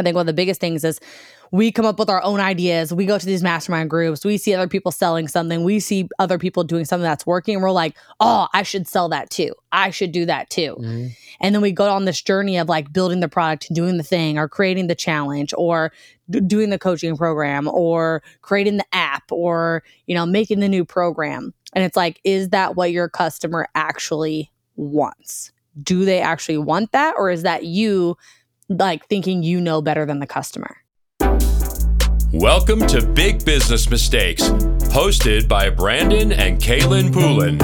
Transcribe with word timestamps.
I 0.00 0.02
think 0.02 0.14
one 0.14 0.22
of 0.22 0.26
the 0.26 0.32
biggest 0.32 0.60
things 0.60 0.84
is 0.84 0.98
we 1.52 1.72
come 1.72 1.84
up 1.84 1.98
with 1.98 2.08
our 2.08 2.22
own 2.22 2.38
ideas. 2.38 2.94
We 2.94 3.06
go 3.06 3.18
to 3.18 3.26
these 3.26 3.42
mastermind 3.42 3.90
groups. 3.90 4.24
We 4.24 4.36
see 4.38 4.54
other 4.54 4.68
people 4.68 4.92
selling 4.92 5.26
something. 5.26 5.64
We 5.64 5.80
see 5.80 6.08
other 6.20 6.38
people 6.38 6.62
doing 6.62 6.84
something 6.84 7.02
that's 7.04 7.26
working. 7.26 7.56
And 7.56 7.62
we're 7.62 7.72
like, 7.72 7.96
oh, 8.20 8.46
I 8.54 8.62
should 8.62 8.86
sell 8.86 9.08
that 9.08 9.30
too. 9.30 9.52
I 9.72 9.90
should 9.90 10.12
do 10.12 10.26
that 10.26 10.48
too. 10.50 10.76
Mhm. 10.78 11.16
And 11.40 11.54
then 11.54 11.60
we 11.62 11.72
go 11.72 11.90
on 11.90 12.04
this 12.04 12.22
journey 12.22 12.56
of 12.56 12.68
like 12.68 12.92
building 12.92 13.20
the 13.20 13.28
product 13.28 13.72
doing 13.72 13.96
the 13.96 14.02
thing 14.04 14.38
or 14.38 14.48
creating 14.48 14.86
the 14.86 14.94
challenge 14.94 15.52
or 15.58 15.90
d- 16.28 16.40
doing 16.40 16.70
the 16.70 16.78
coaching 16.78 17.16
program 17.16 17.66
or 17.68 18.22
creating 18.42 18.76
the 18.76 18.86
app 18.92 19.24
or, 19.32 19.82
you 20.06 20.14
know, 20.14 20.26
making 20.26 20.60
the 20.60 20.68
new 20.68 20.84
program. 20.84 21.52
And 21.72 21.84
it's 21.84 21.96
like, 21.96 22.20
is 22.22 22.50
that 22.50 22.76
what 22.76 22.92
your 22.92 23.08
customer 23.08 23.66
actually 23.74 24.52
wants? 24.76 25.50
Do 25.82 26.04
they 26.04 26.20
actually 26.20 26.58
want 26.58 26.92
that? 26.92 27.14
Or 27.16 27.30
is 27.30 27.42
that 27.42 27.64
you 27.64 28.16
like 28.70 29.06
thinking 29.08 29.42
you 29.42 29.60
know 29.60 29.82
better 29.82 30.06
than 30.06 30.20
the 30.20 30.26
customer? 30.26 30.76
Welcome 32.32 32.86
to 32.86 33.04
Big 33.04 33.44
Business 33.44 33.90
Mistakes, 33.90 34.44
hosted 34.94 35.48
by 35.48 35.68
Brandon 35.68 36.30
and 36.32 36.60
Kaylin 36.60 37.12
Poulin. 37.12 37.58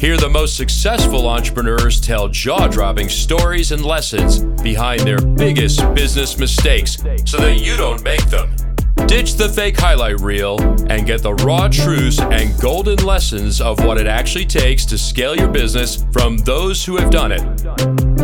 Here, 0.00 0.16
the 0.16 0.30
most 0.30 0.56
successful 0.56 1.28
entrepreneurs 1.28 2.00
tell 2.00 2.28
jaw 2.28 2.68
dropping 2.68 3.10
stories 3.10 3.72
and 3.72 3.84
lessons 3.84 4.40
behind 4.62 5.00
their 5.00 5.20
biggest 5.20 5.82
business 5.94 6.38
mistakes 6.38 6.96
so 7.26 7.36
that 7.38 7.60
you 7.60 7.76
don't 7.76 8.02
make 8.02 8.24
them. 8.26 8.67
Ditch 9.08 9.36
the 9.36 9.48
fake 9.48 9.80
highlight 9.80 10.20
reel 10.20 10.60
and 10.90 11.06
get 11.06 11.22
the 11.22 11.32
raw 11.32 11.66
truths 11.66 12.20
and 12.20 12.60
golden 12.60 12.98
lessons 12.98 13.58
of 13.58 13.82
what 13.82 13.96
it 13.96 14.06
actually 14.06 14.44
takes 14.44 14.84
to 14.84 14.98
scale 14.98 15.34
your 15.34 15.48
business 15.48 16.04
from 16.12 16.36
those 16.36 16.84
who 16.84 16.98
have 16.98 17.10
done 17.10 17.32
it. 17.32 17.42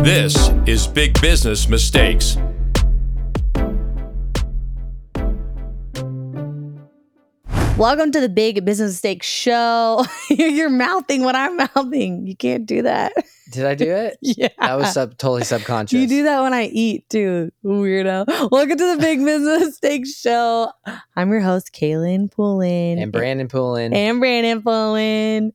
This 0.03 0.51
is 0.67 0.85
Big 0.85 1.19
Business 1.19 1.67
Mistakes. 1.67 2.37
Welcome 7.77 8.11
to 8.11 8.21
the 8.21 8.29
Big 8.29 8.63
Business 8.63 8.91
Mistake 8.93 9.21
Show. 9.21 10.05
You're 10.29 10.69
mouthing 10.69 11.23
what 11.23 11.35
I'm 11.35 11.57
mouthing. 11.75 12.25
You 12.25 12.33
can't 12.33 12.65
do 12.65 12.81
that. 12.83 13.11
Did 13.51 13.65
I 13.65 13.75
do 13.75 13.91
it? 13.91 14.17
Yeah. 14.21 14.47
That 14.59 14.75
was 14.75 14.93
sub- 14.93 15.17
totally 15.17 15.43
subconscious. 15.43 15.99
You 15.99 16.07
do 16.07 16.23
that 16.23 16.41
when 16.41 16.53
I 16.53 16.65
eat 16.67 17.09
too, 17.09 17.51
weirdo. 17.65 18.49
Welcome 18.49 18.77
to 18.77 18.95
the 18.95 18.97
Big 19.01 19.23
Business 19.23 19.65
Mistake 19.65 20.07
Show. 20.07 20.71
I'm 21.17 21.29
your 21.31 21.41
host, 21.41 21.73
Kaylin 21.73 22.31
Poulin. 22.31 22.97
And 22.97 23.11
Brandon 23.11 23.49
Poulin. 23.49 23.93
And 23.93 24.21
Brandon 24.21 24.61
Poulin. 24.61 25.51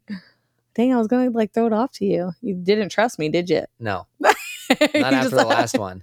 Dang, 0.75 0.93
I 0.93 0.99
was 0.99 1.07
gonna 1.07 1.31
like 1.31 1.55
throw 1.55 1.67
it 1.69 1.73
off 1.73 1.93
to 1.93 2.05
you. 2.05 2.33
You 2.43 2.55
didn't 2.55 2.91
trust 2.91 3.19
me, 3.19 3.31
did 3.31 3.49
you? 3.49 3.65
no, 3.79 4.07
not 4.21 4.37
after 4.95 5.31
the 5.31 5.45
last 5.47 5.79
one. 5.79 6.03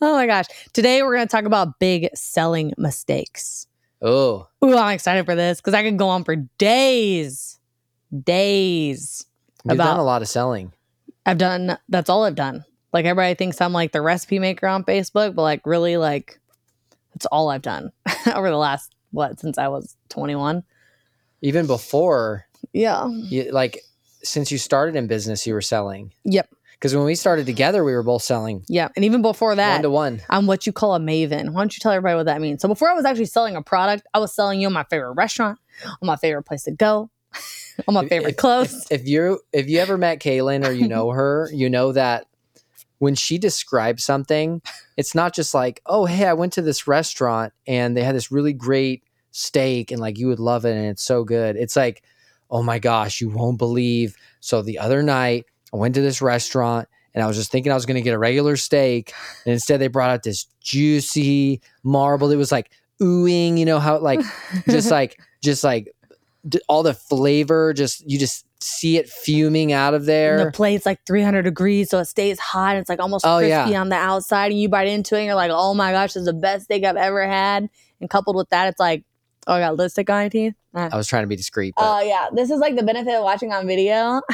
Oh 0.00 0.14
my 0.14 0.26
gosh. 0.26 0.46
Today 0.72 1.02
we're 1.02 1.14
gonna 1.14 1.26
talk 1.26 1.44
about 1.44 1.78
big 1.78 2.08
selling 2.14 2.72
mistakes. 2.78 3.66
Oh, 4.02 4.48
Ooh, 4.64 4.76
I'm 4.76 4.94
excited 4.94 5.24
for 5.24 5.34
this 5.36 5.60
because 5.60 5.74
I 5.74 5.82
could 5.82 5.96
go 5.96 6.08
on 6.08 6.24
for 6.24 6.36
days. 6.58 7.58
Days. 8.26 9.24
you've 9.64 9.74
About- 9.74 9.92
done 9.92 10.00
a 10.00 10.04
lot 10.04 10.22
of 10.22 10.28
selling. 10.28 10.72
I've 11.24 11.38
done 11.38 11.78
that's 11.88 12.10
all 12.10 12.24
I've 12.24 12.34
done. 12.34 12.64
Like 12.92 13.04
everybody 13.04 13.34
thinks 13.34 13.60
I'm 13.60 13.72
like 13.72 13.92
the 13.92 14.02
recipe 14.02 14.38
maker 14.38 14.66
on 14.66 14.84
Facebook, 14.84 15.34
but 15.34 15.42
like 15.42 15.64
really 15.66 15.96
like 15.96 16.40
that's 17.14 17.26
all 17.26 17.48
I've 17.48 17.62
done 17.62 17.92
over 18.34 18.50
the 18.50 18.56
last 18.56 18.94
what 19.12 19.38
since 19.40 19.56
I 19.58 19.68
was 19.68 19.96
21. 20.08 20.64
Even 21.42 21.66
before, 21.66 22.46
Yeah. 22.72 23.06
you, 23.08 23.50
like, 23.52 23.80
since 24.22 24.52
you 24.52 24.58
started 24.58 24.94
in 24.96 25.06
business, 25.08 25.44
you 25.46 25.54
were 25.54 25.60
selling. 25.60 26.12
Yep. 26.24 26.48
Because 26.82 26.96
when 26.96 27.04
we 27.04 27.14
started 27.14 27.46
together, 27.46 27.84
we 27.84 27.92
were 27.92 28.02
both 28.02 28.22
selling 28.22 28.64
Yeah. 28.66 28.88
And 28.96 29.04
even 29.04 29.22
before 29.22 29.54
that, 29.54 29.74
one 29.74 29.82
to 29.82 29.90
one. 29.90 30.20
I'm 30.28 30.48
what 30.48 30.66
you 30.66 30.72
call 30.72 30.96
a 30.96 30.98
maven. 30.98 31.50
Why 31.50 31.60
don't 31.60 31.72
you 31.72 31.78
tell 31.80 31.92
everybody 31.92 32.16
what 32.16 32.26
that 32.26 32.40
means? 32.40 32.60
So 32.60 32.66
before 32.66 32.90
I 32.90 32.94
was 32.94 33.04
actually 33.04 33.26
selling 33.26 33.54
a 33.54 33.62
product, 33.62 34.04
I 34.14 34.18
was 34.18 34.34
selling 34.34 34.60
you 34.60 34.68
my 34.68 34.82
favorite 34.90 35.12
restaurant, 35.12 35.60
on 35.86 36.08
my 36.08 36.16
favorite 36.16 36.42
place 36.42 36.64
to 36.64 36.72
go, 36.72 37.08
on 37.86 37.94
my 37.94 38.08
favorite 38.08 38.30
if- 38.30 38.36
clothes. 38.36 38.84
If 38.90 39.06
you 39.06 39.38
if 39.52 39.68
you 39.68 39.78
ever 39.78 39.96
met 39.96 40.18
Kaylin 40.18 40.66
or 40.66 40.72
you 40.72 40.88
know 40.88 41.10
her, 41.12 41.48
you 41.52 41.70
know 41.70 41.92
that 41.92 42.26
when 42.98 43.14
she 43.14 43.38
describes 43.38 44.02
something, 44.02 44.60
it's 44.96 45.14
not 45.14 45.36
just 45.36 45.54
like, 45.54 45.82
oh, 45.86 46.06
hey, 46.06 46.26
I 46.26 46.32
went 46.32 46.52
to 46.54 46.62
this 46.62 46.88
restaurant 46.88 47.52
and 47.64 47.96
they 47.96 48.02
had 48.02 48.16
this 48.16 48.32
really 48.32 48.52
great 48.52 49.04
steak 49.30 49.92
and 49.92 50.00
like 50.00 50.18
you 50.18 50.26
would 50.26 50.40
love 50.40 50.64
it 50.64 50.76
and 50.76 50.86
it's 50.86 51.04
so 51.04 51.22
good. 51.22 51.54
It's 51.54 51.76
like, 51.76 52.02
oh 52.50 52.64
my 52.64 52.80
gosh, 52.80 53.20
you 53.20 53.28
won't 53.28 53.58
believe. 53.58 54.16
So 54.40 54.62
the 54.62 54.80
other 54.80 55.00
night 55.04 55.46
I 55.72 55.76
went 55.76 55.94
to 55.94 56.00
this 56.00 56.20
restaurant 56.22 56.88
and 57.14 57.22
I 57.22 57.26
was 57.26 57.36
just 57.36 57.50
thinking 57.50 57.72
I 57.72 57.74
was 57.74 57.86
going 57.86 57.96
to 57.96 58.02
get 58.02 58.14
a 58.14 58.18
regular 58.18 58.56
steak 58.56 59.12
and 59.44 59.52
instead 59.52 59.80
they 59.80 59.88
brought 59.88 60.10
out 60.10 60.22
this 60.22 60.46
juicy 60.60 61.60
marble. 61.82 62.30
It 62.30 62.36
was 62.36 62.52
like 62.52 62.70
oohing, 63.00 63.58
you 63.58 63.64
know 63.64 63.78
how 63.78 63.98
like 63.98 64.20
just 64.68 64.90
like 64.90 65.18
just 65.42 65.64
like 65.64 65.94
d- 66.48 66.60
all 66.68 66.82
the 66.82 66.94
flavor 66.94 67.72
just 67.72 68.08
you 68.08 68.18
just 68.18 68.46
see 68.60 68.96
it 68.96 69.08
fuming 69.08 69.72
out 69.72 69.92
of 69.94 70.02
And 70.02 70.08
there 70.08 70.44
the 70.44 70.52
plate's 70.52 70.86
like 70.86 71.04
300 71.06 71.42
degrees, 71.42 71.90
so 71.90 71.98
it 71.98 72.04
stays 72.04 72.38
hot. 72.38 72.70
And 72.76 72.78
it's 72.78 72.88
like 72.88 73.00
almost 73.00 73.26
Oh, 73.26 73.38
crispy 73.38 73.70
yeah. 73.72 73.80
on 73.80 73.88
the 73.88 73.96
outside, 73.96 74.52
and 74.52 74.60
you 74.60 74.68
bite 74.68 74.86
into 74.86 75.16
it, 75.16 75.20
and 75.20 75.26
you're 75.26 75.34
like, 75.34 75.50
"Oh 75.52 75.74
my 75.74 75.90
gosh, 75.90 76.12
this 76.12 76.20
is 76.20 76.26
the 76.26 76.32
best 76.32 76.66
steak 76.66 76.84
I've 76.84 76.96
ever 76.96 77.26
had." 77.26 77.68
And 78.00 78.08
coupled 78.08 78.36
with 78.36 78.48
that, 78.50 78.68
it's 78.68 78.78
like, 78.78 79.02
"Oh, 79.48 79.54
I 79.54 79.60
got 79.60 79.76
lipstick 79.76 80.08
on 80.10 80.16
my 80.16 80.28
teeth." 80.28 80.54
Uh, 80.74 80.88
i 80.92 80.96
was 80.96 81.06
trying 81.06 81.22
to 81.24 81.26
be 81.26 81.34
discreet 81.36 81.74
Oh 81.76 82.00
yeah, 82.00 82.28
this 82.32 82.50
is 82.50 82.58
like 82.60 82.76
the 82.76 82.82
benefit 82.84 83.14
of 83.14 83.24
watching 83.24 83.52
on 83.52 83.66
video. 83.66 84.22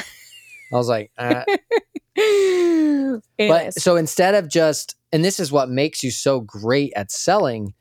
i 0.73 0.77
was 0.77 0.89
like 0.89 1.11
uh. 1.19 1.45
But 3.39 3.75
so 3.75 3.97
instead 3.97 4.35
of 4.35 4.49
just 4.49 4.97
and 5.13 5.25
this 5.25 5.39
is 5.41 5.53
what 5.53 5.69
makes 5.69 6.03
you 6.03 6.11
so 6.11 6.41
great 6.41 6.93
at 6.97 7.11
selling 7.13 7.75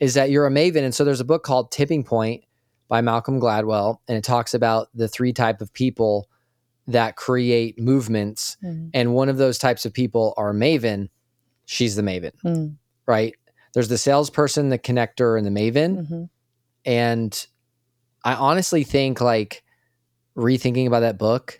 is 0.00 0.14
that 0.14 0.30
you're 0.30 0.46
a 0.46 0.50
maven 0.50 0.82
and 0.82 0.94
so 0.94 1.04
there's 1.04 1.20
a 1.20 1.24
book 1.24 1.42
called 1.42 1.70
tipping 1.70 2.02
point 2.02 2.44
by 2.88 3.00
malcolm 3.02 3.38
gladwell 3.40 3.98
and 4.08 4.16
it 4.16 4.24
talks 4.24 4.54
about 4.54 4.88
the 4.94 5.08
three 5.08 5.32
type 5.32 5.60
of 5.60 5.72
people 5.72 6.28
that 6.88 7.16
create 7.16 7.78
movements 7.78 8.56
Mm, 8.64 8.90
and 8.94 9.14
one 9.14 9.28
of 9.28 9.36
those 9.36 9.58
types 9.58 9.84
of 9.86 9.92
people 9.92 10.34
are 10.36 10.52
maven. 10.52 11.08
She's 11.66 11.94
the 11.94 12.02
maven 12.02 12.32
mm, 12.44 12.74
right? 13.06 13.34
There's 13.74 13.88
the 13.88 13.98
salesperson 13.98 14.70
the 14.70 14.78
connector 14.78 15.36
and 15.38 15.46
the 15.46 15.50
maven 15.60 16.06
mhm. 16.08 16.28
And 16.84 17.46
I 18.24 18.34
honestly 18.34 18.82
think 18.84 19.20
like 19.20 19.62
rethinking 20.36 20.86
about 20.86 21.00
that 21.00 21.18
book, 21.18 21.58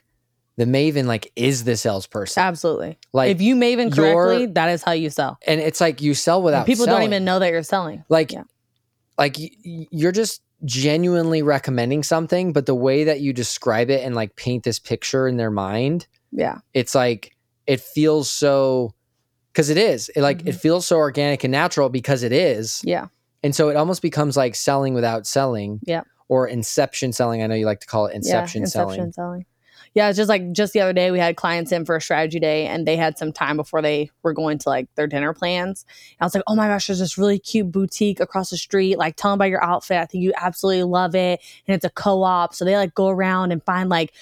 the 0.57 0.65
Maven 0.65 1.07
like 1.07 1.33
is 1.37 1.65
the 1.65 1.77
salesperson. 1.77 2.43
absolutely. 2.43 2.99
Like 3.13 3.31
if 3.31 3.41
you 3.41 3.57
Maven 3.57 3.95
correctly, 3.95 4.47
that 4.47 4.69
is 4.69 4.83
how 4.83 4.93
you 4.93 5.11
sell. 5.11 5.39
and 5.47 5.61
it's 5.61 5.81
like 5.81 6.01
you 6.03 6.15
sell 6.15 6.37
And 6.39 6.45
without 6.45 6.67
people 6.67 6.85
selling. 6.85 7.01
don't 7.03 7.11
even 7.13 7.25
know 7.25 7.39
that 7.39 7.51
you're 7.51 7.63
selling. 7.63 8.05
like 8.09 8.33
Yeah. 8.33 8.43
like 9.19 9.37
you're 9.39 10.13
just 10.13 10.43
genuinely 10.65 11.43
recommending 11.43 12.03
something, 12.03 12.53
but 12.53 12.67
the 12.67 12.75
way 12.75 13.05
that 13.05 13.21
you 13.21 13.33
describe 13.33 13.91
it 13.91 14.05
and 14.05 14.15
like 14.15 14.37
paint 14.37 14.63
this 14.65 14.79
picture 14.79 15.27
in 15.27 15.37
their 15.37 15.51
mind, 15.51 16.07
Yeah, 16.31 16.59
it's 16.75 16.95
like 16.95 17.37
it 17.67 17.81
feels 17.81 18.31
so 18.31 18.95
because 19.53 19.71
it 19.71 19.77
is. 19.79 20.09
It 20.17 20.23
like 20.23 20.41
it 20.41 20.55
Mhm. 20.55 20.61
feels 20.61 20.87
so 20.87 20.97
organic 20.97 21.45
and 21.45 21.53
natural 21.53 21.89
because 21.89 22.23
it 22.23 22.33
is. 22.33 22.81
yeah, 22.85 23.07
And 23.43 23.55
so 23.55 23.69
it 23.71 23.77
almost 23.77 24.03
becomes 24.03 24.37
like 24.37 24.55
selling 24.55 24.95
without 24.95 25.27
selling. 25.27 25.81
Yeah. 25.85 26.03
Or 26.29 26.47
inception 26.49 27.13
selling. 27.13 27.43
I 27.43 27.47
know 27.49 27.55
you 27.55 27.67
like 27.67 27.81
to 27.81 27.87
call 27.87 28.07
it 28.07 28.15
inception, 28.15 28.63
yeah. 28.63 28.69
selling. 28.69 28.95
Inception 29.01 29.13
selling. 29.13 29.45
Yeah, 29.95 30.09
it's 30.09 30.17
just 30.17 30.29
like 30.29 30.53
just 30.53 30.73
the 30.73 30.81
other 30.81 30.95
day 30.95 31.11
we 31.11 31.19
had 31.19 31.37
clients 31.37 31.71
in 31.71 31.85
for 31.85 31.97
a 31.97 32.01
strategy 32.01 32.41
day 32.41 32.67
and 32.67 32.87
they 32.87 32.97
had 32.97 33.19
some 33.19 33.33
time 33.33 33.57
before 33.57 33.83
they 33.83 34.11
were 34.23 34.33
going 34.33 34.59
to 34.59 34.69
like 34.69 34.89
their 34.95 35.07
dinner 35.07 35.35
plans. 35.35 35.85
And 36.13 36.23
I 36.23 36.25
was 36.25 36.35
like, 36.35 36.45
oh 36.47 36.55
my 36.55 36.67
gosh, 36.67 36.87
there's 36.87 36.99
this 36.99 37.19
really 37.19 37.39
cute 37.39 37.71
boutique 37.71 38.19
across 38.19 38.51
the 38.51 38.57
street. 38.57 38.97
Like, 38.97 39.17
tell 39.17 39.31
them 39.31 39.37
about 39.39 39.51
your 39.51 39.63
outfit. 39.63 39.99
I 39.99 40.07
think 40.07 40.25
you 40.25 40.33
absolutely 40.37 40.85
love 40.85 41.15
it. 41.15 41.41
And 41.67 41.75
it's 41.75 41.85
a 41.85 41.91
co-op. 41.91 42.55
So 42.55 42.65
they 42.65 42.77
like 42.77 42.95
go 42.95 43.09
around 43.09 43.53
and 43.53 43.63
find 43.63 43.91
like 43.91 44.13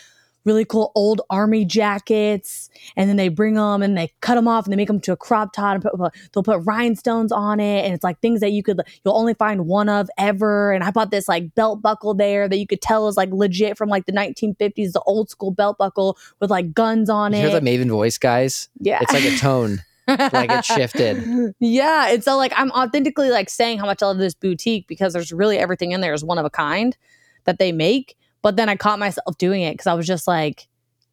really 0.44 0.64
cool 0.64 0.90
old 0.94 1.20
army 1.30 1.64
jackets 1.64 2.70
and 2.96 3.08
then 3.08 3.16
they 3.16 3.28
bring 3.28 3.54
them 3.54 3.82
and 3.82 3.96
they 3.96 4.10
cut 4.20 4.36
them 4.36 4.48
off 4.48 4.64
and 4.64 4.72
they 4.72 4.76
make 4.76 4.86
them 4.88 5.00
to 5.00 5.12
a 5.12 5.16
crop 5.16 5.52
top 5.52 5.74
and 5.74 5.82
put, 5.82 6.12
they'll 6.32 6.42
put 6.42 6.60
rhinestones 6.64 7.30
on 7.32 7.60
it 7.60 7.84
and 7.84 7.92
it's 7.94 8.02
like 8.04 8.18
things 8.20 8.40
that 8.40 8.50
you 8.52 8.62
could 8.62 8.80
you'll 9.04 9.16
only 9.16 9.34
find 9.34 9.66
one 9.66 9.88
of 9.88 10.08
ever 10.18 10.72
and 10.72 10.82
i 10.82 10.90
bought 10.90 11.10
this 11.10 11.28
like 11.28 11.54
belt 11.54 11.82
buckle 11.82 12.14
there 12.14 12.48
that 12.48 12.56
you 12.56 12.66
could 12.66 12.80
tell 12.80 13.06
is 13.08 13.16
like 13.16 13.30
legit 13.32 13.76
from 13.76 13.88
like 13.88 14.06
the 14.06 14.12
1950s 14.12 14.92
the 14.92 15.02
old 15.06 15.28
school 15.28 15.50
belt 15.50 15.76
buckle 15.78 16.16
with 16.40 16.50
like 16.50 16.72
guns 16.72 17.10
on 17.10 17.32
You 17.32 17.38
it 17.38 17.50
hear 17.50 17.60
the 17.60 17.66
Maven 17.66 17.88
voice, 17.90 18.16
guys? 18.18 18.68
yeah 18.80 18.98
It's 19.02 19.12
like 19.12 19.24
a 19.24 19.36
tone. 19.36 19.82
like 20.32 20.50
it 20.50 20.64
shifted. 20.64 21.54
yeah 21.60 22.08
and 22.12 22.24
so 22.24 22.36
like 22.36 22.52
i'm 22.56 22.70
authentically 22.72 23.30
like 23.30 23.48
saying 23.48 23.78
how 23.78 23.86
much 23.86 24.02
i 24.02 24.06
love 24.06 24.18
this 24.18 24.34
boutique 24.34 24.88
because 24.88 25.12
there's 25.12 25.30
really 25.32 25.56
everything 25.56 25.92
in 25.92 26.00
there 26.00 26.12
is 26.14 26.24
one 26.24 26.36
of 26.38 26.44
a 26.44 26.50
kind 26.50 26.96
that 27.44 27.58
they 27.60 27.70
make 27.70 28.16
but 28.42 28.56
then 28.56 28.68
i 28.68 28.76
caught 28.76 28.98
myself 28.98 29.36
doing 29.38 29.62
it 29.62 29.72
because 29.74 29.86
i 29.86 29.94
was 29.94 30.06
just 30.06 30.26
like 30.28 30.66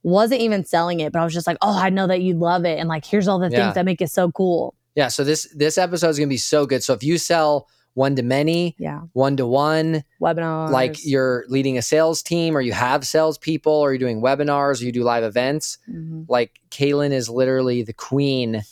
wasn't 0.04 0.40
even 0.40 0.64
selling 0.66 1.00
it 1.00 1.12
but 1.12 1.20
i 1.20 1.24
was 1.24 1.34
just 1.34 1.48
like 1.48 1.58
oh 1.62 1.78
i 1.78 1.90
know 1.90 2.08
that 2.08 2.22
you 2.22 2.34
love 2.34 2.66
it 2.66 2.80
and 2.80 2.88
like 2.90 3.06
here's 3.06 3.28
all 3.28 3.40
the 3.40 3.50
Yeah. 3.50 3.66
things 3.66 3.76
that 3.76 3.86
make 3.86 4.02
it 4.02 4.10
so 4.12 4.32
cool 4.32 4.74
Yeah. 4.96 5.10
So 5.10 5.24
this 5.24 5.48
this 5.56 5.78
episode 5.78 6.10
is 6.10 6.18
gonna 6.18 6.28
be 6.30 6.38
so 6.38 6.66
good. 6.66 6.84
So 6.84 6.94
if 6.94 7.04
you 7.04 7.18
sell 7.20 7.68
one 7.94 8.16
to 8.16 8.24
many, 8.24 8.76
yeah 8.80 9.02
one 9.14 9.36
to 9.38 9.46
one, 9.46 10.04
webinars 10.22 10.72
like 10.72 10.96
you're 11.06 11.46
leading 11.50 11.78
a 11.78 11.82
sales 11.82 12.24
team 12.24 12.56
or 12.58 12.62
you 12.62 12.74
have 12.74 13.06
salespeople 13.06 13.72
or 13.74 13.92
you're 13.92 14.00
doing 14.00 14.22
webinars 14.22 14.82
or 14.82 14.86
you 14.86 14.92
do 14.92 15.04
live 15.04 15.24
events, 15.24 15.78
Mhm. 15.90 16.26
like 16.30 16.52
Kaylin 16.72 17.12
is 17.12 17.30
literally 17.30 17.84
the 17.84 17.94
queen 17.94 18.64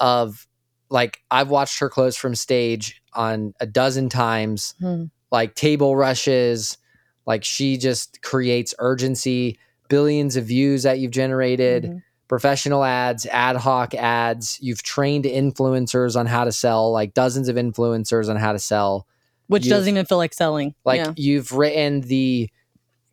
of 0.00 0.46
like 0.90 1.22
I've 1.30 1.50
watched 1.50 1.78
her 1.80 1.88
close 1.88 2.16
from 2.16 2.34
stage 2.34 3.02
on 3.14 3.52
a 3.60 3.66
dozen 3.66 4.08
times, 4.08 4.74
Hmm. 4.80 5.04
like 5.32 5.54
table 5.54 5.96
rushes, 5.96 6.78
like 7.28 7.44
she 7.44 7.76
just 7.76 8.20
creates 8.22 8.74
urgency, 8.80 9.56
billions 9.88 10.34
of 10.34 10.44
views 10.46 10.82
that 10.82 10.98
you've 10.98 11.12
generated, 11.12 11.84
Mhm. 11.84 12.02
professional 12.26 12.82
ads, 12.82 13.26
ad 13.26 13.54
hoc 13.56 13.94
ads. 13.94 14.58
You've 14.60 14.82
trained 14.82 15.24
influencers 15.24 16.16
on 16.18 16.26
how 16.26 16.44
to 16.44 16.52
sell, 16.52 16.90
like 16.90 17.14
dozens 17.14 17.48
of 17.48 17.54
influencers 17.56 18.28
on 18.28 18.36
how 18.36 18.52
to 18.52 18.58
sell. 18.58 19.06
Which 19.46 19.64
You've- 19.64 19.70
doesn't 19.76 19.88
even 19.88 20.04
feel 20.06 20.18
like 20.18 20.34
selling. 20.34 20.74
Like 20.84 20.98
yeah. 20.98 21.12
you've 21.16 21.52
written 21.52 22.00
the 22.00 22.50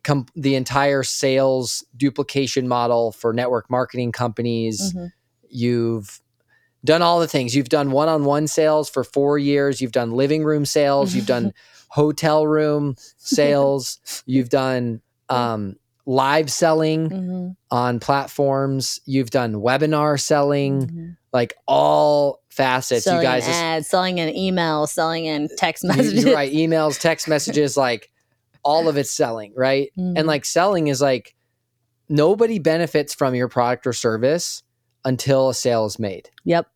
com- 0.02 0.26
the 0.34 0.54
entire 0.54 1.02
sales 1.02 1.84
duplication 1.96 2.66
model 2.68 3.12
for 3.12 3.32
network 3.32 3.70
marketing 3.70 4.12
companies. 4.12 4.92
Mhm. 4.94 5.12
You've 5.48 6.20
done 6.84 7.02
all 7.02 7.20
the 7.20 7.26
things. 7.28 7.54
You've 7.56 7.68
done 7.68 7.90
one-on-one 7.90 8.46
sales 8.48 8.88
for 8.88 9.02
4 9.02 9.38
years. 9.38 9.80
You've 9.80 9.92
done 9.92 10.10
living 10.12 10.44
room 10.44 10.64
sales, 10.64 11.14
you've 11.14 11.26
done 11.26 11.52
hotel 11.96 12.46
room 12.46 12.94
sales, 13.16 13.98
you've 14.26 14.50
done 14.50 15.00
um 15.28 15.76
live 16.08 16.48
selling 16.52 17.10
Mhm. 17.10 17.56
on 17.72 17.98
platforms, 17.98 19.00
you've 19.06 19.30
done 19.30 19.54
webinar 19.54 20.20
selling, 20.20 20.86
Mhm. 20.86 21.16
like 21.32 21.54
all 21.66 22.42
facets. 22.48 23.04
selling 23.04 23.22
you 23.22 23.26
guys 23.26 23.48
ads, 23.48 23.88
selling 23.88 24.18
in 24.18 24.28
email, 24.36 24.86
selling 24.86 25.24
in 25.26 25.48
text 25.56 25.82
you- 25.82 25.88
messages. 25.88 26.24
you 26.24 26.32
write 26.34 26.52
emails, 26.52 27.00
text 27.00 27.26
messages, 27.34 27.76
like 27.76 28.08
all 28.62 28.86
of 28.88 28.96
it's 28.96 29.10
selling, 29.10 29.52
right? 29.56 29.90
Mhm. 29.98 30.14
And 30.16 30.26
like 30.28 30.44
selling 30.44 30.86
is 30.88 31.00
like 31.00 31.34
nobody 32.08 32.58
benefits 32.60 33.12
from 33.14 33.34
your 33.34 33.48
product 33.48 33.86
or 33.86 33.92
service 33.92 34.62
until 35.04 35.48
a 35.48 35.54
sale 35.54 35.86
is 35.86 35.98
made. 35.98 36.30
Yep. 36.44 36.66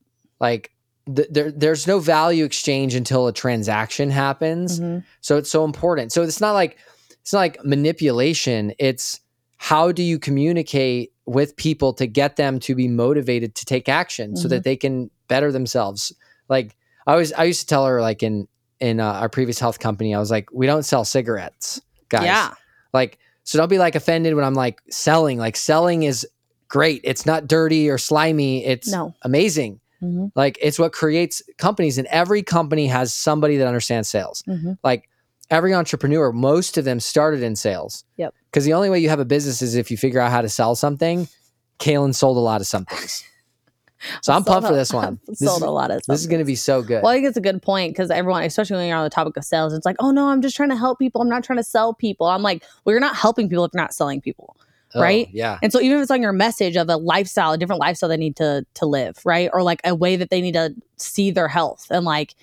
Like 0.40 0.70
th- 1.14 1.28
there, 1.30 1.50
there's 1.50 1.86
no 1.86 1.98
value 1.98 2.44
exchange 2.44 2.94
until 2.94 3.26
a 3.26 3.32
transaction 3.32 4.10
happens. 4.10 4.80
Mhm. 4.80 5.04
So 5.20 5.36
it's 5.36 5.50
so 5.50 5.64
important. 5.64 6.12
So 6.12 6.22
it's 6.22 6.40
not 6.40 6.52
like 6.52 6.76
it's 7.22 7.32
not 7.32 7.40
like 7.40 7.64
manipulation. 7.64 8.72
It's 8.78 9.20
how 9.58 9.92
do 9.92 10.02
you 10.02 10.18
communicate 10.18 11.12
with 11.26 11.54
people 11.56 11.92
to 11.94 12.06
get 12.06 12.36
them 12.36 12.58
to 12.60 12.74
be 12.74 12.88
motivated 12.88 13.54
to 13.56 13.64
take 13.64 13.88
action 13.88 14.34
so 14.36 14.48
that 14.48 14.64
they 14.64 14.74
can 14.76 15.10
better 15.28 15.52
themselves. 15.52 16.12
Like 16.48 16.74
I 17.06 17.14
was, 17.16 17.32
I 17.34 17.44
used 17.44 17.60
to 17.60 17.66
tell 17.66 17.86
her 17.86 18.00
like 18.00 18.22
in 18.22 18.48
in 18.80 18.98
uh, 19.00 19.04
our 19.12 19.28
previous 19.28 19.58
health 19.58 19.78
company, 19.78 20.14
I 20.14 20.18
was 20.18 20.30
like, 20.30 20.48
we 20.52 20.66
don't 20.66 20.84
sell 20.84 21.04
cigarettes, 21.04 21.80
guys. 22.08 22.24
Yeah. 22.24 22.54
Like 22.94 23.18
so, 23.44 23.58
don't 23.58 23.68
be 23.68 23.78
like 23.78 23.94
offended 23.94 24.34
when 24.34 24.44
I'm 24.44 24.54
like 24.54 24.80
selling. 24.90 25.36
Like 25.38 25.56
selling 25.56 26.04
is 26.04 26.26
great. 26.68 27.00
It's 27.04 27.26
not 27.26 27.46
dirty 27.46 27.90
or 27.90 27.98
slimy. 27.98 28.64
It's 28.64 28.90
No. 28.90 29.14
amazing. 29.22 29.80
Mhm. 30.02 30.32
Like 30.34 30.58
it's 30.62 30.78
what 30.78 30.92
creates 30.92 31.42
companies, 31.58 31.98
and 31.98 32.06
every 32.08 32.42
company 32.42 32.86
has 32.88 33.12
somebody 33.14 33.56
that 33.58 33.66
understands 33.66 34.08
sales. 34.08 34.42
Mhm. 34.48 34.78
Like 34.82 35.08
every 35.50 35.74
entrepreneur, 35.74 36.32
most 36.32 36.78
of 36.78 36.84
them 36.84 37.00
started 37.00 37.42
in 37.42 37.56
sales. 37.56 38.04
Yep. 38.16 38.34
Because 38.50 38.64
the 38.64 38.72
only 38.72 38.88
way 38.90 38.98
you 39.00 39.08
have 39.08 39.20
a 39.20 39.24
business 39.24 39.62
is 39.62 39.74
if 39.74 39.90
you 39.90 39.96
figure 39.96 40.20
out 40.20 40.30
how 40.30 40.40
to 40.42 40.48
sell 40.48 40.74
something. 40.74 41.28
Kaylin 41.78 42.14
sold 42.14 42.36
a 42.36 42.40
lot 42.40 42.60
of 42.60 42.66
somethings. 42.66 43.24
So 44.22 44.32
I'm 44.32 44.44
pumped 44.44 44.66
for 44.66 44.74
this 44.74 44.94
one. 44.94 45.04
I've 45.20 45.26
This 45.26 45.40
sold 45.40 45.58
is, 45.60 45.62
a 45.68 45.70
lot 45.70 45.90
of. 45.90 46.00
this 46.08 46.20
is 46.20 46.26
going 46.26 46.38
to 46.38 46.44
be 46.46 46.54
so 46.54 46.80
good. 46.80 47.02
Well, 47.02 47.12
I 47.12 47.16
think 47.16 47.26
it's 47.26 47.36
a 47.36 47.40
good 47.42 47.60
point 47.60 47.92
because 47.92 48.10
everyone, 48.10 48.42
especially 48.44 48.76
when 48.76 48.88
you're 48.88 48.96
on 48.96 49.04
the 49.04 49.10
topic 49.10 49.36
of 49.36 49.44
sales, 49.44 49.74
it's 49.74 49.84
like, 49.84 49.96
oh 49.98 50.10
no, 50.10 50.28
I'm 50.28 50.40
just 50.40 50.56
trying 50.56 50.70
to 50.70 50.76
help 50.76 50.98
people. 50.98 51.20
I'm 51.20 51.28
not 51.28 51.44
trying 51.44 51.58
to 51.58 51.62
sell 51.62 51.92
people. 51.92 52.26
I'm 52.26 52.40
like, 52.42 52.64
well, 52.84 52.94
you're 52.94 53.00
not 53.00 53.14
helping 53.14 53.50
people 53.50 53.62
if 53.66 53.72
you're 53.74 53.82
not 53.82 53.92
selling 53.92 54.22
people. 54.22 54.56
Oh, 54.94 55.00
right? 55.00 55.28
Yeah. 55.32 55.58
And 55.62 55.72
so 55.72 55.80
even 55.80 55.98
if 55.98 56.02
it's 56.02 56.10
on 56.10 56.22
your 56.22 56.32
message 56.32 56.76
of 56.76 56.88
a 56.88 56.96
lifestyle, 56.96 57.52
a 57.52 57.58
different 57.58 57.80
lifestyle 57.80 58.08
they 58.08 58.16
need 58.16 58.36
to 58.36 58.66
to 58.74 58.86
live, 58.86 59.18
right? 59.24 59.50
Or 59.52 59.62
like 59.62 59.80
a 59.84 59.94
way 59.94 60.16
that 60.16 60.30
they 60.30 60.40
need 60.40 60.54
to 60.54 60.74
see 60.96 61.30
their 61.30 61.48
health 61.48 61.86
and 61.90 62.04
like, 62.04 62.34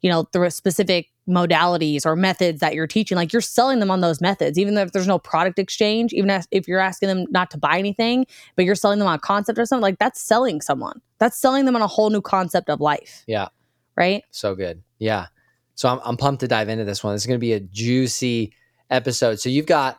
you 0.00 0.10
know, 0.10 0.24
through 0.32 0.48
specific 0.50 1.08
modalities 1.28 2.06
or 2.06 2.16
methods 2.16 2.60
that 2.60 2.74
you're 2.74 2.86
teaching, 2.86 3.16
like 3.16 3.32
you're 3.32 3.42
selling 3.42 3.80
them 3.80 3.90
on 3.90 4.00
those 4.00 4.20
methods, 4.20 4.58
even 4.58 4.74
though 4.74 4.82
if 4.82 4.92
there's 4.92 5.06
no 5.06 5.18
product 5.18 5.58
exchange, 5.58 6.12
even 6.12 6.30
as, 6.30 6.48
if 6.50 6.66
you're 6.66 6.80
asking 6.80 7.08
them 7.08 7.26
not 7.30 7.50
to 7.50 7.58
buy 7.58 7.78
anything, 7.78 8.26
but 8.56 8.64
you're 8.64 8.74
selling 8.74 8.98
them 8.98 9.06
on 9.06 9.14
a 9.14 9.18
concept 9.18 9.58
or 9.58 9.66
something, 9.66 9.82
like 9.82 9.98
that's 9.98 10.20
selling 10.20 10.60
someone. 10.60 11.00
That's 11.18 11.38
selling 11.38 11.66
them 11.66 11.76
on 11.76 11.82
a 11.82 11.86
whole 11.86 12.10
new 12.10 12.22
concept 12.22 12.70
of 12.70 12.80
life. 12.80 13.24
Yeah. 13.26 13.48
Right. 13.96 14.24
So 14.30 14.54
good. 14.54 14.82
Yeah. 14.98 15.26
So 15.74 15.88
I'm, 15.88 16.00
I'm 16.04 16.16
pumped 16.16 16.40
to 16.40 16.48
dive 16.48 16.68
into 16.68 16.84
this 16.84 17.04
one. 17.04 17.14
This 17.14 17.22
is 17.22 17.26
going 17.26 17.38
to 17.38 17.40
be 17.40 17.52
a 17.52 17.60
juicy 17.60 18.52
episode. 18.88 19.38
So 19.38 19.48
you've 19.50 19.66
got 19.66 19.98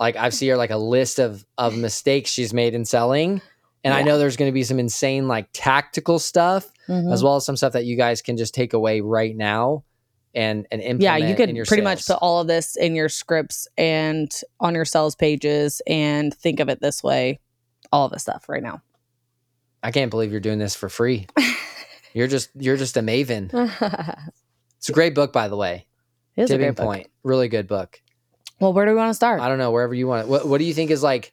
like 0.00 0.16
I've 0.16 0.34
see 0.34 0.48
her 0.48 0.56
like 0.56 0.70
a 0.70 0.76
list 0.76 1.20
of 1.20 1.46
of 1.58 1.76
mistakes 1.76 2.30
she's 2.30 2.52
made 2.52 2.74
in 2.74 2.84
selling, 2.84 3.40
and 3.84 3.94
I 3.94 4.02
know 4.02 4.18
there's 4.18 4.36
going 4.36 4.50
to 4.50 4.54
be 4.54 4.64
some 4.64 4.78
insane 4.80 5.28
like 5.28 5.48
tactical 5.52 6.18
stuff 6.18 6.68
Mhm. 6.88 7.12
as 7.12 7.22
well 7.22 7.36
as 7.36 7.44
some 7.46 7.56
stuff 7.56 7.74
that 7.74 7.84
you 7.84 7.96
guys 7.96 8.20
can 8.22 8.36
just 8.36 8.52
take 8.54 8.72
away 8.72 9.00
right 9.00 9.36
now 9.36 9.84
and 10.34 10.66
and 10.72 10.80
implement. 10.80 11.02
yeah, 11.02 11.16
you 11.28 11.36
could 11.36 11.54
pretty 11.68 11.82
much 11.84 12.04
put 12.06 12.14
all 12.20 12.40
of 12.40 12.46
this 12.48 12.74
in 12.76 12.94
your 12.96 13.08
scripts 13.08 13.68
and 13.78 14.40
on 14.58 14.74
your 14.74 14.84
sales 14.84 15.14
pages 15.14 15.80
and 15.86 16.34
think 16.34 16.58
of 16.60 16.68
it 16.68 16.80
this 16.80 17.02
way, 17.04 17.38
all 17.92 18.06
of 18.06 18.12
this 18.12 18.22
stuff 18.22 18.48
right 18.48 18.62
now. 18.62 18.82
I 19.82 19.90
can't 19.92 20.10
believe 20.10 20.30
you're 20.32 20.40
doing 20.40 20.58
this 20.58 20.74
for 20.74 20.88
free. 20.88 21.26
you're 22.14 22.26
just 22.26 22.50
you're 22.54 22.76
just 22.76 22.96
a 22.96 23.00
maven. 23.02 23.50
It's 24.78 24.88
a 24.88 24.92
great 24.92 25.14
book, 25.14 25.30
by 25.30 25.48
the 25.48 25.56
way. 25.58 25.84
It's 26.36 26.50
a 26.50 26.54
Tipping 26.54 26.68
great 26.68 26.76
book. 26.76 26.86
Point, 26.86 27.06
really 27.22 27.48
good 27.48 27.68
book. 27.68 28.00
Well, 28.60 28.72
where 28.72 28.84
do 28.84 28.92
we 28.92 28.96
want 28.96 29.10
to 29.10 29.14
start? 29.14 29.40
I 29.40 29.48
don't 29.48 29.58
know 29.58 29.70
wherever 29.70 29.94
you 29.94 30.06
want. 30.06 30.28
What 30.28 30.46
What 30.46 30.58
do 30.58 30.64
you 30.64 30.74
think 30.74 30.90
is 30.90 31.02
like 31.02 31.32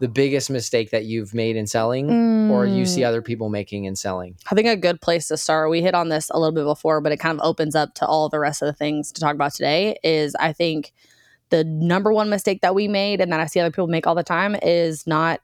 the 0.00 0.08
biggest 0.08 0.50
mistake 0.50 0.90
that 0.90 1.04
you've 1.04 1.34
made 1.34 1.56
in 1.56 1.66
selling, 1.66 2.08
or 2.50 2.66
you 2.66 2.84
see 2.86 3.02
Mm, 3.02 3.08
other 3.08 3.22
people 3.22 3.48
making 3.48 3.84
in 3.84 3.96
selling? 3.96 4.36
I 4.50 4.54
think 4.54 4.66
a 4.66 4.76
good 4.76 5.00
place 5.00 5.28
to 5.28 5.36
start. 5.36 5.70
We 5.70 5.82
hit 5.82 5.94
on 5.94 6.08
this 6.08 6.30
a 6.30 6.38
little 6.38 6.54
bit 6.54 6.64
before, 6.64 7.00
but 7.00 7.12
it 7.12 7.18
kind 7.18 7.38
of 7.38 7.46
opens 7.46 7.74
up 7.74 7.94
to 7.96 8.06
all 8.06 8.28
the 8.28 8.38
rest 8.38 8.62
of 8.62 8.66
the 8.66 8.72
things 8.72 9.12
to 9.12 9.20
talk 9.20 9.34
about 9.34 9.52
today. 9.54 9.98
Is 10.02 10.34
I 10.40 10.52
think 10.52 10.92
the 11.50 11.64
number 11.64 12.12
one 12.12 12.30
mistake 12.30 12.62
that 12.62 12.74
we 12.74 12.88
made, 12.88 13.20
and 13.20 13.30
that 13.32 13.40
I 13.40 13.46
see 13.46 13.60
other 13.60 13.70
people 13.70 13.86
make 13.86 14.06
all 14.06 14.14
the 14.14 14.22
time, 14.24 14.56
is 14.62 15.06
not 15.06 15.40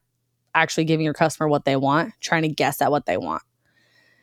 actually 0.54 0.84
giving 0.84 1.04
your 1.04 1.14
customer 1.14 1.48
what 1.48 1.64
they 1.64 1.76
want, 1.76 2.14
trying 2.20 2.42
to 2.42 2.48
guess 2.48 2.80
at 2.80 2.90
what 2.90 3.06
they 3.06 3.18
want. 3.18 3.42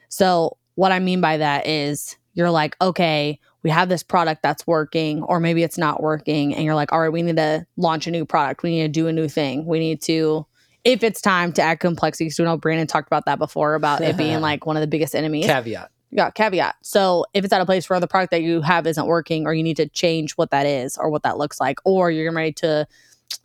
So, 0.09 0.57
what 0.75 0.91
I 0.91 0.99
mean 0.99 1.21
by 1.21 1.37
that 1.37 1.67
is 1.67 2.17
you're 2.37 2.51
like, 2.51 2.77
okay, 2.79 3.39
we 3.63 3.71
have 3.71 3.89
this 3.89 4.03
product 4.03 4.43
that's 4.43 4.67
working, 4.67 5.23
or 5.23 5.39
maybe 5.39 5.63
it's 5.63 5.77
not 5.77 6.03
working. 6.03 6.53
And 6.53 6.63
you're 6.63 6.75
like, 6.75 6.93
all 6.93 7.01
right, 7.01 7.11
we 7.11 7.23
need 7.23 7.37
to 7.37 7.65
launch 7.77 8.05
a 8.05 8.11
new 8.11 8.25
product. 8.25 8.61
We 8.61 8.69
need 8.69 8.83
to 8.83 8.87
do 8.89 9.07
a 9.07 9.11
new 9.11 9.27
thing. 9.27 9.65
We 9.65 9.79
need 9.79 10.03
to, 10.03 10.45
if 10.83 11.03
it's 11.03 11.19
time 11.19 11.51
to 11.53 11.63
add 11.63 11.79
complexity, 11.79 12.25
because 12.25 12.37
we 12.37 12.45
know 12.45 12.55
Brandon 12.55 12.85
talked 12.85 13.07
about 13.07 13.25
that 13.25 13.39
before 13.39 13.73
about 13.73 14.01
it 14.01 14.15
being 14.17 14.39
like 14.41 14.67
one 14.67 14.77
of 14.77 14.81
the 14.81 14.87
biggest 14.87 15.15
enemies. 15.15 15.47
Caveat. 15.47 15.89
yeah, 16.11 16.29
caveat. 16.29 16.75
So 16.83 17.25
if 17.33 17.43
it's 17.43 17.51
at 17.51 17.59
a 17.59 17.65
place 17.65 17.89
where 17.89 17.99
the 17.99 18.07
product 18.07 18.29
that 18.31 18.43
you 18.43 18.61
have 18.61 18.85
isn't 18.85 19.07
working, 19.07 19.47
or 19.47 19.55
you 19.55 19.63
need 19.63 19.77
to 19.77 19.89
change 19.89 20.33
what 20.33 20.51
that 20.51 20.67
is 20.67 20.95
or 20.95 21.09
what 21.09 21.23
that 21.23 21.39
looks 21.39 21.59
like, 21.59 21.79
or 21.85 22.11
you're 22.11 22.31
ready 22.31 22.53
to 22.53 22.87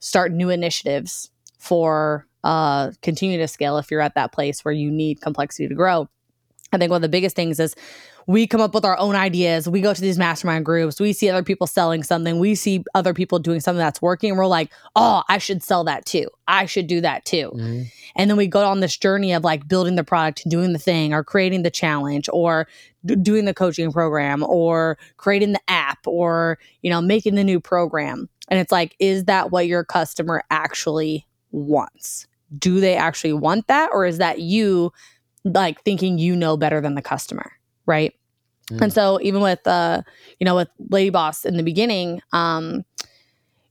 start 0.00 0.32
new 0.32 0.50
initiatives 0.50 1.30
for 1.58 2.26
uh 2.44 2.90
continue 3.02 3.38
to 3.38 3.48
scale 3.48 3.78
if 3.78 3.90
you're 3.90 4.00
at 4.00 4.16
that 4.16 4.32
place 4.32 4.64
where 4.64 4.74
you 4.74 4.90
need 4.90 5.22
complexity 5.22 5.66
to 5.66 5.74
grow. 5.74 6.08
I 6.72 6.78
think 6.78 6.90
one 6.90 6.96
of 6.96 7.02
the 7.02 7.08
biggest 7.08 7.36
things 7.36 7.60
is 7.60 7.74
we 8.26 8.46
come 8.46 8.60
up 8.60 8.72
with 8.74 8.84
our 8.84 8.96
own 8.98 9.14
ideas. 9.16 9.68
We 9.68 9.80
go 9.80 9.92
to 9.92 10.00
these 10.00 10.16
mastermind 10.16 10.64
groups. 10.64 11.00
We 11.00 11.12
see 11.12 11.28
other 11.28 11.42
people 11.42 11.66
selling 11.66 12.02
something. 12.02 12.38
We 12.38 12.54
see 12.54 12.84
other 12.94 13.12
people 13.12 13.38
doing 13.40 13.60
something 13.60 13.78
that's 13.78 14.00
working. 14.00 14.30
And 14.30 14.38
we're 14.38 14.46
like, 14.46 14.72
oh, 14.94 15.22
I 15.28 15.38
should 15.38 15.62
sell 15.62 15.84
that 15.84 16.06
too. 16.06 16.28
I 16.46 16.66
should 16.66 16.86
do 16.86 17.00
that 17.00 17.24
too. 17.24 17.50
Mhm. 17.54 17.90
And 18.14 18.30
then 18.30 18.36
we 18.36 18.46
go 18.46 18.64
on 18.64 18.80
this 18.80 18.96
journey 18.96 19.32
of 19.32 19.42
like 19.44 19.66
building 19.68 19.96
the 19.96 20.04
product 20.04 20.48
doing 20.48 20.72
the 20.72 20.78
thing 20.78 21.12
or 21.12 21.24
creating 21.24 21.62
the 21.62 21.70
challenge 21.70 22.28
or 22.32 22.68
d- 23.04 23.16
doing 23.16 23.44
the 23.44 23.54
coaching 23.54 23.90
program 23.92 24.44
or 24.44 24.98
creating 25.16 25.52
the 25.52 25.60
app 25.68 26.06
or, 26.06 26.58
you 26.82 26.90
know, 26.90 27.00
making 27.02 27.34
the 27.34 27.44
new 27.44 27.58
program. 27.58 28.28
And 28.48 28.60
it's 28.60 28.72
like, 28.72 28.94
is 29.00 29.24
that 29.24 29.50
what 29.50 29.66
your 29.66 29.82
customer 29.84 30.44
actually 30.50 31.26
wants? 31.50 32.26
Do 32.58 32.80
they 32.80 32.94
actually 32.94 33.32
want 33.32 33.66
that? 33.68 33.90
Or 33.92 34.04
is 34.04 34.18
that 34.18 34.40
you 34.40 34.92
like 35.44 35.82
thinking 35.82 36.18
you 36.18 36.36
know 36.36 36.56
better 36.56 36.80
than 36.80 36.94
the 36.94 37.02
customer? 37.02 37.52
Right. 37.86 38.14
Mm. 38.70 38.82
And 38.82 38.92
so 38.92 39.18
even 39.22 39.40
with 39.40 39.66
uh, 39.66 40.02
you 40.38 40.44
know, 40.44 40.56
with 40.56 40.68
Lady 40.90 41.10
Boss 41.10 41.44
in 41.44 41.56
the 41.56 41.62
beginning, 41.62 42.22
um, 42.32 42.84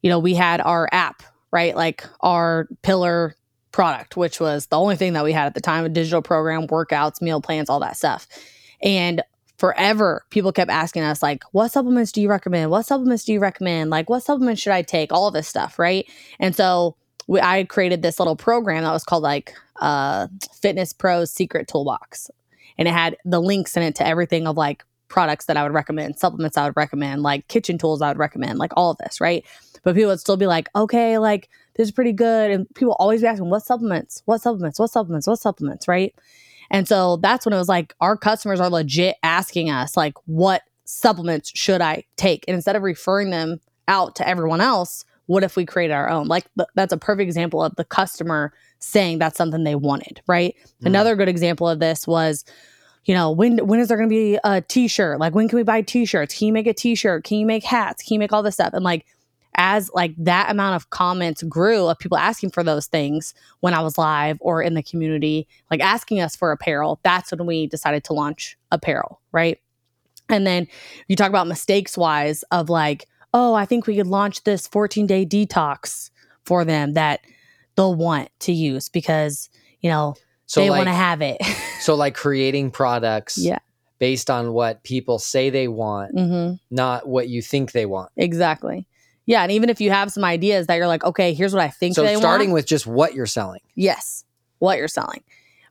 you 0.01 0.09
know, 0.09 0.19
we 0.19 0.33
had 0.33 0.61
our 0.61 0.89
app, 0.91 1.23
right? 1.51 1.75
Like 1.75 2.05
our 2.21 2.67
pillar 2.81 3.35
product, 3.71 4.17
which 4.17 4.39
was 4.39 4.67
the 4.67 4.79
only 4.79 4.95
thing 4.95 5.13
that 5.13 5.23
we 5.23 5.31
had 5.31 5.45
at 5.45 5.53
the 5.53 5.61
time, 5.61 5.85
a 5.85 5.89
digital 5.89 6.21
program, 6.21 6.67
workouts, 6.67 7.21
meal 7.21 7.41
plans, 7.41 7.69
all 7.69 7.79
that 7.79 7.97
stuff. 7.97 8.27
And 8.81 9.21
forever 9.61 10.25
people 10.31 10.51
kept 10.51 10.71
asking 10.71 11.03
us 11.03 11.21
like 11.21 11.43
what 11.51 11.71
supplements 11.71 12.11
do 12.11 12.19
you 12.19 12.27
recommend 12.27 12.71
what 12.71 12.83
supplements 12.83 13.23
do 13.23 13.31
you 13.31 13.39
recommend 13.39 13.91
like 13.91 14.09
what 14.09 14.23
supplements 14.23 14.59
should 14.59 14.73
i 14.73 14.81
take 14.81 15.13
all 15.13 15.27
of 15.27 15.35
this 15.35 15.47
stuff 15.47 15.77
right 15.77 16.09
and 16.39 16.55
so 16.55 16.95
we, 17.27 17.39
i 17.39 17.63
created 17.63 18.01
this 18.01 18.19
little 18.19 18.35
program 18.35 18.83
that 18.83 18.91
was 18.91 19.03
called 19.03 19.23
like 19.23 19.53
uh, 19.79 20.27
fitness 20.53 20.93
pros 20.93 21.31
secret 21.31 21.67
toolbox. 21.67 22.29
And 22.77 22.87
it 22.87 22.91
had 22.91 23.17
the 23.25 23.41
links 23.41 23.75
in 23.75 23.81
it 23.83 23.95
to 23.95 24.05
everything 24.05 24.47
of 24.47 24.55
like 24.57 24.83
products 25.07 25.45
that 25.45 25.57
i 25.57 25.63
would 25.63 25.73
recommend 25.73 26.17
supplements 26.17 26.57
i 26.57 26.65
would 26.65 26.77
recommend 26.77 27.21
like 27.21 27.47
kitchen 27.47 27.77
tools 27.77 28.01
i 28.01 28.07
would 28.07 28.17
recommend 28.17 28.59
like 28.59 28.71
all 28.77 28.91
of 28.91 28.97
this 28.99 29.19
right? 29.19 29.45
But 29.83 29.95
people 29.95 30.11
would 30.11 30.19
still 30.19 30.37
be 30.37 30.47
like 30.47 30.69
okay 30.75 31.17
like 31.17 31.49
this 31.75 31.87
is 31.87 31.91
pretty 31.91 32.13
good. 32.13 32.51
And 32.51 32.73
people 32.75 32.95
always 32.99 33.21
be 33.21 33.27
asking 33.27 33.49
what 33.49 33.63
supplements? 33.65 34.21
What 34.25 34.41
supplements? 34.41 34.79
What 34.79 34.91
supplements? 34.91 35.27
What 35.27 35.39
supplements? 35.39 35.87
Right? 35.87 36.13
And 36.69 36.87
so 36.87 37.17
that's 37.17 37.45
when 37.45 37.53
it 37.53 37.57
was 37.57 37.69
like 37.69 37.93
our 37.99 38.17
customers 38.17 38.59
are 38.59 38.69
legit 38.69 39.17
asking 39.23 39.69
us 39.69 39.97
like 39.97 40.13
what 40.25 40.63
supplements 40.85 41.51
should 41.55 41.81
I 41.81 42.03
take? 42.17 42.45
And 42.47 42.55
instead 42.55 42.75
of 42.75 42.83
referring 42.83 43.29
them 43.29 43.59
out 43.87 44.15
to 44.17 44.27
everyone 44.27 44.61
else, 44.61 45.05
what 45.27 45.43
if 45.43 45.55
we 45.55 45.65
created 45.65 45.93
our 45.93 46.09
own? 46.09 46.27
Like 46.27 46.45
th- 46.57 46.69
that's 46.75 46.93
a 46.93 46.97
perfect 46.97 47.27
example 47.27 47.63
of 47.63 47.75
the 47.75 47.85
customer 47.85 48.53
saying 48.79 49.19
that's 49.19 49.37
something 49.37 49.63
they 49.63 49.75
wanted, 49.75 50.21
right? 50.27 50.55
Mm. 50.81 50.87
Another 50.87 51.15
good 51.15 51.29
example 51.29 51.69
of 51.69 51.79
this 51.79 52.07
was 52.07 52.43
you 53.05 53.15
know, 53.15 53.31
when 53.31 53.57
when 53.65 53.79
is 53.79 53.87
there 53.87 53.97
going 53.97 54.09
to 54.09 54.13
be 54.13 54.37
a 54.43 54.61
t-shirt? 54.61 55.19
Like 55.19 55.33
when 55.33 55.47
can 55.49 55.57
we 55.57 55.63
buy 55.63 55.81
t-shirts? 55.81 56.37
Can 56.37 56.47
you 56.47 56.53
make 56.53 56.67
a 56.67 56.73
t-shirt? 56.73 57.23
Can 57.23 57.39
you 57.39 57.45
make 57.45 57.63
hats? 57.63 58.03
Can 58.03 58.13
you 58.13 58.19
make 58.19 58.31
all 58.31 58.43
this 58.43 58.55
stuff? 58.55 58.73
And 58.73 58.83
like 58.83 59.05
as 59.55 59.89
like 59.93 60.13
that 60.17 60.49
amount 60.49 60.75
of 60.75 60.89
comments 60.91 61.43
grew 61.43 61.87
of 61.87 61.99
people 61.99 62.17
asking 62.17 62.51
for 62.51 62.63
those 62.63 62.87
things 62.87 63.33
when 63.59 63.73
I 63.73 63.81
was 63.81 63.97
live 63.97 64.37
or 64.39 64.61
in 64.61 64.75
the 64.75 64.83
community, 64.83 65.47
like 65.69 65.81
asking 65.81 66.21
us 66.21 66.35
for 66.35 66.51
apparel, 66.51 66.99
that's 67.03 67.31
when 67.31 67.45
we 67.45 67.67
decided 67.67 68.03
to 68.05 68.13
launch 68.13 68.57
apparel, 68.71 69.19
right? 69.31 69.59
And 70.29 70.47
then 70.47 70.67
you 71.07 71.15
talk 71.15 71.29
about 71.29 71.47
mistakes 71.47 71.97
wise 71.97 72.43
of 72.51 72.69
like, 72.69 73.07
oh, 73.33 73.53
I 73.53 73.65
think 73.65 73.87
we 73.87 73.95
could 73.95 74.07
launch 74.07 74.43
this 74.43 74.67
14 74.67 75.07
day 75.07 75.25
detox 75.25 76.09
for 76.45 76.65
them 76.65 76.93
that 76.93 77.21
they'll 77.75 77.95
want 77.95 78.29
to 78.41 78.51
use 78.51 78.89
because, 78.89 79.49
you 79.79 79.89
know, 79.89 80.15
So 80.47 80.61
they 80.61 80.69
like 80.69 80.79
want 80.79 80.89
to 80.89 80.93
have 80.93 81.21
it. 81.21 81.37
so 81.79 81.95
like 81.95 82.15
creating 82.15 82.71
products 82.71 83.37
yeah. 83.37 83.59
based 83.99 84.29
on 84.29 84.51
what 84.53 84.83
people 84.83 85.17
say 85.19 85.49
they 85.49 85.67
want, 85.67 86.11
hmm 86.17 86.53
not 86.69 87.07
what 87.07 87.29
you 87.29 87.41
think 87.41 87.71
they 87.71 87.85
want. 87.85 88.11
Exactly. 88.17 88.85
Yeah. 89.25 89.43
And 89.43 89.51
even 89.51 89.69
if 89.69 89.79
you 89.79 89.91
have 89.91 90.11
some 90.11 90.23
ideas 90.25 90.67
that 90.67 90.75
you're 90.75 90.87
like, 90.87 91.03
okay, 91.05 91.33
here's 91.33 91.53
what 91.53 91.63
I 91.63 91.69
think 91.69 91.95
So 91.95 92.05
starting 92.17 92.49
want. 92.49 92.55
with 92.55 92.65
just 92.65 92.85
what 92.87 93.13
you're 93.13 93.25
selling. 93.27 93.61
yes, 93.75 94.25
what 94.59 94.77
you're 94.77 94.87
selling. 94.87 95.23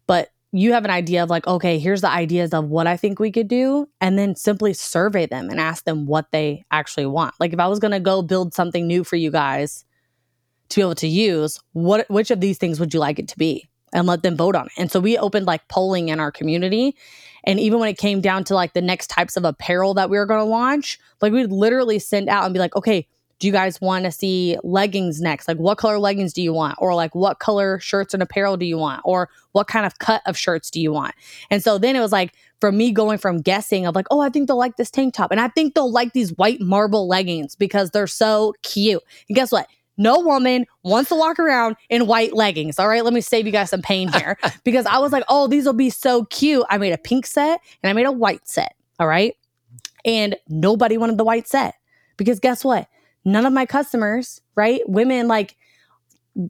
But 0.06 0.30
you 0.52 0.72
have 0.72 0.84
an 0.84 0.90
idea 0.90 1.22
of 1.22 1.30
like, 1.30 1.46
okay, 1.46 1.78
here's 1.78 2.00
the 2.00 2.10
ideas 2.10 2.52
of 2.52 2.68
what 2.68 2.86
I 2.86 2.96
think 2.96 3.20
we 3.20 3.30
could 3.30 3.46
do. 3.46 3.88
And 4.00 4.18
then 4.18 4.34
simply 4.34 4.72
survey 4.74 5.26
them 5.26 5.48
and 5.48 5.60
ask 5.60 5.84
them 5.84 6.06
what 6.06 6.32
they 6.32 6.64
actually 6.70 7.06
want. 7.06 7.34
Like 7.38 7.52
if 7.52 7.60
I 7.60 7.68
was 7.68 7.78
going 7.78 7.92
to 7.92 8.00
go 8.00 8.22
build 8.22 8.52
something 8.52 8.86
new 8.86 9.04
for 9.04 9.16
you 9.16 9.30
guys 9.30 9.84
to 10.70 10.76
be 10.76 10.82
able 10.82 10.94
to 10.96 11.08
use, 11.08 11.60
what 11.72 12.08
which 12.10 12.30
of 12.30 12.40
these 12.40 12.58
things 12.58 12.80
would 12.80 12.92
you 12.92 13.00
like 13.00 13.18
it 13.18 13.28
to 13.28 13.38
be? 13.38 13.68
And 13.92 14.06
let 14.06 14.22
them 14.22 14.36
vote 14.36 14.54
on 14.54 14.66
it. 14.66 14.72
And 14.76 14.90
so 14.90 15.00
we 15.00 15.18
opened 15.18 15.46
like 15.46 15.66
polling 15.68 16.10
in 16.10 16.20
our 16.20 16.30
community. 16.30 16.96
And 17.42 17.58
even 17.58 17.80
when 17.80 17.88
it 17.88 17.98
came 17.98 18.20
down 18.20 18.44
to 18.44 18.54
like 18.54 18.72
the 18.72 18.82
next 18.82 19.08
types 19.08 19.36
of 19.36 19.44
apparel 19.44 19.94
that 19.94 20.10
we 20.10 20.16
were 20.16 20.26
going 20.26 20.40
to 20.40 20.44
launch, 20.44 20.98
like 21.20 21.32
we'd 21.32 21.50
literally 21.50 21.98
send 21.98 22.28
out 22.28 22.44
and 22.44 22.54
be 22.54 22.60
like, 22.60 22.76
okay, 22.76 23.08
do 23.40 23.46
you 23.46 23.52
guys 23.52 23.80
want 23.80 24.04
to 24.04 24.12
see 24.12 24.56
leggings 24.62 25.20
next? 25.20 25.48
Like, 25.48 25.56
what 25.56 25.78
color 25.78 25.98
leggings 25.98 26.32
do 26.32 26.42
you 26.42 26.52
want? 26.52 26.76
Or 26.78 26.94
like, 26.94 27.14
what 27.14 27.40
color 27.40 27.80
shirts 27.80 28.14
and 28.14 28.22
apparel 28.22 28.56
do 28.56 28.66
you 28.66 28.78
want? 28.78 29.00
Or 29.04 29.30
what 29.52 29.66
kind 29.66 29.86
of 29.86 29.98
cut 29.98 30.22
of 30.26 30.36
shirts 30.36 30.70
do 30.70 30.80
you 30.80 30.92
want? 30.92 31.14
And 31.50 31.62
so 31.62 31.78
then 31.78 31.96
it 31.96 32.00
was 32.00 32.12
like, 32.12 32.34
for 32.60 32.70
me 32.70 32.92
going 32.92 33.18
from 33.18 33.40
guessing 33.40 33.86
of 33.86 33.94
like, 33.94 34.06
oh, 34.10 34.20
I 34.20 34.28
think 34.28 34.46
they'll 34.46 34.58
like 34.58 34.76
this 34.76 34.90
tank 34.90 35.14
top. 35.14 35.30
And 35.30 35.40
I 35.40 35.48
think 35.48 35.74
they'll 35.74 35.90
like 35.90 36.12
these 36.12 36.36
white 36.36 36.60
marble 36.60 37.08
leggings 37.08 37.56
because 37.56 37.90
they're 37.90 38.06
so 38.06 38.54
cute. 38.62 39.02
And 39.28 39.36
guess 39.36 39.50
what? 39.50 39.66
No 39.96 40.20
woman 40.20 40.66
wants 40.82 41.08
to 41.10 41.14
walk 41.14 41.38
around 41.38 41.76
in 41.88 42.06
white 42.06 42.34
leggings. 42.34 42.78
All 42.78 42.88
right, 42.88 43.04
let 43.04 43.12
me 43.12 43.20
save 43.20 43.46
you 43.46 43.52
guys 43.52 43.70
some 43.70 43.82
pain 43.82 44.08
here 44.08 44.38
because 44.64 44.86
I 44.86 44.98
was 44.98 45.12
like, 45.12 45.24
oh, 45.28 45.46
these 45.46 45.66
will 45.66 45.72
be 45.72 45.90
so 45.90 46.24
cute. 46.26 46.64
I 46.70 46.78
made 46.78 46.92
a 46.92 46.98
pink 46.98 47.26
set 47.26 47.60
and 47.82 47.90
I 47.90 47.92
made 47.92 48.06
a 48.06 48.12
white 48.12 48.46
set. 48.46 48.74
All 48.98 49.06
right. 49.06 49.34
And 50.04 50.36
nobody 50.48 50.96
wanted 50.96 51.18
the 51.18 51.24
white 51.24 51.48
set 51.48 51.74
because 52.16 52.40
guess 52.40 52.64
what? 52.64 52.88
None 53.24 53.46
of 53.46 53.52
my 53.52 53.66
customers, 53.66 54.40
right? 54.54 54.80
Women 54.88 55.28
like 55.28 55.56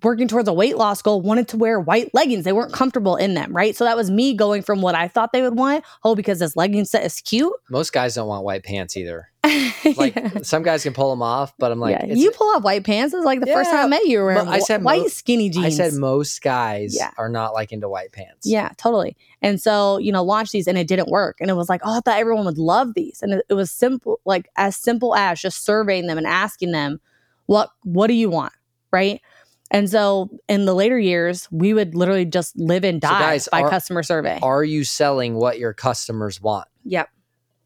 working 0.02 0.28
towards 0.28 0.48
a 0.48 0.52
weight 0.52 0.76
loss 0.76 1.02
goal 1.02 1.20
wanted 1.20 1.48
to 1.48 1.56
wear 1.56 1.80
white 1.80 2.12
leggings. 2.14 2.44
They 2.44 2.52
weren't 2.52 2.72
comfortable 2.72 3.16
in 3.16 3.34
them, 3.34 3.54
right? 3.54 3.74
So 3.74 3.84
that 3.84 3.96
was 3.96 4.10
me 4.10 4.34
going 4.34 4.62
from 4.62 4.80
what 4.82 4.94
I 4.94 5.08
thought 5.08 5.32
they 5.32 5.42
would 5.42 5.56
want. 5.56 5.84
Oh, 6.04 6.14
because 6.14 6.38
this 6.38 6.56
legging 6.56 6.84
set 6.84 7.04
is 7.04 7.20
cute. 7.20 7.52
Most 7.70 7.92
guys 7.92 8.14
don't 8.14 8.28
want 8.28 8.44
white 8.44 8.62
pants 8.64 8.96
either. 8.96 9.28
Like 9.96 10.14
Yeah. 10.14 10.42
some 10.42 10.62
guys 10.62 10.82
can 10.82 10.92
pull 10.92 11.08
them 11.08 11.22
off, 11.22 11.54
but 11.58 11.72
I'm 11.72 11.80
like, 11.80 11.96
yeah. 12.00 12.12
you 12.14 12.30
pull 12.32 12.48
off 12.54 12.62
white 12.62 12.84
pants. 12.84 13.14
It's 13.14 13.24
like 13.24 13.40
the 13.40 13.46
first 13.46 13.70
time 13.70 13.86
I 13.86 13.88
met 13.88 14.04
you 14.06 14.18
were 14.18 14.26
wearing 14.26 14.46
I 14.46 14.58
said 14.58 14.84
white 14.84 15.10
skinny 15.10 15.48
jeans. 15.48 15.64
I 15.64 15.70
said 15.70 15.94
most 15.94 16.42
guys 16.42 16.94
Yeah. 16.94 17.10
are 17.16 17.30
not 17.30 17.54
like 17.54 17.72
into 17.72 17.88
white 17.88 18.12
pants. 18.12 18.46
Yeah, 18.46 18.70
totally. 18.76 19.16
And 19.40 19.60
so, 19.60 19.96
you 19.98 20.12
know, 20.12 20.22
launched 20.22 20.52
these 20.52 20.66
and 20.66 20.76
it 20.76 20.86
didn't 20.86 21.08
work. 21.08 21.38
And 21.40 21.48
it 21.48 21.54
was 21.54 21.70
like, 21.70 21.80
oh, 21.84 21.96
I 21.96 22.00
thought 22.00 22.18
everyone 22.18 22.44
would 22.44 22.58
love 22.58 22.92
these. 22.94 23.20
And 23.22 23.32
it, 23.32 23.44
it 23.48 23.54
was 23.54 23.70
simple, 23.70 24.20
like 24.26 24.48
as 24.56 24.76
simple 24.76 25.14
as 25.14 25.40
just 25.40 25.64
surveying 25.64 26.06
them 26.06 26.18
and 26.18 26.26
asking 26.26 26.72
them, 26.72 27.00
what 27.46 27.70
what 27.82 28.08
do 28.08 28.12
you 28.14 28.28
want? 28.28 28.52
Right. 28.92 29.22
And 29.70 29.88
so 29.88 30.30
in 30.48 30.64
the 30.64 30.74
later 30.74 30.98
years, 30.98 31.46
we 31.50 31.72
would 31.74 31.94
literally 31.94 32.24
just 32.24 32.58
live 32.58 32.84
and 32.84 33.02
So 33.02 33.08
die 33.10 33.20
guys, 33.20 33.48
by 33.50 33.62
are- 33.62 33.70
customer 33.70 34.02
survey. 34.02 34.38
Are 34.42 34.64
you 34.64 34.82
selling 34.84 35.34
what 35.36 35.58
your 35.58 35.72
customers 35.72 36.40
want? 36.40 36.68
yep. 36.84 37.08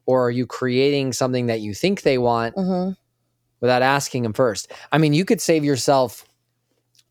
Or 0.07 0.27
are 0.27 0.31
you 0.31 0.45
creating 0.45 1.13
something 1.13 1.47
that 1.47 1.61
you 1.61 1.73
think 1.73 2.03
they 2.03 2.19
want 2.19 2.53
hmm 2.55 2.91
without 3.59 3.81
asking 3.81 4.21
them 4.23 4.33
first? 4.33 4.71
I 4.91 4.99
mean, 4.99 5.13
you 5.13 5.25
could 5.25 5.41
save 5.41 5.63
yourself 5.63 6.25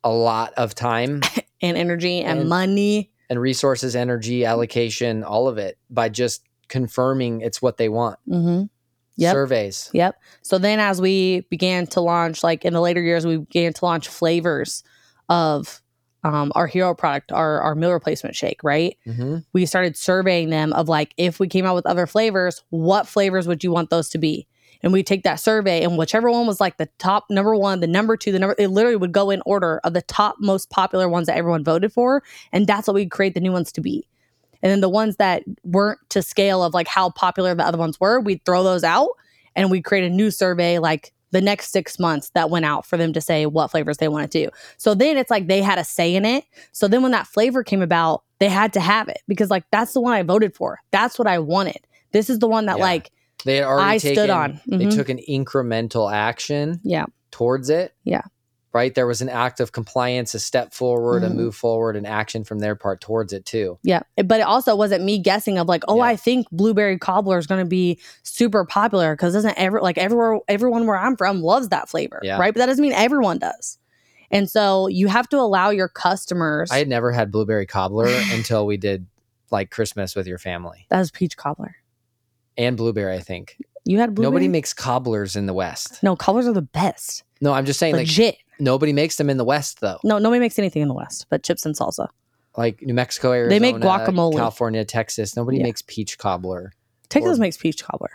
a 0.05 0.11
lot 0.11 0.53
of 0.55 0.75
time 0.75 1.23
And 1.63 1.77
energy 1.77 2.21
and, 2.21 2.41
And- 2.41 2.49
money. 2.49 3.11
and 3.31 3.41
resources, 3.41 3.97
energy, 3.97 4.45
allocation, 4.45 5.25
all 5.25 5.49
of 5.49 5.59
it 5.59 5.77
by 5.91 6.09
just 6.09 6.43
confirming 6.69 7.41
it's 7.41 7.61
what 7.61 7.79
they 7.79 7.89
want. 7.89 8.19
hmm 8.29 8.65
Yep. 9.17 9.33
Surveys. 9.33 9.91
Yep. 9.93 10.21
So 10.43 10.59
then 10.59 10.81
as 10.81 11.01
we 11.01 11.41
began 11.51 11.87
to 11.89 12.01
launch, 12.01 12.43
like 12.43 12.65
in 12.65 12.73
the 12.73 12.81
later 12.81 13.01
years, 13.01 13.27
we 13.27 13.39
began 13.39 13.73
to 13.73 13.85
launch 13.85 14.09
flavors 14.09 14.83
of 15.29 15.81
um, 16.25 16.53
our 16.55 16.67
hero 16.67 16.95
product, 16.95 17.33
our, 17.33 17.61
our 17.61 17.75
meal 17.75 17.93
replacement 17.93 18.35
shake, 18.35 18.65
right? 18.65 18.97
hmm 19.05 19.39
we 19.53 19.67
started 19.67 19.97
surveying 19.97 20.51
them 20.51 20.73
of 20.73 20.89
like 20.89 21.13
if 21.17 21.39
we 21.39 21.47
came 21.49 21.67
out 21.67 21.75
with 21.75 21.87
other 21.87 22.07
flavors 22.07 22.63
what 22.71 23.07
flavors 23.07 23.47
would 23.47 23.63
you 23.63 23.71
want 23.71 23.91
those 23.91 24.09
to 24.09 24.19
be 24.19 24.47
and 24.83 24.93
we 24.93 25.03
take 25.03 25.23
that 25.23 25.41
survey 25.41 25.83
and 25.83 25.97
whichever 25.99 26.31
one 26.31 26.47
was 26.47 26.61
like 26.61 26.77
the 26.77 26.89
top 26.99 27.25
number 27.31 27.55
one 27.55 27.81
the 27.81 27.87
number 27.87 28.17
two 28.17 28.33
the 28.33 28.39
number 28.39 28.55
it 28.59 28.69
literally 28.69 28.97
would 28.97 29.13
go 29.13 29.31
in 29.31 29.43
order 29.45 29.81
of 29.85 29.93
the 29.93 30.03
top 30.03 30.37
most 30.41 30.71
popular 30.71 31.09
ones 31.09 31.27
that 31.27 31.37
everyone 31.37 31.65
voted 31.65 31.93
for 31.93 32.23
and 32.53 32.67
that's 32.67 32.87
what 32.89 32.95
we'd 32.95 33.11
create 33.11 33.35
the 33.35 33.41
new 33.41 33.53
ones 33.53 33.71
to 33.73 33.81
be 33.81 34.07
and 34.65 34.73
then 34.73 34.81
the 34.81 34.89
ones 34.89 35.17
that 35.17 35.45
weren't 35.63 36.01
to 36.09 36.23
scale 36.23 36.65
of 36.65 36.75
like 36.75 36.89
how 36.89 37.11
popular 37.11 37.55
the 37.55 37.65
other 37.65 37.79
ones 37.79 38.01
were 38.01 38.19
we'd 38.19 38.45
throw 38.45 38.65
those 38.65 38.83
out 38.83 39.11
and 39.55 39.71
we'd 39.71 39.83
create 39.85 40.03
a 40.05 40.11
new 40.11 40.31
survey 40.33 40.81
like 40.81 41.13
the 41.31 41.41
next 41.41 41.71
six 41.71 41.99
months 41.99 42.31
that 42.35 42.49
went 42.51 42.65
out 42.65 42.87
for 42.87 42.97
them 42.97 43.13
to 43.13 43.21
say 43.21 43.45
what 43.47 43.71
flavors 43.71 43.99
they 43.99 44.09
wanted 44.09 44.31
to 44.33 44.45
do 44.47 44.51
so 44.79 44.95
then 44.95 45.17
it's 45.17 45.31
like 45.31 45.47
they 45.47 45.61
had 45.63 45.79
a 45.79 45.85
say 45.85 46.15
in 46.17 46.25
it 46.25 46.45
so 46.73 46.89
then 46.89 47.03
when 47.03 47.13
that 47.13 47.27
flavor 47.29 47.63
came 47.63 47.83
about, 47.83 48.23
they 48.41 48.49
had 48.49 48.73
to 48.73 48.81
have 48.81 49.09
it 49.09 49.19
because 49.29 49.51
like 49.51 49.65
that's 49.71 49.93
the 49.93 50.01
one 50.01 50.13
I 50.13 50.23
voted 50.23 50.55
for. 50.57 50.81
That's 50.91 51.19
what 51.19 51.29
I 51.29 51.39
wanted. 51.39 51.79
This 52.13 52.29
is 52.31 52.39
the 52.41 52.49
one 52.49 52.67
that 52.67 52.79
Yeah. 52.79 52.85
like 52.85 53.11
They 53.45 53.57
had 53.57 53.65
already 53.67 53.91
I 53.95 53.99
taken, 53.99 54.15
stood 54.17 54.31
on. 54.31 54.61
They 54.67 54.87
Mhm. 54.87 54.95
took 54.95 55.09
an 55.09 55.19
incremental 55.29 56.13
action 56.13 56.81
Yeah. 56.85 57.07
towards 57.31 57.69
it. 57.71 57.95
Yeah. 58.05 58.23
Right? 58.75 58.93
There 58.95 59.07
was 59.07 59.23
an 59.23 59.29
act 59.29 59.61
of 59.61 59.71
compliance, 59.71 60.35
a 60.35 60.41
step 60.41 60.75
forward, 60.75 61.23
a 61.23 61.29
Mhm. 61.31 61.35
move 61.37 61.55
forward, 61.55 61.95
an 61.95 62.05
action 62.05 62.43
from 62.43 62.59
their 62.59 62.75
part 62.75 63.01
towards 63.01 63.33
it 63.33 63.47
too. 63.47 63.79
yeah, 63.85 64.03
but 64.25 64.41
it 64.41 64.43
also 64.43 64.75
wasn't 64.75 65.05
me 65.05 65.19
guessing 65.19 65.59
of 65.59 65.69
like, 65.69 65.85
oh, 65.87 65.99
Yeah. 65.99 66.03
I 66.03 66.17
think 66.17 66.49
blueberry 66.51 66.99
cobbler 66.99 67.39
is 67.39 67.47
going 67.47 67.61
to 67.61 67.69
be 67.69 68.01
super 68.25 68.65
popular 68.65 69.15
because 69.15 69.33
doesn't 69.33 69.57
ever 69.57 69.81
like 69.81 69.97
everywhere 69.97 70.41
everyone 70.49 70.87
where 70.89 70.97
I'm 70.99 71.17
from 71.17 71.41
loves 71.41 71.69
that 71.69 71.89
flavor, 71.89 72.19
Yeah. 72.25 72.37
right? 72.39 72.53
But 72.53 72.59
that 72.59 72.67
doesn't 72.67 72.83
mean 72.83 72.93
everyone 72.93 73.39
does. 73.39 73.79
And 74.33 74.51
so 74.51 74.89
you 74.89 75.07
have 75.07 75.29
to 75.29 75.37
allow 75.37 75.71
your 75.71 75.87
customers. 75.89 76.73
I 76.73 76.79
had 76.79 76.89
never 76.89 77.13
had 77.13 77.31
blueberry 77.31 77.67
cobbler 77.67 78.09
until 78.33 78.67
we 78.67 78.77
did 78.77 79.07
like 79.53 79.71
Christmas 79.71 80.17
with 80.17 80.27
your 80.27 80.39
family. 80.39 80.87
that 80.91 80.99
was 80.99 81.13
peach 81.13 81.37
cobbler. 81.37 81.77
And 82.57 82.77
blueberry, 82.77 83.15
I 83.15 83.21
think. 83.21 83.57
You 83.85 83.99
had 83.99 84.15
blueberry. 84.17 84.31
Nobody 84.33 84.49
makes 84.49 84.73
cobblers 84.73 85.37
in 85.37 85.47
the 85.47 85.55
West. 85.55 86.03
no 86.03 86.17
cobblers 86.17 86.49
are 86.49 86.53
the 86.53 86.63
best. 86.63 87.23
No, 87.41 87.53
I'm 87.53 87.67
just 87.67 87.79
saying 87.79 87.95
like 87.95 88.07
Legit. 88.09 88.37
Nobody 88.59 88.93
makes 88.93 89.17
them 89.17 89.29
in 89.31 89.37
the 89.37 89.45
West 89.45 89.81
though. 89.81 89.99
no, 90.05 90.19
nobody 90.19 90.41
makes 90.41 90.59
anything 90.59 90.83
in 90.83 90.89
the 90.89 90.95
West 90.95 91.27
but 91.31 91.43
chips 91.43 91.65
and 91.67 91.75
salsa. 91.77 92.09
Like 92.57 92.83
New 92.83 92.95
Mexico, 92.95 93.33
Arizona, 93.33 93.51
They 93.51 93.59
make 93.73 93.83
guacamole. 93.83 94.37
California, 94.37 94.85
Texas. 94.85 95.35
Nobody 95.37 95.59
Yeah. 95.59 95.65
makes 95.65 95.83
peach 95.83 96.19
cobbler. 96.19 96.73
Texas 97.09 97.39
Or- 97.39 97.41
makes 97.41 97.57
peach 97.57 97.83
cobbler. 97.85 98.11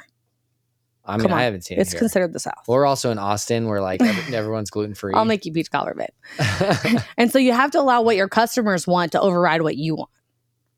I 1.05 1.17
mean, 1.17 1.31
I 1.31 1.41
haven't 1.43 1.62
seen 1.62 1.77
it 1.79 1.81
It's 1.81 1.91
here. 1.91 2.00
considered 2.00 2.34
the 2.34 2.39
South. 2.39 2.53
We're 2.67 2.86
also 2.86 3.10
in 3.10 3.17
Austin 3.17 3.67
where 3.67 3.81
like 3.81 4.00
everyone's 4.31 4.69
gluten 4.69 4.93
free. 4.93 5.13
I'll 5.15 5.25
make 5.25 5.43
you 5.46 5.51
peach 5.51 5.72
cobbler, 5.72 5.96
babe. 5.96 7.00
And 7.17 7.31
so 7.31 7.39
you 7.39 7.51
have 7.51 7.72
to 7.72 7.79
allow 7.79 8.01
what 8.01 8.15
your 8.15 8.27
customers 8.29 8.86
want 8.86 9.12
to 9.13 9.19
override 9.22 9.62
what 9.63 9.75
you 9.75 9.96
want. 9.96 10.10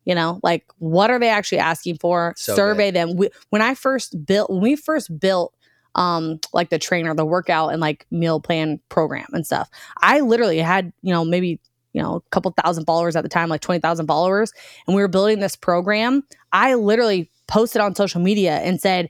You 0.06 0.16
know, 0.16 0.40
like 0.42 0.66
what 0.80 1.12
are 1.12 1.20
they 1.20 1.30
actually 1.30 1.60
asking 1.60 1.98
for? 1.98 2.34
So 2.38 2.56
Survey 2.56 2.90
them. 2.92 3.16
We, 3.18 3.30
when 3.50 3.62
I 3.62 3.76
first 3.76 4.26
built, 4.26 4.50
when 4.50 4.62
we 4.62 4.76
first 4.76 5.20
built, 5.20 5.54
um, 5.96 6.40
like 6.54 6.70
the 6.70 6.80
trainer, 6.80 7.14
the 7.14 7.26
workout 7.26 7.72
and 7.72 7.82
like 7.82 8.06
meal 8.12 8.40
plan 8.40 8.80
program 8.90 9.28
and 9.34 9.46
stuff, 9.46 9.70
I 10.02 10.22
literally 10.22 10.60
had, 10.60 10.94
you 11.02 11.14
know, 11.14 11.26
maybe 11.26 11.60
you 11.94 12.02
know 12.02 12.16
a 12.16 12.22
couple 12.30 12.54
thousand 12.64 12.86
followers 12.86 13.16
at 13.16 13.24
the 13.24 13.30
time, 13.30 13.50
like 13.50 13.62
twenty 13.62 13.80
thousand 13.80 14.08
followers, 14.08 14.54
and 14.88 14.96
we 14.96 15.02
were 15.02 15.08
building 15.08 15.40
this 15.40 15.56
program. 15.56 16.24
I 16.54 16.76
literally 16.76 17.30
posted 17.48 17.82
on 17.82 17.96
social 17.96 18.22
media 18.22 18.58
and 18.60 18.80
said, 18.80 19.10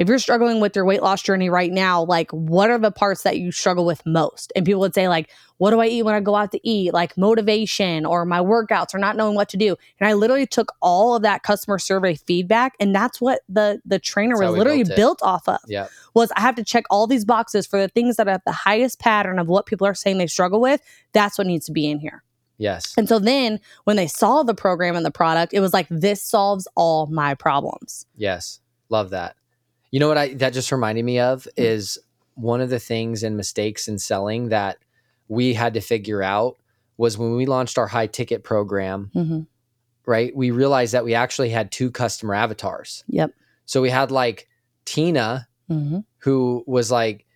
if 0.00 0.08
you're 0.08 0.18
struggling 0.18 0.60
with 0.60 0.74
your 0.74 0.86
weight 0.86 1.02
loss 1.02 1.20
journey 1.20 1.50
right 1.50 1.70
now, 1.70 2.02
like 2.02 2.30
what 2.30 2.70
are 2.70 2.78
the 2.78 2.90
parts 2.90 3.22
that 3.24 3.36
you 3.36 3.52
struggle 3.52 3.84
with 3.84 4.00
most? 4.06 4.50
And 4.56 4.64
people 4.64 4.80
would 4.80 4.94
say, 4.94 5.08
like, 5.08 5.28
what 5.58 5.72
do 5.72 5.80
I 5.80 5.88
eat 5.88 6.04
when 6.04 6.14
I 6.14 6.20
go 6.20 6.34
out 6.34 6.52
to 6.52 6.60
eat? 6.66 6.94
Like 6.94 7.18
motivation 7.18 8.06
or 8.06 8.24
my 8.24 8.38
workouts 8.38 8.94
or 8.94 8.98
not 8.98 9.14
knowing 9.14 9.34
what 9.34 9.50
to 9.50 9.58
do. 9.58 9.76
And 10.00 10.08
I 10.08 10.14
literally 10.14 10.46
took 10.46 10.72
all 10.80 11.16
of 11.16 11.22
that 11.22 11.42
customer 11.42 11.78
survey 11.78 12.14
feedback, 12.14 12.76
and 12.80 12.94
that's 12.94 13.20
what 13.20 13.42
the 13.46 13.82
the 13.84 13.98
trainer 13.98 14.36
That's 14.38 14.48
was 14.52 14.58
literally 14.58 14.84
built 14.84 14.96
built 14.96 15.22
off 15.22 15.46
of 15.46 15.58
Yeah. 15.68 15.88
was 16.14 16.32
I 16.34 16.40
have 16.40 16.54
to 16.54 16.64
check 16.64 16.84
all 16.88 17.06
these 17.06 17.26
boxes 17.26 17.66
for 17.66 17.78
the 17.78 17.88
things 17.88 18.16
that 18.16 18.26
are 18.26 18.40
the 18.46 18.52
highest 18.52 19.00
pattern 19.00 19.38
of 19.38 19.48
what 19.48 19.66
people 19.66 19.86
are 19.86 19.92
saying 19.92 20.16
they 20.16 20.26
struggle 20.26 20.62
with. 20.62 20.80
That's 21.12 21.36
what 21.36 21.46
needs 21.46 21.66
to 21.66 21.72
be 21.72 21.90
in 21.90 22.00
here. 22.00 22.24
Yes. 22.56 22.94
And 22.96 23.06
so 23.06 23.18
then 23.18 23.60
when 23.84 23.96
they 23.96 24.06
saw 24.06 24.44
the 24.44 24.54
program 24.54 24.96
and 24.96 25.04
the 25.04 25.10
product, 25.10 25.52
it 25.52 25.60
was 25.60 25.74
like, 25.74 25.88
this 25.90 26.22
solves 26.22 26.66
all 26.74 27.06
my 27.06 27.34
problems. 27.34 28.06
Yes. 28.16 28.60
Love 28.88 29.10
that. 29.10 29.36
You 29.90 30.00
know 30.00 30.08
what 30.08 30.18
I 30.18 30.34
that 30.34 30.52
just 30.52 30.70
reminded 30.72 31.04
me 31.04 31.18
of 31.18 31.46
is 31.56 31.98
one 32.34 32.60
of 32.60 32.70
the 32.70 32.78
things 32.78 33.22
and 33.22 33.36
mistakes 33.36 33.88
in 33.88 33.98
selling 33.98 34.48
that 34.50 34.78
we 35.28 35.54
had 35.54 35.74
to 35.74 35.80
figure 35.80 36.22
out 36.22 36.56
was 36.96 37.16
when 37.18 37.34
we 37.36 37.46
launched 37.46 37.78
our 37.78 37.86
high 37.86 38.06
ticket 38.06 38.44
program, 38.44 39.10
Mm-hmm. 39.14 39.40
right? 40.06 40.34
We 40.36 40.50
realized 40.50 40.92
that 40.94 41.04
we 41.04 41.14
actually 41.14 41.50
had 41.50 41.70
two 41.72 41.90
customer 41.90 42.34
avatars. 42.34 43.04
Yep. 43.08 43.32
So 43.66 43.80
we 43.82 43.90
had 43.90 44.10
like 44.10 44.48
Tina 44.84 45.46
Mm-hmm. 45.70 46.00
who 46.18 46.64
was 46.66 46.90
like 46.90 47.26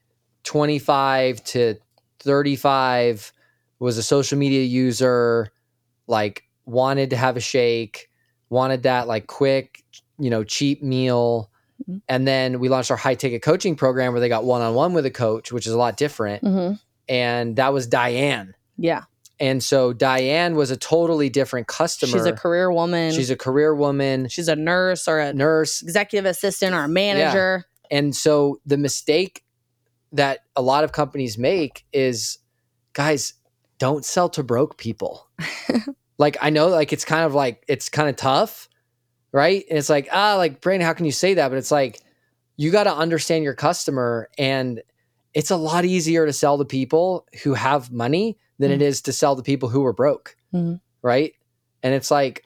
25 0.43 1.43
to 1.45 1.77
35 2.21 3.33
was 3.79 3.99
a 3.99 4.03
social 4.03 4.39
media 4.39 4.63
user 4.65 5.51
like 6.07 6.45
wanted 6.67 7.11
to 7.11 7.17
have 7.17 7.37
a 7.37 7.41
shake 7.41 8.11
wanted 8.51 8.83
that 8.85 9.07
like 9.07 9.27
quick 9.27 9.85
you 10.19 10.31
know 10.31 10.43
cheap 10.43 10.83
meal 10.83 11.51
Mhm. 11.89 12.03
and 12.09 12.27
then 12.29 12.61
we 12.61 12.69
launched 12.69 12.91
our 12.91 12.97
high 12.97 13.15
ticket 13.17 13.43
coaching 13.43 13.75
program 13.77 14.13
where 14.13 14.21
they 14.21 14.29
got 14.29 14.45
one-on-one 14.45 14.93
with 14.95 15.05
a 15.07 15.11
coach 15.11 15.51
which 15.53 15.67
is 15.67 15.73
a 15.73 15.79
lot 15.79 15.97
different 15.97 16.43
Mm-hmm. 16.45 16.75
and 17.09 17.57
that 17.57 17.73
was 17.73 17.87
diane 17.87 18.55
Yeah. 18.79 19.03
and 19.41 19.63
so 19.63 19.93
diane 19.93 20.55
was 20.55 20.71
a 20.71 20.77
totally 20.77 21.29
different 21.29 21.67
customer 21.67 22.13
She's 22.13 22.27
a 22.27 22.33
career 22.33 22.71
woman. 22.73 23.13
she's 23.13 23.31
a 23.31 23.37
career 23.37 23.75
woman 23.75 24.29
she's 24.29 24.49
a 24.49 24.55
nurse 24.57 25.09
or 25.09 25.19
a 25.19 25.33
nurse 25.35 25.83
executive 25.83 26.27
assistant 26.27 26.75
or 26.75 26.85
a 26.85 26.89
manager. 26.89 27.65
And 27.91 28.15
so 28.17 28.61
the 28.65 28.79
mistake 28.79 29.45
that 30.13 30.41
a 30.57 30.63
lot 30.63 30.85
of 30.85 30.93
companies 30.93 31.37
make 31.37 31.85
is 31.93 32.39
guys, 32.95 33.35
don't 33.79 34.05
sell 34.05 34.29
to 34.31 34.43
broke 34.43 34.79
people. 34.79 35.29
like 36.19 36.37
I 36.41 36.51
know 36.51 36.69
like 36.69 36.93
it's 36.93 37.05
kind 37.05 37.25
of 37.25 37.35
like 37.35 37.63
it's 37.69 37.89
kind 37.89 38.09
of 38.09 38.17
tough, 38.17 38.69
right? 39.35 39.65
And 39.69 39.77
it's 39.77 39.91
like, 39.91 40.09
ah, 40.13 40.37
like 40.37 40.61
Brandon, 40.61 40.87
how 40.87 40.93
can 40.95 41.05
you 41.07 41.13
say 41.13 41.35
that? 41.35 41.49
But 41.49 41.59
it's 41.59 41.73
like 41.73 42.01
you 42.57 42.71
got 42.71 42.85
to 42.85 42.95
understand 42.95 43.43
your 43.43 43.55
customer 43.55 44.31
and 44.39 44.81
it's 45.35 45.51
a 45.51 45.57
lot 45.57 45.85
easier 45.85 46.25
to 46.25 46.33
sell 46.33 46.57
to 46.57 46.65
people 46.65 47.27
who 47.43 47.55
have 47.55 47.91
money 47.91 48.39
than 48.61 48.71
it 48.71 48.81
is 48.81 49.03
to 49.03 49.13
sell 49.13 49.35
to 49.35 49.43
people 49.43 49.69
who 49.69 49.85
are 49.85 49.93
broke. 49.93 50.37
Mhm. 50.55 50.81
Right? 51.03 51.35
And 51.83 51.93
it's 51.93 52.11
like 52.11 52.45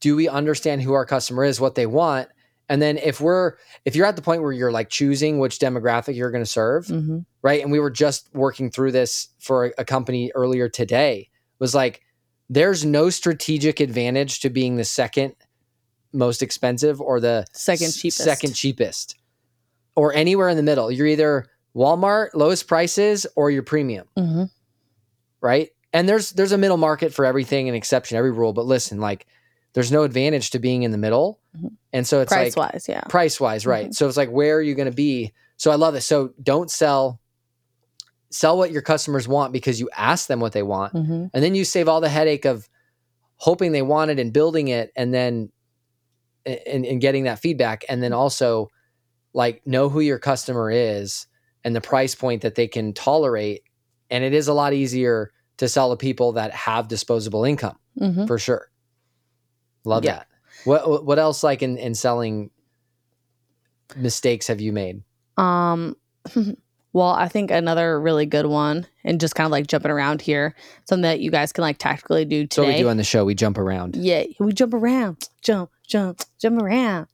do 0.00 0.16
we 0.16 0.26
understand 0.28 0.80
who 0.80 0.94
our 0.94 1.04
customer 1.04 1.44
is, 1.44 1.60
what 1.60 1.74
they 1.74 1.84
want? 1.84 2.28
And 2.70 2.80
then 2.80 2.96
if 2.96 3.20
we're 3.20 3.56
if 3.84 3.94
you're 3.94 4.06
at 4.06 4.16
the 4.16 4.22
point 4.22 4.40
where 4.40 4.52
you're 4.52 4.72
like 4.72 4.88
choosing 4.88 5.38
which 5.40 5.58
demographic 5.58 6.16
you're 6.16 6.30
going 6.30 6.42
to 6.42 6.50
serve, 6.50 6.86
Mm-hmm. 6.86 7.18
right? 7.42 7.60
And 7.62 7.70
we 7.70 7.80
were 7.80 7.90
just 7.90 8.30
working 8.32 8.70
through 8.70 8.92
this 8.92 9.28
for 9.40 9.66
a, 9.66 9.72
a 9.78 9.84
company 9.84 10.32
earlier 10.34 10.70
today. 10.70 11.28
Was 11.58 11.74
like 11.74 12.00
there's 12.48 12.84
no 12.86 13.10
strategic 13.10 13.78
advantage 13.80 14.40
to 14.40 14.48
being 14.48 14.76
the 14.76 14.84
second 14.84 15.34
most 16.12 16.42
expensive 16.42 17.00
or 17.00 17.20
the 17.20 17.44
Second 17.52 17.92
cheapest. 17.92 18.18
second 18.24 18.52
cheapest 18.54 19.16
or 19.94 20.12
anywhere 20.14 20.48
in 20.48 20.56
the 20.56 20.62
middle. 20.62 20.90
You're 20.90 21.06
either 21.06 21.46
Walmart 21.74 22.30
lowest 22.34 22.66
prices 22.66 23.26
or 23.36 23.50
your 23.50 23.62
premium, 23.62 24.06
Mm-hmm. 24.16 24.44
right? 25.40 25.70
And 25.92 26.08
there's 26.08 26.30
there's 26.32 26.52
a 26.52 26.58
middle 26.58 26.76
market 26.76 27.12
for 27.12 27.24
everything, 27.24 27.68
an 27.68 27.74
exception, 27.74 28.16
every 28.16 28.30
rule. 28.32 28.52
But 28.52 28.66
listen, 28.66 29.00
like 29.00 29.26
there's 29.72 29.90
no 29.92 30.02
advantage 30.02 30.50
to 30.50 30.58
being 30.58 30.82
in 30.82 30.90
the 30.90 30.98
middle, 30.98 31.38
Mhm. 31.56 31.72
and 31.92 32.06
so 32.06 32.20
it's 32.20 32.32
Price 32.32 32.56
like 32.56 32.72
wise, 32.72 32.86
yeah. 32.88 33.00
price 33.02 33.40
wise, 33.40 33.66
right? 33.66 33.90
Mhm. 33.90 33.94
So 33.94 34.06
it's 34.08 34.16
like, 34.16 34.30
where 34.30 34.56
are 34.56 34.62
you 34.62 34.74
going 34.74 34.90
to 34.90 34.94
be? 34.94 35.32
So 35.56 35.70
I 35.70 35.74
love 35.76 35.94
it. 35.94 36.00
So 36.02 36.32
don't 36.42 36.70
sell, 36.70 37.20
sell 38.30 38.56
what 38.58 38.70
your 38.72 38.82
customers 38.82 39.26
want 39.28 39.52
because 39.52 39.78
you 39.80 39.88
ask 39.96 40.26
them 40.28 40.40
what 40.40 40.52
they 40.52 40.62
want, 40.62 40.94
Mm-hmm. 40.94 41.26
and 41.34 41.44
then 41.44 41.54
you 41.54 41.64
save 41.64 41.88
all 41.88 42.00
the 42.00 42.08
headache 42.08 42.44
of 42.44 42.68
hoping 43.36 43.72
they 43.72 43.82
want 43.82 44.10
it 44.10 44.18
and 44.18 44.32
building 44.32 44.68
it, 44.68 44.92
and 44.96 45.12
then 45.14 45.50
and, 46.46 46.84
and 46.86 47.00
getting 47.00 47.24
that 47.24 47.38
feedback, 47.40 47.84
and 47.88 48.02
then 48.02 48.12
also 48.12 48.68
like 49.32 49.66
know 49.66 49.88
who 49.88 50.00
your 50.00 50.18
customer 50.18 50.70
is 50.70 51.26
and 51.64 51.74
the 51.76 51.80
price 51.80 52.14
point 52.14 52.42
that 52.42 52.54
they 52.54 52.66
can 52.68 52.92
tolerate, 52.92 53.62
and 54.10 54.24
it 54.24 54.32
is 54.34 54.48
a 54.48 54.54
lot 54.54 54.72
easier 54.72 55.30
to 55.58 55.68
sell 55.68 55.90
to 55.90 55.96
people 55.96 56.32
that 56.32 56.52
have 56.52 56.88
disposable 56.88 57.44
income 57.44 57.76
Mm-hmm. 57.98 58.26
for 58.26 58.38
sure. 58.38 58.70
Love 59.84 60.04
Yeah. 60.04 60.16
that. 60.18 60.26
What 60.64 61.04
what 61.04 61.18
else 61.18 61.42
like 61.42 61.62
in, 61.62 61.76
in 61.78 61.94
selling 61.94 62.50
mistakes 63.96 64.46
have 64.46 64.60
you 64.60 64.72
made? 64.72 65.02
Um, 65.36 65.96
well, 66.92 67.10
I 67.10 67.28
think 67.28 67.50
another 67.50 68.00
really 68.00 68.26
good 68.26 68.46
one, 68.46 68.86
and 69.04 69.20
just 69.20 69.34
kind 69.34 69.46
of 69.46 69.50
like 69.50 69.66
jumping 69.66 69.90
around 69.90 70.20
here, 70.22 70.54
something 70.88 71.02
that 71.02 71.20
you 71.20 71.30
guys 71.30 71.52
can 71.52 71.62
like 71.62 71.78
tactically 71.78 72.24
do 72.24 72.42
That's 72.42 72.58
what 72.58 72.66
we 72.68 72.76
do 72.76 72.88
on 72.88 72.96
the 72.96 73.04
show. 73.04 73.24
We 73.24 73.34
jump 73.34 73.58
around. 73.58 73.96
yeah, 73.96 74.24
we 74.38 74.52
jump 74.52 74.74
around, 74.74 75.28
jump, 75.42 75.70
jump, 75.90 76.22
jump 76.40 76.60
around. 76.62 77.06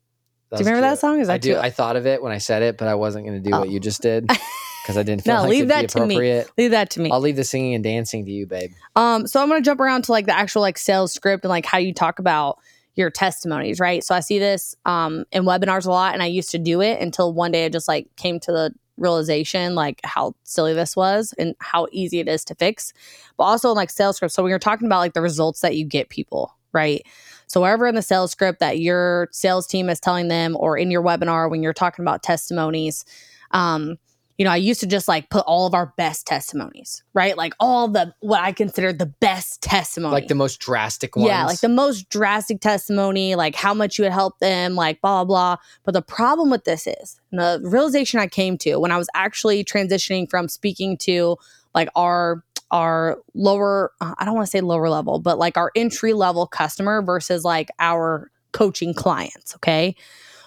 Do 0.52 0.58
you 0.58 0.66
remember 0.66 0.82
that 0.82 0.98
song? 1.00 1.18
Is 1.20 1.26
that 1.26 1.34
I 1.34 1.38
do. 1.38 1.54
too- 1.54 1.58
I 1.60 1.70
thought 1.70 1.96
of 1.96 2.06
it 2.06 2.22
when 2.22 2.30
I 2.32 2.38
said 2.38 2.62
it, 2.62 2.78
but 2.78 2.86
I 2.88 2.94
wasn't 2.94 3.26
going 3.26 3.42
to 3.42 3.50
do 3.50 3.54
Oh. 3.56 3.60
what 3.60 3.68
you 3.68 3.80
just 3.80 4.00
did 4.02 4.26
because 4.28 4.96
I 4.96 5.02
didn't 5.02 5.22
feel 5.24 5.34
No, 5.34 5.40
like 5.42 5.50
leave 5.50 5.68
that 5.68 5.80
be 5.82 5.86
to 5.88 5.98
me. 5.98 6.04
appropriate. 6.14 6.50
Leave 6.56 6.70
that 6.70 6.90
to 6.90 7.00
me. 7.00 7.10
I'll 7.10 7.20
leave 7.20 7.34
the 7.36 7.42
singing 7.44 7.74
and 7.74 7.82
dancing 7.82 8.24
to 8.24 8.30
you, 8.30 8.46
babe. 8.46 8.70
Um, 8.94 9.26
so 9.26 9.42
I'm 9.42 9.48
gonna 9.48 9.60
jump 9.62 9.80
around 9.80 10.02
to 10.04 10.12
like 10.12 10.26
the 10.26 10.36
actual 10.38 10.62
like 10.62 10.78
sales 10.78 11.12
script 11.12 11.44
and 11.44 11.48
like 11.50 11.66
how 11.66 11.78
you 11.78 11.92
talk 11.92 12.20
about 12.20 12.58
your 12.94 13.10
testimonies, 13.10 13.80
right? 13.80 14.04
So 14.04 14.14
I 14.14 14.20
see 14.20 14.38
this 14.38 14.74
um 14.86 15.24
in 15.32 15.42
webinars 15.42 15.84
a 15.86 15.90
lot, 15.90 16.14
and 16.14 16.22
I 16.22 16.26
used 16.26 16.50
to 16.52 16.58
do 16.58 16.80
it 16.80 17.00
until 17.00 17.32
one 17.32 17.50
day 17.50 17.64
I 17.64 17.68
just 17.68 17.88
like 17.88 18.06
came 18.16 18.38
to 18.40 18.52
the 18.52 18.72
realization 18.98 19.74
like 19.74 20.00
how 20.04 20.34
silly 20.44 20.72
this 20.74 20.96
was 20.96 21.34
and 21.38 21.54
how 21.60 21.86
easy 21.92 22.18
it 22.20 22.28
is 22.28 22.44
to 22.46 22.54
fix. 22.54 22.92
But 23.36 23.44
also 23.44 23.70
in 23.70 23.76
like 23.76 23.90
sales 23.90 24.16
scripts. 24.16 24.34
So 24.34 24.42
when 24.42 24.50
you're 24.50 24.58
talking 24.58 24.86
about 24.86 25.00
like 25.00 25.12
the 25.14 25.20
results 25.20 25.60
that 25.60 25.76
you 25.76 25.84
get 25.84 26.08
people, 26.08 26.56
right? 26.72 27.04
So 27.46 27.60
wherever 27.60 27.86
in 27.86 27.94
the 27.94 28.02
sales 28.02 28.32
script 28.32 28.60
that 28.60 28.80
your 28.80 29.28
sales 29.32 29.66
team 29.66 29.88
is 29.88 30.00
telling 30.00 30.28
them, 30.28 30.56
or 30.58 30.76
in 30.76 30.90
your 30.90 31.02
webinar 31.02 31.50
when 31.50 31.62
you're 31.62 31.72
talking 31.72 32.02
about 32.02 32.22
testimonies, 32.22 33.04
um, 33.52 33.98
you 34.38 34.44
know, 34.44 34.50
I 34.50 34.56
used 34.56 34.80
to 34.80 34.86
just 34.86 35.08
like 35.08 35.30
put 35.30 35.44
all 35.46 35.66
of 35.66 35.72
our 35.72 35.94
best 35.96 36.26
testimonies, 36.26 37.02
right? 37.14 37.36
Like 37.36 37.54
all 37.58 37.88
the 37.88 38.12
what 38.20 38.42
I 38.42 38.52
consider 38.52 38.92
the 38.92 39.06
best 39.06 39.62
testimony. 39.62 40.12
Like 40.12 40.28
the 40.28 40.34
most 40.34 40.60
drastic 40.60 41.16
ones. 41.16 41.28
Yeah, 41.28 41.46
like 41.46 41.60
the 41.60 41.70
most 41.70 42.10
drastic 42.10 42.60
testimony, 42.60 43.34
like 43.34 43.54
how 43.54 43.72
much 43.72 43.98
you 43.98 44.04
would 44.04 44.12
help 44.12 44.38
them, 44.40 44.74
like 44.74 45.00
blah, 45.00 45.24
blah, 45.24 45.56
blah. 45.56 45.62
But 45.84 45.92
the 45.92 46.02
problem 46.02 46.50
with 46.50 46.64
this 46.64 46.86
is 46.86 47.18
and 47.30 47.40
the 47.40 47.60
realization 47.64 48.20
I 48.20 48.26
came 48.26 48.58
to 48.58 48.76
when 48.76 48.92
I 48.92 48.98
was 48.98 49.08
actually 49.14 49.64
transitioning 49.64 50.28
from 50.28 50.48
speaking 50.48 50.98
to 50.98 51.38
like 51.76 51.88
our 51.94 52.42
our 52.72 53.18
lower 53.34 53.92
uh, 54.00 54.14
I 54.18 54.24
don't 54.24 54.34
want 54.34 54.46
to 54.46 54.50
say 54.50 54.60
lower 54.60 54.88
level, 54.88 55.20
but 55.20 55.38
like 55.38 55.56
our 55.56 55.70
entry 55.76 56.14
level 56.14 56.48
customer 56.48 57.02
versus 57.02 57.44
like 57.44 57.68
our 57.78 58.32
coaching 58.52 58.94
clients, 58.94 59.54
okay? 59.56 59.94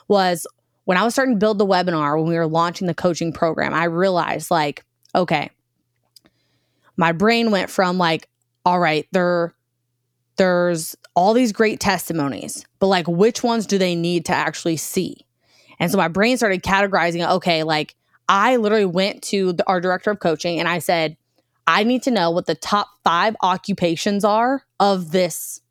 Was 0.10 0.46
when 0.84 0.98
I 0.98 1.04
was 1.04 1.14
starting 1.14 1.36
to 1.36 1.40
build 1.40 1.60
the 1.60 1.68
webinar, 1.68 2.18
when 2.18 2.28
we 2.28 2.36
were 2.36 2.48
launching 2.48 2.88
the 2.88 2.96
coaching 2.96 3.32
program, 3.32 3.74
I 3.74 3.84
realized 3.86 4.50
like, 4.50 4.84
okay, 5.14 5.52
my 6.98 7.12
brain 7.12 7.52
went 7.52 7.70
from 7.70 8.00
like, 8.00 8.28
all 8.66 8.80
right, 8.80 9.08
there, 9.12 9.54
there's 10.38 10.96
all 11.16 11.34
these 11.34 11.52
great 11.52 11.80
testimonies, 11.80 12.66
but 12.80 12.88
like, 12.88 13.08
which 13.08 13.44
ones 13.44 13.68
do 13.68 13.78
they 13.78 13.96
need 13.96 14.26
to 14.26 14.34
actually 14.34 14.78
see? 14.78 15.26
And 15.80 15.92
so 15.92 15.98
my 15.98 16.08
brain 16.08 16.38
started 16.38 16.64
categorizing, 16.64 17.28
okay, 17.36 17.64
like 17.64 17.96
I 18.30 18.56
literally 18.58 18.86
went 18.86 19.24
to 19.24 19.54
the, 19.54 19.68
our 19.68 19.82
director 19.82 20.12
of 20.12 20.20
coaching 20.20 20.60
and 20.60 20.70
I 20.70 20.80
said, 20.80 21.18
I 21.68 21.84
need 21.84 22.04
to 22.04 22.12
know 22.12 22.32
what 22.32 22.46
the 22.46 22.56
top 22.56 22.88
five 23.04 23.36
occupations 23.42 24.24
are 24.24 24.64
of 24.80 25.12
this, 25.12 25.62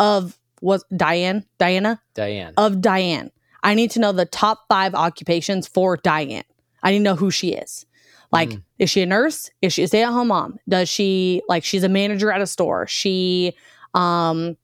of 0.00 0.38
what 0.60 0.82
Diane, 0.96 1.44
Diana, 1.58 2.00
Diane. 2.14 2.54
of 2.56 2.80
Diane. 2.80 3.30
I 3.62 3.74
need 3.74 3.90
to 3.92 4.00
know 4.00 4.12
the 4.12 4.26
top 4.26 4.64
five 4.68 4.94
occupations 4.94 5.68
for 5.68 5.96
Diane. 5.98 6.44
I 6.82 6.90
need 6.90 6.98
to 6.98 7.04
know 7.04 7.16
who 7.16 7.30
she 7.30 7.52
is. 7.52 7.84
Like, 8.32 8.50
Mm. 8.50 8.62
is 8.78 8.90
she 8.90 9.02
a 9.02 9.06
nurse? 9.06 9.50
Is 9.62 9.72
she 9.72 9.82
a 9.84 9.88
stay 9.88 10.02
at 10.02 10.10
home 10.10 10.28
mom? 10.28 10.58
Does 10.68 10.88
she, 10.88 11.42
like, 11.48 11.64
she's 11.64 11.84
a 11.84 11.88
manager 11.88 12.32
at 12.32 12.40
a 12.40 12.46
store? 12.46 12.86
She, 12.86 13.54
um, 13.94 14.56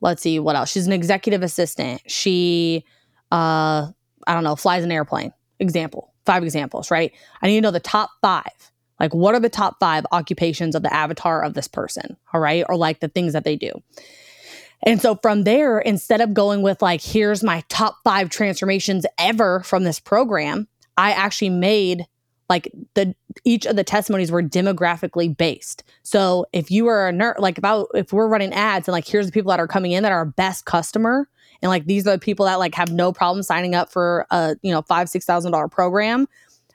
let's 0.00 0.22
see, 0.22 0.38
what 0.38 0.54
else? 0.56 0.70
She's 0.70 0.86
an 0.86 0.92
executive 0.92 1.42
assistant. 1.42 2.02
She, 2.06 2.84
uh, 3.32 3.88
I 4.26 4.34
don't 4.34 4.44
know, 4.44 4.54
flies 4.56 4.84
an 4.84 4.92
airplane. 4.92 5.32
Example, 5.58 6.12
five 6.26 6.42
examples, 6.42 6.90
right? 6.90 7.12
I 7.40 7.46
need 7.46 7.56
to 7.56 7.60
know 7.62 7.70
the 7.70 7.80
top 7.80 8.10
five. 8.20 8.72
Like, 8.98 9.14
what 9.14 9.34
are 9.34 9.40
the 9.40 9.48
top 9.48 9.76
five 9.78 10.06
occupations 10.12 10.74
of 10.74 10.82
the 10.82 10.92
avatar 10.92 11.42
of 11.42 11.54
this 11.54 11.68
person? 11.68 12.16
All 12.32 12.40
right. 12.40 12.64
Or 12.68 12.76
like 12.76 13.00
the 13.00 13.08
things 13.08 13.34
that 13.34 13.44
they 13.44 13.56
do. 13.56 13.72
And 14.82 15.00
so 15.00 15.16
from 15.16 15.44
there, 15.44 15.78
instead 15.78 16.20
of 16.20 16.34
going 16.34 16.62
with 16.62 16.82
like, 16.82 17.02
here's 17.02 17.42
my 17.42 17.62
top 17.68 17.96
five 18.04 18.30
transformations 18.30 19.06
ever 19.18 19.60
from 19.60 19.84
this 19.84 20.00
program, 20.00 20.68
I 20.96 21.12
actually 21.12 21.50
made 21.50 22.06
like 22.48 22.70
the 22.94 23.14
each 23.44 23.66
of 23.66 23.76
the 23.76 23.84
testimonies 23.84 24.30
were 24.30 24.42
demographically 24.42 25.36
based. 25.36 25.82
So 26.02 26.46
if 26.52 26.70
you 26.70 26.84
were 26.84 27.08
a 27.08 27.12
nerd, 27.12 27.38
like 27.38 27.58
about 27.58 27.88
if 27.94 28.12
we're 28.12 28.28
running 28.28 28.52
ads 28.52 28.86
and 28.86 28.92
like 28.92 29.06
here's 29.06 29.26
the 29.26 29.32
people 29.32 29.50
that 29.50 29.60
are 29.60 29.66
coming 29.66 29.92
in 29.92 30.04
that 30.04 30.12
are 30.12 30.18
our 30.18 30.24
best 30.24 30.64
customer, 30.64 31.28
and 31.62 31.68
like 31.70 31.86
these 31.86 32.06
are 32.06 32.12
the 32.12 32.18
people 32.18 32.46
that 32.46 32.56
like 32.56 32.74
have 32.74 32.92
no 32.92 33.12
problem 33.12 33.42
signing 33.42 33.74
up 33.74 33.90
for 33.90 34.26
a 34.30 34.56
you 34.62 34.70
know 34.72 34.82
five 34.82 35.08
six 35.08 35.24
thousand 35.24 35.52
dollar 35.52 35.68
program. 35.68 36.26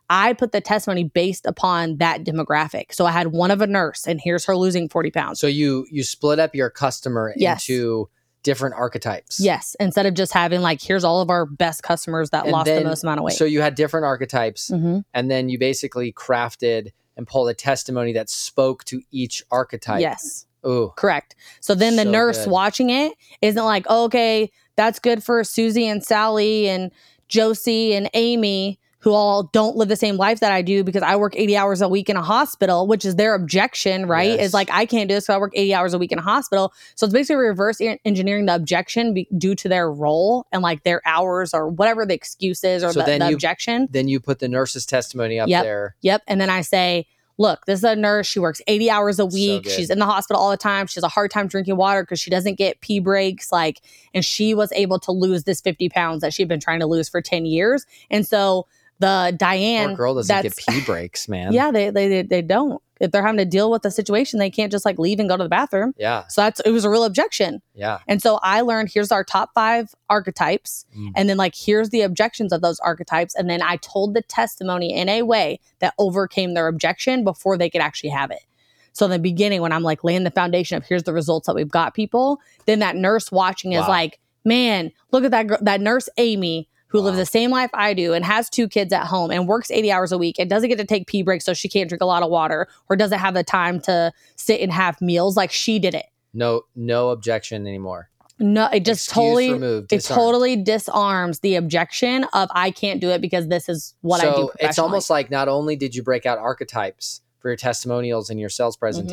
I 0.10 0.34
put 0.34 0.52
the 0.52 0.60
testimony 0.60 1.06
based 1.06 1.46
upon 1.46 1.98
that 1.98 2.26
demographic. 2.26 2.94
So 2.94 3.06
I 3.06 3.12
had 3.12 3.28
one 3.28 3.50
of 3.50 3.62
a 3.62 3.68
nurse, 3.68 4.06
and 4.06 4.20
here's 4.22 4.44
her 4.46 4.58
losing 4.58 4.90
forty 4.90 5.10
pounds. 5.12 5.40
So 5.40 5.48
you 5.48 5.86
you 5.90 6.04
split 6.04 6.40
up 6.40 6.54
your 6.54 6.70
customer 6.70 7.34
Yes. 7.38 7.68
into 7.70 8.10
different 8.44 8.76
archetypes. 8.76 9.40
Yes, 9.40 9.76
instead 9.80 10.06
of 10.08 10.16
just 10.16 10.34
having 10.34 10.62
like 10.62 10.82
here's 10.82 11.04
all 11.04 11.22
of 11.22 11.30
our 11.30 11.46
best 11.46 11.84
customers 11.84 12.32
that 12.32 12.44
And 12.44 12.52
lost 12.52 12.66
the 12.66 12.82
most 12.84 13.04
amount 13.04 13.20
of 13.20 13.24
weight. 13.26 13.36
So 13.38 13.46
you 13.46 13.62
had 13.62 13.76
different 13.76 14.06
archetypes, 14.06 14.68
hmm 14.70 15.00
and 15.14 15.30
then 15.32 15.48
you 15.48 15.58
basically 15.60 16.12
crafted 16.12 16.92
and 17.16 17.28
pulled 17.28 17.50
a 17.50 17.54
testimony 17.54 18.14
that 18.14 18.30
spoke 18.30 18.84
to 18.86 19.02
each 19.12 19.44
archetype. 19.52 20.02
Yes. 20.02 20.46
Ooh. 20.66 20.92
Correct. 20.96 21.36
So 21.60 21.74
then 21.76 21.96
the 21.96 22.04
So 22.04 22.12
nurse 22.12 22.44
good. 22.46 22.52
watching 22.52 22.90
it 22.90 23.14
isn't 23.42 23.64
like, 23.64 23.86
oh, 23.90 24.06
okay, 24.06 24.52
that's 24.76 25.00
good 25.00 25.24
for 25.24 25.44
Susie 25.44 25.88
and 25.88 26.04
Sally 26.04 26.68
and 26.70 26.92
Josie 27.28 27.94
and 27.94 28.10
Amy, 28.14 28.78
who 29.00 29.12
all 29.14 29.44
don't 29.52 29.76
live 29.76 29.88
the 29.88 29.96
same 29.96 30.16
life 30.18 30.42
that 30.42 30.52
I 30.52 30.62
do 30.62 30.84
because 30.84 31.02
I 31.02 31.16
work 31.16 31.34
80 31.36 31.58
hours 31.58 31.82
a 31.82 31.88
week 31.90 32.08
in 32.10 32.18
a 32.18 32.22
hospital, 32.22 32.86
which 32.86 33.04
is 33.04 33.16
their 33.16 33.34
objection, 33.34 34.06
right? 34.06 34.30
Yes. 34.30 34.48
Is 34.48 34.54
like, 34.54 34.70
I 34.72 34.86
can't 34.86 35.10
do 35.10 35.16
this 35.16 35.24
because 35.26 35.36
I 35.36 35.40
work 35.40 35.54
80 35.56 35.74
hours 35.74 35.94
a 35.96 35.98
week 35.98 36.12
in 36.12 36.20
a 36.20 36.22
hospital. 36.22 36.72
So 36.96 37.06
it's 37.06 37.14
basically 37.14 37.38
reverse 37.38 37.82
engineering 38.06 38.46
the 38.46 38.54
objection 38.56 39.14
be- 39.16 39.28
due 39.38 39.56
to 39.56 39.68
their 39.70 39.92
role 39.92 40.46
and 40.52 40.62
like 40.62 40.84
their 40.84 41.02
hours 41.06 41.54
or 41.54 41.68
whatever 41.68 42.06
the 42.06 42.14
excuse 42.14 42.64
is 42.64 42.84
or 42.84 42.92
So 42.94 43.00
the, 43.00 43.06
then 43.06 43.20
the 43.22 43.30
you- 43.30 43.36
objection. 43.36 43.88
Then 43.90 44.08
you 44.08 44.20
put 44.20 44.38
the 44.38 44.48
nurse's 44.48 44.86
testimony 44.86 45.40
up 45.40 45.50
Yep. 45.50 45.64
there. 45.64 45.96
Yep. 46.02 46.22
And 46.28 46.40
then 46.40 46.52
I 46.52 46.62
say, 46.62 47.08
look, 47.42 47.66
this 47.66 47.80
is 47.80 47.84
a 47.84 47.96
nurse. 47.96 48.28
She 48.28 48.40
works 48.40 48.62
80 48.68 48.90
hours 48.90 49.20
a 49.20 49.26
week. 49.26 49.64
good. 49.64 49.72
She's 49.72 49.90
in 49.90 50.00
the 50.00 50.06
hospital 50.06 50.42
all 50.42 50.52
the 50.52 50.58
time. 50.58 50.88
She 50.88 50.96
has 50.96 51.04
a 51.04 51.10
hard 51.10 51.32
time 51.32 51.48
drinking 51.48 51.76
water 51.76 52.04
because 52.04 52.20
she 52.20 52.30
doesn't 52.30 52.56
get 52.56 52.80
pee 52.82 53.00
breaks. 53.00 53.52
Like, 53.52 53.82
and 54.14 54.24
she 54.24 54.54
was 54.54 54.72
able 54.74 55.00
to 55.00 55.12
lose 55.12 55.44
this 55.44 55.60
50 55.60 55.90
pounds 55.90 56.22
that 56.22 56.34
she'd 56.34 56.48
been 56.48 56.60
trying 56.60 56.80
to 56.80 56.86
lose 56.86 57.10
for 57.10 57.22
10 57.22 57.46
years. 57.46 57.86
And 58.10 58.26
so 58.26 58.68
the 59.00 59.34
Diane, 59.36 59.90
Poor 59.90 59.98
girl 59.98 60.16
doesn't 60.16 60.44
get 60.44 60.56
pee 60.56 60.82
breaks, 60.82 61.28
man. 61.28 61.52
yeah, 61.54 61.72
they, 61.72 61.90
they, 61.90 62.22
they 62.22 62.42
don't. 62.42 62.82
If 63.02 63.12
they're 63.12 63.26
having 63.26 63.40
to 63.40 63.46
deal 63.46 63.72
with 63.72 63.82
the 63.82 63.90
situation, 63.90 64.38
they 64.38 64.52
can't 64.52 64.72
just 64.72 64.86
like 64.86 65.00
leave 65.00 65.20
and 65.20 65.28
go 65.28 65.36
to 65.36 65.44
the 65.44 65.50
bathroom. 65.50 65.94
Yeah. 65.98 66.28
So 66.28 66.42
that's, 66.42 66.60
it 66.62 66.70
was 66.70 66.86
a 66.86 66.90
real 66.90 67.04
objection. 67.04 67.62
Yeah. 67.74 67.98
And 68.08 68.22
so 68.22 68.40
I 68.44 68.62
learned 68.62 68.92
here's 68.94 69.12
our 69.12 69.24
top 69.24 69.50
five 69.56 69.94
archetypes. 70.10 70.86
Mm. 70.96 71.12
And 71.16 71.28
then, 71.28 71.38
like, 71.38 71.56
here's 71.56 71.90
the 71.90 72.02
objections 72.02 72.54
of 72.54 72.62
those 72.62 72.80
archetypes. 72.80 73.34
And 73.34 73.50
then 73.50 73.64
I 73.64 73.78
told 73.78 74.14
the 74.14 74.22
testimony 74.22 74.94
in 74.94 75.10
a 75.10 75.24
way 75.24 75.60
that 75.80 75.96
overcame 75.98 76.54
their 76.54 76.68
objection 76.68 77.24
before 77.24 77.58
they 77.58 77.70
could 77.70 77.82
actually 77.82 78.12
have 78.12 78.30
it. 78.30 78.46
So, 78.94 79.06
in 79.06 79.12
the 79.12 79.20
beginning, 79.20 79.62
when 79.62 79.72
I'm 79.72 79.84
like 79.84 80.04
laying 80.04 80.24
the 80.24 80.32
foundation 80.32 80.78
of 80.78 80.86
here's 80.86 81.04
the 81.04 81.14
results 81.14 81.48
that 81.48 81.56
we've 81.56 81.72
got 81.72 81.96
people, 81.96 82.40
then 82.66 82.80
that 82.80 82.96
nurse 82.96 83.32
watching 83.32 83.74
is 83.74 83.88
like, 83.88 84.20
man, 84.46 84.92
look 85.12 85.24
at 85.24 85.32
that, 85.32 85.48
gr- 85.48 85.56
that 85.62 85.82
nurse, 85.82 86.08
Amy. 86.18 86.68
Who 86.92 87.00
lives 87.00 87.18
the 87.18 87.26
same 87.26 87.52
life 87.52 87.70
I 87.74 87.94
do 87.94 88.14
and 88.14 88.26
has 88.26 88.50
two 88.50 88.68
kids 88.68 88.92
at 88.92 89.06
home 89.06 89.32
and 89.32 89.48
works 89.48 89.72
80 89.72 89.92
hours 89.92 90.12
a 90.12 90.18
week 90.18 90.38
and 90.40 90.50
doesn't 90.50 90.68
get 90.70 90.78
to 90.78 90.86
take 90.86 91.08
pee 91.08 91.24
breaks 91.24 91.46
so 91.46 91.54
she 91.54 91.70
can't 91.70 91.88
drink 91.90 92.02
a 92.02 92.06
lot 92.06 92.22
of 92.22 92.30
water 92.30 92.68
or 92.90 92.96
doesn't 92.96 93.20
have 93.20 93.34
the 93.34 93.44
time 93.44 93.80
to 93.82 94.12
sit 94.36 94.60
and 94.62 94.72
have 94.72 95.00
meals 95.02 95.38
like 95.38 95.52
she 95.52 95.80
did 95.80 95.96
it. 95.96 96.06
No 96.34 96.64
no 96.76 97.10
objection 97.10 97.68
anymore. 97.68 98.10
No, 98.40 98.68
it 98.74 98.86
just 98.86 99.08
Excuse 99.08 99.14
totally 99.14 99.54
removed, 99.54 99.94
it 99.94 100.04
totally 100.04 100.56
disarms 100.56 101.40
the 101.40 101.56
objection 101.56 102.26
of 102.34 102.50
I 102.54 102.72
can't 102.72 103.00
do 103.00 103.10
it 103.10 103.22
because 103.22 103.48
this 103.48 103.70
is 103.70 103.94
what 104.02 104.22
I 104.22 104.26
do. 104.26 104.32
so 104.32 104.52
it's 104.60 104.80
almost 104.80 105.10
like 105.10 105.30
not 105.30 105.48
only 105.48 105.76
did 105.76 105.94
you 105.96 106.02
break 106.02 106.26
out 106.26 106.40
archetypes 106.40 107.22
for 107.40 107.50
your 107.50 107.58
testimonials 107.58 108.30
and 108.30 108.40
your 108.40 108.50
sales 108.50 108.78
Mm-hmm. 108.78 109.08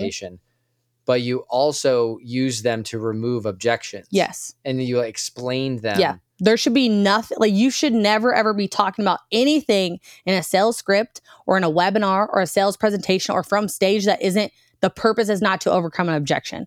But 1.08 1.22
you 1.22 1.38
also 1.48 2.18
use 2.22 2.60
them 2.60 2.82
to 2.82 2.98
remove 2.98 3.46
objections. 3.46 4.06
yes, 4.10 4.54
And 4.62 4.82
you 4.82 5.00
explain 5.00 5.78
them. 5.78 5.98
Yeah. 5.98 6.16
there 6.38 6.58
should 6.58 6.74
be 6.74 6.90
nothing 6.90 7.38
like 7.40 7.54
you 7.54 7.70
should 7.70 7.94
never 7.94 8.34
ever 8.34 8.52
be 8.52 8.68
talking 8.68 9.02
about 9.02 9.20
anything 9.32 10.00
in 10.26 10.34
a 10.34 10.42
sales 10.42 10.76
script 10.76 11.22
or 11.46 11.56
in 11.56 11.64
a 11.64 11.70
webinar 11.70 12.28
or 12.30 12.42
a 12.42 12.46
sales 12.46 12.76
presentation 12.76 13.34
or 13.34 13.42
from 13.42 13.68
stage 13.68 14.04
that 14.04 14.20
isn't 14.20 14.52
the 14.80 14.90
purpose 14.90 15.30
is 15.30 15.40
not 15.40 15.62
to 15.62 15.72
overcome 15.72 16.10
an 16.10 16.14
objection. 16.14 16.66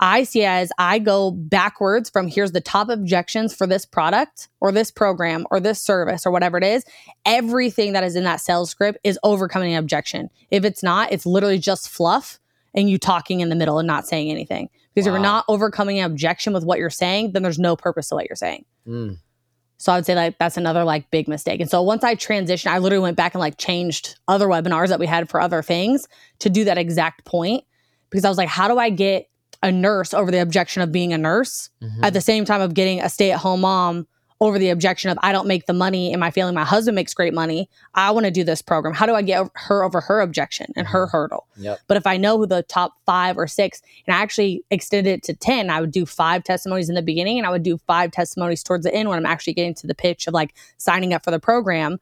I 0.00 0.24
see 0.24 0.44
as 0.44 0.70
I 0.78 0.98
go 0.98 1.30
backwards 1.30 2.10
from 2.10 2.28
here's 2.28 2.52
the 2.52 2.60
top 2.60 2.90
objections 2.90 3.54
for 3.54 3.66
this 3.66 3.86
product 3.86 4.48
or 4.60 4.70
this 4.70 4.90
program 4.90 5.46
or 5.50 5.60
this 5.60 5.80
service 5.80 6.26
or 6.26 6.30
whatever 6.30 6.58
it 6.58 6.64
is. 6.64 6.84
Everything 7.24 7.94
that 7.94 8.04
is 8.04 8.16
in 8.16 8.24
that 8.24 8.42
sales 8.42 8.68
script 8.68 8.98
is 9.02 9.18
overcoming 9.22 9.72
an 9.72 9.78
objection. 9.78 10.28
If 10.50 10.66
it's 10.66 10.82
not, 10.82 11.10
it's 11.10 11.24
literally 11.24 11.58
just 11.58 11.88
fluff 11.88 12.38
and 12.74 12.88
you 12.88 12.98
talking 12.98 13.40
in 13.40 13.48
the 13.48 13.54
middle 13.56 13.78
and 13.78 13.86
not 13.86 14.06
saying 14.06 14.30
anything. 14.30 14.68
Because 14.94 15.06
if 15.06 15.10
Wow. 15.10 15.16
you're 15.16 15.22
not 15.22 15.44
overcoming 15.48 15.98
an 15.98 16.04
objection 16.10 16.52
with 16.52 16.64
what 16.64 16.78
you're 16.78 16.90
saying, 16.90 17.32
then 17.32 17.42
there's 17.42 17.58
no 17.58 17.76
purpose 17.76 18.08
to 18.08 18.14
what 18.14 18.28
you're 18.28 18.36
saying. 18.36 18.64
Mm. 18.86 19.18
So 19.78 19.92
I 19.92 19.96
would 19.96 20.06
say 20.06 20.14
like 20.14 20.38
that's 20.38 20.56
another 20.56 20.84
like 20.84 21.10
big 21.10 21.26
mistake. 21.28 21.60
And 21.60 21.68
so 21.68 21.82
once 21.82 22.04
I 22.04 22.14
transitioned, 22.14 22.70
I 22.70 22.78
literally 22.78 23.02
went 23.02 23.16
back 23.16 23.34
and 23.34 23.40
like 23.40 23.58
changed 23.58 24.16
other 24.28 24.46
webinars 24.46 24.88
that 24.88 25.00
we 25.00 25.06
had 25.06 25.28
for 25.28 25.40
other 25.40 25.60
things 25.62 26.06
to 26.38 26.48
do 26.50 26.64
that 26.64 26.78
exact 26.78 27.24
point 27.24 27.64
because 28.10 28.24
I 28.24 28.28
was 28.28 28.38
like, 28.38 28.48
how 28.48 28.68
do 28.68 28.78
I 28.78 28.90
get 28.90 29.28
a 29.62 29.72
nurse 29.72 30.12
over 30.14 30.30
the 30.30 30.40
objection 30.40 30.82
of 30.82 30.92
being 30.92 31.12
a 31.12 31.18
nurse 31.18 31.70
Mhm. 31.82 31.98
at 32.04 32.12
the 32.12 32.20
same 32.20 32.44
time 32.44 32.60
of 32.60 32.74
getting 32.74 33.00
a 33.00 33.08
stay-at-home 33.08 33.60
mom 33.62 34.06
over 34.42 34.58
the 34.58 34.70
objection 34.70 35.08
of 35.08 35.16
I 35.22 35.30
don't 35.30 35.46
make 35.46 35.66
the 35.66 35.72
money 35.72 36.12
in 36.12 36.18
my 36.18 36.32
family, 36.32 36.52
my 36.52 36.64
husband 36.64 36.96
makes 36.96 37.14
great 37.14 37.32
money. 37.32 37.70
I 37.94 38.10
want 38.10 38.26
to 38.26 38.30
do 38.32 38.42
this 38.42 38.60
program. 38.60 38.92
How 38.92 39.06
do 39.06 39.14
I 39.14 39.22
get 39.22 39.46
her 39.54 39.84
over 39.84 40.00
her 40.00 40.20
objection 40.20 40.72
and 40.74 40.84
her 40.88 41.06
hurdle? 41.06 41.46
Yep. 41.58 41.78
But 41.86 41.96
if 41.96 42.08
I 42.08 42.16
know 42.16 42.38
who 42.38 42.46
the 42.46 42.64
top 42.64 42.94
five 43.06 43.38
or 43.38 43.46
six, 43.46 43.82
and 44.04 44.16
I 44.16 44.20
actually 44.20 44.64
extended 44.68 45.10
it 45.10 45.22
to 45.24 45.34
10, 45.34 45.70
I 45.70 45.80
would 45.80 45.92
do 45.92 46.04
five 46.04 46.42
testimonies 46.42 46.88
in 46.88 46.96
the 46.96 47.02
beginning 47.02 47.38
and 47.38 47.46
I 47.46 47.50
would 47.50 47.62
do 47.62 47.78
five 47.86 48.10
testimonies 48.10 48.64
towards 48.64 48.82
the 48.82 48.92
end 48.92 49.08
when 49.08 49.16
I'm 49.16 49.26
actually 49.26 49.52
getting 49.52 49.74
to 49.74 49.86
the 49.86 49.94
pitch 49.94 50.26
of 50.26 50.34
like 50.34 50.56
signing 50.76 51.14
up 51.14 51.22
for 51.22 51.30
the 51.30 51.38
program. 51.38 52.00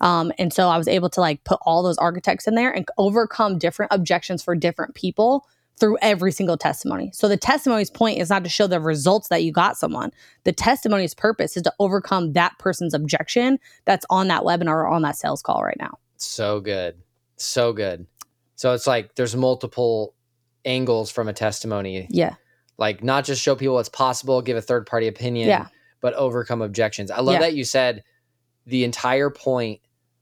Um, 0.00 0.32
and 0.38 0.52
so 0.52 0.68
I 0.68 0.78
was 0.78 0.86
able 0.86 1.10
to 1.10 1.20
like 1.20 1.42
put 1.42 1.58
all 1.62 1.82
those 1.82 1.98
archetypes 1.98 2.46
in 2.46 2.54
there 2.54 2.70
and 2.70 2.86
overcome 2.98 3.58
different 3.58 3.92
objections 3.92 4.44
for 4.44 4.54
different 4.54 4.94
people 4.94 5.44
through 5.80 5.96
every 6.02 6.30
single 6.30 6.56
testimony. 6.56 7.10
So 7.14 7.26
the 7.26 7.36
testimony's 7.36 7.90
point 7.90 8.18
is 8.18 8.30
not 8.30 8.44
to 8.44 8.50
show 8.50 8.66
the 8.66 8.80
results 8.80 9.28
that 9.28 9.42
you 9.42 9.50
got 9.50 9.76
someone. 9.76 10.12
The 10.44 10.52
testimony's 10.52 11.14
purpose 11.14 11.56
is 11.56 11.62
to 11.64 11.72
overcome 11.80 12.34
that 12.34 12.58
person's 12.58 12.94
objection 12.94 13.58
that's 13.86 14.06
on 14.10 14.28
that 14.28 14.42
webinar 14.42 14.68
or 14.74 14.88
on 14.88 15.02
that 15.02 15.16
sales 15.16 15.42
call 15.42 15.62
right 15.62 15.76
now. 15.80 15.98
So 16.16 16.60
good. 16.60 16.96
So 17.36 17.72
good. 17.72 18.06
So 18.56 18.74
it's 18.74 18.86
like 18.86 19.14
there's 19.14 19.34
multiple 19.34 20.14
angles 20.64 21.10
from 21.10 21.28
a 21.28 21.32
testimony. 21.32 22.06
Yeah. 22.10 22.34
Like 22.76 23.02
not 23.02 23.24
just 23.24 23.42
show 23.42 23.56
people 23.56 23.74
what's 23.74 23.88
possible, 23.88 24.42
give 24.42 24.56
a 24.56 24.62
third 24.62 24.86
party 24.86 25.08
opinion, 25.08 25.48
Yeah. 25.48 25.66
but 26.00 26.12
overcome 26.14 26.60
objections. 26.62 27.10
I 27.10 27.20
love 27.20 27.34
Yeah. 27.34 27.40
that 27.40 27.54
you 27.54 27.64
said 27.64 28.04
the 28.66 28.84
entire 28.84 29.30
point 29.30 29.80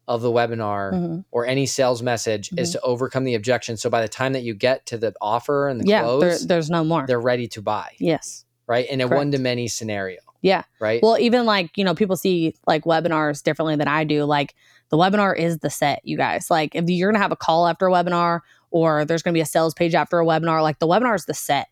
of 0.08 0.22
the 0.22 0.30
webinar 0.32 0.92
Mhm. 0.92 1.24
or 1.30 1.46
any 1.46 1.66
sales 1.66 2.02
message 2.02 2.50
is 2.56 2.72
to 2.72 2.80
overcome 2.80 3.24
the 3.24 3.34
objection. 3.34 3.76
So 3.76 3.88
by 3.90 4.00
the 4.02 4.08
time 4.08 4.32
that 4.32 4.42
you 4.42 4.54
get 4.54 4.86
to 4.86 4.98
the 4.98 5.14
offer 5.20 5.68
and 5.68 5.80
the 5.80 5.86
Yeah. 5.86 6.02
Close, 6.02 6.46
there's 6.46 6.70
no 6.70 6.82
more. 6.82 7.04
they're 7.06 7.20
ready 7.20 7.46
to 7.48 7.62
buy, 7.62 7.90
Yes. 7.98 8.44
right? 8.66 8.88
In 8.88 9.00
a 9.00 9.06
one 9.06 9.30
to 9.32 9.38
many 9.38 9.68
scenario. 9.68 10.18
Yeah. 10.40 10.62
Right. 10.80 11.02
Well, 11.02 11.18
even 11.18 11.44
like, 11.46 11.76
you 11.76 11.84
know, 11.84 11.94
people 11.94 12.16
see 12.16 12.54
like 12.66 12.84
webinars 12.84 13.42
differently 13.42 13.76
than 13.76 13.88
I 13.88 14.04
do. 14.04 14.24
Like 14.24 14.54
the 14.88 14.96
webinar 14.96 15.36
is 15.36 15.58
the 15.58 15.68
set, 15.70 16.00
you 16.04 16.16
guys. 16.16 16.46
Like 16.50 16.74
if 16.74 16.88
you're 16.88 17.08
going 17.10 17.18
to 17.18 17.22
have 17.22 17.32
a 17.32 17.36
call 17.36 17.66
after 17.66 17.86
a 17.88 17.90
webinar 17.92 18.40
or 18.70 19.04
there's 19.04 19.22
going 19.22 19.32
to 19.34 19.36
be 19.36 19.42
a 19.42 19.46
sales 19.46 19.74
page 19.74 19.94
after 19.94 20.18
a 20.20 20.24
webinar, 20.24 20.62
like 20.62 20.78
the 20.78 20.86
webinar 20.86 21.14
is 21.14 21.26
the 21.26 21.34
set. 21.34 21.68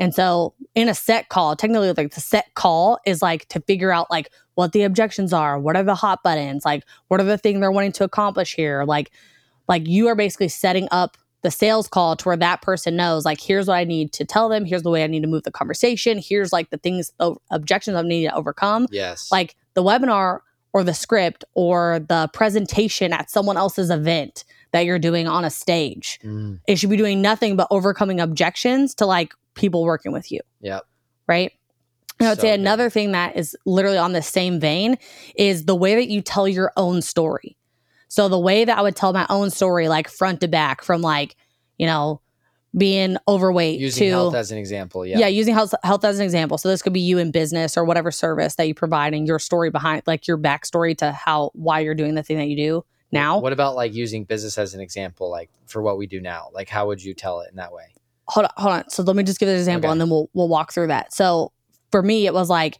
And 0.00 0.12
so 0.14 0.54
in 0.74 0.88
a 0.88 0.94
set 0.94 1.28
call, 1.28 1.54
technically 1.54 1.92
like 1.92 2.14
the 2.14 2.20
set 2.20 2.52
call 2.54 2.98
is 3.06 3.20
like 3.22 3.46
to 3.48 3.60
figure 3.60 3.92
out 3.92 4.10
like 4.10 4.30
what 4.54 4.72
the 4.72 4.82
objections 4.82 5.32
are, 5.32 5.58
what 5.60 5.76
are 5.76 5.82
the 5.84 5.94
hot 5.94 6.22
buttons, 6.24 6.64
like 6.64 6.84
what 7.08 7.20
are 7.20 7.24
the 7.24 7.38
things 7.38 7.60
they're 7.60 7.70
wanting 7.70 7.92
to 7.92 8.04
accomplish 8.04 8.54
here. 8.54 8.84
Like 8.84 9.10
like 9.68 9.86
you 9.86 10.08
are 10.08 10.16
basically 10.16 10.48
setting 10.48 10.88
up 10.90 11.16
the 11.42 11.50
sales 11.50 11.86
call 11.86 12.16
to 12.16 12.24
where 12.28 12.36
that 12.36 12.60
person 12.60 12.96
knows 12.96 13.24
like 13.24 13.40
here's 13.40 13.66
what 13.68 13.74
I 13.76 13.84
need 13.84 14.12
to 14.14 14.24
tell 14.24 14.48
them, 14.48 14.64
here's 14.64 14.82
the 14.82 14.90
way 14.90 15.04
I 15.04 15.06
need 15.06 15.20
to 15.20 15.28
move 15.28 15.42
the 15.44 15.50
conversation, 15.52 16.18
here's 16.18 16.52
like 16.52 16.70
the 16.70 16.78
things 16.78 17.12
objections 17.50 17.96
I 17.96 18.02
need 18.02 18.24
to 18.24 18.34
overcome. 18.34 18.88
yes. 18.90 19.30
Like 19.30 19.54
the 19.74 19.82
webinar 19.82 20.40
or 20.72 20.82
the 20.84 20.94
script 20.94 21.44
or 21.54 22.00
the 22.08 22.28
presentation 22.32 23.12
at 23.12 23.30
someone 23.30 23.56
else's 23.56 23.90
event 23.90 24.44
that 24.72 24.84
you're 24.84 24.98
doing 25.00 25.26
on 25.26 25.44
a 25.44 25.50
stage. 25.50 26.20
Mm, 26.24 26.60
It 26.68 26.78
should 26.78 26.90
be 26.90 26.96
doing 26.96 27.20
nothing 27.20 27.56
but 27.56 27.66
overcoming 27.70 28.20
objections 28.20 28.94
to 28.96 29.06
like 29.06 29.34
people 29.60 29.84
working 29.84 30.12
with 30.12 30.32
you 30.32 30.40
yep. 30.60 30.86
right? 31.26 31.52
And 32.18 32.26
I 32.26 32.30
would 32.32 32.38
So 32.38 32.42
say 32.42 32.50
good. 32.50 32.60
another 32.60 32.90
thing 32.90 33.12
that 33.12 33.36
is 33.36 33.56
literally 33.64 33.98
on 33.98 34.12
the 34.12 34.22
same 34.22 34.60
vein 34.60 34.98
is 35.36 35.64
the 35.64 35.74
way 35.74 35.94
that 35.94 36.08
you 36.08 36.20
tell 36.20 36.46
your 36.46 36.72
own 36.76 37.00
story. 37.02 37.56
So 38.08 38.28
the 38.28 38.38
way 38.38 38.64
that 38.64 38.76
I 38.76 38.82
would 38.82 38.96
tell 38.96 39.12
my 39.12 39.26
own 39.30 39.50
story, 39.50 39.88
like 39.88 40.08
front 40.08 40.40
to 40.40 40.48
back, 40.48 40.82
from 40.82 41.00
like, 41.00 41.36
you 41.78 41.86
know, 41.86 42.20
being 42.76 43.16
overweight 43.26 43.80
Using 43.80 44.08
to 44.08 44.10
health 44.10 44.34
as 44.34 44.52
an 44.52 44.58
example. 44.58 45.06
Yeah. 45.06 45.18
yeah. 45.18 45.26
using 45.28 45.54
health 45.54 45.74
health 45.82 46.04
as 46.04 46.18
an 46.18 46.24
example. 46.24 46.58
So 46.58 46.68
this 46.68 46.82
could 46.82 46.92
be 46.92 47.00
you 47.00 47.18
in 47.18 47.30
business 47.30 47.76
or 47.76 47.84
whatever 47.84 48.10
service 48.10 48.56
that 48.56 48.68
you 48.68 48.74
provide 48.74 49.14
and 49.14 49.26
your 49.26 49.38
story 49.38 49.70
behind 49.70 50.02
like 50.06 50.28
your 50.28 50.38
backstory 50.38 50.96
to 50.98 51.12
how 51.12 51.50
why 51.54 51.80
you're 51.80 51.94
doing 51.94 52.14
the 52.14 52.22
thing 52.22 52.38
that 52.38 52.46
you 52.46 52.56
do 52.56 52.84
now. 53.12 53.40
What 53.40 53.52
about 53.52 53.76
like 53.76 53.94
using 53.94 54.24
business 54.24 54.58
as 54.58 54.74
an 54.74 54.80
example, 54.80 55.30
like 55.30 55.50
for 55.66 55.80
what 55.82 55.96
we 55.98 56.06
do 56.06 56.20
now? 56.20 56.48
Like, 56.52 56.68
how 56.68 56.86
would 56.88 57.02
you 57.02 57.14
tell 57.14 57.40
it 57.40 57.50
in 57.50 57.56
that 57.56 57.72
way? 57.72 57.94
Hold 58.30 58.46
on, 58.46 58.52
hold 58.56 58.72
on. 58.74 58.88
So 58.90 59.02
let 59.02 59.16
me 59.16 59.22
just 59.22 59.40
give 59.40 59.48
an 59.48 59.56
example 59.56 59.88
Okay. 59.88 59.92
and 59.92 60.00
then 60.00 60.08
we'll 60.08 60.30
we'll 60.32 60.48
walk 60.48 60.72
through 60.72 60.86
that. 60.88 61.12
So 61.12 61.52
for 61.90 62.02
me, 62.02 62.26
it 62.26 62.32
was 62.34 62.48
like, 62.48 62.78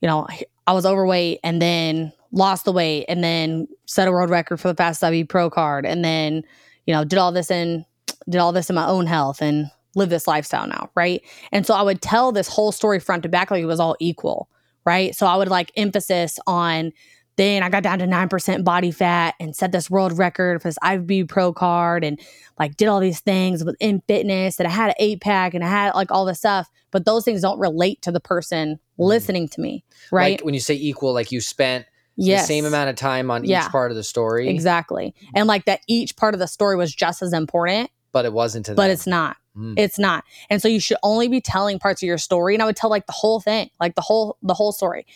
you 0.00 0.08
know, 0.08 0.26
I 0.66 0.72
was 0.72 0.84
overweight 0.86 1.40
and 1.44 1.60
then 1.62 2.12
lost 2.32 2.64
the 2.64 2.72
weight 2.72 3.06
and 3.08 3.22
then 3.22 3.68
set 3.86 4.08
a 4.08 4.10
world 4.12 4.30
record 4.30 4.58
for 4.58 4.68
the 4.68 4.74
fast 4.74 5.00
W 5.00 5.24
pro 5.24 5.48
card 5.50 5.86
and 5.86 6.04
then, 6.04 6.42
you 6.86 6.94
know, 6.94 7.04
did 7.04 7.18
all 7.18 7.32
this 7.32 7.50
in 7.50 7.84
did 8.28 8.38
all 8.38 8.52
this 8.52 8.68
in 8.68 8.76
my 8.76 8.86
own 8.86 9.06
health 9.06 9.40
and 9.40 9.70
live 9.94 10.10
this 10.10 10.26
lifestyle 10.26 10.66
now, 10.66 10.90
right? 10.94 11.22
And 11.52 11.66
so 11.66 11.74
I 11.74 11.82
would 11.82 12.02
tell 12.02 12.32
this 12.32 12.48
whole 12.48 12.72
story 12.72 13.00
front 13.00 13.22
to 13.22 13.28
back 13.28 13.50
like 13.50 13.62
it 13.62 13.66
was 13.66 13.80
all 13.80 13.96
equal, 14.00 14.48
right? 14.84 15.14
So 15.14 15.26
I 15.26 15.36
would 15.36 15.48
like 15.48 15.72
emphasis 15.76 16.38
on 16.46 16.92
then 17.38 17.62
I 17.62 17.70
got 17.70 17.84
down 17.84 18.00
to 18.00 18.04
9% 18.04 18.64
body 18.64 18.90
fat 18.90 19.34
and 19.38 19.54
set 19.54 19.70
this 19.72 19.88
world 19.88 20.18
record 20.18 20.60
for 20.60 20.68
this 20.68 20.78
IFBB 20.82 21.28
pro 21.28 21.52
card 21.52 22.02
and 22.04 22.20
like 22.58 22.76
did 22.76 22.88
all 22.88 22.98
these 22.98 23.20
things 23.20 23.64
within 23.64 24.02
fitness 24.08 24.58
and 24.58 24.66
I 24.66 24.70
had 24.72 24.90
an 24.90 24.96
eight 24.98 25.20
pack 25.20 25.54
and 25.54 25.64
I 25.64 25.68
had 25.68 25.94
like 25.94 26.10
all 26.10 26.24
this 26.26 26.38
stuff, 26.38 26.68
but 26.90 27.04
those 27.04 27.24
things 27.24 27.40
don't 27.40 27.58
relate 27.60 28.02
to 28.02 28.12
the 28.12 28.20
person 28.20 28.80
listening 28.98 29.48
to 29.50 29.60
me, 29.60 29.84
right? 30.10 30.32
Like 30.32 30.44
when 30.44 30.52
you 30.52 30.60
say 30.60 30.74
equal, 30.74 31.14
like 31.14 31.30
you 31.30 31.40
spent 31.40 31.86
yes. 32.16 32.42
the 32.42 32.46
same 32.48 32.64
amount 32.64 32.90
of 32.90 32.96
time 32.96 33.30
on 33.30 33.44
Yeah. 33.44 33.64
each 33.64 33.70
part 33.70 33.92
of 33.92 33.96
the 33.96 34.02
story, 34.02 34.48
Exactly. 34.48 35.14
And 35.34 35.46
like 35.46 35.64
that 35.66 35.80
each 35.86 36.16
part 36.16 36.34
of 36.34 36.40
the 36.40 36.48
story 36.48 36.76
was 36.76 36.92
just 36.92 37.22
as 37.22 37.32
important, 37.32 37.90
but 38.10 38.24
it 38.24 38.32
wasn't 38.32 38.66
to 38.66 38.74
but 38.74 38.82
them. 38.82 38.90
it's 38.90 39.06
not. 39.06 39.36
Mm. 39.56 39.78
It's 39.78 39.98
not. 39.98 40.24
And 40.50 40.60
so 40.60 40.66
you 40.66 40.80
should 40.80 40.98
only 41.04 41.28
be 41.28 41.40
telling 41.40 41.78
parts 41.78 42.02
of 42.02 42.06
your 42.08 42.18
story. 42.18 42.54
And 42.54 42.62
I 42.62 42.66
would 42.66 42.76
tell 42.76 42.90
like 42.90 43.06
the 43.06 43.12
whole 43.12 43.40
thing, 43.40 43.70
like 43.78 43.94
the 43.94 44.02
whole, 44.02 44.38
the 44.42 44.54
whole 44.54 44.72
story. 44.72 45.06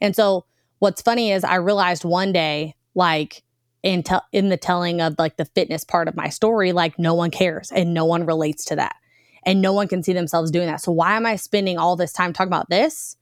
And 0.00 0.16
so 0.16 0.44
what's 0.78 1.02
funny 1.02 1.32
is 1.32 1.44
I 1.44 1.56
realized 1.56 2.04
one 2.04 2.32
day, 2.32 2.74
like 2.94 3.42
in 3.82 4.02
te- 4.02 4.16
in 4.32 4.48
the 4.48 4.56
telling 4.56 5.00
of 5.00 5.16
like 5.18 5.36
the 5.36 5.44
fitness 5.44 5.84
part 5.84 6.08
of 6.08 6.16
my 6.16 6.28
story, 6.28 6.72
like 6.72 6.98
no 6.98 7.14
one 7.14 7.30
cares 7.30 7.70
and 7.70 7.94
no 7.94 8.04
one 8.04 8.26
relates 8.26 8.64
to 8.66 8.76
that. 8.76 8.96
And 9.44 9.62
no 9.62 9.72
one 9.72 9.88
can 9.88 10.02
see 10.02 10.12
themselves 10.12 10.50
doing 10.50 10.66
that. 10.66 10.82
So 10.82 10.92
why 10.92 11.16
am 11.16 11.24
I 11.24 11.36
spending 11.36 11.78
all 11.78 11.96
this 11.96 12.12
time 12.12 12.32
talking 12.32 12.50
about 12.50 12.68
this 12.68 13.16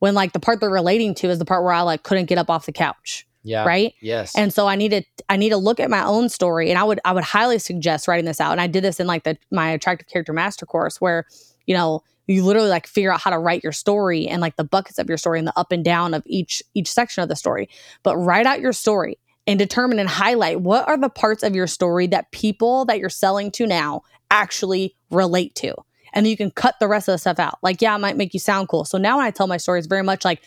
when 0.00 0.14
like 0.14 0.32
the 0.32 0.40
part 0.40 0.60
they're 0.60 0.70
relating 0.70 1.14
to 1.16 1.28
is 1.28 1.38
the 1.38 1.44
part 1.44 1.62
where 1.62 1.72
I 1.72 1.82
like 1.82 2.02
couldn't 2.02 2.26
get 2.26 2.38
up 2.38 2.50
off 2.50 2.66
the 2.66 2.72
couch, 2.72 3.26
yeah. 3.44 3.64
right? 3.64 3.94
Yes. 4.00 4.36
And 4.36 4.52
so 4.52 4.66
I 4.66 4.74
need 4.74 4.90
to 4.90 5.02
I 5.28 5.36
need 5.36 5.50
to 5.50 5.58
look 5.58 5.78
at 5.78 5.90
my 5.90 6.04
own 6.04 6.28
story 6.28 6.70
and 6.70 6.78
I 6.78 6.84
would 6.84 6.98
I 7.04 7.12
would 7.12 7.24
highly 7.24 7.58
suggest 7.58 8.08
writing 8.08 8.24
this 8.24 8.40
out. 8.40 8.52
And 8.52 8.60
I 8.60 8.66
did 8.66 8.82
this 8.82 8.98
in 8.98 9.06
like 9.06 9.24
the 9.24 9.36
my 9.50 9.70
attractive 9.70 10.08
character 10.08 10.32
master 10.32 10.66
course 10.66 11.00
where, 11.00 11.26
you 11.66 11.74
know, 11.74 12.02
you 12.30 12.44
literally 12.44 12.68
like 12.68 12.86
figure 12.86 13.12
out 13.12 13.20
how 13.20 13.30
to 13.30 13.38
write 13.38 13.64
your 13.64 13.72
story 13.72 14.28
and 14.28 14.40
like 14.40 14.56
the 14.56 14.64
buckets 14.64 14.98
of 14.98 15.08
your 15.08 15.18
story 15.18 15.38
and 15.38 15.48
the 15.48 15.58
up 15.58 15.72
and 15.72 15.84
down 15.84 16.14
of 16.14 16.22
each 16.26 16.62
each 16.74 16.90
section 16.90 17.22
of 17.22 17.28
the 17.28 17.36
story. 17.36 17.68
But 18.02 18.16
write 18.16 18.46
out 18.46 18.60
your 18.60 18.72
story 18.72 19.18
and 19.46 19.58
determine 19.58 19.98
and 19.98 20.08
highlight 20.08 20.60
what 20.60 20.86
are 20.86 20.96
the 20.96 21.08
parts 21.08 21.42
of 21.42 21.56
your 21.56 21.66
story 21.66 22.06
that 22.08 22.30
people 22.30 22.84
that 22.84 22.98
you're 22.98 23.08
selling 23.08 23.50
to 23.52 23.66
now 23.66 24.02
actually 24.30 24.94
relate 25.10 25.54
to. 25.56 25.74
And 26.12 26.26
you 26.26 26.36
can 26.36 26.50
cut 26.50 26.76
the 26.80 26.88
rest 26.88 27.08
of 27.08 27.12
the 27.12 27.18
stuff 27.18 27.38
out. 27.38 27.58
Like, 27.62 27.80
yeah, 27.82 27.94
it 27.94 27.98
might 27.98 28.16
make 28.16 28.34
you 28.34 28.40
sound 28.40 28.68
cool. 28.68 28.84
So 28.84 28.98
now 28.98 29.16
when 29.18 29.26
I 29.26 29.30
tell 29.30 29.46
my 29.46 29.56
story, 29.56 29.78
it's 29.78 29.88
very 29.88 30.02
much 30.02 30.24
like 30.24 30.42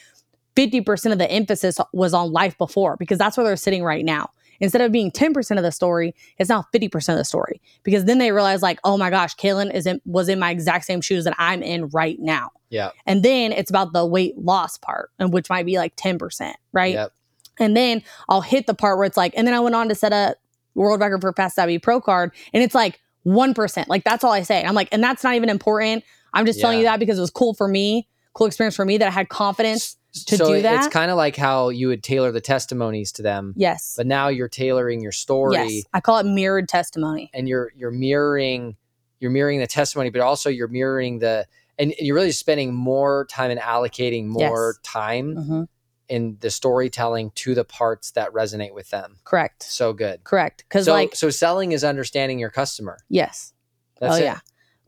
50% 0.56 1.12
of 1.12 1.18
the 1.18 1.30
emphasis 1.30 1.80
was 1.94 2.14
on 2.14 2.32
life 2.32 2.58
before 2.58 2.96
because 2.98 3.18
that's 3.18 3.38
where 3.38 3.46
they're 3.46 3.56
sitting 3.56 3.84
right 3.84 4.06
now. 4.06 4.30
Instead 4.64 4.80
of 4.80 4.94
being 4.94 5.12
10% 5.12 5.58
of 5.58 5.64
the 5.64 5.74
story, 5.74 6.16
it's 6.38 6.50
now 6.50 6.66
50% 6.74 7.10
of 7.10 7.18
the 7.18 7.26
story 7.26 7.62
because 7.84 8.06
then 8.06 8.18
they 8.18 8.32
realize 8.32 8.62
like, 8.62 8.80
oh 8.86 8.98
my 8.98 9.10
gosh, 9.10 9.36
Kaylin 9.36 9.74
is 9.74 9.86
in, 9.86 10.00
was 10.06 10.30
in 10.30 10.40
my 10.40 10.52
exact 10.52 10.86
same 10.86 11.02
shoes 11.02 11.26
that 11.26 11.36
I'm 11.38 11.62
in 11.62 11.90
right 11.90 12.18
now. 12.18 12.50
yeah. 12.70 12.92
And 13.06 13.24
then 13.24 13.52
it's 13.52 13.70
about 13.70 13.92
the 13.92 14.06
weight 14.06 14.38
loss 14.38 14.78
part, 14.78 15.12
and 15.20 15.34
which 15.34 15.50
might 15.50 15.66
be 15.66 15.78
like 15.78 15.98
10%, 15.98 16.54
right? 16.72 16.94
Yep. 16.94 17.12
And 17.60 17.76
then 17.76 18.04
I'll 18.30 18.40
hit 18.40 18.66
the 18.66 18.74
part 18.74 18.98
where 18.98 19.06
it's 19.06 19.18
like, 19.18 19.34
and 19.36 19.46
then 19.46 19.54
I 19.54 19.60
went 19.60 19.76
on 19.76 19.90
to 19.90 19.96
set 19.96 20.14
a 20.14 20.38
world 20.76 21.02
record 21.02 21.20
for 21.20 21.34
Fast 21.34 21.56
Savvy 21.58 21.78
Pro 21.78 22.00
card, 22.00 22.32
and 22.54 22.64
it's 22.64 22.74
like 22.74 23.02
1%. 23.26 23.88
Like 23.90 24.06
that's 24.06 24.24
all 24.24 24.32
I 24.32 24.44
say. 24.44 24.64
I'm 24.64 24.76
like, 24.76 24.88
and 24.94 25.04
that's 25.04 25.26
not 25.26 25.36
even 25.36 25.50
important. 25.50 26.06
I'm 26.34 26.46
just 26.46 26.62
telling 26.62 26.78
you 26.80 26.86
that 26.86 27.00
because 27.00 27.18
it 27.18 27.22
was 27.22 27.32
cool 27.32 27.54
for 27.54 27.68
me, 27.68 28.08
cool 28.34 28.48
experience 28.48 28.78
for 28.78 28.86
me 28.86 28.98
that 28.98 29.10
I 29.10 29.12
had 29.12 29.28
confidence 29.28 29.98
to 30.14 30.38
so 30.38 30.54
do 30.56 30.62
that. 30.62 30.86
It's 30.86 30.94
kind 30.94 31.10
of 31.12 31.18
like 31.18 31.36
how 31.36 31.70
you 31.70 31.88
would 31.88 32.04
tailor 32.04 32.32
the 32.32 32.42
testimonies 32.42 33.12
to 33.14 33.22
them, 33.22 33.54
Yes. 33.58 33.94
but 33.98 34.06
now 34.08 34.28
you're 34.28 34.48
tailoring 34.50 35.02
your 35.02 35.12
story 35.12 35.56
Yes. 35.56 35.84
I 35.94 36.00
call 36.02 36.18
it 36.20 36.26
mirrored 36.26 36.70
testimony. 36.70 37.30
and 37.34 37.48
you're 37.50 37.72
you're 37.76 37.92
mirroring 37.92 38.76
you're 39.20 39.32
mirroring 39.32 39.60
the 39.60 39.68
testimony, 39.68 40.10
but 40.10 40.22
also 40.22 40.50
you're 40.50 40.68
mirroring 40.68 41.20
the 41.20 41.46
and 41.80 41.92
and 41.98 42.06
you're 42.06 42.16
really 42.16 42.32
spending 42.32 42.74
more 42.74 43.26
time 43.30 43.50
and 43.52 43.60
allocating 43.60 44.26
more 44.28 44.76
Yes. 44.76 44.80
time 44.92 45.36
Mhm. 45.36 45.68
in 46.10 46.38
the 46.42 46.52
storytelling 46.52 47.32
to 47.36 47.56
the 47.56 47.64
parts 47.66 48.12
that 48.12 48.32
resonate 48.34 48.74
with 48.74 48.90
them. 48.92 49.18
Correct. 49.24 49.64
So 49.64 49.94
good. 49.94 50.24
Correct. 50.24 50.64
Because 50.70 50.86
So 50.86 50.92
like, 50.92 51.16
so 51.16 51.30
selling 51.32 51.72
is 51.72 51.84
understanding 51.84 52.38
your 52.38 52.50
customer. 52.52 52.98
yes. 53.10 53.54
That's 54.00 54.16
oh 54.16 54.18
it. 54.18 54.24
yeah. 54.24 54.40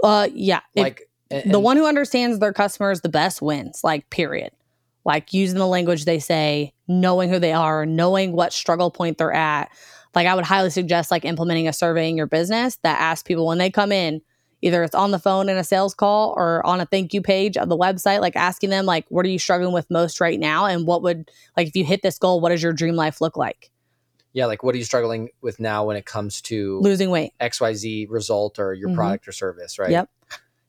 Uh 0.04 0.28
yeah. 0.34 0.60
If- 0.76 0.84
Like 0.84 1.10
and- 1.32 1.52
the 1.52 1.60
one 1.60 1.78
who 1.78 1.86
understands 1.88 2.38
their 2.40 2.54
customers 2.54 3.02
the 3.02 3.10
best 3.10 3.42
wins 3.42 3.84
like 3.84 4.10
period 4.12 4.52
like 5.06 5.32
using 5.34 5.58
the 5.60 5.68
language 5.68 6.06
they 6.06 6.20
say 6.20 6.74
knowing 6.88 7.30
who 7.30 7.39
they 7.39 7.54
are 7.54 7.86
knowing 7.86 8.34
what 8.34 8.52
struggle 8.52 8.91
point 8.91 9.18
they're 9.18 9.32
at 9.32 9.70
like 10.13 10.28
i 10.28 10.36
would 10.36 10.46
highly 10.46 10.70
suggest 10.70 11.12
like 11.12 11.24
implementing 11.26 11.68
a 11.68 11.74
survey 11.74 12.10
in 12.10 12.18
your 12.18 12.28
business 12.28 12.78
that 12.84 13.00
asks 13.00 13.24
people 13.24 13.46
when 13.46 13.58
they 13.58 13.70
come 13.70 13.91
in 13.91 14.22
either 14.62 14.84
it's 14.84 14.96
on 14.96 15.12
the 15.12 15.20
phone 15.20 15.48
in 15.50 15.58
a 15.58 15.63
sales 15.63 15.94
call 15.94 16.34
or 16.38 16.65
on 16.65 16.82
a 16.82 16.86
thank 16.86 17.13
you 17.13 17.22
page 17.22 17.56
of 17.58 17.70
the 17.70 17.78
website 17.78 18.20
like 18.22 18.36
asking 18.36 18.70
them 18.70 18.86
like 18.86 19.06
what 19.10 19.26
are 19.26 19.30
you 19.30 19.39
struggling 19.39 19.74
with 19.74 19.89
most 19.91 20.20
right 20.20 20.39
now 20.39 20.65
and 20.65 20.88
what 20.88 21.02
would 21.02 21.30
like 21.56 21.68
if 21.68 21.76
you 21.76 21.86
hit 21.86 22.02
this 22.02 22.18
goal 22.18 22.41
what 22.41 22.50
does 22.50 22.63
your 22.63 22.74
dream 22.74 22.96
life 22.96 23.22
look 23.22 23.38
like 23.38 23.72
yeah, 24.34 24.48
like 24.48 24.63
what 24.63 24.76
are 24.76 24.78
you 24.78 24.84
struggling 24.84 25.30
with 25.41 25.62
now 25.62 25.86
when 25.86 25.96
it 25.96 26.06
comes 26.06 26.41
to 26.41 26.82
losing 26.82 27.10
weight 27.10 27.32
XYZ 27.39 28.08
result 28.10 28.60
or 28.60 28.74
your 28.74 28.89
Mhm. 28.89 28.96
product 28.96 29.30
or 29.30 29.32
service, 29.32 29.80
right? 29.80 29.91
Yep. 29.91 30.10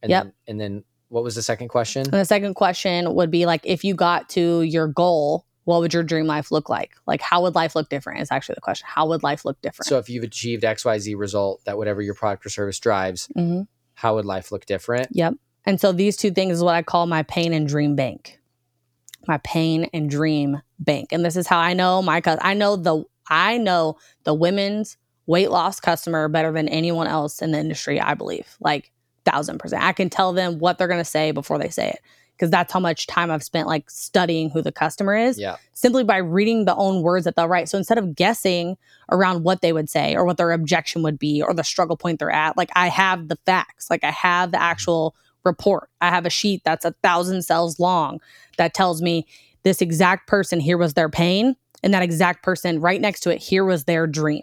And 0.02 0.10
Yep. 0.12 0.22
then 0.22 0.32
and 0.46 0.60
then 0.60 0.84
what 1.08 1.22
was 1.22 1.34
the 1.34 1.42
second 1.42 1.68
question? 1.68 2.02
And 2.02 2.12
the 2.12 2.24
second 2.24 2.54
question 2.54 3.14
would 3.14 3.30
be 3.30 3.46
like, 3.46 3.60
if 3.64 3.84
you 3.84 3.94
got 3.94 4.28
to 4.30 4.62
your 4.62 4.88
goal, 4.88 5.46
what 5.64 5.80
would 5.80 5.92
your 5.92 6.02
dream 6.02 6.26
life 6.26 6.52
look 6.52 6.68
like? 6.68 6.92
Like, 7.06 7.20
how 7.20 7.42
would 7.42 7.54
life 7.54 7.74
look 7.74 7.88
different? 7.88 8.20
Is 8.22 8.30
actually 8.30 8.54
the 8.54 8.60
question. 8.60 8.86
How 8.88 9.06
would 9.06 9.22
life 9.22 9.44
look 9.44 9.60
different? 9.62 9.88
So 9.88 9.98
if 9.98 10.08
you've 10.08 10.24
achieved 10.24 10.62
XYZ 10.62 11.16
result 11.16 11.64
that 11.64 11.76
whatever 11.76 12.02
your 12.02 12.14
product 12.14 12.46
or 12.46 12.50
service 12.50 12.78
drives, 12.78 13.28
hmm 13.34 13.62
how 13.96 14.14
would 14.14 14.26
life 14.26 14.52
look 14.52 14.66
different? 14.66 15.08
Yep. 15.10 15.34
And 15.64 15.80
so 15.80 15.90
these 15.90 16.16
two 16.16 16.30
things 16.30 16.58
is 16.58 16.62
what 16.62 16.76
I 16.76 16.82
call 16.82 17.06
my 17.06 17.24
pain 17.24 17.52
and 17.52 17.66
dream 17.66 17.96
bank. 17.96 18.38
My 19.26 19.38
pain 19.38 19.90
and 19.92 20.08
dream 20.08 20.62
bank. 20.78 21.12
And 21.12 21.24
this 21.24 21.34
is 21.34 21.48
how 21.48 21.58
I 21.58 21.72
know 21.72 22.00
my 22.02 22.22
I 22.24 22.54
know 22.54 22.76
the 22.76 23.04
I 23.28 23.58
know 23.58 23.96
the 24.22 24.34
women's 24.34 24.96
weight 25.26 25.50
loss 25.50 25.80
customer 25.80 26.28
better 26.28 26.52
than 26.52 26.68
anyone 26.68 27.08
else 27.08 27.42
in 27.42 27.50
the 27.50 27.58
industry, 27.58 28.00
I 28.00 28.14
believe. 28.14 28.56
Like 28.60 28.92
thousand 29.30 29.58
percent. 29.58 29.82
I 29.82 29.92
can 29.92 30.08
tell 30.08 30.32
them 30.32 30.58
what 30.58 30.78
they're 30.78 30.88
gonna 30.88 31.04
say 31.04 31.30
before 31.32 31.58
they 31.58 31.68
say 31.68 31.88
it. 31.90 32.00
Because 32.34 32.50
that's 32.50 32.70
how 32.70 32.80
much 32.80 33.06
time 33.06 33.30
I've 33.30 33.42
spent 33.42 33.66
like 33.66 33.88
studying 33.88 34.50
who 34.50 34.60
the 34.60 34.72
customer 34.72 35.16
is. 35.16 35.38
Yeah. 35.38 35.56
simply 35.72 36.04
by 36.04 36.18
reading 36.18 36.66
the 36.66 36.76
own 36.76 37.02
words 37.02 37.24
that 37.24 37.34
they'll 37.34 37.48
write. 37.48 37.68
So 37.68 37.78
instead 37.78 37.96
of 37.96 38.14
guessing 38.14 38.76
around 39.10 39.42
what 39.42 39.62
they 39.62 39.72
would 39.72 39.88
say 39.88 40.14
or 40.14 40.24
what 40.24 40.36
their 40.36 40.52
objection 40.52 41.02
would 41.02 41.18
be 41.18 41.42
or 41.42 41.54
the 41.54 41.64
struggle 41.64 41.96
point 41.96 42.18
they're 42.18 42.30
at, 42.30 42.56
like 42.56 42.70
I 42.76 42.88
have 42.88 43.28
the 43.28 43.38
facts, 43.46 43.88
like 43.90 44.04
I 44.04 44.10
have 44.10 44.50
the 44.50 44.58
mm-hmm. 44.58 44.64
actual 44.64 45.14
report. 45.46 45.88
I 46.02 46.10
have 46.10 46.26
a 46.26 46.30
sheet 46.30 46.62
that's 46.64 46.84
a 46.84 46.92
thousand 47.02 47.42
cells 47.42 47.80
long 47.80 48.20
that 48.58 48.74
tells 48.74 49.00
me 49.00 49.26
this 49.62 49.80
exact 49.80 50.28
person 50.28 50.60
here 50.60 50.76
was 50.76 50.94
their 50.94 51.08
pain 51.08 51.56
and 51.82 51.94
that 51.94 52.02
exact 52.02 52.42
person 52.42 52.80
right 52.80 53.00
next 53.00 53.20
to 53.20 53.30
it 53.30 53.38
here 53.38 53.64
was 53.64 53.84
their 53.84 54.06
dream. 54.06 54.42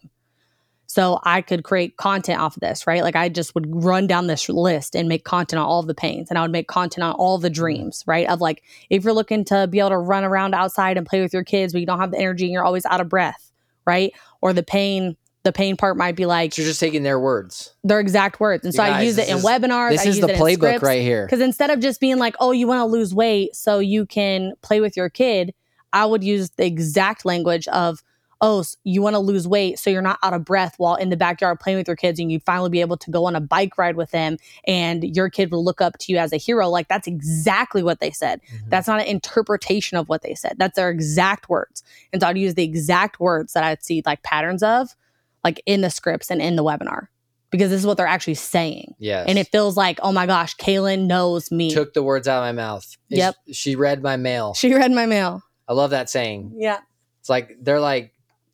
So 0.93 1.19
I 1.23 1.41
could 1.41 1.63
create 1.63 1.97
content 1.97 2.39
off 2.39 2.55
of 2.55 2.61
this, 2.61 2.85
right? 2.85 3.01
Like 3.01 3.15
I 3.15 3.27
just 3.27 3.55
would 3.55 3.65
run 3.83 4.05
down 4.05 4.27
this 4.27 4.47
list 4.47 4.95
and 4.95 5.09
make 5.09 5.23
content 5.23 5.59
on 5.59 5.65
all 5.65 5.79
of 5.79 5.87
the 5.87 5.95
pains 5.95 6.29
and 6.29 6.37
I 6.37 6.43
would 6.43 6.51
make 6.51 6.67
content 6.67 7.03
on 7.03 7.13
all 7.13 7.39
the 7.39 7.49
mm. 7.49 7.55
dreams, 7.55 8.03
right? 8.05 8.29
Of 8.29 8.41
like 8.41 8.61
if 8.91 9.03
you're 9.03 9.11
looking 9.11 9.43
to 9.45 9.65
be 9.65 9.79
able 9.79 9.89
to 9.89 9.97
run 9.97 10.23
around 10.23 10.53
outside 10.53 10.99
and 10.99 11.07
play 11.07 11.21
with 11.21 11.33
your 11.33 11.43
kids 11.43 11.73
but 11.73 11.79
you 11.79 11.87
don't 11.87 11.99
have 11.99 12.11
the 12.11 12.19
energy 12.19 12.43
and 12.43 12.53
you're 12.53 12.63
always 12.63 12.85
out 12.85 13.01
of 13.01 13.09
breath, 13.09 13.51
right? 13.87 14.13
Or 14.39 14.53
the 14.53 14.61
pain 14.61 15.17
the 15.41 15.51
pain 15.51 15.77
part 15.77 15.97
might 15.97 16.15
be 16.15 16.27
like 16.27 16.53
So 16.53 16.61
you're 16.61 16.69
just 16.69 16.79
taking 16.79 17.01
their 17.01 17.19
words. 17.19 17.73
their 17.83 17.99
exact 17.99 18.39
words. 18.39 18.63
And 18.63 18.71
so 18.71 18.83
I 18.83 19.01
use 19.01 19.17
it 19.17 19.29
in 19.29 19.37
is- 19.37 19.43
webinars. 19.43 19.89
This 19.89 20.05
I 20.05 20.09
is 20.09 20.17
use 20.17 20.27
the 20.27 20.33
playbook 20.33 20.57
scripts. 20.57 20.83
right 20.83 21.01
here. 21.01 21.25
Because 21.25 21.41
instead 21.41 21.71
of 21.71 21.79
just 21.79 21.99
being 21.99 22.19
like, 22.19 22.35
oh, 22.39 22.51
you 22.51 22.67
want 22.67 22.81
to 22.81 22.85
lose 22.85 23.15
weight 23.15 23.55
so 23.55 23.79
you 23.79 24.05
can 24.05 24.53
play 24.61 24.79
with 24.79 24.95
your 24.95 25.09
kid, 25.09 25.55
I 25.91 26.05
would 26.05 26.23
use 26.23 26.51
the 26.51 26.67
exact 26.67 27.25
language 27.25 27.67
of, 27.69 28.03
oh, 28.45 28.63
you 28.83 29.01
want 29.01 29.13
to 29.13 29.19
lose 29.19 29.47
weight 29.47 29.79
so 29.79 29.89
you're 29.89 30.01
not 30.01 30.19
out 30.21 30.33
of 30.33 30.43
breath 30.43 30.75
while 30.77 30.95
in 30.95 31.09
the 31.09 31.15
backyard 31.17 31.59
playing 31.59 31.77
with 31.77 31.87
your 31.87 31.95
kids 31.95 32.19
and 32.19 32.31
you 32.31 32.39
finally 32.41 32.69
be 32.69 32.81
able 32.81 32.97
to 32.97 33.09
go 33.09 33.23
on 33.25 33.35
a 33.35 33.39
bike 33.41 33.77
ride 33.77 33.95
with 33.95 34.11
them 34.11 34.37
and 34.67 35.15
your 35.15 35.29
kid 35.29 35.49
will 35.51 35.63
look 35.63 35.79
up 35.81 35.97
to 35.97 36.11
you 36.11 36.17
as 36.17 36.33
a 36.33 36.37
hero. 36.37 36.67
Like 36.69 36.87
that's 36.89 37.07
exactly 37.07 37.81
what 37.81 37.99
they 38.01 38.11
said. 38.11 38.41
Mhm. 38.53 38.69
That's 38.69 38.87
not 38.87 38.99
an 38.99 39.07
interpretation 39.07 39.97
of 39.97 40.09
what 40.09 40.21
they 40.21 40.35
said. 40.35 40.55
That's 40.59 40.75
their 40.75 40.89
exact 40.89 41.47
words. 41.49 41.83
And 42.11 42.21
so 42.21 42.27
I'd 42.27 42.37
use 42.37 42.53
the 42.55 42.63
exact 42.63 43.19
words 43.19 43.53
that 43.53 43.63
I'd 43.63 43.83
see 43.83 44.03
like 44.05 44.21
patterns 44.23 44.61
of, 44.61 44.95
like 45.43 45.61
in 45.65 45.81
the 45.81 45.89
scripts 45.89 46.29
and 46.29 46.41
in 46.41 46.55
the 46.55 46.63
webinar. 46.63 47.07
because 47.51 47.69
this 47.69 47.79
is 47.81 47.85
what 47.85 47.97
they're 47.97 48.07
actually 48.07 48.33
saying. 48.33 48.95
Yes. 48.97 49.25
And 49.27 49.37
it 49.37 49.47
feels 49.51 49.77
like, 49.77 49.99
oh 50.01 50.11
my 50.11 50.25
gosh, 50.25 50.55
Kaylin 50.57 51.05
knows 51.05 51.51
me. 51.51 51.71
took 51.71 51.93
the 51.93 52.01
words 52.01 52.27
out 52.27 52.39
of 52.39 52.43
my 52.43 52.51
mouth. 52.51 52.97
Yep. 53.09 53.35
She 53.51 53.75
read 53.75 54.01
my 54.01 54.17
mail. 54.17 54.53
she 54.55 54.73
read 54.73 54.91
my 54.91 55.05
mail. 55.05 55.43
I 55.67 55.73
love 55.73 55.91
that 55.91 56.09
saying. 56.09 56.53
Yeah. 56.57 56.79
It's 57.19 57.29
like 57.29 57.55
they're 57.61 57.79
like, 57.79 58.12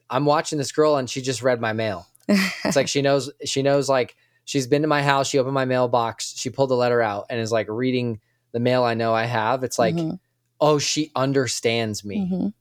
I'm 0.09 0.25
watching 0.25 0.57
this 0.57 0.71
girl 0.71 0.97
and 0.97 1.09
she 1.09 1.21
just 1.21 1.41
read 1.43 1.59
my 1.61 1.73
mail. 1.73 2.07
It's 2.27 2.75
like 2.75 2.87
she 2.95 3.01
knows 3.01 3.31
she 3.45 3.61
knows 3.61 3.89
like 3.89 4.15
she's 4.45 4.67
been 4.67 4.81
to 4.81 4.87
my 4.87 5.03
house, 5.03 5.27
she 5.27 5.37
opened 5.39 5.53
my 5.53 5.65
mailbox, 5.65 6.33
she 6.37 6.49
pulled 6.49 6.69
the 6.69 6.75
letter 6.75 7.01
out 7.01 7.25
and 7.29 7.39
is 7.39 7.51
like 7.51 7.67
reading 7.69 8.19
the 8.51 8.59
mail 8.59 8.83
I 8.83 8.93
know 8.95 9.13
I 9.13 9.25
have. 9.25 9.63
It's 9.63 9.77
like, 9.77 9.95
Mhm, 9.95 10.19
oh, 10.59 10.79
she 10.79 11.11
understands 11.15 12.03
me. 12.03 12.27
mhm. 12.31 12.53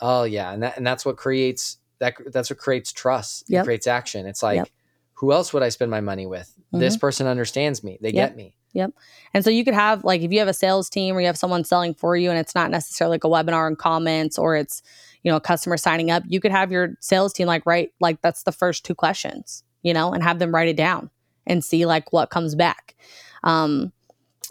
Oh 0.00 0.24
yeah. 0.24 0.52
And 0.52 0.62
that 0.62 0.76
and 0.76 0.86
that's 0.86 1.04
what 1.06 1.16
creates 1.16 1.78
that 1.98 2.14
that's 2.32 2.50
what 2.50 2.58
creates 2.58 2.92
trust. 2.92 3.44
Yep. 3.48 3.62
It 3.62 3.64
creates 3.64 3.86
action. 3.86 4.26
It's 4.26 4.42
like, 4.42 4.56
Yep. 4.56 4.68
who 5.14 5.32
else 5.32 5.52
would 5.52 5.62
I 5.62 5.68
spend 5.70 5.90
my 5.90 6.00
money 6.00 6.26
with? 6.26 6.52
This 6.72 6.96
person 6.96 7.26
understands 7.28 7.84
me. 7.84 7.98
They 8.00 8.10
Yep. 8.10 8.30
get 8.30 8.36
me. 8.36 8.56
Yep. 8.72 8.90
And 9.32 9.44
so 9.44 9.50
you 9.50 9.64
could 9.64 9.74
have 9.74 10.02
like 10.04 10.20
if 10.22 10.32
you 10.32 10.40
have 10.40 10.48
a 10.48 10.52
sales 10.54 10.90
team 10.90 11.16
or 11.16 11.20
you 11.20 11.26
have 11.26 11.38
someone 11.38 11.62
selling 11.64 11.94
for 11.94 12.16
you 12.16 12.30
and 12.30 12.38
it's 12.38 12.54
not 12.54 12.70
necessarily 12.70 13.14
like 13.14 13.24
a 13.24 13.28
webinar 13.28 13.68
and 13.68 13.78
comments 13.78 14.36
or 14.38 14.56
it's 14.56 14.82
you 15.24 15.30
know 15.32 15.36
a 15.36 15.40
customer 15.40 15.76
signing 15.76 16.10
up, 16.12 16.22
you 16.28 16.38
could 16.40 16.52
have 16.52 16.70
your 16.70 16.94
sales 17.00 17.32
team 17.32 17.48
like 17.48 17.66
write 17.66 17.92
like 18.00 18.20
that's 18.22 18.44
the 18.44 18.52
first 18.52 18.84
two 18.84 18.94
questions, 18.94 19.64
you 19.82 19.92
know, 19.92 20.12
and 20.12 20.22
have 20.22 20.38
them 20.38 20.54
write 20.54 20.68
it 20.68 20.76
down 20.76 21.10
and 21.46 21.64
see 21.64 21.84
like 21.86 22.12
what 22.12 22.30
comes 22.30 22.54
back. 22.54 22.94
Um 23.42 23.92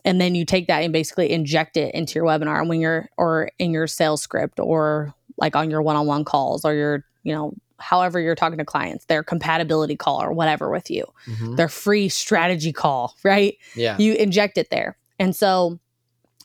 and 0.06 0.20
then 0.20 0.36
you 0.36 0.44
take 0.46 0.68
that 0.68 0.84
and 0.84 0.92
basically 0.92 1.32
inject 1.32 1.78
it 1.78 1.96
into 1.96 2.16
your 2.16 2.26
webinar 2.26 2.60
and 2.60 2.68
when 2.68 2.82
you're 2.82 3.08
or 3.18 3.50
in 3.58 3.72
your 3.72 3.88
sales 3.88 4.22
script 4.22 4.60
or 4.60 5.14
like 5.38 5.56
on 5.56 5.70
your 5.72 5.82
one-on-one 5.82 6.26
calls 6.26 6.66
or 6.66 6.74
your, 6.74 7.06
you 7.24 7.34
know, 7.34 7.54
however 7.80 8.20
you're 8.20 8.36
talking 8.36 8.58
to 8.58 8.66
clients, 8.66 9.06
their 9.06 9.24
compatibility 9.24 9.96
call 9.96 10.22
or 10.22 10.32
whatever 10.34 10.70
with 10.70 10.92
you, 10.92 11.06
Mhm. 11.28 11.56
their 11.56 11.70
free 11.70 12.10
strategy 12.10 12.74
call, 12.74 13.16
right? 13.24 13.58
Yeah. 13.76 13.96
you 13.98 14.14
inject 14.16 14.58
it 14.58 14.70
there. 14.72 14.98
And 15.20 15.36
so 15.36 15.80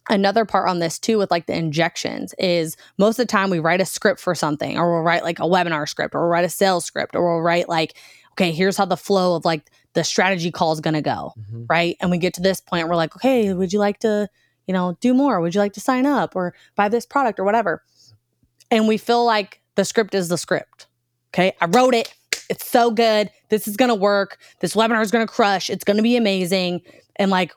another 0.08 0.44
part 0.44 0.68
on 0.68 0.78
this 0.78 0.98
too 0.98 1.18
with 1.18 1.30
like 1.30 1.46
the 1.46 1.54
injections 1.56 2.34
is 2.38 2.76
most 2.96 3.18
of 3.18 3.26
the 3.26 3.30
time 3.30 3.50
we 3.50 3.58
write 3.58 3.80
a 3.80 3.84
script 3.84 4.20
for 4.20 4.34
something 4.34 4.78
or 4.78 4.92
we'll 4.92 5.02
write 5.02 5.22
like 5.22 5.38
a 5.38 5.42
webinar 5.42 5.88
script 5.88 6.14
or 6.14 6.20
we'll 6.22 6.30
write 6.30 6.44
a 6.44 6.48
sales 6.48 6.84
script 6.84 7.14
or 7.14 7.22
we'll 7.34 7.42
write 7.42 7.68
like 7.68 7.94
okay 8.32 8.50
here's 8.52 8.76
how 8.76 8.84
the 8.84 8.96
flow 8.96 9.36
of 9.36 9.44
like 9.44 9.70
the 9.94 10.04
strategy 10.04 10.50
call 10.50 10.72
is 10.72 10.80
going 10.80 10.94
to 10.94 11.02
go 11.02 11.32
Mhm. 11.52 11.66
right? 11.68 11.96
And 12.00 12.10
we 12.10 12.18
get 12.18 12.34
to 12.34 12.40
this 12.40 12.60
point 12.60 12.88
we're 12.88 12.96
like 12.96 13.14
okay 13.16 13.52
would 13.52 13.72
you 13.72 13.78
like 13.78 13.98
to 14.00 14.28
you 14.66 14.74
know 14.74 14.96
do 15.00 15.14
more? 15.14 15.40
Would 15.40 15.54
you 15.54 15.60
like 15.60 15.72
to 15.74 15.80
sign 15.80 16.06
up 16.06 16.34
or 16.36 16.54
buy 16.76 16.88
this 16.88 17.06
product 17.06 17.38
or 17.38 17.44
whatever? 17.44 17.82
And 18.70 18.86
we 18.88 18.96
feel 18.98 19.24
like 19.24 19.60
the 19.76 19.84
script 19.84 20.14
is 20.14 20.28
the 20.28 20.38
script 20.38 20.86
okay? 21.34 21.52
I 21.60 21.66
wrote 21.66 21.94
it. 21.94 22.14
It's 22.48 22.66
so 22.66 22.90
good. 22.90 23.30
This 23.50 23.68
is 23.68 23.76
going 23.76 23.90
to 23.90 23.94
work. 23.94 24.38
This 24.60 24.74
webinar 24.74 25.02
is 25.02 25.10
going 25.10 25.26
to 25.26 25.30
crush. 25.30 25.68
It's 25.68 25.84
going 25.84 25.98
to 25.98 26.02
be 26.02 26.16
amazing. 26.16 26.80
And 27.16 27.30
like 27.30 27.52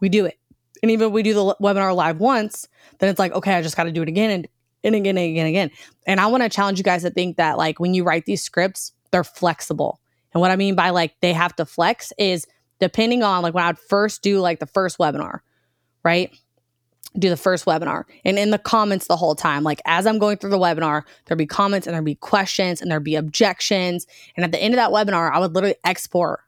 we 0.00 0.08
do 0.08 0.24
it 0.24 0.38
and 0.82 0.90
even 0.90 1.08
if 1.08 1.12
we 1.12 1.22
do 1.22 1.34
the 1.34 1.56
webinar 1.60 1.94
live 1.94 2.18
once 2.20 2.68
then 2.98 3.08
it's 3.08 3.18
like 3.18 3.32
okay 3.32 3.54
i 3.54 3.62
just 3.62 3.76
got 3.76 3.84
to 3.84 3.92
do 3.92 4.02
it 4.02 4.08
again 4.08 4.30
and, 4.30 4.48
and 4.84 4.94
again 4.94 5.16
and 5.16 5.30
again 5.30 5.46
and 5.46 5.48
again. 5.48 5.70
And 6.06 6.20
i 6.20 6.26
want 6.26 6.42
to 6.42 6.48
challenge 6.48 6.78
you 6.78 6.84
guys 6.84 7.02
to 7.02 7.10
think 7.10 7.36
that 7.36 7.58
like 7.58 7.80
when 7.80 7.94
you 7.94 8.04
write 8.04 8.24
these 8.26 8.42
scripts 8.42 8.92
they're 9.10 9.24
flexible. 9.24 10.00
And 10.32 10.40
what 10.40 10.50
i 10.50 10.56
mean 10.56 10.74
by 10.74 10.90
like 10.90 11.14
they 11.20 11.32
have 11.32 11.54
to 11.56 11.66
flex 11.66 12.12
is 12.18 12.46
depending 12.78 13.22
on 13.22 13.42
like 13.42 13.54
when 13.54 13.64
i'd 13.64 13.78
first 13.78 14.22
do 14.22 14.40
like 14.40 14.60
the 14.60 14.66
first 14.66 14.98
webinar 14.98 15.40
right? 16.06 16.30
Do 17.18 17.30
the 17.30 17.36
first 17.36 17.64
webinar 17.64 18.04
and 18.24 18.38
in 18.38 18.50
the 18.50 18.58
comments 18.58 19.08
the 19.08 19.16
whole 19.16 19.34
time. 19.34 19.64
Like 19.64 19.80
as 19.86 20.06
i'm 20.06 20.18
going 20.18 20.36
through 20.36 20.50
the 20.50 20.58
webinar 20.58 21.02
there'd 21.24 21.38
be 21.38 21.46
comments 21.46 21.86
and 21.86 21.94
there'd 21.94 22.04
be 22.04 22.14
questions 22.14 22.80
and 22.80 22.90
there'd 22.90 23.02
be 23.02 23.16
objections. 23.16 24.06
And 24.36 24.44
at 24.44 24.52
the 24.52 24.58
end 24.58 24.74
of 24.74 24.76
that 24.76 24.90
webinar 24.90 25.32
i 25.32 25.38
would 25.38 25.54
literally 25.54 25.76
export 25.84 26.40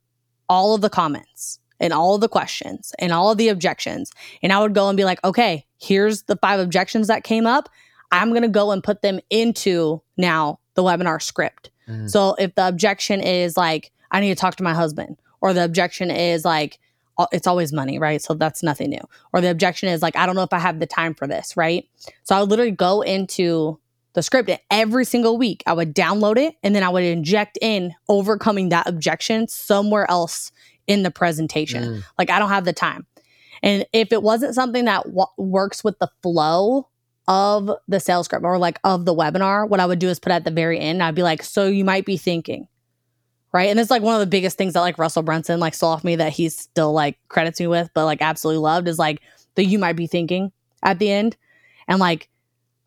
all 0.48 0.74
of 0.74 0.80
the 0.80 0.90
comments 0.90 1.58
and 1.80 1.92
all 1.92 2.18
the 2.18 2.28
questions 2.28 2.92
and 2.98 3.12
all 3.12 3.34
the 3.34 3.48
objections. 3.48 4.10
And 4.42 4.52
i 4.52 4.60
would 4.60 4.74
go 4.74 4.88
and 4.88 4.96
be 4.96 5.04
like 5.04 5.22
okay 5.24 5.64
here's 5.78 6.22
the 6.24 6.36
five 6.36 6.58
objections 6.60 7.06
that 7.06 7.22
came 7.24 7.46
up. 7.46 7.68
I'm 8.10 8.30
going 8.30 8.42
to 8.42 8.48
go 8.48 8.72
and 8.72 8.82
put 8.82 9.02
them 9.02 9.20
into 9.30 10.02
now 10.16 10.58
the 10.74 10.82
webinar 10.82 11.20
script. 11.22 11.70
Mhm. 11.88 12.10
so 12.10 12.34
if 12.38 12.54
the 12.54 12.66
objection 12.68 13.20
is 13.20 13.56
like 13.56 13.90
i 14.10 14.20
need 14.20 14.28
to 14.30 14.34
talk 14.40 14.56
to 14.56 14.62
my 14.64 14.74
husband 14.74 15.16
or 15.40 15.52
the 15.52 15.64
objection 15.64 16.10
is 16.10 16.44
like 16.44 16.78
it's 17.32 17.48
always 17.48 17.72
money 17.72 17.98
right? 17.98 18.22
So 18.22 18.34
that's 18.34 18.62
nothing 18.62 18.90
new. 18.90 19.00
Or 19.32 19.40
the 19.40 19.50
objection 19.50 19.88
is 19.88 20.02
like 20.02 20.16
i 20.16 20.24
don't 20.26 20.36
know 20.36 20.42
if 20.42 20.52
i 20.52 20.58
have 20.58 20.78
the 20.80 20.86
time 20.86 21.14
for 21.14 21.26
this 21.26 21.56
right? 21.56 21.88
So 22.24 22.36
i 22.36 22.40
would 22.40 22.50
literally 22.50 22.70
go 22.72 23.00
into 23.02 23.78
the 24.14 24.22
script 24.22 24.48
and 24.48 24.58
every 24.70 25.04
single 25.04 25.36
week 25.38 25.62
i 25.66 25.72
would 25.72 25.94
download 25.94 26.38
it 26.38 26.54
and 26.62 26.74
then 26.74 26.82
i 26.82 26.88
would 26.88 27.04
inject 27.04 27.58
in 27.60 27.94
overcoming 28.08 28.70
that 28.70 28.88
objection 28.88 29.46
somewhere 29.48 30.10
else 30.10 30.50
in 30.88 31.04
the 31.04 31.10
presentation 31.12 31.84
Mm. 31.84 32.04
like 32.18 32.30
I 32.30 32.40
don't 32.40 32.48
have 32.48 32.64
the 32.64 32.72
time. 32.72 33.06
And 33.62 33.86
if 33.92 34.12
it 34.12 34.22
wasn't 34.22 34.54
something 34.54 34.84
that 34.86 35.04
w- 35.04 35.26
works 35.36 35.84
with 35.84 35.98
the 36.00 36.08
flow 36.22 36.88
of 37.28 37.70
the 37.88 38.00
sales 38.00 38.26
script 38.26 38.44
or 38.44 38.56
like 38.58 38.78
of 38.84 39.04
the 39.04 39.14
webinar, 39.14 39.68
what 39.68 39.80
I 39.80 39.86
would 39.86 39.98
do 39.98 40.08
is 40.08 40.18
put 40.18 40.32
at 40.32 40.44
the 40.44 40.50
very 40.50 40.78
end, 40.80 41.02
I'd 41.02 41.14
be 41.14 41.22
like, 41.22 41.42
so 41.42 41.66
you 41.66 41.84
might 41.84 42.06
be 42.06 42.16
thinking, 42.16 42.68
right? 43.52 43.68
And 43.68 43.78
it's 43.78 43.90
like 43.90 44.02
one 44.02 44.14
of 44.14 44.20
the 44.20 44.26
biggest 44.26 44.56
things 44.56 44.72
that 44.74 44.80
like 44.80 44.98
Russell 44.98 45.22
Brunson 45.22 45.60
like 45.60 45.74
stole 45.74 45.90
off 45.90 46.04
me 46.04 46.16
that 46.16 46.32
he's 46.32 46.56
still 46.56 46.92
like 46.92 47.18
credits 47.28 47.60
me 47.60 47.66
with, 47.66 47.90
but 47.94 48.04
like 48.06 48.22
absolutely 48.22 48.62
loved 48.62 48.88
is 48.88 48.98
like 48.98 49.20
the 49.56 49.64
you 49.64 49.78
might 49.78 49.96
be 49.96 50.06
thinking 50.06 50.52
at 50.82 50.98
the 50.98 51.10
end. 51.10 51.36
And 51.88 51.98
like, 51.98 52.28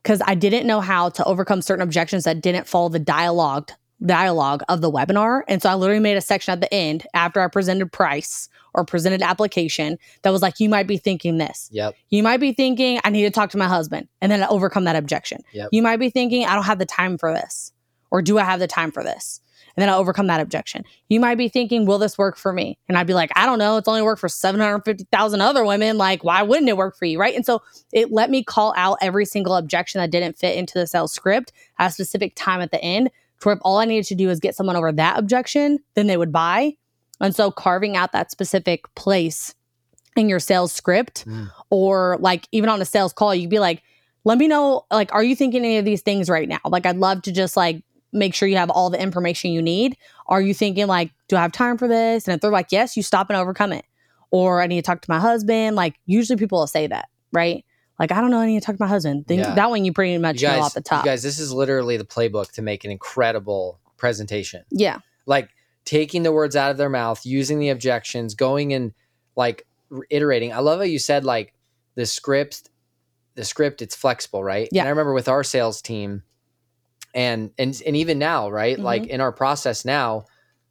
because 0.01 0.21
I 0.25 0.33
didn't 0.35 0.65
know 0.65 0.79
how 0.81 1.09
to 1.09 1.23
overcome 1.25 1.61
certain 1.61 1.83
objections 1.83 2.23
that 2.23 2.41
didn't 2.41 2.67
follow 2.67 2.89
the 2.89 2.97
dialogue 2.99 3.71
dialogue 4.05 4.63
of 4.69 4.81
the 4.81 4.91
webinar. 4.91 5.41
And 5.47 5.61
so 5.61 5.69
I 5.69 5.75
literally 5.75 6.01
made 6.01 6.17
a 6.17 6.21
section 6.21 6.51
at 6.51 6.61
the 6.61 6.73
end 6.73 7.05
after 7.13 7.41
I 7.41 7.47
presented 7.47 7.91
price 7.91 8.49
or 8.73 8.85
presented 8.85 9.21
application 9.21 9.97
that 10.21 10.31
was 10.31 10.41
like, 10.41 10.59
you 10.59 10.69
might 10.69 10.87
be 10.87 10.97
thinking 10.97 11.37
this. 11.37 11.69
Yep. 11.71 11.95
You 12.09 12.23
might 12.23 12.39
be 12.39 12.53
thinking, 12.53 12.99
I 13.03 13.09
need 13.09 13.23
to 13.23 13.31
talk 13.31 13.49
to 13.51 13.57
my 13.57 13.67
husband 13.67 14.07
and 14.21 14.31
then 14.31 14.41
I 14.41 14.47
overcome 14.47 14.85
that 14.85 14.95
objection. 14.95 15.41
Yep. 15.53 15.69
You 15.71 15.81
might 15.81 15.97
be 15.97 16.09
thinking, 16.09 16.45
I 16.45 16.55
don't 16.55 16.65
have 16.65 16.79
the 16.79 16.85
time 16.85 17.17
for 17.17 17.33
this. 17.33 17.73
Or 18.09 18.21
do 18.21 18.37
I 18.37 18.43
have 18.43 18.59
the 18.59 18.67
time 18.67 18.91
for 18.91 19.03
this? 19.03 19.39
And 19.75 19.81
then 19.81 19.89
I 19.89 19.95
overcome 19.95 20.27
that 20.27 20.41
objection. 20.41 20.83
You 21.07 21.19
might 21.19 21.37
be 21.37 21.47
thinking, 21.47 21.85
will 21.85 21.97
this 21.97 22.17
work 22.17 22.35
for 22.35 22.51
me? 22.51 22.77
And 22.89 22.97
I'd 22.97 23.07
be 23.07 23.13
like, 23.13 23.31
I 23.35 23.45
don't 23.45 23.59
know. 23.59 23.77
It's 23.77 23.87
only 23.87 24.01
worked 24.01 24.19
for 24.19 24.27
750,000 24.27 25.41
other 25.41 25.65
women. 25.65 25.97
Like, 25.97 26.23
why 26.23 26.41
wouldn't 26.43 26.67
it 26.67 26.75
work 26.75 26.97
for 26.97 27.05
you? 27.05 27.19
Right. 27.19 27.35
And 27.35 27.45
so 27.45 27.61
it 27.93 28.11
let 28.11 28.29
me 28.29 28.43
call 28.43 28.73
out 28.75 28.97
every 29.01 29.25
single 29.25 29.55
objection 29.55 29.99
that 30.01 30.11
didn't 30.11 30.37
fit 30.37 30.57
into 30.57 30.77
the 30.77 30.87
sales 30.87 31.13
script 31.13 31.53
at 31.79 31.89
a 31.89 31.93
specific 31.93 32.33
time 32.35 32.59
at 32.61 32.71
the 32.71 32.81
end. 32.81 33.09
To 33.41 33.49
where 33.49 33.55
if 33.55 33.59
all 33.63 33.77
I 33.77 33.85
needed 33.85 34.05
to 34.07 34.15
do 34.15 34.29
is 34.29 34.39
get 34.39 34.55
someone 34.55 34.75
over 34.75 34.91
that 34.91 35.19
objection, 35.19 35.79
then 35.95 36.07
they 36.07 36.17
would 36.17 36.31
buy. 36.31 36.73
And 37.19 37.35
so 37.35 37.51
carving 37.51 37.95
out 37.97 38.11
that 38.13 38.31
specific 38.31 38.93
place 38.95 39.53
in 40.15 40.27
your 40.29 40.39
sales 40.39 40.71
script 40.71 41.25
Mm. 41.25 41.49
or 41.69 42.17
like 42.19 42.47
even 42.51 42.69
on 42.69 42.81
a 42.81 42.85
sales 42.85 43.13
call, 43.13 43.33
you'd 43.35 43.49
be 43.49 43.59
like, 43.59 43.81
let 44.23 44.37
me 44.37 44.47
know, 44.47 44.85
like, 44.91 45.13
are 45.13 45.23
you 45.23 45.35
thinking 45.35 45.63
any 45.63 45.77
of 45.77 45.85
these 45.85 46.01
things 46.01 46.29
right 46.29 46.47
now? 46.47 46.59
Like, 46.65 46.85
I'd 46.85 46.97
love 46.97 47.21
to 47.23 47.31
just 47.31 47.55
like 47.57 47.83
make 48.13 48.35
sure 48.35 48.47
you 48.47 48.57
have 48.57 48.69
all 48.69 48.89
the 48.89 49.01
information 49.01 49.51
you 49.51 49.61
need. 49.61 49.97
Are 50.27 50.41
you 50.41 50.53
thinking 50.53 50.85
like, 50.87 51.11
do 51.27 51.35
I 51.37 51.41
have 51.41 51.51
time 51.51 51.77
for 51.77 51.87
this? 51.87 52.27
And 52.27 52.35
if 52.35 52.41
they're 52.41 52.51
like, 52.51 52.67
yes, 52.71 52.97
you 52.97 53.03
stop 53.03 53.29
and 53.29 53.37
overcome 53.37 53.71
it. 53.73 53.85
Or 54.31 54.61
I 54.61 54.67
need 54.67 54.75
to 54.77 54.81
talk 54.81 55.01
to 55.01 55.09
my 55.11 55.19
husband. 55.19 55.75
Like, 55.75 55.95
usually 56.05 56.37
people 56.37 56.59
will 56.59 56.67
say 56.67 56.87
that, 56.87 57.09
right? 57.31 57.65
Like, 57.99 58.11
I 58.11 58.19
don't 58.21 58.31
know, 58.31 58.39
I 58.39 58.47
need 58.47 58.59
to 58.59 58.65
talk 58.65 58.75
to 58.77 58.81
my 58.83 58.87
husband. 58.87 59.25
Then 59.27 59.39
Yeah. 59.39 59.53
that 59.55 59.69
one 59.69 59.85
you 59.85 59.93
pretty 59.93 60.17
much 60.17 60.41
You 60.41 60.47
know 60.47 60.55
guys, 60.55 60.63
off 60.63 60.73
the 60.73 60.81
top. 60.81 61.05
you 61.05 61.11
guys, 61.11 61.21
this 61.23 61.39
is 61.39 61.53
literally 61.53 61.97
the 61.97 62.03
playbook 62.05 62.51
to 62.53 62.61
make 62.61 62.83
an 62.83 62.91
incredible 62.91 63.79
presentation. 63.97 64.63
yeah. 64.71 64.99
Like 65.27 65.49
taking 65.85 66.23
the 66.23 66.31
words 66.31 66.55
out 66.55 66.71
of 66.71 66.77
their 66.77 66.89
mouth, 66.89 67.23
using 67.25 67.59
the 67.59 67.69
objections, 67.69 68.33
going 68.33 68.73
and 68.73 68.93
like 69.35 69.67
iterating. 70.09 70.51
I 70.51 70.59
love 70.59 70.79
how 70.79 70.85
you 70.85 70.97
said 70.99 71.23
like 71.25 71.53
the 71.95 72.05
script, 72.07 72.69
the 73.35 73.43
script, 73.45 73.81
it's 73.83 73.95
flexible, 73.95 74.43
right? 74.43 74.67
Yeah. 74.71 74.81
And 74.81 74.87
I 74.87 74.89
remember 74.89 75.13
with 75.13 75.27
our 75.27 75.43
sales 75.43 75.81
team, 75.81 76.23
and 77.13 77.51
and 77.57 77.81
and 77.85 77.95
even 77.95 78.17
now, 78.19 78.49
right? 78.49 78.77
Mhm. 78.77 78.83
Like 78.83 79.07
in 79.07 79.21
our 79.21 79.31
process 79.31 79.83
now, 79.85 80.25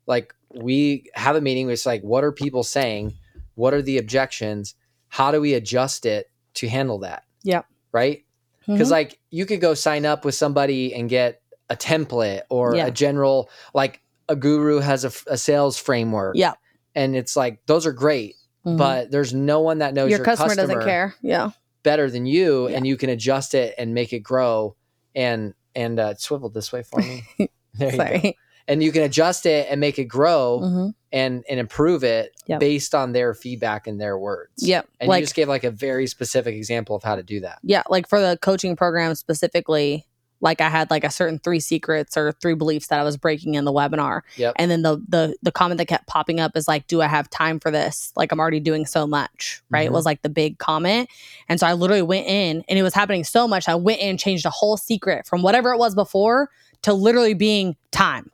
like 0.07 0.35
we 0.55 1.05
have 1.15 1.37
a 1.37 1.41
meeting. 1.41 1.69
It's 1.71 1.87
like, 1.87 2.03
what 2.03 2.25
are 2.25 2.33
people 2.33 2.63
saying? 2.65 3.15
What 3.57 3.75
are 3.75 3.83
the 3.83 3.99
objections? 3.99 4.75
How 5.09 5.31
do 5.31 5.41
we 5.41 5.55
adjust 5.55 6.07
it 6.07 6.30
to 6.55 6.69
handle 6.69 6.99
that? 7.01 7.25
Yep. 7.43 7.67
Right 7.93 8.25
because 8.67 8.89
Mhm. 8.89 8.93
like 8.93 9.19
you 9.31 9.47
could 9.47 9.61
go 9.61 9.75
sign 9.75 10.05
up 10.05 10.25
with 10.25 10.35
somebody 10.35 10.95
and 10.95 11.09
get 11.09 11.41
a 11.71 11.77
template 11.77 12.43
or 12.51 12.77
Yeah. 12.77 12.87
a 12.87 12.91
general 12.91 13.49
like 13.75 14.01
a 14.29 14.37
guru 14.37 14.79
has 14.79 15.05
a 15.05 15.37
sales 15.37 15.77
framework 15.79 16.37
Yeah. 16.37 16.53
and 16.95 17.17
it's 17.17 17.37
like 17.37 17.65
those 17.67 17.87
are 17.87 17.93
great 17.93 18.37
Mhm. 18.67 18.77
but 18.77 19.11
there's 19.11 19.33
no 19.35 19.61
one 19.61 19.79
that 19.79 19.95
knows 19.95 20.11
your, 20.11 20.19
your, 20.19 20.25
customer, 20.25 20.55
doesn't 20.55 20.85
care. 20.85 21.15
Yeah. 21.23 21.51
better 21.83 22.11
than 22.11 22.27
you 22.27 22.69
Yeah. 22.69 22.77
and 22.77 22.87
you 22.87 22.97
can 22.99 23.09
adjust 23.11 23.55
it 23.55 23.75
and 23.79 23.95
make 23.95 24.13
it 24.13 24.21
grow 24.21 24.77
and 25.15 25.55
and 25.75 25.99
uh, 25.99 26.15
swivel 26.17 26.51
this 26.51 26.71
way 26.73 26.83
for 26.83 27.01
me 27.01 27.25
there 27.75 27.93
you 27.93 28.21
go. 28.23 28.33
And 28.71 28.83
you 28.83 28.93
can 28.93 29.03
adjust 29.03 29.45
it 29.47 29.67
and 29.71 29.81
make 29.81 29.99
it 29.99 30.05
grow 30.05 30.61
Mhm. 30.63 30.95
and 31.13 31.45
and 31.51 31.61
improve 31.61 32.05
it 32.05 32.33
Yep. 32.47 32.61
based 32.61 32.95
on 32.95 33.13
their 33.13 33.35
feedback 33.35 33.87
and 33.87 34.01
their 34.01 34.17
words 34.19 34.53
Yep. 34.59 34.89
and 35.01 35.09
like 35.09 35.21
you 35.21 35.25
just 35.27 35.35
gave 35.35 35.49
like 35.49 35.65
a 35.65 35.71
very 35.71 36.07
specific 36.07 36.55
example 36.55 36.95
of 36.97 37.03
how 37.03 37.17
to 37.17 37.23
do 37.23 37.41
that 37.41 37.59
yeah, 37.63 37.83
like 37.91 38.09
for 38.09 38.21
the 38.21 38.39
coaching 38.41 38.77
program 38.77 39.15
specifically, 39.17 40.07
like 40.43 40.61
I 40.63 40.69
had 40.71 40.89
like 40.91 41.05
a 41.05 41.11
certain 41.11 41.39
three 41.39 41.61
secrets 41.61 42.17
or 42.17 42.33
three 42.33 42.55
beliefs 42.55 42.87
that 42.87 42.99
I 42.99 43.03
was 43.03 43.17
breaking 43.19 43.57
in 43.57 43.65
the 43.67 43.73
webinar. 43.73 44.23
Yep. 44.37 44.55
And 44.57 44.71
then 44.71 44.81
the 44.83 44.97
the 45.09 45.35
the 45.43 45.53
comment 45.53 45.77
that 45.79 45.87
kept 45.87 46.07
popping 46.07 46.41
up 46.41 46.57
is 46.57 46.67
like, 46.67 46.87
do 46.87 47.03
I 47.03 47.09
have 47.09 47.29
time 47.29 47.61
for 47.61 47.71
this? 47.71 48.11
Like 48.17 48.33
I'm 48.33 48.41
already 48.41 48.61
doing 48.61 48.87
so 48.87 49.07
much, 49.07 49.63
right? 49.69 49.91
Mhm. 49.91 49.93
Was 49.93 50.07
like 50.07 50.23
the 50.23 50.31
big 50.31 50.59
comment. 50.59 51.11
And 51.49 51.61
so 51.61 51.67
I 51.67 51.75
literally 51.75 52.03
went 52.03 52.27
in 52.27 52.65
and 52.69 52.79
it 52.79 52.83
was 52.83 52.95
happening 52.95 53.25
so 53.25 53.47
much. 53.47 53.69
I 53.69 53.75
went 53.75 54.01
in, 54.01 54.11
and 54.11 54.19
changed 54.19 54.47
a 54.47 54.51
whole 54.51 54.77
secret 54.79 55.27
from 55.27 55.43
whatever 55.43 55.73
it 55.73 55.79
was 55.79 55.95
before 55.95 56.49
to 56.83 56.95
literally 56.95 57.35
being 57.35 57.77
time, 57.91 58.31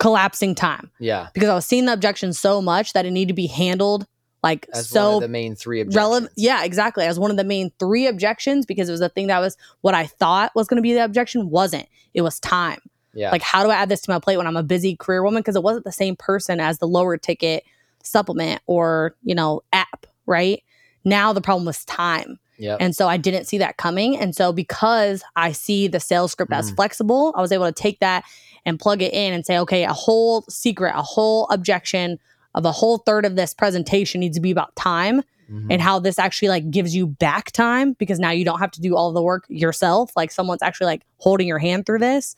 collapsing 0.00 0.56
time. 0.56 0.90
Yeah. 0.98 1.28
Because 1.34 1.48
I 1.48 1.54
was 1.54 1.64
seeing 1.66 1.84
the 1.86 1.92
objection 1.92 2.32
so 2.32 2.60
much 2.60 2.92
that 2.94 3.06
it 3.06 3.12
needed 3.12 3.28
to 3.28 3.34
be 3.34 3.46
handled 3.46 4.06
like 4.42 4.66
As 4.72 4.88
so 4.88 5.04
one 5.04 5.14
of 5.16 5.20
the 5.20 5.28
main 5.28 5.54
three 5.54 5.80
objections. 5.82 5.96
relevant 5.96 6.32
yeah 6.34 6.64
exactly 6.64 7.04
as 7.04 7.20
one 7.20 7.30
of 7.30 7.36
the 7.36 7.44
main 7.44 7.70
three 7.78 8.06
objections 8.06 8.64
because 8.64 8.88
it 8.88 8.92
was 8.92 9.00
the 9.00 9.10
thing 9.10 9.26
that 9.26 9.38
was 9.38 9.54
what 9.82 9.94
i 9.94 10.06
thought 10.06 10.50
was 10.54 10.66
going 10.66 10.76
to 10.76 10.82
be 10.82 10.94
the 10.94 11.04
objection 11.04 11.50
wasn't 11.50 11.86
it 12.14 12.22
was 12.22 12.40
time 12.40 12.78
Yeah. 13.12 13.32
like 13.32 13.42
how 13.42 13.62
do 13.62 13.68
i 13.68 13.74
add 13.74 13.90
this 13.90 14.00
to 14.00 14.10
my 14.10 14.18
plate 14.18 14.38
when 14.38 14.46
i'm 14.46 14.56
a 14.56 14.62
busy 14.62 14.96
career 14.96 15.22
woman 15.22 15.42
because 15.42 15.56
it 15.56 15.62
wasn't 15.62 15.84
the 15.84 15.92
same 15.92 16.16
person 16.16 16.58
as 16.58 16.78
the 16.78 16.88
lower 16.88 17.18
ticket 17.18 17.64
supplement 18.02 18.62
or 18.66 19.14
you 19.22 19.34
know 19.34 19.60
app 19.74 20.06
right 20.24 20.62
now 21.04 21.34
the 21.34 21.42
problem 21.42 21.66
was 21.66 21.84
time 21.84 22.38
yep. 22.56 22.78
and 22.80 22.96
so 22.96 23.08
I 23.08 23.16
didn't 23.18 23.44
see 23.46 23.58
that 23.58 23.76
coming. 23.78 24.16
And 24.18 24.34
so 24.34 24.52
because 24.52 25.22
I 25.36 25.52
see 25.52 25.86
the 25.88 26.00
sales 26.00 26.32
script 26.32 26.52
as 26.52 26.70
Mm. 26.72 26.76
flexible, 26.76 27.32
I 27.36 27.40
was 27.40 27.52
able 27.52 27.66
to 27.66 27.72
take 27.72 28.00
that 28.00 28.24
and 28.66 28.78
plug 28.78 29.02
it 29.02 29.12
in 29.12 29.32
and 29.32 29.44
say, 29.46 29.58
okay, 29.58 29.84
a 29.84 29.92
whole 29.92 30.42
secret, 30.48 30.92
a 30.94 31.02
whole 31.02 31.46
objection 31.50 32.18
of 32.54 32.64
a 32.64 32.72
whole 32.72 32.98
third 32.98 33.24
of 33.24 33.36
this 33.36 33.54
presentation 33.54 34.20
needs 34.20 34.36
to 34.36 34.40
be 34.40 34.50
about 34.50 34.74
time 34.76 35.22
Mhm. 35.50 35.66
and 35.70 35.82
how 35.82 35.98
this 35.98 36.18
actually 36.18 36.48
like 36.48 36.70
gives 36.70 36.94
you 36.94 37.06
back 37.06 37.50
time 37.52 37.94
because 37.94 38.18
now 38.20 38.30
you 38.30 38.44
don't 38.44 38.58
have 38.60 38.70
to 38.72 38.80
do 38.80 38.94
all 38.96 39.12
the 39.12 39.22
work 39.22 39.44
yourself. 39.48 40.12
Like 40.16 40.30
someone's 40.30 40.62
actually 40.62 40.86
like 40.86 41.02
holding 41.18 41.46
your 41.48 41.58
hand 41.58 41.86
through 41.86 41.98
this. 42.00 42.36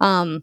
Um 0.00 0.42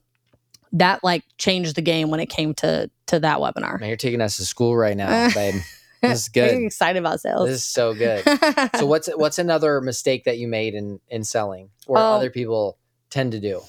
that 0.74 1.04
like 1.04 1.24
changed 1.38 1.76
the 1.76 1.82
game 1.82 2.10
when 2.10 2.20
it 2.20 2.28
came 2.30 2.54
to 2.56 2.90
to 3.08 3.20
that 3.20 3.40
webinar. 3.40 3.80
Man, 3.80 3.90
you're 3.90 3.98
taking 3.98 4.22
us 4.22 4.38
to 4.38 4.46
school 4.46 4.76
right 4.76 4.96
now, 4.96 5.30
babe. 5.34 5.56
This 6.02 6.20
is 6.22 6.28
I'm 6.28 6.32
good. 6.34 6.64
excited 6.66 7.00
about 7.00 7.22
sales. 7.22 7.48
This 7.48 7.58
is 7.58 7.64
so 7.66 7.94
good. 7.94 8.24
So 8.80 8.86
what's 8.86 9.08
what's 9.16 9.38
another 9.40 9.82
mistake 9.82 10.24
that 10.26 10.38
you 10.38 10.48
made 10.48 10.74
in 10.76 11.00
in 11.10 11.24
selling 11.24 11.70
or 11.88 11.98
Oh. 11.98 12.02
other 12.02 12.30
people 12.30 12.78
tend 13.10 13.34
to 13.34 13.40
do? 13.40 13.62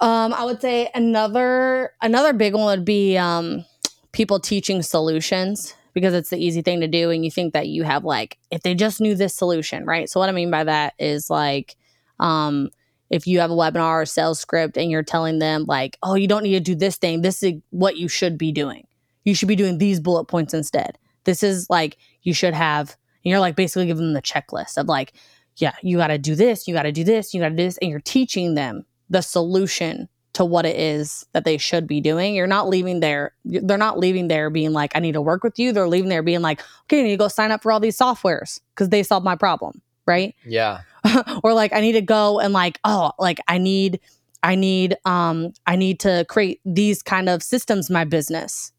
Um, 0.00 0.34
I 0.34 0.44
would 0.44 0.60
say 0.60 0.90
another 0.94 1.92
another 2.02 2.32
big 2.32 2.54
one 2.54 2.64
would 2.64 2.84
be 2.84 3.16
um, 3.16 3.64
people 4.12 4.40
teaching 4.40 4.82
solutions 4.82 5.74
because 5.94 6.12
it's 6.12 6.30
the 6.30 6.38
easy 6.38 6.60
thing 6.62 6.80
to 6.80 6.88
do, 6.88 7.10
and 7.10 7.24
you 7.24 7.30
think 7.30 7.54
that 7.54 7.68
you 7.68 7.82
have 7.84 8.04
like 8.04 8.38
if 8.50 8.62
they 8.62 8.74
just 8.74 9.00
knew 9.00 9.14
this 9.14 9.34
solution, 9.34 9.84
right? 9.86 10.08
So 10.08 10.20
what 10.20 10.28
I 10.28 10.32
mean 10.32 10.50
by 10.50 10.64
that 10.64 10.94
is 10.98 11.30
like, 11.30 11.76
um, 12.20 12.70
if 13.10 13.26
you 13.26 13.40
have 13.40 13.50
a 13.50 13.54
webinar 13.54 14.02
or 14.02 14.06
sales 14.06 14.40
script 14.40 14.76
and 14.76 14.90
you're 14.90 15.02
telling 15.02 15.38
them 15.38 15.64
like, 15.66 15.96
oh, 16.02 16.14
you 16.14 16.28
don't 16.28 16.42
need 16.42 16.52
to 16.52 16.60
do 16.60 16.74
this 16.74 16.96
thing. 16.96 17.22
This 17.22 17.42
is 17.42 17.54
what 17.70 17.96
you 17.96 18.08
should 18.08 18.36
be 18.36 18.52
doing. 18.52 18.86
You 19.24 19.34
should 19.34 19.48
be 19.48 19.56
doing 19.56 19.78
these 19.78 20.00
bullet 20.00 20.26
points 20.26 20.54
instead. 20.54 20.98
This 21.24 21.42
is 21.42 21.68
like 21.70 21.96
you 22.22 22.34
should 22.34 22.54
have. 22.54 22.96
And 23.24 23.30
you're 23.30 23.40
like 23.40 23.56
basically 23.56 23.86
giving 23.86 24.04
them 24.04 24.14
the 24.14 24.22
checklist 24.22 24.76
of 24.76 24.86
like, 24.86 25.12
yeah, 25.56 25.72
you 25.82 25.96
got 25.96 26.08
to 26.08 26.18
do 26.18 26.34
this, 26.34 26.68
you 26.68 26.74
got 26.74 26.82
to 26.82 26.92
do 26.92 27.02
this, 27.02 27.32
you 27.32 27.40
got 27.40 27.48
to 27.48 27.54
do 27.54 27.64
this, 27.64 27.78
and 27.78 27.90
you're 27.90 28.00
teaching 28.00 28.54
them 28.54 28.84
the 29.10 29.20
solution 29.20 30.08
to 30.36 30.44
what 30.44 30.66
it 30.66 30.76
is 30.76 31.24
that 31.32 31.44
they 31.44 31.56
should 31.56 31.86
be 31.86 31.98
doing. 31.98 32.34
You're 32.34 32.46
not 32.46 32.68
leaving 32.68 33.00
there. 33.00 33.32
They're 33.46 33.78
not 33.78 33.98
leaving 33.98 34.28
there 34.28 34.50
being 34.50 34.74
like, 34.74 34.94
I 34.94 35.00
need 35.00 35.12
to 35.12 35.22
work 35.22 35.42
with 35.42 35.58
you. 35.58 35.72
They're 35.72 35.88
leaving 35.88 36.10
there 36.10 36.22
being 36.22 36.42
like, 36.42 36.60
okay, 36.82 37.00
I 37.00 37.04
need 37.04 37.12
to 37.12 37.16
go 37.16 37.28
sign 37.28 37.50
up 37.50 37.62
for 37.62 37.72
all 37.72 37.80
these 37.80 37.96
softwares 37.96 38.60
because 38.74 38.90
they 38.90 39.02
solve 39.02 39.24
my 39.24 39.34
problem, 39.34 39.80
right? 40.04 40.34
Yeah. 40.44 40.82
or 41.42 41.54
like, 41.54 41.72
I 41.72 41.80
need 41.80 41.92
to 41.92 42.02
go 42.02 42.38
and 42.38 42.52
like, 42.52 42.78
oh, 42.84 43.12
like 43.18 43.38
I 43.48 43.56
need, 43.56 43.98
I 44.42 44.56
need, 44.56 44.98
um, 45.06 45.54
I 45.66 45.74
need 45.74 46.00
to 46.00 46.26
create 46.28 46.60
these 46.66 47.02
kind 47.02 47.30
of 47.30 47.42
systems 47.42 47.88
in 47.88 47.94
my 47.94 48.04
business, 48.04 48.72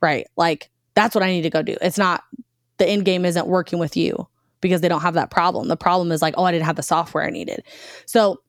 right? 0.00 0.26
Like 0.36 0.70
that's 0.94 1.14
what 1.14 1.22
I 1.22 1.30
need 1.30 1.42
to 1.42 1.50
go 1.50 1.60
do. 1.60 1.76
It's 1.82 1.98
not 1.98 2.24
the 2.78 2.88
end 2.88 3.04
game 3.04 3.26
isn't 3.26 3.46
working 3.46 3.78
with 3.78 3.94
you 3.94 4.26
because 4.62 4.80
they 4.80 4.88
don't 4.88 5.02
have 5.02 5.14
that 5.14 5.30
problem. 5.30 5.68
The 5.68 5.76
problem 5.76 6.10
is 6.12 6.22
like, 6.22 6.32
oh, 6.38 6.44
I 6.44 6.50
didn't 6.50 6.64
have 6.64 6.76
the 6.76 6.82
software 6.82 7.24
I 7.24 7.28
needed. 7.28 7.62
So 8.06 8.40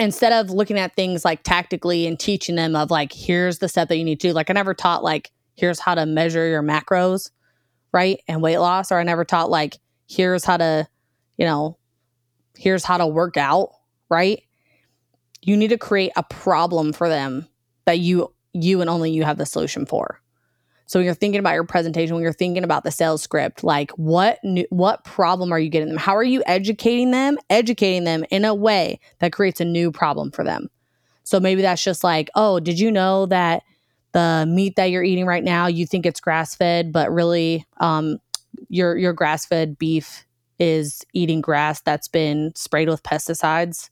instead 0.00 0.32
of 0.32 0.50
looking 0.50 0.78
at 0.78 0.96
things 0.96 1.24
like 1.24 1.42
tactically 1.42 2.06
and 2.06 2.18
teaching 2.18 2.56
them 2.56 2.74
of 2.74 2.90
like, 2.90 3.12
here's 3.12 3.58
the 3.58 3.68
step 3.68 3.88
that 3.88 3.96
you 3.96 4.04
need 4.04 4.20
to 4.20 4.28
do, 4.28 4.32
like 4.32 4.50
I 4.50 4.54
never 4.54 4.74
taught 4.74 5.04
like, 5.04 5.30
here's 5.54 5.78
how 5.78 5.94
to 5.94 6.06
measure 6.06 6.48
your 6.48 6.62
macros, 6.62 7.30
right? 7.92 8.20
And 8.26 8.42
weight 8.42 8.58
loss, 8.58 8.90
or 8.90 8.98
I 8.98 9.02
never 9.02 9.24
taught 9.24 9.50
like, 9.50 9.78
here's 10.08 10.44
how 10.44 10.56
to, 10.56 10.88
you 11.36 11.44
know, 11.44 11.78
here's 12.56 12.84
how 12.84 12.96
to 12.98 13.06
work 13.06 13.36
out, 13.36 13.70
right? 14.08 14.42
You 15.42 15.56
need 15.56 15.68
to 15.68 15.78
create 15.78 16.12
a 16.16 16.22
problem 16.22 16.92
for 16.92 17.08
them 17.08 17.46
that 17.84 17.98
you 17.98 18.32
you 18.52 18.80
and 18.80 18.90
only 18.90 19.12
you 19.12 19.22
have 19.24 19.38
the 19.38 19.46
solution 19.46 19.86
for. 19.86 20.20
So 20.90 20.98
when 20.98 21.06
you're 21.06 21.14
thinking 21.14 21.38
about 21.38 21.54
your 21.54 21.62
presentation, 21.62 22.16
when 22.16 22.24
you're 22.24 22.32
thinking 22.32 22.64
about 22.64 22.82
the 22.82 22.90
sales 22.90 23.22
script, 23.22 23.62
like 23.62 23.92
what 23.92 24.40
new, 24.42 24.66
what 24.70 25.04
problem 25.04 25.52
are 25.52 25.58
you 25.60 25.68
getting 25.68 25.88
them? 25.88 25.96
How 25.96 26.16
are 26.16 26.24
you 26.24 26.42
educating 26.46 27.12
them? 27.12 27.38
Educating 27.48 28.02
them 28.02 28.24
in 28.32 28.44
a 28.44 28.56
way 28.56 28.98
that 29.20 29.32
creates 29.32 29.60
a 29.60 29.64
new 29.64 29.92
problem 29.92 30.32
for 30.32 30.42
them. 30.42 30.68
So 31.22 31.38
maybe 31.38 31.62
that's 31.62 31.84
just 31.84 32.02
like, 32.02 32.28
oh, 32.34 32.58
did 32.58 32.80
you 32.80 32.90
know 32.90 33.26
that 33.26 33.62
the 34.10 34.44
meat 34.48 34.74
that 34.74 34.86
you're 34.86 35.04
eating 35.04 35.26
right 35.26 35.44
now, 35.44 35.68
you 35.68 35.86
think 35.86 36.06
it's 36.06 36.18
grass 36.18 36.56
fed, 36.56 36.92
but 36.92 37.08
really, 37.12 37.64
um, 37.76 38.18
your 38.68 38.96
your 38.96 39.12
grass 39.12 39.46
fed 39.46 39.78
beef 39.78 40.26
is 40.58 41.06
eating 41.12 41.40
grass 41.40 41.80
that's 41.82 42.08
been 42.08 42.50
sprayed 42.56 42.88
with 42.88 43.04
pesticides, 43.04 43.90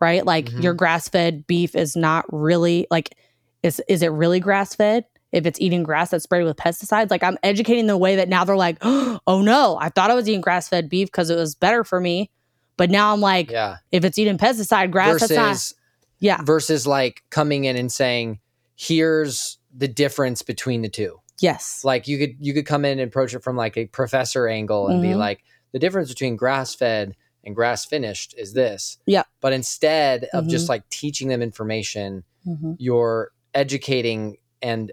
right? 0.00 0.24
Like 0.24 0.46
Mhm. 0.46 0.62
your 0.62 0.72
grass 0.72 1.10
fed 1.10 1.46
beef 1.46 1.76
is 1.76 1.94
not 1.94 2.24
really 2.32 2.86
like, 2.90 3.14
is 3.62 3.82
is 3.86 4.00
it 4.02 4.12
really 4.12 4.40
grass 4.40 4.74
fed? 4.74 5.04
If 5.32 5.46
it's 5.46 5.60
eating 5.60 5.82
grass 5.82 6.10
that's 6.10 6.24
sprayed 6.24 6.44
with 6.44 6.56
pesticides. 6.56 7.10
Like 7.10 7.22
I'm 7.22 7.38
educating 7.42 7.86
the 7.86 7.96
way 7.96 8.16
that 8.16 8.28
now 8.28 8.44
they're 8.44 8.56
like, 8.56 8.76
oh 8.82 9.18
no, 9.42 9.78
I 9.80 9.88
thought 9.88 10.10
I 10.10 10.14
was 10.14 10.28
eating 10.28 10.40
grass 10.42 10.68
fed 10.68 10.88
beef 10.88 11.08
because 11.08 11.30
it 11.30 11.36
was 11.36 11.54
better 11.54 11.84
for 11.84 12.00
me. 12.00 12.30
But 12.76 12.90
now 12.90 13.12
I'm 13.12 13.20
like, 13.20 13.50
Yeah. 13.50 13.76
if 13.90 14.04
it's 14.04 14.18
eating 14.18 14.38
pesticide 14.38 14.90
grass, 14.90 15.12
versus 15.14 15.28
that's 15.30 15.72
not. 15.72 15.78
Yeah. 16.20 16.42
versus 16.42 16.86
like 16.86 17.22
coming 17.30 17.64
in 17.64 17.76
and 17.76 17.90
saying, 17.90 18.38
here's 18.76 19.58
the 19.76 19.88
difference 19.88 20.42
between 20.42 20.82
the 20.82 20.88
two. 20.88 21.18
Yes. 21.40 21.82
Like 21.84 22.06
you 22.08 22.18
could 22.18 22.36
you 22.40 22.54
could 22.54 22.66
come 22.66 22.84
in 22.84 22.98
and 22.98 23.08
approach 23.08 23.34
it 23.34 23.42
from 23.42 23.56
like 23.56 23.76
a 23.76 23.86
professor 23.86 24.46
angle 24.48 24.88
and 24.88 25.02
be 25.02 25.08
Mhm. 25.08 25.16
like, 25.16 25.42
the 25.72 25.78
difference 25.78 26.08
between 26.10 26.36
grass 26.36 26.74
fed 26.74 27.14
and 27.44 27.54
grass 27.56 27.84
finished 27.84 28.34
is 28.38 28.52
this. 28.52 28.98
Yeah. 29.06 29.22
But 29.40 29.52
instead 29.52 30.28
of 30.32 30.44
Mhm. 30.44 30.50
just 30.50 30.68
like 30.68 30.88
teaching 30.90 31.28
them 31.28 31.42
information, 31.42 32.22
Mhm. 32.46 32.76
you're 32.78 33.30
educating 33.54 34.36
and 34.60 34.92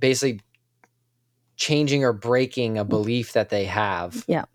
basically 0.00 0.40
changing 1.56 2.04
or 2.04 2.12
breaking 2.12 2.78
a 2.78 2.84
belief 2.84 3.34
that 3.34 3.50
they 3.50 3.66
have. 3.66 4.24
Yeah. 4.26 4.46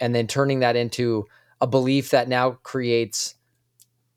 And 0.00 0.14
then 0.14 0.26
turning 0.26 0.60
that 0.60 0.74
into 0.74 1.26
a 1.60 1.66
belief 1.66 2.10
that 2.10 2.28
now 2.28 2.52
creates 2.62 3.34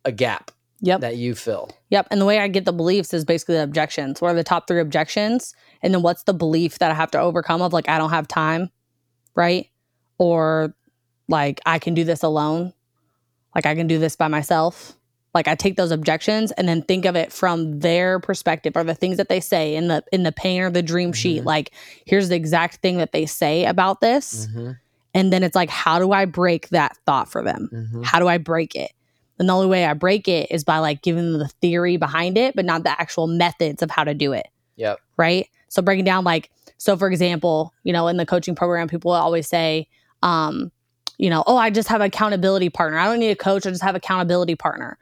a 0.05 0.11
gap 0.11 0.51
Yep. 0.81 1.01
that 1.01 1.17
you 1.17 1.35
fill. 1.35 1.71
Yep. 1.89 2.07
And 2.09 2.21
the 2.21 2.25
way 2.25 2.39
I 2.39 2.47
get 2.47 2.63
the 2.63 2.71
beliefs 2.71 3.13
is 3.13 3.25
basically 3.25 3.55
the 3.55 3.63
objections. 3.63 4.21
What 4.21 4.31
are 4.31 4.35
the 4.35 4.45
top 4.45 4.65
three 4.65 4.79
objections? 4.79 5.53
And 5.81 5.93
then 5.93 6.01
what's 6.01 6.23
the 6.23 6.33
belief 6.33 6.79
that 6.79 6.89
I 6.89 6.93
have 6.93 7.11
to 7.11 7.19
overcome 7.19 7.61
of 7.61 7.73
like, 7.73 7.89
I 7.89 7.97
don't 7.97 8.11
have 8.11 8.29
time, 8.29 8.69
right? 9.35 9.69
Or 10.17 10.73
like, 11.27 11.59
I 11.65 11.79
can 11.79 11.95
do 11.95 12.05
this 12.05 12.23
alone. 12.23 12.71
Like, 13.53 13.65
I 13.65 13.75
can 13.75 13.87
do 13.87 13.99
this 13.99 14.15
by 14.15 14.29
myself. 14.29 14.95
Like, 15.33 15.47
I 15.47 15.55
take 15.55 15.75
those 15.75 15.91
objections 15.91 16.51
and 16.53 16.67
then 16.67 16.81
think 16.81 17.05
of 17.05 17.15
it 17.15 17.31
from 17.31 17.79
their 17.81 18.19
perspective 18.19 18.73
or 18.75 18.83
the 18.83 18.95
things 18.95 19.17
that 19.17 19.29
they 19.29 19.39
say 19.39 19.75
in 19.75 19.87
the 19.87 20.03
in 20.11 20.23
the 20.23 20.31
pain 20.31 20.61
or 20.61 20.69
the 20.71 20.81
dream 20.81 21.13
sheet. 21.13 21.43
Mhm. 21.43 21.45
Like, 21.45 21.71
here's 22.05 22.29
the 22.29 22.35
exact 22.35 22.77
thing 22.77 22.97
that 22.97 23.11
they 23.11 23.25
say 23.25 23.65
about 23.65 24.01
this. 24.01 24.47
Mhm, 24.55 24.77
And 25.13 25.33
then 25.33 25.43
it's 25.43 25.55
like, 25.55 25.69
how 25.69 25.99
do 25.99 26.11
I 26.11 26.25
break 26.25 26.69
that 26.69 26.95
thought 27.05 27.29
for 27.29 27.43
them? 27.43 27.69
mhm. 27.73 28.05
How 28.05 28.19
do 28.19 28.27
I 28.27 28.37
break 28.37 28.75
it? 28.75 28.91
And 29.39 29.47
the 29.47 29.53
only 29.53 29.67
way 29.67 29.85
I 29.85 29.93
break 29.93 30.27
it 30.27 30.47
is 30.51 30.63
by 30.63 30.79
like 30.79 31.01
giving 31.01 31.31
them 31.31 31.39
the 31.39 31.47
theory 31.47 31.97
behind 31.97 32.37
it, 32.37 32.55
but 32.55 32.65
not 32.65 32.83
the 32.83 32.99
actual 32.99 33.25
methods 33.27 33.81
of 33.81 33.89
how 33.91 34.03
to 34.03 34.13
do 34.13 34.33
it. 34.33 34.47
Yep. 34.75 34.99
Right. 35.17 35.47
So 35.67 35.81
breaking 35.81 36.05
down 36.05 36.23
like, 36.23 36.49
so 36.77 36.97
for 36.97 37.07
example, 37.09 37.73
you 37.83 37.93
know, 37.93 38.07
in 38.07 38.17
the 38.17 38.25
coaching 38.25 38.55
program, 38.55 38.87
people 38.87 39.11
always 39.11 39.47
say, 39.47 39.87
um, 40.23 40.71
you 41.17 41.29
know, 41.29 41.43
oh, 41.47 41.57
I 41.57 41.69
just 41.69 41.89
have 41.89 42.01
accountability 42.01 42.69
partner. 42.69 42.97
I 42.97 43.05
don't 43.05 43.19
need 43.19 43.31
a 43.31 43.35
coach. 43.35 43.65
I 43.67 43.69
just 43.69 43.83
have 43.83 43.95
accountability 43.95 44.55
partner. 44.55 44.97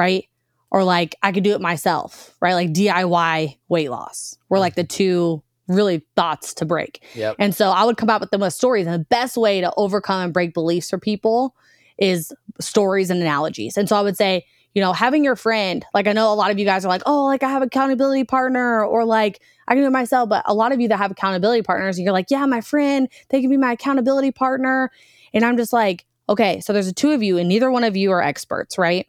Right. 0.00 0.26
Or 0.70 0.82
like 0.82 1.14
I 1.22 1.32
could 1.32 1.44
do 1.44 1.52
it 1.52 1.60
myself. 1.60 2.34
Right. 2.40 2.54
Like 2.54 2.72
DIY 2.72 3.58
weight 3.68 3.90
loss 3.90 4.38
were 4.48 4.58
like 4.58 4.74
the 4.74 4.82
mm-hmm. 4.82 4.96
two 4.96 5.42
really 5.68 6.04
thoughts 6.16 6.54
to 6.54 6.64
break. 6.64 7.02
Yep. 7.14 7.36
And 7.38 7.54
so 7.54 7.70
I 7.70 7.84
would 7.84 7.96
come 7.96 8.10
up 8.10 8.20
with 8.20 8.30
them 8.30 8.40
with 8.40 8.54
stories. 8.54 8.86
And 8.86 8.94
the 8.94 9.06
best 9.06 9.36
way 9.36 9.60
to 9.60 9.72
overcome 9.76 10.22
and 10.22 10.32
break 10.32 10.54
beliefs 10.54 10.90
for 10.90 10.98
people 10.98 11.54
is 11.98 12.32
stories 12.60 13.10
and 13.10 13.20
analogies. 13.20 13.76
And 13.76 13.88
so 13.88 13.96
I 13.96 14.00
would 14.00 14.16
say, 14.16 14.44
you 14.74 14.82
know, 14.82 14.92
having 14.92 15.24
your 15.24 15.36
friend, 15.36 15.84
like 15.94 16.06
I 16.06 16.12
know 16.12 16.32
a 16.32 16.34
lot 16.34 16.50
of 16.50 16.58
you 16.58 16.64
guys 16.64 16.84
are 16.84 16.88
like, 16.88 17.02
oh, 17.06 17.24
like 17.24 17.42
I 17.42 17.50
have 17.50 17.62
accountability 17.62 18.24
partner 18.24 18.84
or 18.84 19.04
like 19.04 19.40
I 19.68 19.74
can 19.74 19.82
do 19.82 19.86
it 19.86 19.90
myself. 19.90 20.28
But 20.28 20.44
a 20.46 20.54
lot 20.54 20.72
of 20.72 20.80
you 20.80 20.88
that 20.88 20.96
have 20.96 21.10
accountability 21.10 21.62
partners, 21.62 21.98
you're 21.98 22.12
like, 22.12 22.30
yeah, 22.30 22.46
my 22.46 22.60
friend, 22.60 23.08
they 23.28 23.40
can 23.40 23.50
be 23.50 23.56
my 23.56 23.72
accountability 23.72 24.32
partner. 24.32 24.90
And 25.34 25.44
I'm 25.44 25.56
just 25.56 25.72
like, 25.72 26.06
okay, 26.28 26.60
so 26.60 26.72
there's 26.72 26.86
the 26.86 26.92
two 26.92 27.10
of 27.10 27.22
you 27.22 27.38
and 27.38 27.48
neither 27.48 27.70
one 27.70 27.84
of 27.84 27.96
you 27.96 28.12
are 28.12 28.22
experts, 28.22 28.78
right? 28.78 29.06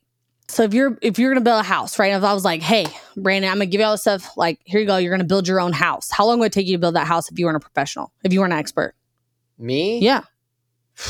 So 0.51 0.63
if 0.63 0.73
you're 0.73 0.97
if 1.01 1.17
you're 1.17 1.31
gonna 1.31 1.43
build 1.43 1.59
a 1.59 1.63
house, 1.63 1.97
right? 1.99 2.11
If 2.13 2.23
I 2.23 2.33
was 2.33 2.43
like, 2.45 2.61
hey, 2.61 2.85
Brandon, 3.17 3.49
I'm 3.49 3.57
gonna 3.57 3.65
give 3.67 3.79
you 3.79 3.85
all 3.85 3.93
this 3.93 4.01
stuff, 4.01 4.35
like, 4.37 4.59
here 4.65 4.79
you 4.81 4.85
go, 4.87 4.97
you're 4.97 5.11
gonna 5.11 5.23
build 5.23 5.47
your 5.47 5.59
own 5.59 5.73
house. 5.73 6.09
How 6.11 6.25
long 6.25 6.39
would 6.39 6.47
it 6.47 6.53
take 6.53 6.67
you 6.67 6.73
to 6.75 6.79
build 6.79 6.95
that 6.95 7.07
house 7.07 7.31
if 7.31 7.39
you 7.39 7.45
weren't 7.45 7.57
a 7.57 7.59
professional? 7.61 8.11
If 8.23 8.33
you 8.33 8.39
weren't 8.39 8.53
an 8.53 8.59
expert? 8.59 8.93
Me? 9.57 9.99
Yeah. 9.99 10.21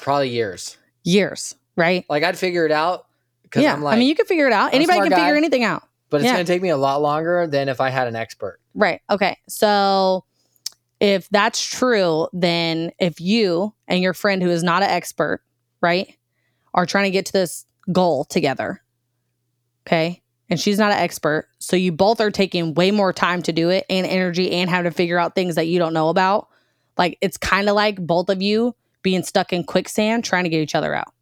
Probably 0.00 0.28
years. 0.30 0.76
Years, 1.04 1.54
right? 1.76 2.04
Like 2.08 2.22
I'd 2.22 2.38
figure 2.38 2.64
it 2.66 2.72
out 2.72 3.06
because 3.42 3.62
Yeah. 3.62 3.72
I'm 3.72 3.82
like, 3.82 3.96
I 3.96 3.98
mean 3.98 4.08
you 4.08 4.14
can 4.14 4.26
figure 4.26 4.46
it 4.46 4.52
out. 4.52 4.68
I'm 4.68 4.74
Anybody 4.74 5.00
can 5.00 5.10
figure 5.10 5.36
anything 5.36 5.64
out. 5.64 5.82
but 6.10 6.18
it's 6.20 6.26
yeah. 6.26 6.32
gonna 6.34 6.44
take 6.44 6.62
me 6.62 6.68
a 6.70 6.76
lot 6.76 7.00
longer 7.02 7.46
than 7.46 7.68
if 7.68 7.80
I 7.80 7.90
had 7.90 8.08
an 8.08 8.16
expert. 8.16 8.60
Right. 8.74 9.00
Okay. 9.10 9.36
So 9.48 10.24
if 11.00 11.28
that's 11.30 11.64
true, 11.64 12.28
then 12.32 12.90
if 12.98 13.20
you 13.20 13.74
and 13.86 14.02
your 14.02 14.14
friend 14.14 14.42
who 14.42 14.50
is 14.50 14.62
not 14.62 14.82
an 14.82 14.90
expert, 14.90 15.42
right, 15.80 16.14
are 16.74 16.86
trying 16.86 17.04
to 17.04 17.10
get 17.10 17.26
to 17.26 17.32
this 17.32 17.64
goal 17.92 18.24
together, 18.24 18.82
okay, 19.86 20.22
and 20.50 20.58
she's 20.58 20.78
not 20.78 20.92
an 20.92 20.98
expert, 20.98 21.48
so 21.58 21.76
you 21.76 21.92
both 21.92 22.20
are 22.20 22.30
taking 22.30 22.74
way 22.74 22.90
more 22.90 23.12
time 23.12 23.42
to 23.42 23.52
do 23.52 23.68
it 23.70 23.84
and 23.90 24.06
energy 24.06 24.50
and 24.52 24.70
having 24.70 24.90
to 24.90 24.94
figure 24.96 25.18
out 25.18 25.34
things 25.34 25.54
that 25.56 25.66
you 25.66 25.78
don't 25.78 25.92
know 25.92 26.08
about, 26.08 26.48
like 26.96 27.18
it's 27.20 27.36
kind 27.36 27.68
of 27.68 27.74
like 27.74 27.96
both 28.04 28.28
of 28.28 28.42
you 28.42 28.74
being 29.02 29.22
stuck 29.22 29.52
in 29.52 29.64
quicksand 29.64 30.24
trying 30.24 30.44
to 30.44 30.50
get 30.50 30.60
each 30.60 30.74
other 30.74 30.94
out. 30.94 31.12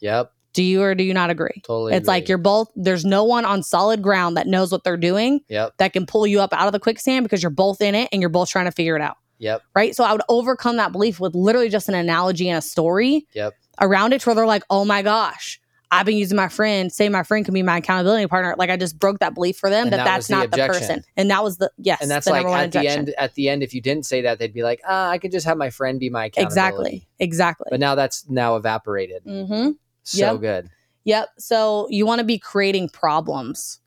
Yep. 0.00 0.32
Do 0.52 0.62
you 0.62 0.82
or 0.82 0.94
do 0.94 1.02
you 1.02 1.14
not 1.14 1.30
agree? 1.30 1.62
Totally. 1.64 1.94
It's 1.94 2.06
like 2.06 2.28
you're 2.28 2.38
both, 2.38 2.70
there's 2.76 3.04
no 3.04 3.24
one 3.24 3.44
on 3.44 3.62
solid 3.64 4.02
ground 4.02 4.36
that 4.36 4.46
knows 4.46 4.70
what 4.70 4.84
they're 4.84 4.96
doing 4.96 5.40
Yep. 5.48 5.74
that 5.78 5.92
can 5.92 6.06
pull 6.06 6.26
you 6.28 6.40
up 6.40 6.52
out 6.52 6.66
of 6.66 6.72
the 6.72 6.78
quicksand 6.78 7.24
because 7.24 7.42
you're 7.42 7.50
both 7.50 7.80
in 7.80 7.94
it 7.96 8.08
and 8.12 8.20
you're 8.20 8.28
both 8.28 8.50
trying 8.50 8.66
to 8.66 8.70
figure 8.70 8.94
it 8.94 9.02
out. 9.02 9.16
Yep. 9.38 9.62
Right. 9.74 9.96
So 9.96 10.04
I 10.04 10.12
would 10.12 10.22
overcome 10.28 10.76
that 10.76 10.92
belief 10.92 11.18
with 11.18 11.34
literally 11.34 11.70
just 11.70 11.88
an 11.88 11.94
analogy 11.96 12.48
and 12.48 12.58
a 12.58 12.62
story 12.62 13.26
Yep. 13.32 13.54
around 13.80 14.12
it 14.12 14.24
where 14.26 14.34
they're 14.36 14.46
like, 14.46 14.62
oh 14.70 14.84
my 14.84 15.02
gosh, 15.02 15.60
I've 15.90 16.06
been 16.06 16.16
using 16.16 16.36
my 16.36 16.48
friend, 16.48 16.92
say 16.92 17.08
my 17.08 17.22
friend 17.22 17.44
can 17.44 17.54
be 17.54 17.62
my 17.62 17.78
accountability 17.78 18.26
partner. 18.26 18.54
Like 18.58 18.70
I 18.70 18.76
just 18.76 18.98
broke 18.98 19.20
that 19.20 19.34
belief 19.34 19.56
for 19.56 19.70
them 19.70 19.90
that, 19.90 19.98
that 19.98 20.04
that's 20.04 20.26
the 20.28 20.34
not 20.34 20.50
the 20.50 20.66
person. 20.66 21.04
And 21.16 21.30
that 21.30 21.44
was 21.44 21.58
the, 21.58 21.70
yes. 21.78 22.00
And 22.02 22.10
that's 22.10 22.26
like 22.26 22.44
at 22.46 22.72
the 22.72 22.88
end. 22.88 23.14
At 23.16 23.34
the 23.34 23.48
end, 23.48 23.62
if 23.62 23.74
you 23.74 23.80
didn't 23.80 24.06
say 24.06 24.22
that, 24.22 24.38
they'd 24.38 24.52
be 24.52 24.62
like, 24.62 24.80
"Ah, 24.88 25.10
I 25.10 25.18
could 25.18 25.30
just 25.30 25.46
have 25.46 25.56
my 25.56 25.70
friend 25.70 26.00
be 26.00 26.10
my 26.10 26.26
accountability." 26.26 26.56
Exactly. 26.58 27.08
Exactly. 27.20 27.66
But 27.70 27.80
now 27.80 27.94
that's 27.94 28.28
now 28.28 28.56
evaporated. 28.56 29.24
mm-hmm. 29.24 29.70
So 30.02 30.32
Yep. 30.32 30.40
good. 30.40 30.70
Yep. 31.04 31.28
So 31.38 31.86
you 31.90 32.06
want 32.06 32.18
to 32.20 32.24
be 32.24 32.38
creating 32.38 32.88
problems, 32.88 33.80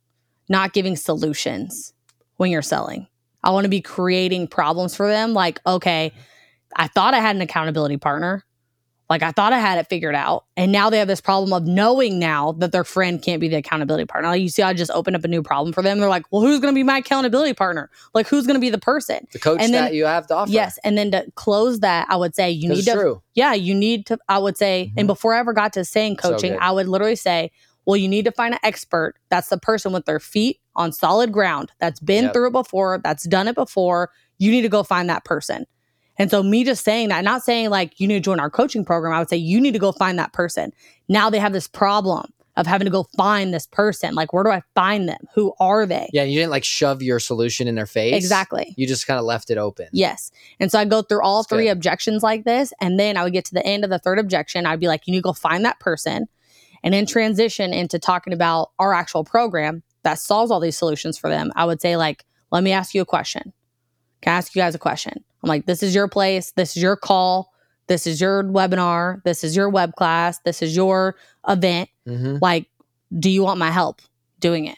not 0.49 0.73
giving 0.73 0.95
solutions 0.95 1.93
when 2.37 2.51
you're 2.51 2.61
selling. 2.61 3.07
I 3.43 3.51
want 3.51 3.65
to 3.65 3.69
be 3.69 3.81
creating 3.81 4.47
problems 4.47 4.95
for 4.95 5.07
them. 5.07 5.33
Like, 5.33 5.59
okay, 5.65 6.11
I 6.75 6.87
thought 6.87 7.13
I 7.13 7.19
had 7.19 7.35
an 7.35 7.41
accountability 7.41 7.97
partner. 7.97 8.43
Like, 9.09 9.23
I 9.23 9.31
thought 9.31 9.53
I 9.53 9.59
had 9.59 9.77
it 9.77 9.87
figured 9.87 10.15
out. 10.15 10.43
And 10.57 10.71
now 10.71 10.89
they 10.89 10.97
have 10.99 11.07
this 11.07 11.21
problem 11.21 11.53
of 11.53 11.65
knowing 11.65 12.19
now 12.19 12.51
that 12.53 12.73
their 12.73 12.83
friend 12.83 13.21
can't 13.21 13.39
be 13.39 13.47
the 13.47 13.55
accountability 13.55 14.05
partner. 14.05 14.29
Like, 14.29 14.41
you 14.41 14.49
see, 14.49 14.61
I 14.63 14.73
just 14.73 14.91
opened 14.91 15.15
up 15.15 15.23
a 15.23 15.29
new 15.29 15.41
problem 15.41 15.71
for 15.71 15.81
them. 15.81 15.99
They're 15.99 16.09
like, 16.09 16.25
well, 16.29 16.41
who's 16.41 16.59
going 16.59 16.73
to 16.73 16.75
be 16.77 16.83
my 16.83 16.97
accountability 16.97 17.53
partner? 17.53 17.89
Like, 18.13 18.27
who's 18.27 18.45
going 18.45 18.55
to 18.55 18.59
be 18.61 18.69
the 18.69 18.77
person? 18.77 19.25
The 19.31 19.39
coach 19.39 19.61
And 19.61 19.73
then- 19.73 19.85
that 19.85 19.93
you 19.93 20.05
have 20.05 20.27
to 20.27 20.35
offer. 20.35 20.51
Yes. 20.51 20.77
And 20.83 20.97
then 20.97 21.11
to 21.11 21.25
close 21.35 21.79
that, 21.79 22.05
I 22.09 22.17
would 22.17 22.35
say 22.35 22.51
you 22.51 22.67
need 22.67 22.83
to 22.83 22.91
true. 22.93 23.21
yeah, 23.33 23.53
you 23.53 23.73
need 23.73 24.05
to, 24.07 24.17
I 24.27 24.39
would 24.39 24.57
say, 24.57 24.91
and 24.97 25.05
Mhm. 25.05 25.13
before 25.13 25.33
I 25.35 25.39
ever 25.39 25.53
got 25.53 25.71
to 25.73 25.85
saying 25.85 26.17
coaching, 26.17 26.51
good. 26.53 26.61
I 26.61 26.71
would 26.71 26.87
literally 26.89 27.15
say, 27.15 27.51
well, 27.85 27.95
you 27.95 28.09
need 28.09 28.25
to 28.25 28.31
find 28.33 28.53
an 28.55 28.59
expert 28.63 29.15
that's 29.29 29.47
the 29.47 29.57
person 29.57 29.93
with 29.93 30.05
their 30.05 30.19
feet 30.19 30.59
on 30.75 30.91
solid 30.91 31.31
ground, 31.31 31.71
that's 31.79 32.01
been 32.01 32.25
Yep. 32.25 32.33
through 32.33 32.47
it 32.47 32.51
before, 32.51 32.99
that's 33.01 33.23
done 33.25 33.47
it 33.47 33.55
before. 33.55 34.09
You 34.37 34.51
need 34.51 34.63
to 34.63 34.69
go 34.69 34.83
find 34.83 35.09
that 35.09 35.23
person. 35.23 35.65
And 36.19 36.31
so, 36.31 36.41
me 36.41 36.63
just 36.63 36.83
saying 36.83 37.09
that, 37.09 37.23
not 37.23 37.43
saying 37.43 37.69
like 37.69 37.99
you 37.99 38.07
need 38.07 38.15
to 38.15 38.19
join 38.19 38.39
our 38.39 38.49
coaching 38.49 38.83
program, 38.83 39.13
I 39.13 39.19
would 39.19 39.29
say 39.29 39.37
you 39.37 39.61
need 39.61 39.73
to 39.73 39.79
go 39.79 39.91
find 39.91 40.17
that 40.19 40.33
person. 40.33 40.73
Now 41.07 41.29
they 41.29 41.39
have 41.39 41.53
this 41.53 41.67
problem 41.67 42.33
of 42.57 42.65
having 42.65 42.85
to 42.85 42.91
go 42.91 43.03
find 43.15 43.53
this 43.53 43.67
person. 43.67 44.15
Like, 44.15 44.33
where 44.33 44.43
do 44.43 44.49
I 44.49 44.63
find 44.73 45.07
them? 45.07 45.19
Who 45.35 45.53
are 45.59 45.85
they? 45.85 46.09
Yeah, 46.11 46.23
you 46.23 46.39
didn't 46.39 46.49
like 46.49 46.63
shove 46.63 47.03
your 47.03 47.19
solution 47.19 47.67
in 47.67 47.75
their 47.75 47.85
face. 47.85 48.15
Exactly. 48.15 48.73
You 48.75 48.87
just 48.87 49.05
kind 49.05 49.19
of 49.19 49.25
left 49.25 49.51
it 49.51 49.59
open. 49.59 49.87
Yes. 49.91 50.31
And 50.59 50.71
so 50.71 50.79
I 50.79 50.85
go 50.85 51.03
through 51.03 51.21
all 51.21 51.43
That's 51.43 51.49
three 51.49 51.65
good. 51.65 51.73
objections 51.73 52.23
like 52.23 52.45
this. 52.45 52.73
And 52.81 52.99
then 52.99 53.15
I 53.15 53.23
would 53.23 53.33
get 53.33 53.45
to 53.45 53.53
the 53.53 53.65
end 53.65 53.83
of 53.83 53.91
the 53.91 53.99
third 53.99 54.17
objection. 54.17 54.65
I'd 54.65 54.79
be 54.79 54.87
like, 54.87 55.05
you 55.05 55.11
need 55.11 55.19
to 55.19 55.23
go 55.23 55.33
find 55.33 55.63
that 55.65 55.79
person 55.79 56.27
and 56.83 56.95
then 56.95 57.05
transition 57.05 57.73
into 57.73 57.99
talking 57.99 58.33
about 58.33 58.71
our 58.79 58.91
actual 58.91 59.23
program 59.23 59.83
that 60.01 60.17
solves 60.17 60.49
all 60.49 60.59
these 60.59 60.77
solutions 60.77 61.15
for 61.17 61.29
them. 61.29 61.51
I 61.55 61.65
would 61.65 61.79
say, 61.79 61.95
like, 61.95 62.25
let 62.51 62.63
me 62.63 62.71
ask 62.71 62.95
you 62.95 63.01
a 63.01 63.05
question. 63.05 63.53
Can 64.21 64.33
I 64.33 64.37
ask 64.37 64.55
you 64.55 64.61
guys 64.61 64.73
a 64.73 64.79
question? 64.79 65.23
I'm 65.43 65.47
like, 65.47 65.65
this 65.65 65.83
is 65.83 65.93
your 65.93 66.07
place. 66.07 66.51
This 66.51 66.75
is 66.75 66.83
your 66.83 66.95
call. 66.95 67.53
This 67.87 68.05
is 68.07 68.19
your 68.19 68.43
webinar. 68.43 69.23
This 69.23 69.43
is 69.43 69.55
your 69.55 69.69
web 69.69 69.95
class. 69.95 70.39
This 70.39 70.61
is 70.61 70.75
your 70.75 71.15
event. 71.47 71.89
hmm 72.05 72.37
Like, 72.41 72.67
do 73.17 73.29
you 73.29 73.43
want 73.43 73.59
my 73.59 73.71
help 73.71 74.01
doing 74.39 74.65
it? 74.65 74.77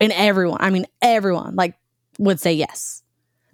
And 0.00 0.12
everyone, 0.12 0.58
I 0.60 0.70
mean, 0.70 0.86
everyone, 1.00 1.54
like, 1.54 1.74
would 2.18 2.40
say 2.40 2.52
yes. 2.52 3.02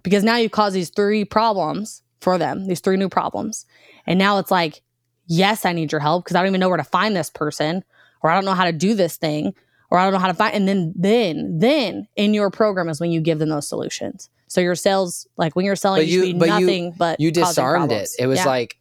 Because 0.02 0.24
now 0.24 0.36
you 0.36 0.48
cause 0.48 0.72
these 0.72 0.90
three 0.90 1.24
problems 1.24 2.02
for 2.20 2.38
them, 2.38 2.66
these 2.66 2.80
three 2.80 2.96
new 2.96 3.08
problems. 3.08 3.66
And 4.06 4.18
now 4.18 4.38
it's 4.38 4.50
like, 4.50 4.82
yes, 5.26 5.64
I 5.66 5.72
need 5.72 5.92
your 5.92 6.00
help 6.00 6.24
because 6.24 6.36
I 6.36 6.40
don't 6.40 6.48
even 6.48 6.60
know 6.60 6.68
where 6.68 6.78
to 6.78 6.84
find 6.84 7.14
this 7.14 7.30
person, 7.30 7.84
or 8.22 8.30
I 8.30 8.34
don't 8.34 8.44
know 8.44 8.54
how 8.54 8.64
to 8.64 8.72
do 8.72 8.94
this 8.94 9.16
thing, 9.16 9.54
or 9.90 9.98
I 9.98 10.04
don't 10.04 10.12
know 10.12 10.18
how 10.18 10.28
to 10.28 10.34
find. 10.34 10.54
And 10.54 10.66
then, 10.66 10.92
then, 10.96 11.58
then 11.58 12.08
in 12.16 12.32
your 12.34 12.50
program 12.50 12.88
is 12.88 13.00
when 13.00 13.10
you 13.10 13.20
give 13.20 13.38
them 13.38 13.50
those 13.50 13.68
solutions. 13.68 14.30
So 14.48 14.60
your 14.60 14.74
sales, 14.74 15.26
like 15.36 15.54
when 15.56 15.64
you're 15.64 15.76
selling, 15.76 16.00
But 16.00 16.06
you, 16.08 16.24
you- 16.24 16.34
but 16.34 16.48
you- 16.48 16.60
nothing 16.66 16.92
but 16.96 17.20
You 17.20 17.30
disarmed 17.30 17.92
it. 17.92 18.08
It 18.18 18.26
was 18.26 18.40
Yeah. 18.40 18.46
like, 18.46 18.76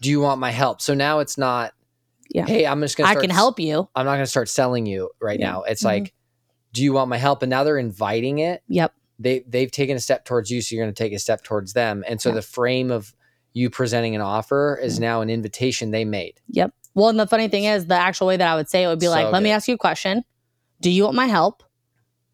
do 0.00 0.10
you 0.10 0.20
want 0.20 0.40
my 0.40 0.50
help? 0.50 0.80
So 0.80 0.94
now 0.94 1.18
it's 1.18 1.36
not. 1.36 1.72
Yeah. 2.32 2.46
Hey, 2.46 2.64
I'm 2.66 2.80
just 2.80 2.96
gonna. 2.96 3.10
I 3.10 3.16
can 3.16 3.30
help 3.30 3.58
you. 3.58 3.88
I'm 3.94 4.06
not 4.06 4.12
gonna 4.12 4.26
start 4.26 4.48
selling 4.48 4.86
you 4.86 5.10
right 5.20 5.38
Yeah. 5.40 5.50
now. 5.50 5.62
It's 5.62 5.82
Mhm. 5.82 5.86
like, 5.86 6.14
do 6.72 6.82
you 6.82 6.92
want 6.92 7.08
my 7.08 7.16
help? 7.18 7.42
And 7.42 7.50
now 7.50 7.64
they're 7.64 7.76
inviting 7.78 8.38
it. 8.38 8.62
Yep. 8.68 8.92
They 9.18 9.40
they've 9.48 9.70
taken 9.70 9.96
a 9.96 10.00
step 10.00 10.24
towards 10.24 10.50
you, 10.50 10.62
so 10.62 10.74
you're 10.74 10.84
gonna 10.84 10.92
take 10.92 11.12
a 11.12 11.18
step 11.18 11.42
towards 11.42 11.72
them. 11.72 12.04
And 12.06 12.20
so 12.20 12.28
Yeah. 12.30 12.36
the 12.36 12.42
frame 12.42 12.90
of 12.92 13.12
you 13.52 13.68
presenting 13.68 14.14
an 14.14 14.20
offer 14.20 14.78
is 14.80 14.98
Mhm. 14.98 15.00
now 15.02 15.20
an 15.22 15.28
invitation 15.30 15.90
they 15.90 16.04
made. 16.04 16.40
Yep. 16.50 16.72
Well, 16.94 17.08
and 17.08 17.18
the 17.18 17.26
funny 17.26 17.48
thing 17.48 17.64
is, 17.64 17.86
the 17.86 17.94
actual 17.96 18.28
way 18.28 18.36
that 18.36 18.46
I 18.48 18.54
would 18.54 18.68
say 18.68 18.84
it 18.84 18.86
would 18.86 19.00
be 19.00 19.08
like, 19.08 19.26
So 19.26 19.30
let 19.32 19.42
me 19.42 19.50
ask 19.50 19.66
you 19.66 19.74
a 19.74 19.78
question. 19.78 20.24
Do 20.80 20.88
you 20.90 21.02
want 21.04 21.16
my 21.16 21.26
help? 21.26 21.62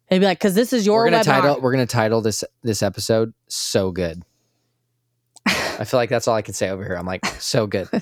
It'd 0.09 0.21
be 0.21 0.25
like, 0.25 0.39
because 0.39 0.55
this 0.55 0.71
is 0.73 0.85
your 0.85 0.99
we're 1.03 1.09
gonna 1.11 1.23
webinar. 1.23 1.41
title 1.41 1.61
we're 1.61 1.71
gonna 1.71 1.85
title 1.85 2.21
this 2.21 2.43
this 2.63 2.81
episode 2.81 3.33
so 3.47 3.91
good. 3.91 4.23
I 5.45 5.83
feel 5.83 5.99
like 5.99 6.09
that's 6.09 6.27
all 6.27 6.35
I 6.35 6.41
can 6.41 6.53
say 6.53 6.69
over 6.69 6.83
here. 6.83 6.95
I'm 6.95 7.05
like, 7.05 7.25
so 7.39 7.67
good. 7.67 7.89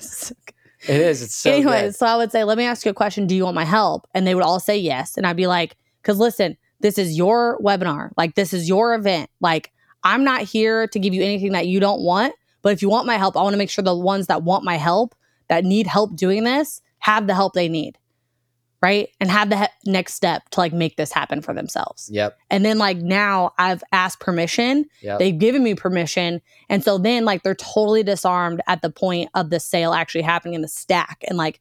It 0.88 1.00
is. 1.00 1.22
It's 1.22 1.34
so 1.34 1.50
Anyways, 1.50 1.82
good. 1.82 1.94
so 1.96 2.06
I 2.06 2.16
would 2.16 2.30
say, 2.30 2.44
let 2.44 2.58
me 2.58 2.64
ask 2.64 2.84
you 2.84 2.90
a 2.90 2.94
question. 2.94 3.26
Do 3.26 3.34
you 3.34 3.44
want 3.44 3.54
my 3.54 3.64
help? 3.64 4.06
And 4.14 4.26
they 4.26 4.34
would 4.34 4.44
all 4.44 4.60
say 4.60 4.76
yes. 4.76 5.16
And 5.16 5.26
I'd 5.26 5.36
be 5.36 5.46
like, 5.46 5.76
because 6.02 6.18
listen, 6.18 6.56
this 6.80 6.98
is 6.98 7.16
your 7.16 7.58
webinar. 7.60 8.10
Like, 8.16 8.34
this 8.34 8.52
is 8.52 8.68
your 8.68 8.94
event. 8.94 9.30
Like, 9.40 9.72
I'm 10.04 10.22
not 10.22 10.42
here 10.42 10.86
to 10.88 10.98
give 10.98 11.14
you 11.14 11.22
anything 11.22 11.52
that 11.52 11.66
you 11.66 11.80
don't 11.80 12.02
want. 12.02 12.34
But 12.62 12.72
if 12.72 12.82
you 12.82 12.88
want 12.90 13.06
my 13.06 13.16
help, 13.16 13.36
I 13.36 13.42
want 13.42 13.54
to 13.54 13.58
make 13.58 13.70
sure 13.70 13.82
the 13.82 13.96
ones 13.96 14.26
that 14.26 14.42
want 14.42 14.64
my 14.64 14.76
help, 14.76 15.14
that 15.48 15.64
need 15.64 15.86
help 15.86 16.14
doing 16.14 16.44
this, 16.44 16.82
have 16.98 17.26
the 17.26 17.34
help 17.34 17.54
they 17.54 17.68
need. 17.68 17.98
Right. 18.86 19.08
And 19.20 19.28
have 19.32 19.50
the 19.50 19.58
he- 19.58 19.90
next 19.90 20.14
step 20.14 20.48
to 20.50 20.60
like 20.60 20.72
make 20.72 20.96
this 20.96 21.10
happen 21.10 21.42
for 21.42 21.52
themselves. 21.52 22.08
Yep. 22.12 22.38
And 22.50 22.64
then 22.64 22.78
like 22.78 22.98
now 22.98 23.52
I've 23.58 23.82
asked 23.90 24.20
permission. 24.20 24.84
Yep. 25.02 25.18
They've 25.18 25.36
given 25.36 25.64
me 25.64 25.74
permission. 25.74 26.40
And 26.68 26.84
so 26.84 26.96
then 26.96 27.24
like 27.24 27.42
they're 27.42 27.56
totally 27.56 28.04
disarmed 28.04 28.60
at 28.68 28.82
the 28.82 28.90
point 28.90 29.28
of 29.34 29.50
the 29.50 29.58
sale 29.58 29.92
actually 29.92 30.22
happening 30.22 30.54
in 30.54 30.62
the 30.62 30.68
stack 30.68 31.24
and 31.26 31.36
like 31.36 31.58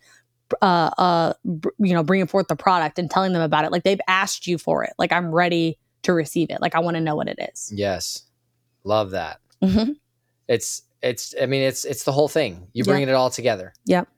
uh 0.61 0.91
uh 0.99 1.33
br- 1.43 1.69
you 1.79 1.95
know 1.95 2.03
bringing 2.03 2.27
forth 2.27 2.47
the 2.47 2.55
product 2.55 2.99
and 2.99 3.09
telling 3.09 3.33
them 3.33 3.41
about 3.41 3.65
it. 3.65 3.71
Like 3.71 3.81
they've 3.83 4.01
asked 4.07 4.45
you 4.45 4.59
for 4.59 4.83
it. 4.83 4.93
Like 4.99 5.11
I'm 5.11 5.33
ready 5.33 5.79
to 6.03 6.13
receive 6.13 6.51
it. 6.51 6.61
Like 6.61 6.75
I 6.75 6.79
want 6.79 6.93
to 6.95 7.01
know 7.01 7.15
what 7.15 7.27
it 7.27 7.39
is. 7.51 7.71
Yes. 7.73 8.21
Love 8.83 9.09
that. 9.11 9.39
Mhm. 9.63 9.95
It's 10.47 10.83
it's 11.01 11.33
I 11.41 11.47
mean 11.47 11.63
it's 11.63 11.85
it's 11.85 12.03
the 12.03 12.11
whole 12.11 12.27
thing. 12.27 12.67
You're 12.73 12.85
bringing 12.85 13.09
it 13.09 13.15
all 13.15 13.31
together. 13.31 13.73
Yep. 13.85 14.09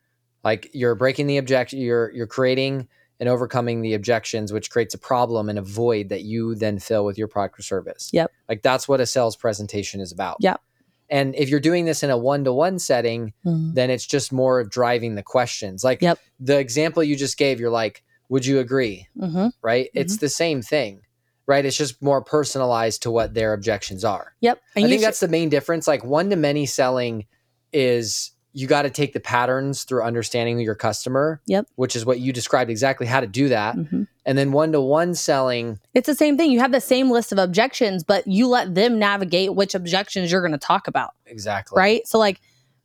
Like 0.43 0.69
you're 0.73 0.95
breaking 0.95 1.27
the 1.27 1.37
objection 1.37 1.79
you're 1.79 2.11
you're 2.11 2.27
creating 2.27 2.87
and 3.19 3.27
overcoming 3.29 3.81
the 3.81 3.93
objections 3.93 4.53
which 4.53 4.69
creates 4.69 4.93
a 4.93 4.97
problem 4.97 5.49
and 5.49 5.57
a 5.57 5.61
void 5.61 6.09
that 6.09 6.21
you 6.23 6.53
then 6.55 6.77
fill 6.79 7.03
with 7.05 7.17
your 7.17 7.27
product 7.27 7.59
or 7.59 7.63
service. 7.63 8.09
Yep. 8.13 8.31
Like 8.47 8.61
that's 8.61 8.87
what 8.87 8.99
a 9.01 9.05
sales 9.05 9.35
presentation 9.35 9.99
is 10.01 10.11
about. 10.11 10.37
Yep. 10.39 10.61
And 11.09 11.35
if 11.35 11.49
you're 11.49 11.59
doing 11.61 11.85
this 11.85 12.03
in 12.03 12.09
a 12.09 12.17
one-to-one 12.17 12.79
setting, 12.79 13.33
then 13.43 13.89
it's 13.89 14.05
just 14.05 14.33
more 14.33 14.59
of 14.59 14.69
driving 14.69 15.15
the 15.15 15.23
questions. 15.23 15.83
Like 15.83 16.01
Yep. 16.01 16.19
the 16.39 16.59
example 16.59 17.01
you 17.01 17.15
just 17.15 17.37
gave, 17.37 17.59
you're 17.61 17.69
like, 17.69 18.03
would 18.29 18.45
you 18.45 18.59
agree? 18.59 19.07
Mm-hmm. 19.17 19.47
Right? 19.61 19.89
It's 19.93 20.17
the 20.17 20.27
same 20.29 20.61
thing. 20.61 21.01
Right? 21.45 21.65
It's 21.65 21.77
just 21.77 22.01
more 22.01 22.21
personalized 22.21 23.03
to 23.03 23.11
what 23.11 23.33
their 23.33 23.53
objections 23.53 24.03
are. 24.03 24.35
Yep. 24.41 24.61
And 24.75 24.83
I 24.83 24.89
think 24.89 24.99
should- 24.99 25.07
that's 25.07 25.21
the 25.21 25.29
main 25.29 25.47
difference. 25.47 25.87
Like 25.87 26.03
one 26.03 26.29
to 26.29 26.35
many 26.35 26.65
selling 26.65 27.25
is 27.71 28.31
you 28.53 28.65
got 28.67 28.83
to 28.83 28.89
take 28.89 29.13
the 29.13 29.19
patterns 29.19 29.83
through 29.83 30.01
understanding 30.03 30.59
your 30.59 30.73
customer. 30.75 31.41
Yep. 31.45 31.67
Which 31.75 31.95
is 31.95 32.05
what 32.05 32.19
you 32.19 32.33
described 32.33 32.69
exactly 32.71 33.05
how 33.05 33.19
to 33.19 33.27
do 33.27 33.49
that. 33.49 33.75
Mhm. 33.75 34.07
And 34.25 34.37
then 34.37 34.51
one 34.51 34.71
to 34.71 34.81
one 34.81 35.13
selling, 35.15 35.79
It's 35.93 36.07
the 36.07 36.15
same 36.15 36.37
thing. 36.37 36.51
You 36.51 36.59
have 36.59 36.71
the 36.71 36.81
same 36.81 37.11
list 37.11 37.31
of 37.31 37.37
objections, 37.37 38.03
but 38.03 38.25
you 38.27 38.47
let 38.47 38.73
them 38.75 38.97
navigate 38.99 39.53
which 39.55 39.75
objections 39.75 40.31
you're 40.31 40.41
going 40.41 40.51
to 40.53 40.57
talk 40.57 40.87
about. 40.87 41.11
exactly. 41.27 41.77
right? 41.77 42.07
So 42.07 42.17
like 42.17 42.39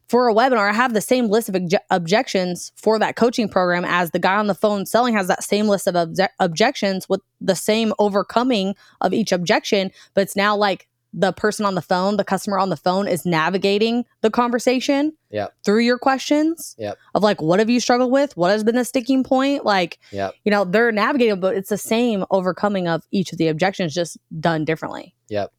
for 0.08 0.28
a 0.28 0.34
webinar, 0.34 0.68
I 0.68 0.74
have 0.74 0.92
the 0.92 1.00
same 1.00 1.28
list 1.28 1.48
of 1.48 1.54
obje- 1.54 1.78
objections 1.90 2.70
for 2.76 2.98
that 2.98 3.16
coaching 3.16 3.48
program 3.48 3.84
as 3.86 4.10
the 4.10 4.18
guy 4.18 4.34
on 4.36 4.46
the 4.46 4.54
phone 4.54 4.84
selling 4.84 5.14
has 5.14 5.26
that 5.28 5.42
same 5.42 5.68
list 5.68 5.86
of 5.86 5.94
obje- 5.94 6.28
objections 6.38 7.08
with 7.08 7.22
the 7.40 7.54
same 7.56 7.94
overcoming 7.98 8.74
of 9.00 9.14
each 9.14 9.32
objection. 9.32 9.90
But 10.12 10.22
it's 10.22 10.36
now 10.36 10.54
like 10.54 10.86
the 11.14 11.32
person 11.32 11.66
on 11.66 11.74
the 11.74 11.82
phone, 11.82 12.16
the 12.16 12.24
customer 12.24 12.58
on 12.58 12.70
the 12.70 12.76
phone 12.76 13.06
is 13.06 13.26
navigating 13.26 14.04
the 14.22 14.30
conversation 14.30 15.12
Yep. 15.30 15.52
through 15.64 15.80
your 15.80 15.98
questions 15.98 16.74
Yep. 16.78 16.96
of 17.14 17.22
like, 17.22 17.42
what 17.42 17.58
have 17.58 17.68
you 17.68 17.80
struggled 17.80 18.10
with? 18.10 18.34
What 18.36 18.50
has 18.50 18.64
been 18.64 18.76
the 18.76 18.84
sticking 18.84 19.22
point? 19.22 19.64
Like, 19.64 19.98
Yep. 20.10 20.34
you 20.44 20.50
know, 20.50 20.64
they're 20.64 20.90
navigating, 20.92 21.38
but 21.40 21.54
it's 21.54 21.68
the 21.68 21.76
same 21.78 22.24
overcoming 22.30 22.88
of 22.88 23.02
each 23.10 23.30
of 23.32 23.38
the 23.38 23.48
objections, 23.48 23.92
just 23.94 24.16
done 24.40 24.64
differently. 24.64 25.14
Yep. 25.28 25.52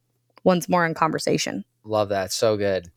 Once 0.44 0.68
more 0.68 0.86
in 0.86 0.94
conversation. 0.96 1.64
Love 1.84 2.10
that. 2.10 2.32
So 2.32 2.58
good. 2.58 2.90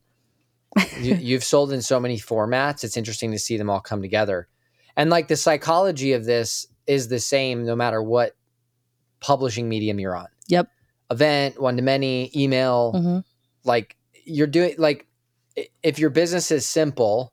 you, 1.01 1.15
you've 1.21 1.45
sold 1.45 1.73
in 1.73 1.83
so 1.83 2.01
many 2.01 2.17
formats. 2.19 2.85
It's 2.85 2.97
interesting 2.97 3.33
to 3.33 3.39
see 3.39 3.57
them 3.59 3.69
all 3.69 3.81
come 3.81 4.01
together. 4.01 4.49
And 4.97 5.11
like 5.11 5.29
the 5.29 5.37
psychology 5.37 6.15
of 6.15 6.25
this 6.25 6.67
is 6.87 7.09
the 7.09 7.21
same 7.21 7.67
no 7.67 7.77
matter 7.77 8.03
what 8.03 8.33
publishing 9.21 9.69
medium 9.69 9.99
you're 10.01 10.17
on. 10.17 10.29
Yep. 10.49 10.69
Event, 11.11 11.61
one 11.61 11.77
to 11.77 11.83
many, 11.83 12.31
email, 12.35 12.93
Mhm. 12.95 13.25
like 13.65 13.97
you're 14.25 14.47
doing 14.49 14.75
like 14.79 15.07
if 15.83 15.99
your 15.99 16.11
business 16.11 16.51
is 16.51 16.67
simple 16.67 17.33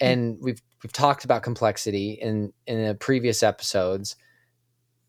and 0.00 0.36
we've 0.40 0.60
we've 0.82 0.92
talked 0.92 1.24
about 1.24 1.42
complexity 1.44 2.12
in 2.12 2.52
in 2.66 2.84
the 2.86 2.94
previous 2.96 3.42
episodes 3.42 4.16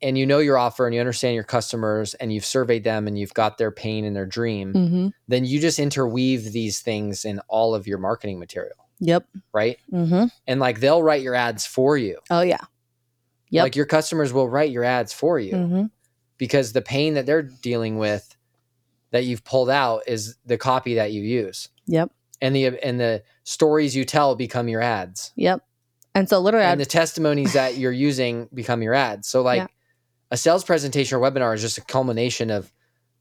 and 0.01 0.17
you 0.17 0.25
know 0.25 0.37
your 0.39 0.57
offer 0.57 0.85
and 0.85 0.93
you 0.93 0.99
understand 1.01 1.33
your 1.35 1.43
customers 1.43 2.13
and 2.15 2.31
you've 2.31 2.45
surveyed 2.45 2.83
them 2.83 3.07
and 3.07 3.17
you've 3.17 3.33
got 3.33 3.57
their 3.57 3.71
pain 3.71 4.05
and 4.05 4.15
their 4.15 4.25
dream 4.27 4.73
Mm-hmm. 4.73 5.07
then 5.27 5.45
you 5.45 5.59
just 5.59 5.79
interweave 5.79 6.51
these 6.53 6.79
things 6.79 7.25
in 7.25 7.39
all 7.47 7.73
of 7.73 7.87
your 7.87 7.97
marketing 7.97 8.37
material, 8.37 8.87
Yep. 8.99 9.25
right? 9.51 9.79
Mm-hmm. 9.91 10.25
And 10.45 10.59
like 10.59 10.79
they'll 10.79 11.01
write 11.03 11.23
your 11.23 11.33
ads 11.35 11.65
for 11.65 11.97
you. 11.97 12.19
Oh 12.29 12.41
yeah. 12.41 12.61
Yep. 13.49 13.63
Like 13.63 13.75
your 13.75 13.85
customers 13.87 14.31
will 14.31 14.47
write 14.49 14.69
your 14.71 14.83
ads 14.83 15.11
for 15.11 15.39
you 15.39 15.53
Mm-hmm. 15.53 15.83
Because 16.37 16.73
the 16.73 16.81
pain 16.81 17.13
that 17.15 17.25
they're 17.25 17.41
dealing 17.43 17.97
with 17.97 18.35
that 19.11 19.25
you've 19.25 19.43
pulled 19.43 19.69
out 19.69 20.03
is 20.07 20.35
the 20.45 20.57
copy 20.57 20.95
that 20.95 21.11
you 21.11 21.21
use. 21.21 21.69
Yep. 21.87 22.11
And 22.41 22.55
the 22.55 22.65
and 22.85 22.99
the 22.99 23.23
stories 23.43 23.95
you 23.95 24.03
tell 24.05 24.35
become 24.35 24.67
your 24.67 24.81
ads. 24.81 25.31
Yep. 25.35 25.61
And 26.13 26.27
so 26.29 26.39
literally, 26.39 26.65
And 26.65 26.79
the 26.79 26.85
testimonies 26.85 27.53
that 27.53 27.77
you're 27.77 27.91
using 27.91 28.49
become 28.53 28.81
your 28.81 28.93
ads. 28.93 29.27
So 29.27 29.41
like 29.41 29.59
Yeah. 29.59 29.67
a 30.31 30.37
sales 30.37 30.63
presentation 30.63 31.17
or 31.17 31.21
webinar 31.21 31.55
is 31.55 31.61
just 31.61 31.77
a 31.77 31.81
culmination 31.81 32.49
of 32.51 32.71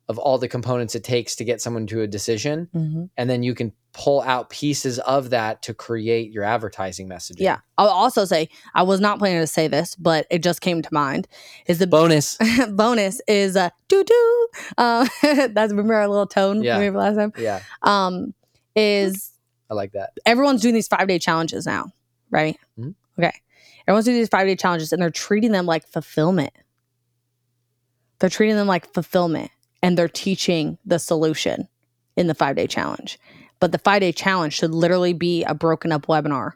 of 0.08 0.18
all 0.18 0.36
the 0.38 0.48
components 0.48 0.94
it 0.94 1.02
takes 1.02 1.34
to 1.36 1.44
get 1.44 1.60
someone 1.62 1.86
to 1.86 2.02
a 2.02 2.06
decision 2.06 2.68
Mhm. 2.74 3.08
and 3.16 3.30
then 3.30 3.42
you 3.42 3.54
can 3.54 3.72
pull 3.94 4.20
out 4.22 4.50
pieces 4.50 4.98
of 4.98 5.30
that 5.30 5.62
to 5.62 5.72
create 5.72 6.30
your 6.30 6.44
advertising 6.44 7.08
messaging. 7.08 7.40
yeah. 7.40 7.58
I'll 7.78 7.88
also 7.88 8.24
say 8.26 8.48
I 8.74 8.82
was 8.82 9.00
not 9.00 9.18
planning 9.18 9.40
to 9.40 9.46
say 9.46 9.66
this, 9.68 9.94
but 9.94 10.26
it 10.30 10.42
just 10.42 10.60
came 10.60 10.82
to 10.82 10.88
mind. 10.92 11.26
Is 11.66 11.78
the 11.78 11.86
Bonus. 11.86 12.36
bonus 12.72 13.20
is 13.28 13.56
a 13.56 13.72
doo 13.88 14.04
doo. 14.04 14.48
Um, 14.76 15.08
that's 15.22 15.70
remember 15.72 15.94
our 15.94 16.08
little 16.08 16.26
tone. 16.26 16.62
Yeah. 16.62 16.76
Remember 16.78 16.98
last 16.98 17.16
time. 17.16 17.32
Yeah, 17.38 17.60
Um, 17.82 18.34
is 18.76 19.32
I 19.70 19.74
like 19.74 19.92
that. 19.92 20.10
everyone's 20.26 20.60
doing 20.60 20.74
these 20.74 20.88
five 20.88 21.06
day 21.08 21.18
challenges 21.18 21.64
now, 21.64 21.92
right? 22.30 22.58
Mhm. 22.78 22.94
Okay. 23.18 23.32
Everyone's 23.86 24.04
doing 24.04 24.18
these 24.18 24.28
five 24.28 24.46
day 24.46 24.56
challenges 24.56 24.92
and 24.92 25.00
they're 25.00 25.08
treating 25.10 25.52
them 25.52 25.64
like 25.66 25.86
fulfillment. 25.86 26.52
They're 28.18 28.30
treating 28.30 28.56
them 28.56 28.66
like 28.66 28.92
fulfillment 28.92 29.50
and 29.84 29.98
they're 29.98 30.08
teaching 30.08 30.78
the 30.86 30.98
solution 30.98 31.68
in 32.16 32.26
the 32.26 32.34
five 32.34 32.56
day 32.56 32.66
challenge. 32.66 33.18
But 33.60 33.70
the 33.70 33.78
five 33.78 34.00
day 34.00 34.12
challenge 34.12 34.54
should 34.54 34.70
literally 34.70 35.12
be 35.12 35.44
a 35.44 35.54
broken 35.54 35.92
up 35.92 36.06
webinar 36.06 36.52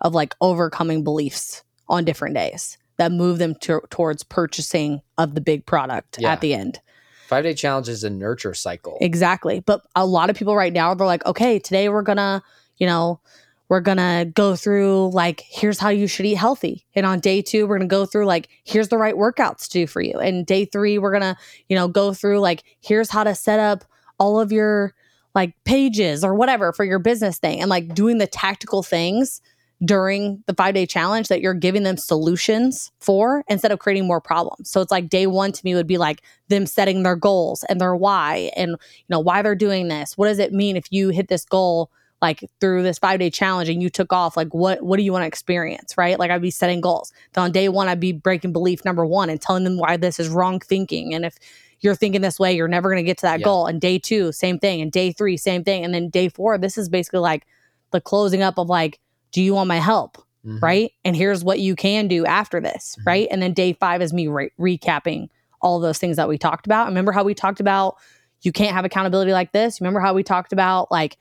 of 0.00 0.14
like 0.14 0.36
overcoming 0.40 1.02
beliefs 1.02 1.64
on 1.88 2.04
different 2.04 2.36
days 2.36 2.78
that 2.96 3.10
move 3.10 3.38
them 3.38 3.56
to, 3.62 3.80
towards 3.90 4.22
purchasing 4.22 5.00
of 5.18 5.34
the 5.34 5.40
big 5.40 5.66
product 5.66 6.18
Yeah. 6.20 6.32
at 6.32 6.40
the 6.40 6.54
end. 6.54 6.80
Five 7.26 7.42
day 7.42 7.52
challenge 7.54 7.88
is 7.88 8.04
a 8.04 8.10
nurture 8.10 8.54
cycle. 8.54 8.96
Exactly. 9.00 9.58
But 9.58 9.82
a 9.96 10.06
lot 10.06 10.30
of 10.30 10.36
people 10.36 10.54
right 10.54 10.72
now, 10.72 10.94
they're 10.94 11.06
like, 11.06 11.26
okay, 11.26 11.58
today 11.58 11.88
we're 11.88 12.02
gonna, 12.02 12.44
you 12.76 12.86
know, 12.86 13.20
we're 13.68 13.80
gonna 13.80 14.24
go 14.34 14.56
through 14.56 15.10
like, 15.12 15.44
here's 15.46 15.78
how 15.78 15.90
you 15.90 16.06
should 16.06 16.26
eat 16.26 16.36
healthy. 16.36 16.86
And 16.94 17.04
on 17.04 17.20
day 17.20 17.42
two, 17.42 17.66
we're 17.66 17.78
gonna 17.78 17.88
go 17.88 18.06
through 18.06 18.26
like, 18.26 18.48
here's 18.64 18.88
the 18.88 18.98
right 18.98 19.14
workouts 19.14 19.64
to 19.64 19.70
do 19.70 19.86
for 19.86 20.00
you. 20.00 20.18
And 20.18 20.46
day 20.46 20.64
three, 20.64 20.98
we're 20.98 21.12
gonna, 21.12 21.36
you 21.68 21.76
know, 21.76 21.88
go 21.88 22.14
through 22.14 22.40
like, 22.40 22.64
here's 22.80 23.10
how 23.10 23.24
to 23.24 23.34
set 23.34 23.60
up 23.60 23.84
all 24.18 24.40
of 24.40 24.52
your 24.52 24.94
like 25.34 25.52
pages 25.64 26.24
or 26.24 26.34
whatever 26.34 26.72
for 26.72 26.84
your 26.84 26.98
business 26.98 27.38
thing 27.38 27.60
and 27.60 27.68
like 27.68 27.94
doing 27.94 28.18
the 28.18 28.26
tactical 28.26 28.82
things 28.82 29.40
during 29.84 30.42
the 30.46 30.54
five 30.54 30.74
day 30.74 30.86
challenge 30.86 31.28
that 31.28 31.40
you're 31.40 31.54
giving 31.54 31.84
them 31.84 31.96
solutions 31.96 32.90
for 32.98 33.44
instead 33.48 33.70
of 33.70 33.78
creating 33.78 34.06
more 34.06 34.20
problems. 34.20 34.70
So 34.70 34.80
it's 34.80 34.90
like 34.90 35.08
day 35.08 35.26
one 35.26 35.52
to 35.52 35.60
me 35.64 35.74
would 35.74 35.86
be 35.86 35.98
like 35.98 36.22
them 36.48 36.66
setting 36.66 37.02
their 37.02 37.14
goals 37.14 37.64
and 37.68 37.80
their 37.80 37.94
why 37.94 38.50
and 38.56 38.70
you 38.72 39.06
know 39.08 39.20
why 39.20 39.42
they're 39.42 39.54
doing 39.54 39.88
this. 39.88 40.18
What 40.18 40.26
does 40.26 40.38
it 40.38 40.52
mean 40.52 40.76
if 40.76 40.86
you 40.90 41.10
hit 41.10 41.28
this 41.28 41.44
goal 41.44 41.90
like 42.20 42.44
through 42.60 42.82
this 42.82 42.98
five 42.98 43.18
day 43.20 43.30
challenge 43.30 43.68
and 43.68 43.82
you 43.82 43.90
took 43.90 44.12
off? 44.12 44.36
Like 44.36 44.52
what 44.54 44.82
what 44.82 44.96
do 44.96 45.02
you 45.02 45.12
want 45.12 45.22
to 45.22 45.26
experience? 45.26 45.96
Right? 45.96 46.18
Like 46.18 46.30
I'd 46.30 46.42
be 46.42 46.50
setting 46.50 46.80
goals. 46.80 47.12
Then 47.32 47.44
on 47.44 47.52
day 47.52 47.68
one, 47.68 47.88
I'd 47.88 48.00
be 48.00 48.12
breaking 48.12 48.52
belief 48.52 48.84
number 48.84 49.04
one 49.06 49.30
and 49.30 49.40
telling 49.40 49.64
them 49.64 49.76
why 49.78 49.96
this 49.96 50.18
is 50.18 50.28
wrong 50.28 50.60
thinking. 50.60 51.14
And 51.14 51.24
if 51.24 51.36
you're 51.80 51.94
thinking 51.94 52.20
this 52.22 52.40
way, 52.40 52.54
you're 52.56 52.66
never 52.68 52.88
going 52.88 52.96
to 53.02 53.06
get 53.06 53.18
to 53.18 53.26
that 53.26 53.38
Yeah. 53.40 53.44
goal. 53.44 53.66
And 53.66 53.80
day 53.80 53.98
two, 53.98 54.32
same 54.32 54.58
thing. 54.58 54.80
And 54.80 54.90
day 54.90 55.12
three, 55.12 55.36
same 55.36 55.62
thing. 55.62 55.84
And 55.84 55.94
then 55.94 56.08
day 56.08 56.28
four, 56.28 56.58
this 56.58 56.76
is 56.76 56.88
basically 56.88 57.20
like 57.20 57.46
the 57.92 58.00
closing 58.00 58.42
up 58.42 58.58
of 58.58 58.68
like, 58.68 58.98
do 59.32 59.40
you 59.42 59.54
want 59.54 59.68
my 59.68 59.78
help? 59.78 60.18
Mhm. 60.46 60.62
right? 60.62 60.92
And 61.04 61.16
here's 61.16 61.42
what 61.42 61.58
you 61.58 61.74
can 61.74 62.06
do 62.06 62.24
after 62.24 62.60
this, 62.60 62.96
Mhm. 63.00 63.06
right? 63.06 63.28
And 63.30 63.42
then 63.42 63.52
day 63.52 63.72
five 63.72 64.00
is 64.00 64.12
me 64.12 64.28
re- 64.28 64.52
recapping 64.58 65.28
all 65.60 65.80
those 65.80 65.98
things 65.98 66.16
that 66.16 66.28
we 66.28 66.38
talked 66.38 66.64
about. 66.64 66.86
Remember 66.86 67.10
how 67.10 67.24
we 67.24 67.34
talked 67.34 67.58
about 67.58 67.96
you 68.42 68.52
can't 68.52 68.72
have 68.72 68.84
accountability 68.84 69.32
like 69.32 69.50
this? 69.50 69.80
Remember 69.80 69.98
how 69.98 70.14
we 70.14 70.22
talked 70.22 70.52
about 70.52 70.92
like 70.92 71.16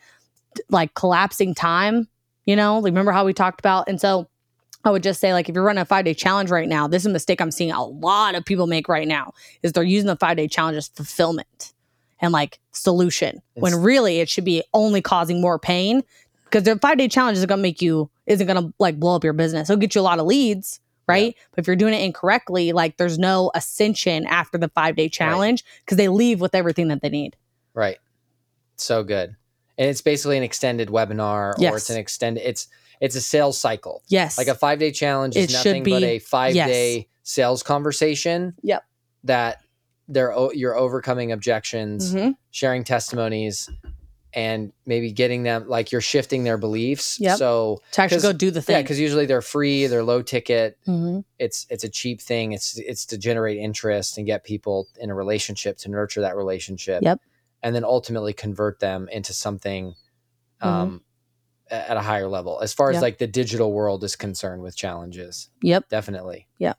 like 0.69 0.93
collapsing 0.93 1.55
time? 1.55 2.07
You 2.45 2.55
know, 2.55 2.81
remember 2.81 3.11
how 3.11 3.25
we 3.25 3.33
talked 3.33 3.59
about? 3.59 3.87
And 3.87 3.99
so 3.99 4.27
I 4.83 4.89
would 4.89 5.03
just 5.03 5.19
say 5.19 5.33
like 5.33 5.49
if 5.49 5.55
you're 5.55 5.63
running 5.63 5.81
a 5.81 5.85
five 5.85 6.05
day 6.05 6.13
challenge 6.13 6.49
right 6.49 6.67
now, 6.67 6.87
this 6.87 7.03
is 7.03 7.07
a 7.07 7.11
mistake 7.11 7.41
I'm 7.41 7.51
seeing 7.51 7.71
a 7.71 7.83
lot 7.83 8.35
of 8.35 8.45
people 8.45 8.67
make 8.67 8.87
right 8.87 9.07
now 9.07 9.33
is 9.63 9.73
they're 9.73 9.83
using 9.83 10.07
the 10.07 10.15
five 10.15 10.37
day 10.37 10.47
challenge 10.47 10.77
as 10.77 10.87
fulfillment 10.87 11.73
and 12.19 12.31
like 12.31 12.59
solution 12.71 13.41
when 13.55 13.75
really 13.75 14.19
it 14.19 14.29
should 14.29 14.45
be 14.45 14.63
only 14.73 15.01
causing 15.01 15.41
more 15.41 15.59
pain 15.59 16.03
because 16.45 16.63
the 16.63 16.77
five 16.79 16.97
day 16.97 17.07
challenge 17.07 17.37
isn't 17.37 17.49
gonna 17.49 17.61
make 17.61 17.81
you 17.81 18.09
isn't 18.25 18.47
gonna 18.47 18.73
like 18.79 18.99
blow 18.99 19.15
up 19.15 19.23
your 19.23 19.33
business. 19.33 19.69
It'll 19.69 19.79
get 19.79 19.93
you 19.93 20.01
a 20.01 20.03
lot 20.03 20.19
of 20.19 20.25
leads, 20.25 20.79
right? 21.07 21.35
But 21.51 21.59
if 21.59 21.67
you're 21.67 21.75
doing 21.75 21.93
it 21.93 22.01
incorrectly, 22.01 22.71
like 22.71 22.97
there's 22.97 23.19
no 23.19 23.51
ascension 23.55 24.25
after 24.25 24.57
the 24.57 24.69
five 24.69 24.95
day 24.95 25.09
challenge 25.09 25.63
because 25.83 25.97
they 25.97 26.07
leave 26.07 26.39
with 26.39 26.55
everything 26.55 26.87
that 26.89 27.01
they 27.01 27.09
need. 27.09 27.35
Right. 27.73 27.97
So 28.77 29.03
good. 29.03 29.35
And 29.77 29.89
it's 29.89 30.01
basically 30.01 30.37
an 30.37 30.43
extended 30.43 30.89
webinar 30.89 31.53
or 31.59 31.77
it's 31.77 31.89
an 31.89 31.97
extended 31.97 32.47
it's 32.47 32.67
it's 32.99 33.15
a 33.15 33.21
sales 33.21 33.57
cycle. 33.59 34.01
Yes. 34.07 34.37
Like 34.37 34.47
a 34.47 34.55
five 34.55 34.79
day 34.79 34.91
challenge 34.91 35.35
is 35.35 35.51
It 35.51 35.53
nothing 35.53 35.83
but 35.83 35.99
be- 35.99 36.05
a 36.05 36.19
five 36.19 36.53
day 36.55 37.07
sales 37.23 37.61
conversation. 37.63 38.55
Yep. 38.63 38.83
That 39.25 39.61
they're 40.07 40.33
you're 40.53 40.75
overcoming 40.77 41.31
objections, 41.31 42.13
Mhm. 42.15 42.35
sharing 42.51 42.83
testimonies, 42.85 43.69
and 44.33 44.71
maybe 44.85 45.11
getting 45.11 45.43
them 45.43 45.67
like 45.67 45.91
you're 45.91 46.01
shifting 46.01 46.43
their 46.43 46.57
beliefs. 46.57 47.19
Yep. 47.19 47.37
So 47.37 47.81
to 47.93 48.01
actually 48.01 48.21
go 48.21 48.33
do 48.33 48.49
the 48.51 48.61
thing. 48.61 48.75
yeah, 48.77 48.81
because 48.81 48.99
usually 48.99 49.25
they're 49.25 49.41
free, 49.41 49.87
they're 49.87 50.03
low 50.03 50.21
ticket. 50.21 50.77
Mhm. 50.87 51.23
It's 51.39 51.67
it's 51.69 51.83
a 51.83 51.89
cheap 51.89 52.21
thing. 52.21 52.51
It's 52.53 52.77
it's 52.79 53.05
to 53.07 53.17
generate 53.17 53.57
interest 53.57 54.17
and 54.17 54.25
get 54.25 54.43
people 54.43 54.87
in 54.99 55.09
a 55.09 55.13
relationship 55.15 55.77
to 55.79 55.89
nurture 55.89 56.21
that 56.21 56.35
relationship. 56.35 57.03
Yep. 57.03 57.19
And 57.63 57.75
then 57.75 57.83
ultimately 57.83 58.33
convert 58.33 58.79
them 58.79 59.09
into 59.11 59.33
something 59.33 59.95
um 60.61 61.01
a- 61.69 61.91
at 61.91 61.97
a 61.97 62.01
higher 62.01 62.27
level. 62.27 62.59
As 62.61 62.73
far 62.73 62.89
as 62.89 62.95
Mm-hmm. 62.97 63.03
Like 63.03 63.17
the 63.17 63.27
digital 63.27 63.71
world 63.73 64.03
is 64.03 64.15
concerned 64.15 64.61
with 64.61 64.75
challenges. 64.75 65.49
Yep. 65.61 65.89
Definitely. 65.89 66.47
Yep. 66.59 66.77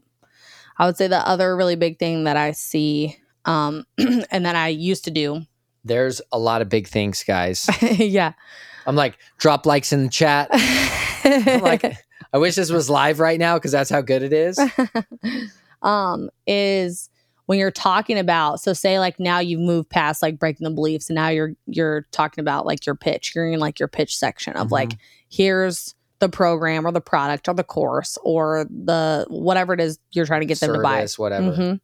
I 0.79 0.87
would 0.87 0.97
say 0.97 1.09
the 1.09 1.26
other 1.26 1.57
really 1.57 1.76
big 1.76 1.99
thing 1.99 2.24
that 2.24 2.37
I 2.37 2.53
see 2.53 3.16
um, 3.45 3.85
and 3.99 4.47
that 4.47 4.57
I 4.57 4.68
used 4.68 5.05
to 5.05 5.11
do. 5.11 5.43
There's 5.85 6.20
a 6.33 6.39
lot 6.39 6.62
of 6.62 6.68
big 6.68 6.87
things, 6.87 7.24
guys. 7.24 7.68
yeah. 7.83 8.33
I'm 8.87 8.97
like, 8.97 9.18
drop 9.39 9.66
likes 9.66 9.93
in 9.93 10.05
the 10.05 10.09
chat. 10.09 10.49
I'm 10.53 11.61
like, 11.62 11.85
I 12.33 12.39
wish 12.39 12.55
this 12.55 12.70
was 12.70 12.89
live 12.89 13.20
right 13.20 13.39
now 13.39 13.55
because 13.57 13.72
that's 13.72 13.91
how 13.91 14.01
good 14.01 14.22
it 14.22 14.33
is. 14.33 14.61
um, 15.83 16.31
is 16.47 17.11
when 17.49 17.59
you're 17.59 17.70
talking 17.70 18.18
about 18.18 18.61
so 18.61 18.74
say 18.74 18.99
like 18.99 19.18
now 19.18 19.38
you've 19.38 19.59
moved 19.61 19.88
past 19.88 20.20
like 20.20 20.38
breaking 20.38 20.64
the 20.66 20.70
beliefs 20.70 21.09
and 21.09 21.14
now 21.14 21.28
you're 21.28 21.53
you're 21.66 22.07
talking 22.12 22.42
about 22.42 22.66
like 22.66 22.84
your 22.84 22.94
pitch 22.94 23.32
you're 23.34 23.49
in 23.51 23.59
like 23.59 23.78
your 23.78 23.88
pitch 23.88 24.14
section 24.14 24.53
of 24.53 24.70
like 24.70 24.92
here's 25.30 25.94
the 26.18 26.28
program 26.28 26.86
or 26.86 26.92
the 26.92 27.01
product 27.01 27.49
or 27.49 27.55
the 27.55 27.64
course 27.64 28.18
or 28.22 28.66
the 28.68 29.24
whatever 29.30 29.72
it 29.72 29.80
is 29.80 29.99
you're 30.11 30.26
trying 30.26 30.40
to 30.42 30.46
get 30.46 30.61
them 30.61 30.74
to 30.74 30.80
buy 30.80 30.96
Service, 30.99 31.18
whatever. 31.18 31.53
Mhm. 31.53 31.80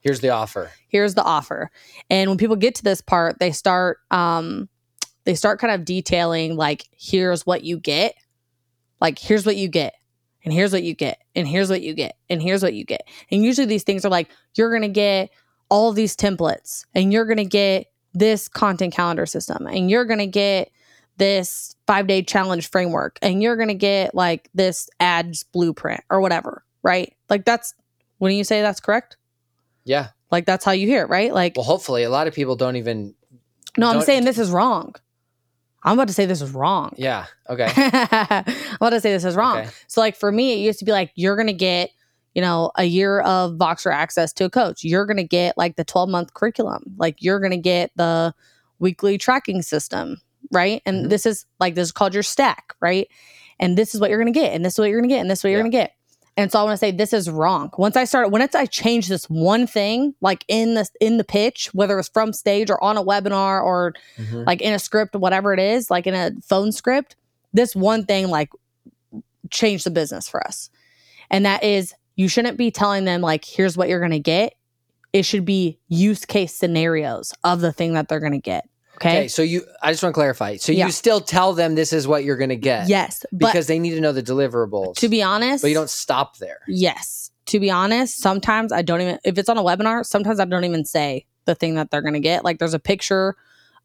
Here's 0.00 0.20
the 0.20 0.30
offer. 0.30 0.70
here's 0.88 1.14
the 1.14 1.22
offer 1.22 1.70
and 2.08 2.30
when 2.30 2.38
people 2.38 2.56
get 2.56 2.74
to 2.76 2.82
this 2.82 3.02
part 3.02 3.38
they 3.38 3.52
start 3.52 3.98
um 4.10 4.68
they 5.24 5.34
start 5.34 5.60
kind 5.60 5.74
of 5.74 5.84
detailing 5.84 6.56
like 6.56 6.86
here's 6.98 7.44
what 7.44 7.64
you 7.64 7.76
get 7.76 8.14
like 9.00 9.18
here's 9.18 9.44
what 9.44 9.56
you 9.56 9.68
get 9.68 9.92
and 10.44 10.52
here's 10.52 10.72
what 10.72 10.82
you 10.82 10.94
get 10.94 11.20
and 11.34 11.46
here's 11.48 11.70
what 11.70 11.82
you 11.82 11.94
get 11.94 12.16
and 12.30 12.42
here's 12.42 12.62
what 12.62 12.74
you 12.74 12.84
get 12.84 13.06
and 13.30 13.44
usually 13.44 13.66
these 13.66 13.82
things 13.84 14.04
are 14.04 14.10
like 14.10 14.28
you're 14.54 14.70
going 14.70 14.82
to 14.82 14.88
get 14.88 15.30
all 15.68 15.92
these 15.92 16.16
templates 16.16 16.84
and 16.94 17.12
you're 17.12 17.24
going 17.24 17.36
to 17.38 17.44
get 17.44 17.86
this 18.14 18.48
content 18.48 18.92
calendar 18.92 19.24
system 19.26 19.66
and 19.66 19.90
you're 19.90 20.04
going 20.04 20.18
to 20.18 20.26
get 20.26 20.70
this 21.16 21.76
5 21.86 22.06
day 22.06 22.22
challenge 22.22 22.68
framework 22.70 23.18
and 23.22 23.42
you're 23.42 23.56
going 23.56 23.68
to 23.68 23.74
get 23.74 24.14
like 24.14 24.48
this 24.54 24.88
ads 25.00 25.44
blueprint 25.44 26.02
or 26.10 26.20
whatever 26.20 26.64
right 26.82 27.14
like 27.30 27.44
that's 27.44 27.74
wouldn't 28.18 28.36
you 28.38 28.44
say 28.44 28.60
that's 28.62 28.80
correct 28.80 29.16
Yeah. 29.84 30.08
like 30.30 30.46
that's 30.46 30.64
how 30.64 30.72
you 30.72 30.86
hear 30.86 31.02
it 31.02 31.08
right 31.08 31.32
like 31.32 31.54
Well, 31.56 31.64
hopefully, 31.64 32.02
a 32.02 32.10
lot 32.10 32.26
of 32.26 32.34
people 32.34 32.56
don't 32.56 32.76
even. 32.76 33.14
no 33.78 33.88
i'm 33.90 34.02
saying 34.02 34.24
this 34.24 34.38
is 34.38 34.50
wrong 34.50 34.94
i'm 35.84 35.94
about 35.94 36.08
to 36.08 36.14
say 36.14 36.26
this 36.26 36.40
is 36.42 36.50
wrong 36.52 36.92
Yeah. 36.96 37.26
Okay. 37.48 37.68
I'm 37.76 38.44
about 38.76 38.90
to 38.90 39.00
say 39.00 39.12
this 39.12 39.24
is 39.24 39.36
wrong. 39.36 39.58
Okay. 39.58 39.70
So, 39.88 40.00
like 40.00 40.16
for 40.16 40.30
me, 40.32 40.52
it 40.54 40.58
used 40.64 40.78
to 40.78 40.84
be 40.84 40.92
like 40.92 41.10
you're 41.16 41.36
gonna 41.36 41.52
get, 41.52 41.90
you 42.34 42.40
know, 42.40 42.70
a 42.76 42.84
year 42.84 43.20
of 43.20 43.52
Voxer 43.52 43.92
access 43.92 44.32
to 44.34 44.44
a 44.44 44.50
coach. 44.50 44.84
You're 44.84 45.04
gonna 45.06 45.22
get 45.24 45.58
like 45.58 45.76
the 45.76 45.84
12 45.84 46.08
month 46.08 46.34
curriculum. 46.34 46.84
Like 46.96 47.16
you're 47.20 47.40
gonna 47.40 47.56
get 47.58 47.90
the 47.96 48.32
weekly 48.78 49.18
tracking 49.18 49.60
system, 49.62 50.20
right? 50.50 50.80
And 50.86 51.06
Mhm. 51.06 51.10
this 51.10 51.26
is 51.26 51.44
like 51.60 51.74
this 51.74 51.88
is 51.88 51.92
called 51.92 52.14
your 52.14 52.22
stack, 52.22 52.74
right? 52.80 53.06
And 53.60 53.76
this 53.76 53.94
is 53.94 54.00
what 54.00 54.08
you're 54.10 54.18
gonna 54.18 54.30
get, 54.30 54.54
and 54.54 54.64
this 54.64 54.74
is 54.74 54.78
what 54.78 54.88
you're 54.88 55.00
gonna 55.00 55.08
get, 55.08 55.20
and 55.20 55.30
this 55.30 55.40
is 55.40 55.44
what 55.44 55.50
you're 55.50 55.58
Yeah. 55.58 55.62
gonna 55.64 55.70
get. 55.70 55.92
And 56.36 56.50
so 56.50 56.58
I 56.60 56.62
want 56.62 56.72
to 56.74 56.78
say 56.78 56.90
this 56.90 57.12
is 57.12 57.28
wrong. 57.28 57.70
Once 57.76 57.94
I 57.94 58.04
started, 58.04 58.30
once 58.30 58.54
I 58.54 58.64
changed 58.64 59.10
this 59.10 59.26
one 59.26 59.66
thing, 59.66 60.14
like 60.22 60.44
in 60.48 60.74
the 60.74 60.88
in 61.00 61.18
the 61.18 61.24
pitch, 61.24 61.68
whether 61.74 61.98
it's 61.98 62.08
from 62.08 62.32
stage 62.32 62.70
or 62.70 62.82
on 62.82 62.96
a 62.96 63.04
webinar 63.04 63.62
or 63.62 63.92
Mhm. 64.16 64.46
like 64.46 64.62
in 64.62 64.72
a 64.72 64.78
script, 64.78 65.14
whatever 65.14 65.52
it 65.52 65.60
is, 65.60 65.90
like 65.90 66.06
in 66.06 66.14
a 66.14 66.32
phone 66.42 66.72
script, 66.72 67.16
this 67.52 67.76
one 67.76 68.06
thing 68.06 68.28
like 68.28 68.48
changed 69.50 69.84
the 69.84 69.90
business 69.90 70.26
for 70.28 70.44
us. 70.46 70.70
And 71.30 71.44
that 71.44 71.62
is 71.62 71.92
you 72.16 72.28
shouldn't 72.28 72.56
be 72.56 72.70
telling 72.70 73.04
them 73.04 73.20
like, 73.20 73.44
here's 73.44 73.76
what 73.76 73.88
you're 73.88 74.00
gonna 74.00 74.18
get. 74.18 74.54
It 75.12 75.24
should 75.24 75.44
be 75.44 75.78
use 75.88 76.24
case 76.24 76.54
scenarios 76.54 77.34
of 77.44 77.60
the 77.60 77.72
thing 77.72 77.92
that 77.94 78.08
they're 78.08 78.20
gonna 78.20 78.38
get. 78.38 78.66
Okay. 78.96 79.08
Okay. 79.20 79.28
So 79.28 79.42
you, 79.42 79.64
I 79.82 79.90
just 79.90 80.02
want 80.02 80.12
to 80.14 80.16
clarify. 80.16 80.56
So 80.56 80.72
Yeah. 80.72 80.86
you 80.86 80.92
still 80.92 81.20
tell 81.20 81.52
them 81.54 81.74
this 81.74 81.92
is 81.92 82.06
what 82.06 82.24
you're 82.24 82.36
going 82.36 82.50
to 82.50 82.56
get. 82.56 82.88
Yes. 82.88 83.24
But 83.32 83.38
Because 83.48 83.66
they 83.66 83.78
need 83.78 83.90
to 83.94 84.00
know 84.00 84.12
the 84.12 84.22
deliverables. 84.22 84.96
to 84.96 85.08
be 85.08 85.22
honest, 85.22 85.62
but 85.62 85.68
you 85.68 85.74
don't 85.74 85.90
stop 85.90 86.38
there. 86.38 86.60
Yes. 86.68 87.30
To 87.46 87.58
be 87.58 87.70
honest, 87.70 88.18
sometimes 88.18 88.70
I 88.72 88.82
don't 88.82 89.00
even 89.00 89.18
if 89.24 89.36
it's 89.38 89.48
on 89.48 89.58
a 89.58 89.62
webinar, 89.62 90.06
sometimes 90.06 90.38
I 90.38 90.44
don't 90.44 90.64
even 90.64 90.84
say 90.84 91.26
the 91.44 91.54
thing 91.56 91.74
that 91.74 91.90
they're 91.90 92.02
gonna 92.02 92.20
get. 92.20 92.44
Like 92.44 92.58
there's 92.58 92.74
a 92.74 92.78
picture 92.78 93.34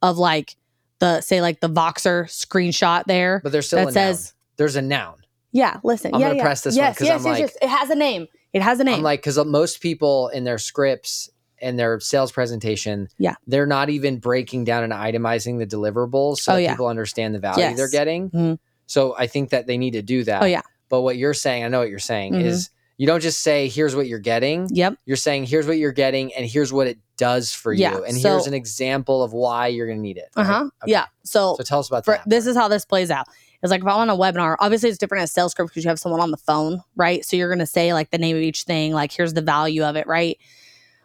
of 0.04 0.18
like 0.20 0.56
the 1.00 1.22
say 1.22 1.42
like 1.42 1.60
the 1.62 1.70
Voxer 1.70 2.26
screenshot 2.26 3.06
there 3.06 3.40
But 3.44 3.52
there's 3.52 3.66
still 3.68 3.80
that 3.80 3.88
a 3.90 3.92
says 3.92 4.26
noun. 4.26 4.34
There's 4.58 4.76
a 4.76 4.82
noun. 4.82 5.16
Yeah, 5.52 5.80
listen. 5.84 6.14
I'm 6.14 6.22
yeah, 6.22 6.28
gonna 6.28 6.38
yeah. 6.38 6.44
press 6.44 6.62
this 6.62 6.76
one 6.76 6.84
yes, 6.86 6.98
'cause 7.00 7.08
yes, 7.08 7.22
I'm 7.22 7.26
yes, 7.32 7.40
like- 7.40 7.52
yes. 7.54 7.58
It 7.64 7.70
has 7.70 7.90
a 7.90 7.96
name. 7.96 8.28
It 8.54 8.62
has 8.62 8.80
a 8.80 8.84
name. 8.84 8.96
I'm 8.96 9.02
like, 9.04 9.22
because 9.22 9.44
most 9.46 9.82
people 9.82 10.28
in 10.30 10.44
their 10.44 10.58
scripts 10.60 11.30
and 11.62 11.78
their 11.80 12.00
sales 12.00 12.32
presentation, 12.32 13.08
Yeah. 13.18 13.36
they're 13.48 13.66
not 13.66 13.90
even 13.90 14.18
breaking 14.20 14.64
down 14.66 14.84
and 14.84 14.94
itemizing 14.94 15.58
the 15.60 15.66
deliverables 15.68 16.38
so 16.38 16.54
Oh, 16.54 16.56
that 16.56 16.62
yeah. 16.62 16.72
people 16.74 16.88
understand 16.88 17.34
the 17.36 17.40
value 17.40 17.62
Yes. 17.62 17.78
they're 17.78 17.90
getting. 17.90 18.30
Mhm. 18.30 18.60
So 18.86 19.16
I 19.18 19.28
think 19.28 19.50
that 19.50 19.68
they 19.68 19.78
need 19.78 19.92
to 19.92 20.02
do 20.02 20.24
that. 20.26 20.42
oh 20.44 20.46
yeah. 20.46 20.62
But 20.90 21.02
what 21.02 21.18
you're 21.18 21.34
saying, 21.34 21.64
I 21.64 21.68
know 21.68 21.80
what 21.80 21.90
you're 21.90 22.00
saying, 22.00 22.34
Mhm. 22.34 22.44
is 22.46 22.70
you 22.98 23.06
don't 23.06 23.20
just 23.22 23.44
say, 23.44 23.68
here's 23.68 23.96
what 23.96 24.08
you're 24.08 24.18
getting. 24.20 24.68
Yep. 24.72 24.96
You're 25.06 25.18
saying, 25.18 25.46
here's 25.46 25.68
what 25.68 25.78
you're 25.78 25.92
getting, 25.92 26.34
and 26.34 26.46
here's 26.48 26.74
what 26.74 26.88
it 26.88 26.98
does 27.18 27.52
for 27.52 27.72
Yeah, 27.74 27.92
you. 27.98 28.04
And 28.06 28.18
so- 28.18 28.32
here's 28.32 28.48
an 28.48 28.54
example 28.56 29.22
of 29.24 29.34
why 29.34 29.68
you're 29.68 29.86
going 29.88 30.00
to 30.00 30.02
need 30.02 30.18
it. 30.18 30.30
Uh-huh. 30.36 30.70
Okay. 30.84 30.92
Yeah. 30.92 31.06
So, 31.24 31.56
So 31.58 31.64
tell 31.64 31.80
us 31.80 31.88
about 31.90 32.06
for 32.06 32.16
that. 32.16 32.24
this 32.28 32.46
part. 32.46 32.52
is 32.52 32.58
how 32.58 32.68
this 32.70 32.86
plays 32.86 33.12
out. 33.12 33.28
It's 33.62 33.70
like 33.72 33.82
if 33.82 33.88
I'm 33.88 33.98
on 33.98 34.10
a 34.10 34.16
webinar, 34.16 34.56
obviously 34.60 34.90
it's 34.90 34.98
different 35.00 35.24
as 35.24 35.32
sales 35.32 35.52
script 35.52 35.72
because 35.72 35.84
you 35.84 35.90
have 35.90 36.00
someone 36.00 36.22
on 36.22 36.32
the 36.32 36.38
phone, 36.38 36.82
right? 36.96 37.26
So 37.26 37.36
you're 37.36 37.50
gonna 37.50 37.66
say 37.68 37.92
like 37.94 38.12
the 38.12 38.18
name 38.20 38.36
of 38.36 38.42
each 38.44 38.64
thing, 38.64 38.94
like 38.94 39.12
here's 39.12 39.34
the 39.34 39.42
value 39.42 39.84
of 39.84 39.96
it, 39.96 40.06
right? 40.08 40.38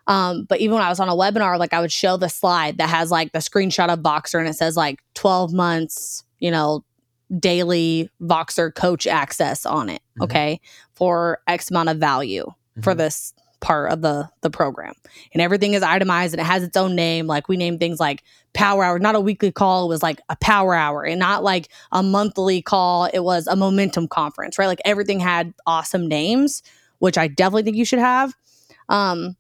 Um, 0.07 0.45
but 0.49 0.61
even 0.61 0.75
when 0.75 0.83
I 0.85 0.89
was 0.89 1.01
on 1.01 1.09
a 1.09 1.15
webinar, 1.15 1.59
like 1.59 1.73
I 1.73 1.81
would 1.81 1.93
show 1.93 2.17
the 2.17 2.29
slide 2.29 2.79
that 2.79 2.89
has 2.89 3.11
like 3.11 3.33
the 3.33 3.39
screenshot 3.39 3.89
of 3.89 4.01
Voxer 4.01 4.39
and 4.39 4.49
it 4.49 4.55
says 4.55 4.77
like 4.77 5.01
12 5.15 5.53
months, 5.53 6.25
you 6.41 6.51
know, 6.51 6.85
daily 7.39 8.11
Voxer 8.21 8.75
coach 8.75 9.07
access 9.07 9.65
on 9.65 9.89
it, 9.89 10.03
Mhm. 10.19 10.25
okay, 10.25 10.61
for 10.95 11.41
X 11.47 11.71
amount 11.71 11.89
of 11.89 11.99
value 11.99 12.47
for 12.83 12.95
Mhm. 12.95 12.99
this 12.99 13.33
part 13.61 13.93
of 13.93 14.03
the 14.03 14.29
the 14.41 14.51
program 14.51 14.93
and 15.33 15.41
everything 15.41 15.75
is 15.75 15.85
itemized 15.85 16.35
and 16.35 16.41
it 16.41 16.45
has 16.45 16.65
its 16.65 16.77
own 16.77 16.97
name 16.97 17.29
like 17.29 17.47
we 17.49 17.57
named 17.57 17.79
things 17.79 18.01
like 18.01 18.25
power 18.55 18.83
hour 18.83 18.99
not 18.99 19.15
a 19.15 19.21
weekly 19.21 19.53
call 19.53 19.85
it 19.85 19.89
was 19.89 20.03
like 20.03 20.21
a 20.29 20.35
power 20.41 20.75
hour 20.75 21.05
and 21.05 21.21
not 21.21 21.45
like 21.45 21.69
a 21.93 22.03
monthly 22.03 22.61
call 22.61 23.05
it 23.05 23.21
was 23.21 23.47
a 23.47 23.55
momentum 23.55 24.09
conference 24.09 24.59
right 24.59 24.67
like 24.67 24.81
everything 24.85 25.21
had 25.21 25.55
awesome 25.65 26.09
names 26.09 26.61
which 26.99 27.17
i 27.17 27.29
definitely 27.29 27.63
think 27.63 27.77
you 27.77 27.85
should 27.85 28.01
have 28.01 28.35
um 28.89 29.37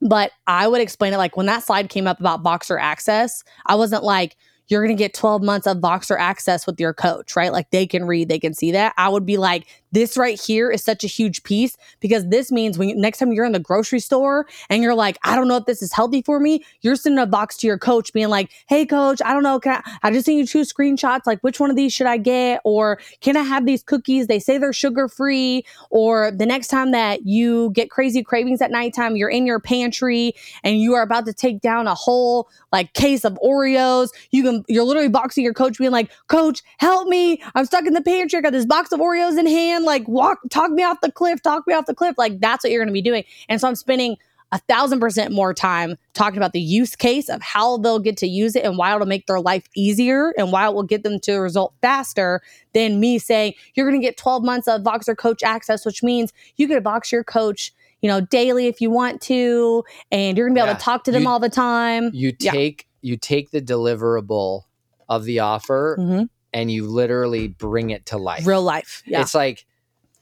but 0.00 0.32
i 0.46 0.66
would 0.66 0.80
explain 0.80 1.12
it 1.12 1.18
like 1.18 1.36
when 1.36 1.46
that 1.46 1.62
slide 1.62 1.88
came 1.88 2.06
up 2.06 2.20
about 2.20 2.42
Voxer 2.42 2.80
access 2.80 3.42
i 3.66 3.74
wasn't 3.74 4.04
like 4.04 4.36
you're 4.70 4.82
going 4.84 4.96
to 4.96 4.98
get 4.98 5.12
12 5.12 5.42
months 5.42 5.66
of 5.66 5.78
Voxer 5.78 6.16
access 6.18 6.66
with 6.66 6.78
your 6.80 6.94
coach 6.94 7.36
right 7.36 7.52
like 7.52 7.70
they 7.70 7.86
can 7.86 8.04
read 8.04 8.28
they 8.28 8.38
can 8.38 8.54
see 8.54 8.70
that 8.72 8.94
i 8.96 9.08
would 9.08 9.26
be 9.26 9.36
like 9.36 9.66
this 9.92 10.16
right 10.16 10.40
here 10.40 10.70
is 10.70 10.82
such 10.82 11.04
a 11.04 11.06
huge 11.06 11.42
piece 11.42 11.76
because 12.00 12.26
this 12.28 12.52
means 12.52 12.78
when 12.78 12.90
you, 12.90 12.96
next 12.96 13.18
time 13.18 13.32
you're 13.32 13.44
in 13.44 13.52
the 13.52 13.58
grocery 13.58 14.00
store 14.00 14.46
and 14.68 14.82
you're 14.82 14.94
like, 14.94 15.18
I 15.24 15.34
don't 15.34 15.48
know 15.48 15.56
if 15.56 15.66
this 15.66 15.82
is 15.82 15.92
healthy 15.92 16.22
for 16.22 16.38
me, 16.38 16.64
you're 16.82 16.96
sending 16.96 17.18
a 17.18 17.26
box 17.26 17.56
to 17.58 17.66
your 17.66 17.78
coach 17.78 18.12
being 18.12 18.28
like, 18.28 18.50
Hey 18.68 18.86
coach, 18.86 19.20
I 19.24 19.32
don't 19.32 19.42
know. 19.42 19.58
Can 19.58 19.82
I, 19.84 19.98
I 20.02 20.10
just 20.12 20.28
need 20.28 20.38
you 20.38 20.46
two 20.46 20.60
screenshots. 20.60 21.26
Like 21.26 21.40
which 21.40 21.58
one 21.58 21.70
of 21.70 21.76
these 21.76 21.92
should 21.92 22.06
I 22.06 22.16
get? 22.18 22.60
Or 22.64 23.00
can 23.20 23.36
I 23.36 23.42
have 23.42 23.66
these 23.66 23.82
cookies? 23.82 24.26
They 24.26 24.38
say 24.38 24.58
they're 24.58 24.72
sugar 24.72 25.08
free. 25.08 25.64
Or 25.90 26.30
the 26.30 26.46
next 26.46 26.68
time 26.68 26.92
that 26.92 27.26
you 27.26 27.70
get 27.70 27.90
crazy 27.90 28.22
cravings 28.22 28.62
at 28.62 28.70
nighttime, 28.70 29.16
you're 29.16 29.30
in 29.30 29.46
your 29.46 29.60
pantry 29.60 30.34
and 30.62 30.78
you 30.78 30.94
are 30.94 31.02
about 31.02 31.26
to 31.26 31.32
take 31.32 31.60
down 31.60 31.86
a 31.86 31.94
whole 31.94 32.48
like 32.72 32.92
case 32.94 33.24
of 33.24 33.38
Oreos. 33.44 34.10
You 34.30 34.42
can, 34.42 34.59
you're 34.68 34.84
literally 34.84 35.08
boxing 35.08 35.44
your 35.44 35.54
coach 35.54 35.78
being 35.78 35.90
like, 35.90 36.10
coach, 36.28 36.62
help 36.78 37.08
me. 37.08 37.42
I'm 37.54 37.64
stuck 37.66 37.86
in 37.86 37.94
the 37.94 38.02
pantry. 38.02 38.38
I 38.38 38.42
got 38.42 38.52
this 38.52 38.66
box 38.66 38.92
of 38.92 39.00
Oreos 39.00 39.38
in 39.38 39.46
hand. 39.46 39.84
Like 39.84 40.06
walk, 40.08 40.38
talk 40.50 40.70
me 40.70 40.82
off 40.82 41.00
the 41.00 41.12
cliff, 41.12 41.42
talk 41.42 41.66
me 41.66 41.74
off 41.74 41.86
the 41.86 41.94
cliff. 41.94 42.14
Like 42.18 42.40
that's 42.40 42.64
what 42.64 42.70
you're 42.70 42.80
going 42.80 42.88
to 42.88 42.92
be 42.92 43.02
doing. 43.02 43.24
And 43.48 43.60
so 43.60 43.68
I'm 43.68 43.74
spending 43.74 44.16
a 44.52 44.58
thousand 44.58 44.98
percent 44.98 45.32
more 45.32 45.54
time 45.54 45.96
talking 46.12 46.36
about 46.36 46.52
the 46.52 46.60
use 46.60 46.96
case 46.96 47.28
of 47.28 47.40
how 47.40 47.76
they'll 47.76 48.00
get 48.00 48.16
to 48.16 48.26
use 48.26 48.56
it 48.56 48.64
and 48.64 48.76
why 48.76 48.92
it'll 48.92 49.06
make 49.06 49.26
their 49.26 49.38
life 49.38 49.64
easier 49.76 50.34
and 50.36 50.50
why 50.50 50.66
it 50.66 50.74
will 50.74 50.82
get 50.82 51.04
them 51.04 51.20
to 51.20 51.32
a 51.34 51.40
result 51.40 51.72
faster 51.82 52.42
than 52.72 52.98
me 52.98 53.16
saying 53.20 53.54
you're 53.74 53.88
going 53.88 54.00
to 54.00 54.04
get 54.04 54.16
12 54.16 54.42
months 54.42 54.66
of 54.66 54.80
Voxer 54.82 55.16
coach 55.16 55.44
access, 55.44 55.86
which 55.86 56.02
means 56.02 56.32
you 56.56 56.66
get 56.66 56.74
to 56.74 56.80
box 56.80 57.12
your 57.12 57.22
coach, 57.22 57.72
you 58.02 58.08
know, 58.08 58.20
daily 58.20 58.66
if 58.66 58.80
you 58.80 58.90
want 58.90 59.20
to, 59.20 59.84
and 60.10 60.36
you're 60.36 60.48
going 60.48 60.56
to 60.56 60.60
be 60.62 60.66
able 60.68 60.76
to 60.76 60.82
talk 60.84 61.04
to 61.04 61.12
them 61.12 61.22
You- 61.22 61.28
all 61.28 61.38
the 61.38 61.48
time. 61.48 62.10
you 62.12 62.34
Yeah. 62.40 62.50
take 62.50 62.88
you 63.02 63.16
take 63.16 63.50
the 63.50 63.60
deliverable 63.62 64.62
of 65.08 65.24
the 65.24 65.40
offer 65.40 65.96
Mhm. 65.98 66.28
and 66.52 66.70
you 66.70 66.86
literally 66.86 67.48
bring 67.48 67.90
it 67.90 68.06
to 68.06 68.18
life. 68.18 68.46
Real 68.46 68.62
life. 68.62 69.02
Yeah. 69.06 69.22
It's 69.22 69.34
like 69.34 69.66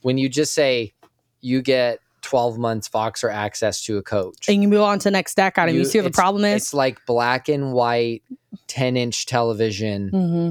when 0.03 0.19
you 0.19 0.29
just 0.29 0.55
say 0.55 0.93
you 1.41 1.61
get 1.63 1.99
12 2.23 2.59
months 2.59 2.89
Voxer 2.89 3.33
access 3.33 3.83
to 3.85 3.97
a 3.97 4.03
coach. 4.03 4.49
and 4.49 4.61
you 4.63 4.69
move 4.69 4.83
on 4.83 4.99
to 4.99 5.05
the 5.05 5.11
next 5.11 5.33
stack 5.33 5.57
item. 5.59 5.75
You, 5.75 5.83
You- 5.83 5.87
see 5.87 5.99
what 5.99 6.05
the 6.05 6.11
problem 6.11 6.45
is? 6.45 6.63
It's 6.63 6.75
like 6.75 6.99
black 7.07 7.49
and 7.49 7.73
white 7.73 8.23
10 8.67 8.97
inch 8.97 9.27
television. 9.27 10.09
hmm 10.09 10.51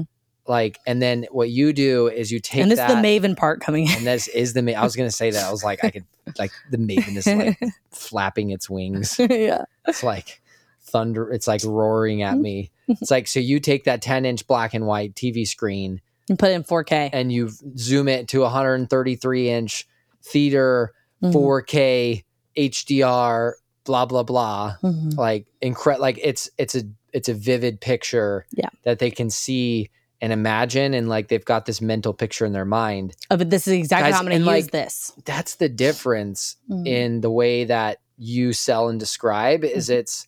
Like, 0.50 0.78
and 0.86 1.02
then 1.02 1.26
what 1.30 1.50
you 1.50 1.72
do 1.74 2.08
is 2.08 2.32
you 2.32 2.40
take 2.40 2.62
And 2.62 2.70
this 2.70 2.78
that. 2.78 2.90
is 2.90 2.96
the 2.96 3.02
Maven 3.02 3.36
part 3.36 3.60
coming 3.60 3.84
in. 3.86 3.92
and 3.98 4.06
this 4.06 4.28
is 4.28 4.54
the. 4.54 4.74
I 4.74 4.82
was 4.82 4.96
gonna 4.96 5.10
say 5.10 5.30
that. 5.30 5.44
I 5.44 5.50
was 5.50 5.62
like, 5.62 5.84
I 5.84 5.90
could 5.90 6.04
like 6.38 6.52
the 6.70 6.78
maven 6.78 7.16
is 7.16 7.26
like 7.26 7.58
flapping 7.90 8.50
its 8.50 8.68
wings. 8.70 9.18
yeah. 9.30 9.64
It's 9.86 10.02
like 10.02 10.40
thunder. 10.88 11.30
It's 11.30 11.46
like 11.46 11.62
roaring 11.64 12.18
Mm-hmm. 12.18 12.34
at 12.34 12.38
me. 12.38 12.70
It's 12.88 13.10
like 13.10 13.26
so 13.28 13.38
you 13.40 13.60
take 13.60 13.84
that 13.84 14.00
10 14.02 14.24
inch 14.24 14.46
black 14.46 14.72
and 14.74 14.86
white 14.86 15.14
TV 15.14 15.46
screen 15.46 16.00
And 16.28 16.38
put 16.38 16.50
it 16.50 16.54
in 16.54 16.64
4K. 16.64 17.10
and 17.12 17.30
you 17.30 17.50
zoom 17.76 18.08
it 18.08 18.28
to 18.28 18.40
133 18.40 19.50
inch 19.50 19.86
theater 20.22 20.92
Mhm. 21.22 21.32
4K 21.32 22.24
HDR 22.56 23.52
blah 23.84 24.04
blah 24.06 24.22
blah 24.22 24.76
Mhm. 24.82 25.16
like 25.16 25.46
incre- 25.62 25.98
like 25.98 26.18
it's 26.22 26.50
it's 26.58 26.74
a 26.74 26.82
it's 27.12 27.28
a 27.28 27.34
vivid 27.34 27.80
picture 27.80 28.46
Yeah. 28.52 28.68
that 28.84 28.98
they 28.98 29.10
can 29.10 29.30
see 29.30 29.90
and 30.20 30.32
imagine 30.32 30.94
and 30.94 31.08
like 31.08 31.28
they've 31.28 31.44
got 31.44 31.64
this 31.66 31.80
mental 31.80 32.12
picture 32.12 32.44
in 32.44 32.52
their 32.52 32.64
mind 32.66 33.14
Of 33.30 33.40
it, 33.40 33.50
this 33.50 33.66
is 33.66 33.72
exactly 33.74 34.10
Guys, 34.10 34.14
how 34.14 34.20
I'm 34.20 34.26
gonna 34.26 34.36
use 34.38 34.46
like, 34.46 34.70
this. 34.70 35.12
that's 35.24 35.54
the 35.56 35.68
difference 35.68 36.56
Mhm. 36.70 36.86
in 36.86 37.20
the 37.22 37.30
way 37.30 37.64
that 37.64 37.98
you 38.18 38.52
sell 38.52 38.88
and 38.88 38.98
describe 39.00 39.64
is 39.64 39.88
Mm-hmm. 39.88 39.98
it's 40.00 40.26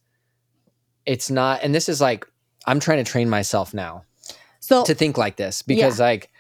it's 1.11 1.29
not 1.31 1.61
and 1.63 1.75
this 1.75 1.89
is 1.89 2.01
like 2.01 2.25
i'm 2.67 2.79
trying 2.79 3.03
to 3.05 3.11
train 3.11 3.29
myself 3.29 3.75
now 3.75 4.05
So 4.61 4.85
to 4.85 4.95
think 4.95 5.19
like 5.19 5.37
this 5.37 5.63
because 5.63 5.99
like 5.99 6.31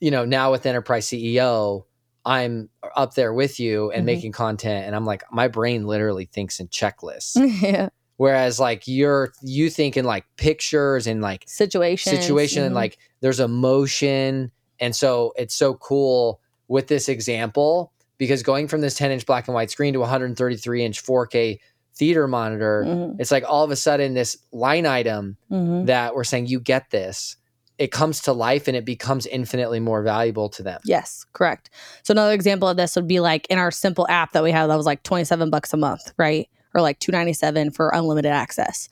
you 0.00 0.10
know 0.10 0.24
now 0.24 0.52
with 0.52 0.64
enterprise 0.66 1.06
ceo 1.08 1.84
i'm 2.24 2.68
up 2.94 3.14
there 3.14 3.32
with 3.34 3.58
you 3.58 3.90
and 3.90 4.02
Mhm. 4.02 4.06
making 4.06 4.32
content 4.32 4.86
and 4.86 4.94
i'm 4.94 5.04
like 5.04 5.24
my 5.32 5.48
brain 5.48 5.86
literally 5.86 6.26
thinks 6.26 6.60
in 6.60 6.68
checklists 6.68 7.32
yeah. 7.62 7.88
Whereas 8.18 8.58
like 8.58 8.84
you're 8.86 9.32
you 9.42 9.68
think 9.68 9.96
in 9.96 10.04
like 10.06 10.24
pictures 10.36 11.06
and 11.06 11.20
like 11.20 11.44
situation 11.46 12.16
situation 12.16 12.62
and 12.62 12.74
like 12.74 12.96
there's 13.20 13.40
emotion 13.40 14.50
and 14.80 14.94
so 14.96 15.32
it's 15.36 15.54
so 15.54 15.74
cool 15.74 16.40
with 16.68 16.86
this 16.86 17.08
example 17.10 17.92
because 18.18 18.42
going 18.42 18.68
from 18.68 18.80
this 18.80 18.94
10 18.96 19.10
inch 19.10 19.26
black 19.26 19.48
and 19.48 19.54
white 19.54 19.70
screen 19.70 19.92
to 19.92 20.00
133 20.00 20.84
inch 20.84 21.04
4k 21.04 21.58
theater 21.96 22.28
monitor 22.28 22.84
Mhm, 22.86 23.16
it's 23.18 23.30
like 23.30 23.44
all 23.48 23.64
of 23.64 23.70
a 23.70 23.76
sudden 23.76 24.14
this 24.14 24.36
line 24.52 24.86
item 24.86 25.36
mhm. 25.50 25.86
that 25.86 26.14
we're 26.14 26.24
saying 26.24 26.46
you 26.46 26.60
get 26.60 26.90
this 26.90 27.36
it 27.78 27.90
comes 27.92 28.22
to 28.22 28.32
life 28.32 28.68
and 28.68 28.76
it 28.76 28.86
becomes 28.86 29.26
infinitely 29.26 29.80
more 29.80 30.02
valuable 30.02 30.48
to 30.48 30.62
them 30.62 30.80
Yes, 30.84 31.26
correct. 31.32 31.68
So 32.04 32.12
another 32.12 32.32
example 32.32 32.68
of 32.68 32.76
this 32.76 32.96
would 32.96 33.06
be 33.08 33.20
like 33.20 33.46
in 33.48 33.58
our 33.58 33.70
simple 33.70 34.06
app 34.08 34.32
that 34.32 34.42
we 34.42 34.50
have 34.50 34.68
that 34.68 34.76
was 34.76 34.86
like 34.86 35.02
27 35.02 35.50
bucks 35.50 35.72
a 35.74 35.76
month, 35.76 36.12
right? 36.16 36.48
Or 36.74 36.80
like 36.80 36.98
297 37.00 37.70
for 37.72 37.90
unlimited 37.90 38.32
access. 38.32 38.88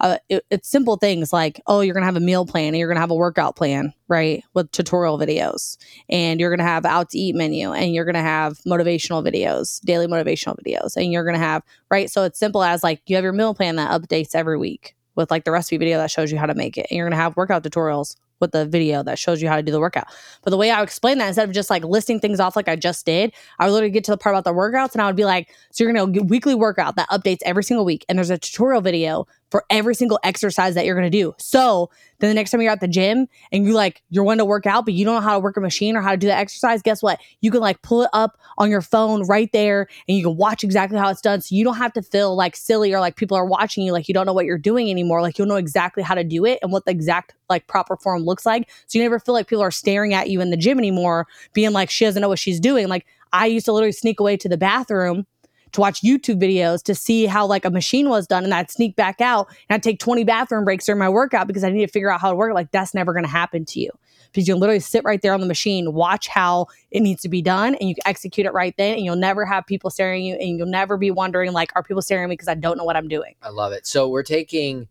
Uh, 0.00 0.18
it- 0.28 0.44
it's 0.50 0.68
simple 0.68 0.96
things 0.96 1.32
like, 1.32 1.60
oh, 1.66 1.80
you're 1.80 1.94
to 1.94 2.04
have 2.04 2.16
a 2.16 2.20
meal 2.20 2.46
plan 2.46 2.68
and 2.68 2.76
you're 2.76 2.92
to 2.92 3.00
have 3.00 3.10
a 3.10 3.14
workout 3.14 3.56
plan, 3.56 3.92
right? 4.08 4.42
With 4.54 4.70
tutorial 4.72 5.18
videos. 5.18 5.76
And 6.08 6.40
you're 6.40 6.56
to 6.56 6.62
have 6.62 6.84
out 6.86 7.10
to 7.10 7.18
eat 7.18 7.34
menu 7.34 7.72
and 7.72 7.92
you're 7.92 8.04
to 8.10 8.18
have 8.20 8.58
motivational 8.66 9.24
videos, 9.26 9.80
daily 9.82 10.06
motivational 10.06 10.56
videos. 10.64 10.96
And 10.96 11.12
you're 11.12 11.24
to 11.24 11.38
have, 11.38 11.62
right? 11.90 12.10
So 12.10 12.24
it's 12.24 12.38
simple 12.38 12.62
as 12.62 12.82
like 12.82 13.02
you 13.06 13.16
have 13.16 13.24
your 13.24 13.32
meal 13.32 13.54
plan 13.54 13.76
that 13.76 13.90
updates 13.90 14.34
every 14.34 14.56
week 14.58 14.94
with 15.16 15.30
like 15.30 15.44
the 15.44 15.50
recipe 15.50 15.76
video 15.78 15.98
that 15.98 16.10
shows 16.10 16.30
you 16.30 16.38
how 16.38 16.46
to 16.46 16.54
make 16.54 16.78
it. 16.78 16.86
And 16.90 16.96
you're 16.96 17.10
to 17.10 17.16
have 17.16 17.36
workout 17.36 17.64
tutorials 17.64 18.14
with 18.40 18.52
the 18.52 18.64
video 18.66 19.02
that 19.02 19.18
shows 19.18 19.42
you 19.42 19.48
how 19.48 19.56
to 19.56 19.62
do 19.64 19.72
the 19.72 19.80
workout. 19.80 20.06
But 20.42 20.50
the 20.50 20.56
way 20.56 20.70
I 20.70 20.78
would 20.78 20.84
explain 20.88 21.18
that, 21.18 21.26
instead 21.26 21.48
of 21.48 21.52
just 21.54 21.70
like 21.70 21.82
listing 21.84 22.20
things 22.20 22.38
off 22.38 22.54
like 22.54 22.68
I 22.68 22.76
just 22.76 23.04
did, 23.04 23.32
I 23.58 23.66
would 23.66 23.72
literally 23.72 23.90
get 23.90 24.04
to 24.04 24.12
the 24.12 24.16
part 24.16 24.32
about 24.34 24.44
the 24.44 24.54
workouts 24.54 24.92
and 24.92 25.02
I 25.02 25.06
would 25.06 25.16
be 25.16 25.24
like, 25.24 25.48
so 25.72 25.82
you're 25.82 25.92
gonna 25.92 26.22
weekly 26.22 26.54
workout 26.54 26.94
that 26.96 27.08
updates 27.08 27.38
every 27.44 27.64
single 27.64 27.84
week. 27.84 28.04
And 28.08 28.16
there's 28.16 28.30
a 28.30 28.38
tutorial 28.38 28.80
video 28.80 29.26
for 29.50 29.64
every 29.70 29.94
single 29.94 30.18
exercise 30.22 30.74
that 30.74 30.84
you're 30.84 30.94
gonna 30.94 31.10
do. 31.10 31.34
So 31.38 31.90
then 32.18 32.28
the 32.28 32.34
next 32.34 32.50
time 32.50 32.60
you're 32.60 32.72
at 32.72 32.80
the 32.80 32.88
gym 32.88 33.28
and 33.52 33.64
you 33.64 33.72
like 33.72 34.02
you're 34.10 34.24
wanting 34.24 34.38
to 34.38 34.44
work 34.44 34.66
out, 34.66 34.84
but 34.84 34.94
you 34.94 35.04
don't 35.04 35.14
know 35.14 35.20
how 35.20 35.34
to 35.34 35.38
work 35.38 35.56
a 35.56 35.60
machine 35.60 35.96
or 35.96 36.02
how 36.02 36.10
to 36.10 36.16
do 36.16 36.26
the 36.26 36.34
exercise, 36.34 36.82
guess 36.82 37.02
what? 37.02 37.20
You 37.40 37.50
can 37.50 37.60
like 37.60 37.80
pull 37.82 38.02
it 38.02 38.10
up 38.12 38.38
on 38.58 38.70
your 38.70 38.82
phone 38.82 39.26
right 39.26 39.50
there 39.52 39.88
and 40.08 40.16
you 40.16 40.24
can 40.24 40.36
watch 40.36 40.64
exactly 40.64 40.98
how 40.98 41.08
it's 41.08 41.20
done. 41.20 41.40
So 41.40 41.54
you 41.54 41.64
don't 41.64 41.76
have 41.76 41.92
to 41.94 42.02
feel 42.02 42.34
like 42.36 42.56
silly 42.56 42.92
or 42.92 43.00
like 43.00 43.16
people 43.16 43.36
are 43.36 43.46
watching 43.46 43.84
you, 43.84 43.92
like 43.92 44.08
you 44.08 44.14
don't 44.14 44.26
know 44.26 44.32
what 44.32 44.46
you're 44.46 44.58
doing 44.58 44.90
anymore. 44.90 45.22
Like 45.22 45.38
you'll 45.38 45.48
know 45.48 45.56
exactly 45.56 46.02
how 46.02 46.14
to 46.14 46.24
do 46.24 46.44
it 46.44 46.58
and 46.62 46.72
what 46.72 46.84
the 46.84 46.90
exact 46.90 47.34
like 47.48 47.66
proper 47.66 47.96
form 47.96 48.24
looks 48.24 48.44
like. 48.44 48.68
So 48.86 48.98
you 48.98 49.04
never 49.04 49.18
feel 49.18 49.34
like 49.34 49.46
people 49.46 49.62
are 49.62 49.70
staring 49.70 50.12
at 50.12 50.28
you 50.28 50.40
in 50.40 50.50
the 50.50 50.56
gym 50.56 50.78
anymore, 50.78 51.26
being 51.52 51.72
like, 51.72 51.90
she 51.90 52.04
doesn't 52.04 52.20
know 52.20 52.28
what 52.28 52.38
she's 52.38 52.60
doing. 52.60 52.88
Like 52.88 53.06
I 53.32 53.46
used 53.46 53.66
to 53.66 53.72
literally 53.72 53.92
sneak 53.92 54.20
away 54.20 54.36
to 54.38 54.48
the 54.48 54.58
bathroom 54.58 55.26
to 55.72 55.80
watch 55.80 56.02
YouTube 56.02 56.40
videos 56.40 56.82
to 56.84 56.94
see 56.94 57.26
how 57.26 57.46
like 57.46 57.64
a 57.64 57.70
machine 57.70 58.08
was 58.08 58.26
done 58.26 58.44
and 58.44 58.54
I'd 58.54 58.70
sneak 58.70 58.96
back 58.96 59.20
out 59.20 59.48
and 59.68 59.74
I'd 59.74 59.82
take 59.82 59.98
20 59.98 60.24
bathroom 60.24 60.64
breaks 60.64 60.86
during 60.86 60.98
my 60.98 61.08
workout 61.08 61.46
because 61.46 61.64
I 61.64 61.70
need 61.70 61.86
to 61.86 61.92
figure 61.92 62.10
out 62.10 62.20
how 62.20 62.30
to 62.30 62.36
work. 62.36 62.54
Like 62.54 62.70
that's 62.70 62.94
never 62.94 63.12
gonna 63.12 63.28
happen 63.28 63.64
to 63.66 63.80
you. 63.80 63.90
Because 64.26 64.46
you 64.46 64.54
can 64.54 64.60
literally 64.60 64.80
sit 64.80 65.04
right 65.04 65.22
there 65.22 65.32
on 65.32 65.40
the 65.40 65.46
machine, 65.46 65.94
watch 65.94 66.28
how 66.28 66.66
it 66.90 67.00
needs 67.00 67.22
to 67.22 67.30
be 67.30 67.40
done, 67.40 67.74
and 67.76 67.88
you 67.88 67.94
can 67.94 68.02
execute 68.04 68.46
it 68.46 68.52
right 68.52 68.74
then, 68.76 68.96
and 68.96 69.04
you'll 69.04 69.16
never 69.16 69.46
have 69.46 69.64
people 69.64 69.88
staring 69.88 70.30
at 70.30 70.38
you, 70.38 70.46
and 70.48 70.58
you'll 70.58 70.66
never 70.66 70.98
be 70.98 71.10
wondering, 71.10 71.52
like, 71.52 71.72
are 71.74 71.82
people 71.82 72.02
staring 72.02 72.24
at 72.24 72.28
me 72.28 72.34
because 72.34 72.46
I 72.48 72.54
don't 72.54 72.76
know 72.76 72.84
what 72.84 72.94
I'm 72.94 73.08
doing? 73.08 73.36
I 73.40 73.48
love 73.48 73.72
it. 73.72 73.86
So 73.86 74.06
we're 74.06 74.22
taking 74.22 74.88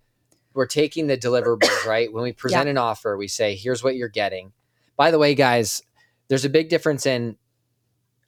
we're 0.58 0.66
taking 0.66 1.06
the 1.06 1.18
deliverables, 1.18 1.86
right? 1.88 2.12
When 2.12 2.24
we 2.24 2.34
present 2.34 2.68
an 2.68 2.80
offer, 2.80 3.16
we 3.16 3.28
say, 3.28 3.56
here's 3.56 3.84
what 3.84 3.96
you're 3.96 4.10
getting. 4.10 4.52
By 4.98 5.12
the 5.12 5.20
way, 5.20 5.36
guys, 5.36 5.84
there's 6.30 6.46
a 6.46 6.50
big 6.50 6.70
difference 6.70 7.06
in 7.06 7.38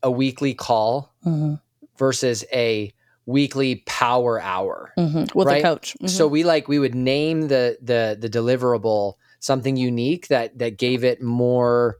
a 0.03 0.11
weekly 0.11 0.53
call 0.53 1.13
mm-hmm. 1.25 1.55
Versus 1.99 2.43
a 2.51 2.91
weekly 3.27 3.83
power 3.85 4.41
hour. 4.41 4.91
Mhm. 4.97 5.35
With 5.35 5.47
Right. 5.47 5.59
a 5.59 5.61
coach. 5.63 5.95
Mhm. 6.01 6.09
So 6.09 6.27
we 6.27 6.43
like 6.43 6.67
we 6.67 6.79
would 6.79 6.95
name 6.95 7.47
the 7.49 7.77
the 7.81 8.17
the 8.19 8.27
deliverable 8.29 9.13
something 9.39 9.77
unique 9.77 10.27
that 10.29 10.57
that 10.57 10.77
gave 10.77 11.03
it 11.03 11.21
more 11.21 11.97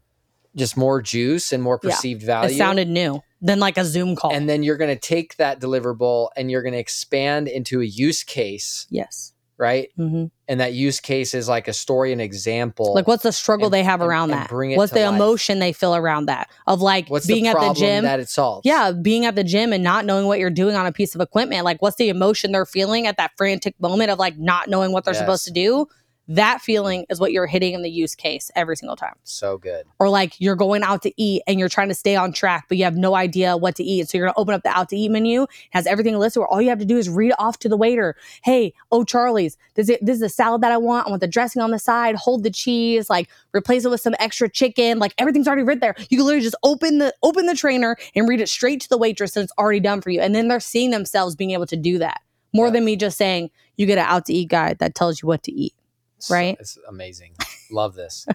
just 0.55 0.75
more 0.75 0.99
juice 1.01 1.53
and 1.53 1.61
more 1.61 1.79
Yeah. 1.83 1.91
perceived 1.91 2.23
value. 2.23 2.49
it 2.55 2.57
sounded 2.57 2.87
new 2.89 3.21
than 3.39 3.59
like 3.59 3.77
a 3.77 3.85
Zoom 3.85 4.15
call. 4.15 4.31
and 4.33 4.49
then 4.49 4.63
you're 4.63 4.75
going 4.77 4.93
to 4.93 4.99
take 4.99 5.37
that 5.37 5.61
deliverable 5.61 6.29
and 6.35 6.49
you're 6.49 6.63
going 6.63 6.73
to 6.73 6.79
expand 6.79 7.47
into 7.47 7.79
a 7.81 7.85
use 7.85 8.23
case, 8.23 8.87
yes. 8.89 9.33
Right? 9.59 9.89
hmm 9.97 10.25
And 10.47 10.59
that 10.61 10.73
use 10.73 10.99
case 10.99 11.35
is 11.35 11.47
like 11.47 11.67
a 11.67 11.73
story 11.73 12.11
an 12.13 12.19
example. 12.21 12.93
Like, 12.95 13.07
what's 13.07 13.21
the 13.23 13.31
struggle 13.31 13.65
and- 13.67 13.73
they 13.73 13.83
have 13.83 14.01
and- 14.01 14.09
around 14.09 14.31
and 14.31 14.39
that? 14.41 14.49
bring 14.49 14.71
it 14.71 14.77
What's 14.77 14.93
the 14.93 15.01
life. 15.05 15.13
emotion 15.15 15.59
they 15.59 15.73
feel 15.73 15.95
around 15.95 16.25
that? 16.27 16.49
Of 16.65 16.81
like 16.81 17.07
what's 17.09 17.27
being 17.27 17.43
the 17.43 17.49
at 17.51 17.59
the 17.59 17.73
gym. 17.73 18.03
that 18.05 18.19
it 18.19 18.29
solves? 18.29 18.61
Yeah, 18.65 18.91
being 18.93 19.25
at 19.25 19.35
the 19.35 19.43
gym 19.43 19.73
and 19.73 19.83
not 19.83 20.05
knowing 20.05 20.25
what 20.25 20.39
you're 20.39 20.49
doing 20.49 20.75
on 20.75 20.85
a 20.87 20.91
piece 20.91 21.13
of 21.13 21.21
equipment. 21.21 21.65
Like, 21.65 21.81
what's 21.81 21.97
the 21.97 22.09
emotion 22.09 22.51
they're 22.53 22.65
feeling 22.65 23.05
at 23.05 23.17
that 23.17 23.31
frantic 23.37 23.75
moment 23.79 24.09
of 24.09 24.17
like 24.17 24.39
not 24.39 24.69
knowing 24.69 24.91
what 24.93 25.03
they're 25.05 25.13
supposed 25.13 25.45
to 25.45 25.51
do? 25.51 25.87
That 26.29 26.61
feeling 26.61 27.07
is 27.09 27.19
what 27.19 27.31
you're 27.31 27.47
hitting 27.47 27.73
in 27.73 27.81
the 27.81 27.89
use 27.89 28.13
case 28.13 28.51
every 28.55 28.77
single 28.77 28.95
time. 28.95 29.15
So 29.23 29.57
good. 29.57 29.87
Or 29.97 30.09
like 30.09 30.39
you're 30.39 30.55
going 30.55 30.83
out 30.83 31.01
to 31.01 31.21
eat 31.21 31.41
and 31.47 31.59
you're 31.59 31.69
trying 31.69 31.87
to 31.87 31.95
stay 31.95 32.15
on 32.15 32.31
track, 32.33 32.65
but 32.69 32.77
you 32.77 32.83
have 32.83 32.95
no 32.95 33.15
idea 33.15 33.57
what 33.57 33.75
to 33.77 33.83
eat. 33.83 34.07
So 34.07 34.17
you're 34.17 34.27
gonna 34.27 34.37
open 34.37 34.53
up 34.53 34.61
the 34.61 34.69
out 34.69 34.89
to 34.89 34.95
eat 34.95 35.09
menu, 35.09 35.43
it 35.43 35.49
has 35.71 35.87
everything 35.87 36.15
listed 36.19 36.41
where 36.41 36.47
all 36.47 36.61
you 36.61 36.69
have 36.69 36.77
to 36.77 36.85
do 36.85 36.97
is 36.99 37.09
read 37.09 37.33
off 37.39 37.57
to 37.59 37.69
the 37.69 37.75
waiter. 37.75 38.15
Hey, 38.43 38.75
oh 38.91 39.03
Charlie's, 39.03 39.57
this 39.73 39.89
is 39.89 39.97
this 40.01 40.15
is 40.15 40.19
the 40.21 40.29
salad 40.29 40.61
that 40.61 40.71
I 40.71 40.77
want. 40.77 41.07
I 41.07 41.09
want 41.09 41.21
the 41.21 41.27
dressing 41.27 41.63
on 41.63 41.71
the 41.71 41.79
side, 41.79 42.13
hold 42.15 42.43
the 42.43 42.51
cheese, 42.51 43.09
like 43.09 43.27
replace 43.55 43.83
it 43.83 43.89
with 43.89 44.01
some 44.01 44.13
extra 44.19 44.47
chicken. 44.47 44.99
Like 44.99 45.15
everything's 45.17 45.47
already 45.47 45.63
written 45.63 45.79
there. 45.79 45.95
You 46.09 46.17
can 46.17 46.27
literally 46.27 46.43
just 46.43 46.55
open 46.61 46.99
the 46.99 47.11
open 47.23 47.47
the 47.47 47.55
trainer 47.55 47.97
and 48.15 48.29
read 48.29 48.39
it 48.39 48.49
straight 48.49 48.81
to 48.81 48.89
the 48.89 48.99
waitress 48.99 49.35
and 49.35 49.45
it's 49.45 49.53
already 49.57 49.79
done 49.79 49.99
for 50.01 50.11
you. 50.11 50.21
And 50.21 50.35
then 50.35 50.47
they're 50.47 50.59
seeing 50.59 50.91
themselves 50.91 51.35
being 51.35 51.51
able 51.51 51.65
to 51.65 51.75
do 51.75 51.97
that. 51.97 52.21
More 52.53 52.67
Yeah. 52.67 52.73
than 52.73 52.85
me 52.85 52.95
just 52.97 53.17
saying 53.17 53.49
you 53.77 53.87
get 53.87 53.97
an 53.97 54.05
out 54.07 54.25
to 54.27 54.33
eat 54.33 54.49
guide 54.49 54.77
that 54.77 54.93
tells 54.93 55.23
you 55.23 55.27
what 55.27 55.41
to 55.43 55.51
eat. 55.51 55.73
So- 56.19 56.33
Right? 56.35 56.57
It's 56.59 56.77
amazing. 56.87 57.35
Love 57.71 57.95
this. 57.95 58.27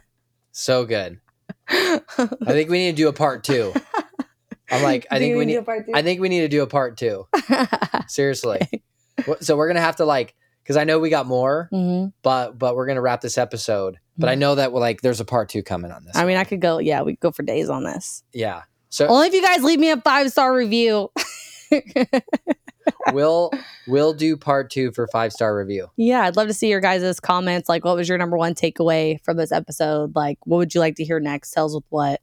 so 0.52 0.84
good. 0.84 1.20
I 1.68 2.00
think 2.46 2.70
we 2.70 2.78
need 2.78 2.92
to 2.92 2.96
do 2.96 3.08
a 3.08 3.12
part 3.12 3.44
two. 3.44 3.72
I'm 4.70 4.82
like, 4.82 5.06
I 5.10 5.18
think 5.18 5.36
we 5.36 5.44
need. 5.44 5.62
I 5.94 6.02
think 6.02 6.20
we 6.20 6.28
need 6.28 6.40
to 6.40 6.48
do 6.48 6.62
a 6.62 6.66
part 6.66 6.96
two. 6.96 7.26
Seriously. 8.08 8.60
Wh- 9.26 9.40
So 9.40 9.56
we're 9.56 9.66
gonna 9.68 9.80
have 9.80 9.96
to 9.96 10.04
like, 10.04 10.34
because 10.62 10.76
I 10.76 10.84
know 10.84 10.98
we 10.98 11.10
got 11.10 11.26
more, 11.26 11.68
Mhm. 11.72 12.12
but 12.22 12.58
but 12.58 12.74
we're 12.74 12.86
gonna 12.86 13.02
wrap 13.02 13.20
this 13.20 13.36
episode. 13.38 13.98
But 14.16 14.28
I 14.30 14.36
know 14.36 14.54
that 14.54 14.72
we're 14.72 14.80
like, 14.80 15.00
there's 15.02 15.20
a 15.20 15.24
part 15.24 15.48
two 15.48 15.62
coming 15.62 15.90
on 15.90 16.04
this. 16.04 16.16
I 16.16 16.24
mean, 16.24 16.36
I 16.36 16.44
could 16.44 16.60
go, 16.60 16.78
yeah, 16.78 17.02
we 17.02 17.12
could 17.12 17.20
go 17.20 17.30
for 17.32 17.42
days 17.42 17.68
on 17.68 17.84
this. 17.84 18.22
yeah. 18.32 18.62
So 18.88 19.06
Only 19.08 19.26
if 19.26 19.34
you 19.34 19.42
guys 19.42 19.62
leave 19.64 19.80
me 19.80 19.90
a 19.90 20.00
five 20.00 20.30
star 20.30 20.54
review. 20.54 21.10
we'll 23.12 23.50
we'll 23.86 24.12
do 24.14 24.36
part 24.36 24.70
two 24.70 24.92
for 24.92 25.06
five 25.08 25.32
star 25.32 25.56
review. 25.56 25.88
yeah, 25.96 26.22
I'd 26.22 26.36
love 26.36 26.48
to 26.48 26.54
see 26.54 26.68
your 26.70 26.80
guys' 26.80 27.20
comments. 27.20 27.68
Like, 27.68 27.84
what 27.84 27.96
was 27.96 28.08
your 28.08 28.18
number 28.18 28.36
one 28.36 28.54
takeaway 28.54 29.20
from 29.24 29.36
this 29.36 29.52
episode? 29.52 30.14
Like, 30.14 30.38
what 30.44 30.58
would 30.58 30.74
you 30.74 30.80
like 30.80 30.96
to 30.96 31.04
hear 31.04 31.20
next? 31.20 31.52
Tells 31.52 31.74
with 31.74 31.84
what? 31.90 32.20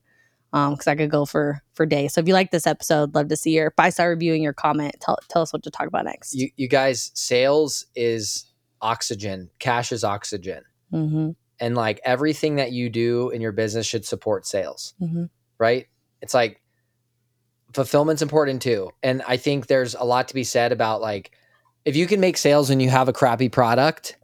Um, 0.53 0.74
because 0.74 0.88
I 0.88 0.95
could 0.95 1.09
go 1.09 1.26
for 1.26 1.62
for 1.74 1.86
days. 1.86 2.14
So 2.14 2.22
if 2.22 2.28
you 2.28 2.34
like 2.34 2.51
this 2.51 2.68
episode, 2.68 3.16
love 3.16 3.30
to 3.30 3.38
see 3.38 3.51
your 3.55 3.72
five 3.78 3.93
star 3.93 4.09
review 4.09 4.34
and 4.34 4.43
your 4.43 4.53
comment. 4.53 4.95
Tell 4.99 5.18
tell 5.30 5.41
us 5.41 5.53
what 5.53 5.64
to 5.64 5.72
talk 5.72 5.88
about 5.88 6.05
next. 6.05 6.34
You 6.36 6.49
you 6.57 6.68
guys, 6.68 7.12
sales 7.14 7.86
is 7.95 8.45
oxygen. 8.82 9.49
Cash 9.59 9.91
is 9.91 10.03
oxygen. 10.03 10.64
mm-hmm, 10.91 11.32
and 11.59 11.76
like 11.76 12.01
everything 12.03 12.55
that 12.57 12.72
you 12.72 12.89
do 12.89 13.30
in 13.30 13.39
your 13.41 13.51
business 13.53 13.86
should 13.86 14.03
support 14.05 14.45
sales 14.45 14.93
Mhm. 15.01 15.30
right 15.59 15.88
it's 16.22 16.34
like 16.34 16.59
fulfillment's 17.74 18.22
important 18.22 18.61
too 18.61 18.89
and 19.03 19.22
i 19.28 19.38
think 19.38 19.67
there's 19.67 19.95
a 19.95 20.03
lot 20.03 20.28
to 20.28 20.34
be 20.34 20.43
said 20.43 20.72
about 20.72 21.01
like 21.01 21.32
if 21.86 21.95
you 21.95 22.07
can 22.07 22.19
make 22.19 22.38
sales 22.38 22.69
and 22.69 22.82
you 22.82 22.89
have 22.89 23.07
a 23.07 23.13
crappy 23.13 23.49
product 23.49 24.17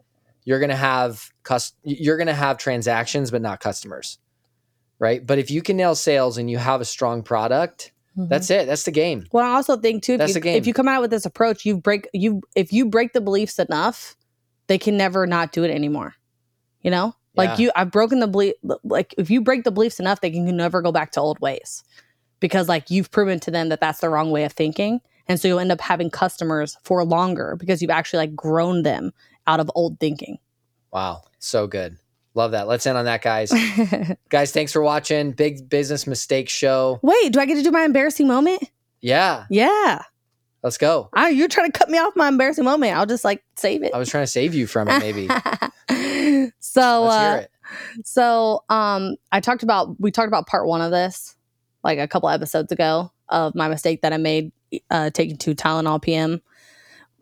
you're 0.43 0.59
going 0.59 0.69
to 0.69 0.75
have 0.75 1.31
cus- 1.43 1.73
you're 1.83 2.17
going 2.17 2.27
to 2.27 2.33
have 2.33 2.57
transactions 2.57 3.31
but 3.31 3.41
not 3.41 3.59
customers 3.59 4.17
right 4.99 5.25
but 5.25 5.37
if 5.39 5.49
you 5.51 5.61
can 5.61 5.77
nail 5.77 5.95
sales 5.95 6.37
and 6.37 6.49
you 6.49 6.57
have 6.57 6.81
a 6.81 6.85
strong 6.85 7.21
product 7.23 7.91
mm-hmm. 8.17 8.29
that's 8.29 8.49
it 8.49 8.65
that's 8.67 8.83
the 8.83 8.91
game 8.91 9.25
Well, 9.31 9.45
I 9.45 9.55
also 9.55 9.77
think 9.77 10.03
too, 10.03 10.13
if 10.13 10.19
That's 10.19 10.29
you, 10.29 10.33
the 10.35 10.39
game. 10.41 10.57
if 10.57 10.67
you 10.67 10.73
come 10.73 10.87
out 10.87 11.01
with 11.01 11.11
this 11.11 11.25
approach, 11.25 11.65
you 11.65 11.77
break 11.77 12.07
you 12.13 12.41
if 12.55 12.71
you 12.73 12.85
break 12.85 13.13
the 13.13 13.21
beliefs 13.21 13.59
enough, 13.59 14.15
they 14.67 14.77
can 14.77 14.97
never 14.97 15.25
not 15.27 15.51
do 15.51 15.63
it 15.63 15.71
anymore. 15.71 16.15
You 16.81 16.91
know, 16.91 17.15
like 17.35 17.57
Yeah. 17.59 17.65
you, 17.65 17.71
I've 17.75 17.91
broken 17.91 18.19
the 18.19 18.27
belief. 18.27 18.55
Like 18.83 19.13
if 19.17 19.29
you 19.29 19.41
break 19.41 19.63
the 19.63 19.71
beliefs 19.71 19.99
enough, 19.99 20.21
they 20.21 20.31
can 20.31 20.45
never 20.55 20.81
go 20.81 20.91
back 20.91 21.11
to 21.11 21.21
old 21.21 21.39
ways, 21.39 21.83
because 22.39 22.67
like 22.67 22.89
you've 22.89 23.11
proven 23.11 23.39
to 23.41 23.51
them 23.51 23.69
that 23.69 23.79
that's 23.79 23.99
the 23.99 24.09
wrong 24.09 24.31
way 24.31 24.43
of 24.43 24.53
thinking, 24.53 25.01
and 25.27 25.39
so 25.39 25.47
you'll 25.47 25.59
end 25.59 25.71
up 25.71 25.81
having 25.81 26.09
customers 26.09 26.77
for 26.83 27.03
longer 27.03 27.55
because 27.57 27.81
you've 27.81 27.91
actually 27.91 28.17
like 28.19 28.35
grown 28.35 28.83
them 28.83 29.11
out 29.45 29.59
of 29.59 29.71
old 29.75 29.99
thinking. 29.99 30.37
wow 30.91 31.21
so 31.39 31.67
good 31.67 31.97
love 32.33 32.51
that 32.51 32.67
let's 32.67 32.85
end 32.85 32.97
on 32.97 33.05
that 33.05 33.21
guys 33.21 33.51
guys 34.29 34.51
thanks 34.51 34.71
for 34.71 34.81
watching 34.81 35.31
big 35.31 35.69
business 35.69 36.05
mistake 36.05 36.49
show 36.49 36.99
Wait, 37.01 37.31
do 37.33 37.39
I 37.39 37.45
get 37.45 37.55
to 37.55 37.63
do 37.63 37.71
my 37.71 37.83
embarrassing 37.83 38.27
moment? 38.27 38.63
yeah 39.01 39.45
Yeah, 39.49 40.01
let's 40.63 40.77
go 40.77 41.09
I, 41.13 41.29
you're 41.29 41.47
trying 41.47 41.71
to 41.71 41.77
cut 41.77 41.89
me 41.89 41.97
off 41.97 42.15
my 42.15 42.27
embarrassing 42.27 42.65
moment. 42.65 42.95
I'll 42.97 43.05
just 43.05 43.23
like 43.23 43.43
save 43.55 43.83
it. 43.83 43.93
I 43.93 43.97
was 43.97 44.09
trying 44.09 44.23
to 44.23 44.31
save 44.31 44.53
you 44.53 44.67
from 44.67 44.87
it, 44.89 44.99
maybe. 44.99 45.27
so 46.59 47.03
Let's 47.03 47.15
uh, 47.15 47.31
hear 47.31 47.37
it. 47.39 47.51
So 48.05 48.63
um 48.69 49.15
I 49.31 49.39
talked 49.39 49.63
about 49.63 49.99
we 49.99 50.11
talked 50.11 50.27
about 50.27 50.47
part 50.47 50.67
one 50.67 50.81
of 50.81 50.91
this 50.91 51.35
like 51.87 51.97
a 51.99 52.07
couple 52.07 52.29
episodes 52.29 52.71
ago 52.71 53.11
of 53.29 53.55
my 53.55 53.67
mistake 53.67 54.01
that 54.03 54.13
I 54.13 54.17
made 54.17 54.51
uh 54.91 55.09
taking 55.09 55.37
two 55.37 55.55
Tylenol 55.55 56.01
PM. 56.01 56.41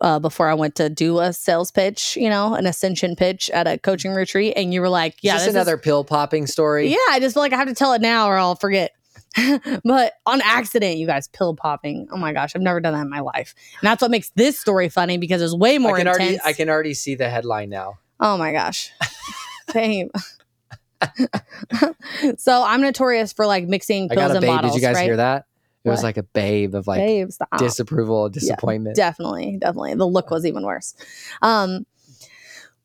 uh, 0.02 0.18
before 0.18 0.48
I 0.48 0.54
went 0.54 0.74
to 0.74 0.90
do 0.90 1.20
a 1.20 1.32
sales 1.32 1.70
pitch, 1.70 2.16
you 2.16 2.28
know, 2.28 2.52
an 2.54 2.66
ascension 2.66 3.16
pitch 3.16 3.48
at 3.50 3.66
a 3.66 3.78
coaching 3.78 4.12
retreat, 4.12 4.52
and 4.56 4.74
you 4.74 4.82
were 4.82 4.90
like, 4.90 5.16
"Yeah, 5.22 5.34
this 5.34 5.42
this 5.44 5.48
is- 5.50 5.54
another 5.54 5.78
pill 5.78 6.04
popping 6.04 6.46
story? 6.46 6.88
yeah." 6.88 6.96
I 7.10 7.18
just 7.20 7.34
feel 7.34 7.42
like 7.42 7.54
I 7.54 7.56
have 7.56 7.68
to 7.68 7.74
tell 7.74 7.94
it 7.94 8.02
now, 8.02 8.28
or 8.28 8.36
I'll 8.36 8.56
forget. 8.56 8.90
but 9.84 10.12
on 10.26 10.40
accident, 10.42 10.98
you 10.98 11.06
guys 11.06 11.28
pill 11.28 11.54
popping. 11.56 12.08
Oh 12.10 12.16
my 12.18 12.32
gosh, 12.34 12.52
I've 12.54 12.62
never 12.62 12.80
done 12.80 12.92
that 12.94 13.02
in 13.02 13.10
my 13.10 13.20
life, 13.20 13.54
and 13.80 13.86
that's 13.88 14.02
what 14.02 14.10
makes 14.10 14.30
this 14.34 14.58
story 14.58 14.88
funny 14.90 15.16
because 15.18 15.40
it's 15.40 15.54
way 15.54 15.78
more 15.78 15.94
I 15.96 15.98
can 16.00 16.08
intense. 16.08 16.20
already 16.20 16.38
I 16.44 16.52
can 16.52 16.68
already 16.68 16.92
see 16.94 17.14
the 17.14 17.28
headline 17.30 17.70
now. 17.70 17.98
Oh 18.20 18.36
my 18.36 18.52
gosh. 18.52 18.92
Same. 19.70 20.10
so 22.38 22.62
I'm 22.62 22.80
notorious 22.80 23.32
for 23.32 23.46
like 23.46 23.66
mixing 23.66 24.04
I 24.10 24.14
pills 24.14 24.28
got 24.28 24.30
a 24.30 24.34
and 24.34 24.40
babe. 24.40 24.48
bottles. 24.50 24.72
Did 24.72 24.80
you 24.82 24.86
guys 24.88 24.96
right? 24.96 25.04
hear 25.04 25.16
that? 25.16 25.46
It 25.84 25.90
was 25.90 26.02
like 26.02 26.16
a 26.16 26.24
babe 26.24 26.74
of 26.74 26.88
like 26.88 26.98
Babe, 26.98 27.28
disapproval, 27.58 28.28
disappointment. 28.28 28.96
definitely, 28.96 29.56
definitely. 29.60 29.94
The 29.94 30.04
look 30.04 30.32
was 30.32 30.44
even 30.44 30.64
worse. 30.64 30.96
Um, 31.42 31.86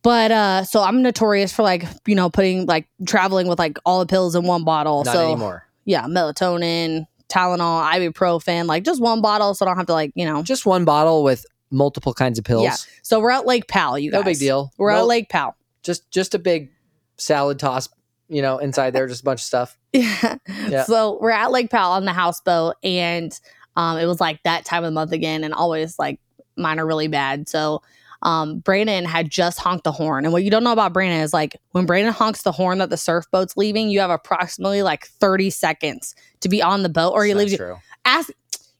but 0.03 0.31
uh, 0.31 0.63
so 0.65 0.83
I'm 0.83 1.01
notorious 1.01 1.51
for 1.51 1.63
like 1.63 1.83
you 2.05 2.13
know 2.13 2.29
putting 2.29 2.67
like 2.67 2.87
traveling 3.07 3.47
with 3.47 3.57
like 3.57 3.79
all 3.85 3.99
the 4.01 4.05
pills 4.05 4.35
in 4.35 4.43
one 4.43 4.63
bottle. 4.63 5.03
Not 5.03 5.13
so 5.15 5.25
anymore. 5.31 5.65
yeah, 5.85 6.03
melatonin, 6.03 7.07
Tylenol, 7.27 7.83
ibuprofen, 7.91 8.67
like 8.67 8.83
just 8.83 9.01
one 9.01 9.19
bottle, 9.21 9.55
so 9.55 9.65
I 9.65 9.69
don't 9.69 9.77
have 9.77 9.87
to 9.87 9.93
like 9.93 10.11
you 10.13 10.25
know. 10.25 10.43
Just 10.43 10.67
one 10.67 10.85
bottle 10.85 11.23
with 11.23 11.43
multiple 11.71 12.13
kinds 12.13 12.37
of 12.37 12.45
pills. 12.45 12.63
Yeah. 12.65 12.75
So 13.01 13.19
we're 13.19 13.31
at 13.31 13.47
Lake 13.47 13.67
Powell, 13.67 13.97
you 13.97 14.11
guys. 14.11 14.19
No 14.19 14.23
big 14.25 14.37
deal. 14.37 14.71
We're 14.77 14.91
No- 14.91 14.99
at 14.99 15.07
Lake 15.07 15.29
Powell. 15.29 15.55
just 15.81 16.07
just 16.11 16.35
a 16.35 16.39
big 16.39 16.69
salad 17.17 17.57
toss, 17.57 17.89
you 18.31 18.41
know, 18.41 18.57
inside 18.59 18.91
there, 18.91 19.07
just 19.07 19.21
a 19.21 19.25
bunch 19.25 19.41
of 19.41 19.45
stuff. 19.45 19.77
Yeah. 19.93 20.37
Yeah. 20.69 20.83
So 20.85 21.19
we're 21.21 21.31
at 21.31 21.51
Lake 21.51 21.69
Powell 21.69 21.91
on 21.91 22.05
the 22.05 22.13
houseboat, 22.13 22.75
and 22.81 23.37
um, 23.75 23.97
it 23.97 24.05
was 24.05 24.21
like 24.21 24.41
that 24.43 24.63
time 24.63 24.85
of 24.85 24.87
the 24.87 24.93
month 24.93 25.11
again, 25.11 25.43
and 25.43 25.53
always 25.53 25.99
like 25.99 26.17
mine 26.55 26.79
are 26.79 26.87
really 26.87 27.09
bad. 27.09 27.49
So 27.49 27.81
um, 28.21 28.59
Brandon 28.59 29.03
had 29.03 29.29
just 29.29 29.59
honked 29.59 29.83
the 29.83 29.91
horn, 29.91 30.23
and 30.23 30.31
what 30.31 30.45
you 30.45 30.49
don't 30.49 30.63
know 30.63 30.71
about 30.71 30.93
Brandon 30.93 31.19
is 31.19 31.33
like 31.33 31.57
when 31.71 31.85
Brandon 31.85 32.13
honks 32.13 32.43
the 32.43 32.53
horn 32.53 32.77
that 32.77 32.89
the 32.89 32.95
surf 32.95 33.25
boat's 33.31 33.57
leaving, 33.57 33.89
you 33.89 33.99
have 33.99 34.09
approximately 34.09 34.81
like 34.81 35.07
thirty 35.07 35.49
seconds 35.49 36.15
to 36.39 36.47
be 36.47 36.61
on 36.61 36.83
the 36.83 36.89
boat, 36.89 37.11
or 37.11 37.25
he 37.25 37.33
leaves 37.33 37.51
you. 37.51 37.75
Ask, 38.05 38.31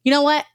you 0.06 0.12
know 0.12 0.22
what? 0.22 0.46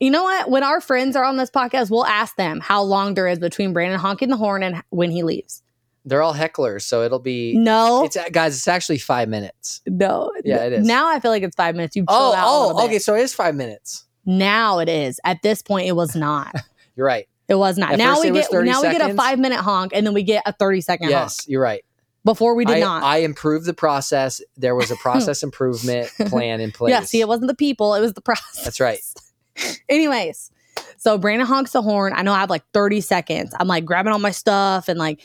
You 0.00 0.10
know 0.10 0.22
what? 0.22 0.48
When 0.48 0.62
our 0.62 0.80
friends 0.80 1.14
are 1.14 1.24
on 1.24 1.36
this 1.36 1.50
podcast, 1.50 1.90
we'll 1.90 2.06
ask 2.06 2.36
them 2.36 2.60
how 2.60 2.82
long 2.82 3.12
there 3.12 3.28
is 3.28 3.38
between 3.38 3.74
Brandon 3.74 3.98
honking 3.98 4.30
the 4.30 4.36
horn 4.38 4.62
and 4.62 4.82
when 4.88 5.10
he 5.10 5.22
leaves. 5.22 5.62
They're 6.04 6.22
all 6.22 6.34
hecklers, 6.34 6.82
so 6.82 7.02
it'll 7.02 7.18
be. 7.18 7.54
No, 7.56 8.04
It's 8.04 8.16
uh, 8.16 8.24
guys. 8.32 8.56
It's 8.56 8.66
actually 8.68 8.98
five 8.98 9.28
minutes. 9.28 9.82
no. 9.86 10.30
Yeah, 10.44 10.64
it 10.64 10.72
is. 10.72 10.86
Now 10.86 11.08
I 11.08 11.20
feel 11.20 11.30
like 11.30 11.42
it's 11.42 11.56
five 11.56 11.74
minutes. 11.76 11.94
You've 11.94 12.06
Oh, 12.08 12.32
chilled 12.32 12.34
out 12.36 12.44
a 12.44 12.46
oh, 12.48 12.76
bit. 12.78 12.84
okay. 12.86 12.98
So 12.98 13.14
it 13.14 13.20
is 13.20 13.34
five 13.34 13.54
minutes. 13.54 14.06
Now 14.24 14.78
it 14.78 14.88
is. 14.88 15.20
At 15.24 15.42
this 15.42 15.60
point, 15.62 15.88
it 15.88 15.92
was 15.96 16.16
not. 16.16 16.54
You're 16.96 17.06
right. 17.06 17.28
It 17.48 17.56
was 17.56 17.76
not. 17.76 17.92
At 17.92 17.98
now 17.98 18.20
we 18.20 18.30
get 18.30 18.46
30 18.46 18.68
now 18.70 18.80
we 18.80 18.90
get 18.90 19.10
a 19.10 19.14
five 19.14 19.38
minute 19.38 19.58
honk 19.60 19.92
and 19.94 20.06
then 20.06 20.14
we 20.14 20.22
get 20.22 20.42
a 20.46 20.52
thirty 20.52 20.80
second 20.80 21.06
honk. 21.06 21.12
Yes, 21.12 21.48
you're 21.48 21.60
right. 21.62 21.84
Before 22.24 22.54
we 22.54 22.64
did 22.64 22.76
I, 22.76 22.80
not. 22.80 23.02
I 23.02 23.18
improved 23.18 23.66
the 23.66 23.74
process. 23.74 24.40
There 24.56 24.74
was 24.76 24.90
a 24.92 24.96
process 25.02 25.42
improvement 25.42 26.10
plan 26.26 26.60
in 26.60 26.70
place. 26.70 26.92
yeah. 26.92 27.00
See, 27.00 27.20
it 27.20 27.26
wasn't 27.26 27.48
the 27.48 27.56
people; 27.56 27.94
it 27.94 28.00
was 28.00 28.12
the 28.14 28.20
process. 28.20 28.62
That's 28.62 28.78
right. 28.78 29.00
Anyways, 29.88 30.50
so 30.96 31.18
Brandon 31.18 31.46
honks 31.46 31.72
the 31.72 31.82
horn. 31.82 32.12
I 32.14 32.22
know 32.22 32.32
I 32.32 32.38
have 32.40 32.50
like 32.50 32.62
thirty 32.72 33.00
seconds. 33.00 33.52
I'm 33.58 33.66
like 33.68 33.84
grabbing 33.84 34.12
all 34.12 34.18
my 34.18 34.30
stuff 34.30 34.88
and 34.88 34.98
like 34.98 35.20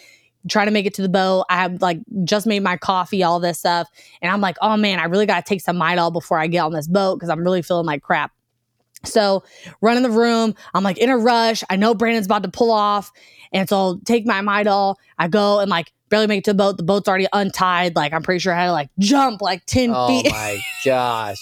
trying 0.49 0.67
to 0.67 0.71
make 0.71 0.85
it 0.85 0.93
to 0.95 1.01
the 1.01 1.09
boat. 1.09 1.45
I 1.49 1.57
have 1.57 1.81
like 1.81 1.99
just 2.23 2.47
made 2.47 2.63
my 2.63 2.77
coffee, 2.77 3.23
all 3.23 3.39
this 3.39 3.59
stuff, 3.59 3.89
and 4.21 4.31
I'm 4.31 4.41
like, 4.41 4.57
oh 4.61 4.77
man, 4.77 4.99
I 4.99 5.05
really 5.05 5.25
got 5.25 5.45
to 5.45 5.49
take 5.49 5.61
some 5.61 5.77
Midol 5.77 6.11
before 6.11 6.39
I 6.39 6.47
get 6.47 6.59
on 6.59 6.71
this 6.71 6.87
boat 6.87 7.15
because 7.15 7.29
I'm 7.29 7.43
really 7.43 7.61
feeling 7.61 7.85
like 7.85 8.01
crap. 8.01 8.31
So 9.03 9.43
run 9.81 9.97
in 9.97 10.03
the 10.03 10.09
room. 10.09 10.55
I'm 10.73 10.83
like 10.83 10.97
in 10.97 11.09
a 11.09 11.17
rush. 11.17 11.63
I 11.69 11.75
know 11.75 11.93
Brandon's 11.93 12.25
about 12.25 12.43
to 12.43 12.49
pull 12.49 12.71
off. 12.71 13.11
And 13.51 13.69
so 13.69 13.77
I'll 13.77 13.99
take 13.99 14.25
my 14.25 14.41
Midol. 14.41 14.95
I 15.17 15.27
go 15.27 15.59
and 15.59 15.69
like 15.69 15.91
barely 16.09 16.27
make 16.27 16.39
it 16.39 16.45
to 16.45 16.51
the 16.53 16.57
boat. 16.57 16.77
The 16.77 16.83
boat's 16.83 17.07
already 17.07 17.27
untied. 17.31 17.95
Like 17.95 18.13
I'm 18.13 18.23
pretty 18.23 18.39
sure 18.39 18.53
I 18.53 18.61
had 18.61 18.65
to 18.67 18.71
like 18.71 18.89
jump 18.99 19.41
like 19.41 19.65
10 19.65 19.91
Oh 19.93 20.07
feet. 20.07 20.27
Oh 20.27 20.31
my 20.31 20.59
gosh, 20.83 21.37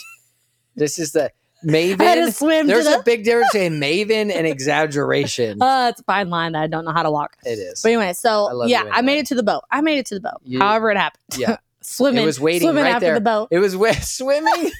this 0.76 0.99
is 0.99 1.14
the 1.14 1.22
I 1.22 1.26
had 1.26 1.30
to 1.30 1.42
Maven. 1.64 2.34
swim 2.34 2.68
There's 2.68 2.86
a 2.88 3.01
big 3.03 3.24
difference 3.24 3.51
between 3.53 3.80
Maven 3.80 4.34
and 4.36 4.45
exaggeration. 4.47 5.57
the 5.59 5.66
uh, 5.66 5.89
it's 5.89 6.01
a 6.01 6.03
fine 6.03 6.30
line 6.30 6.51
that 6.53 6.61
I 6.64 6.68
don't 6.68 6.86
know 6.86 6.91
how 6.91 7.03
to 7.03 7.11
walk. 7.11 7.38
it 7.45 7.51
is. 7.59 7.82
But 7.82 7.89
anyway, 7.89 8.14
so 8.14 8.45
love 8.45 8.70
yeah, 8.70 8.84
you 8.84 8.89
I 8.91 9.01
made 9.01 9.20
it 9.20 9.28
to 9.28 9.36
the 9.36 9.43
boat. 9.43 9.64
I 9.72 9.82
made 9.82 9.97
it 9.99 10.05
to 10.07 10.16
the 10.16 10.22
boat. 10.22 10.41
You- 10.43 10.59
However 10.59 10.91
it 10.91 10.97
happened. 10.97 11.24
Yeah. 11.38 11.57
swimming. 11.82 12.24
It 12.24 12.26
was 12.26 12.39
waiting 12.39 12.68
swimming 12.68 12.84
right 12.84 12.93
after 12.95 13.05
there. 13.07 13.14
the 13.16 13.22
boat. 13.22 13.49
It 13.51 13.59
was 13.59 13.76
wa- 13.76 13.91
swimming. 14.01 14.72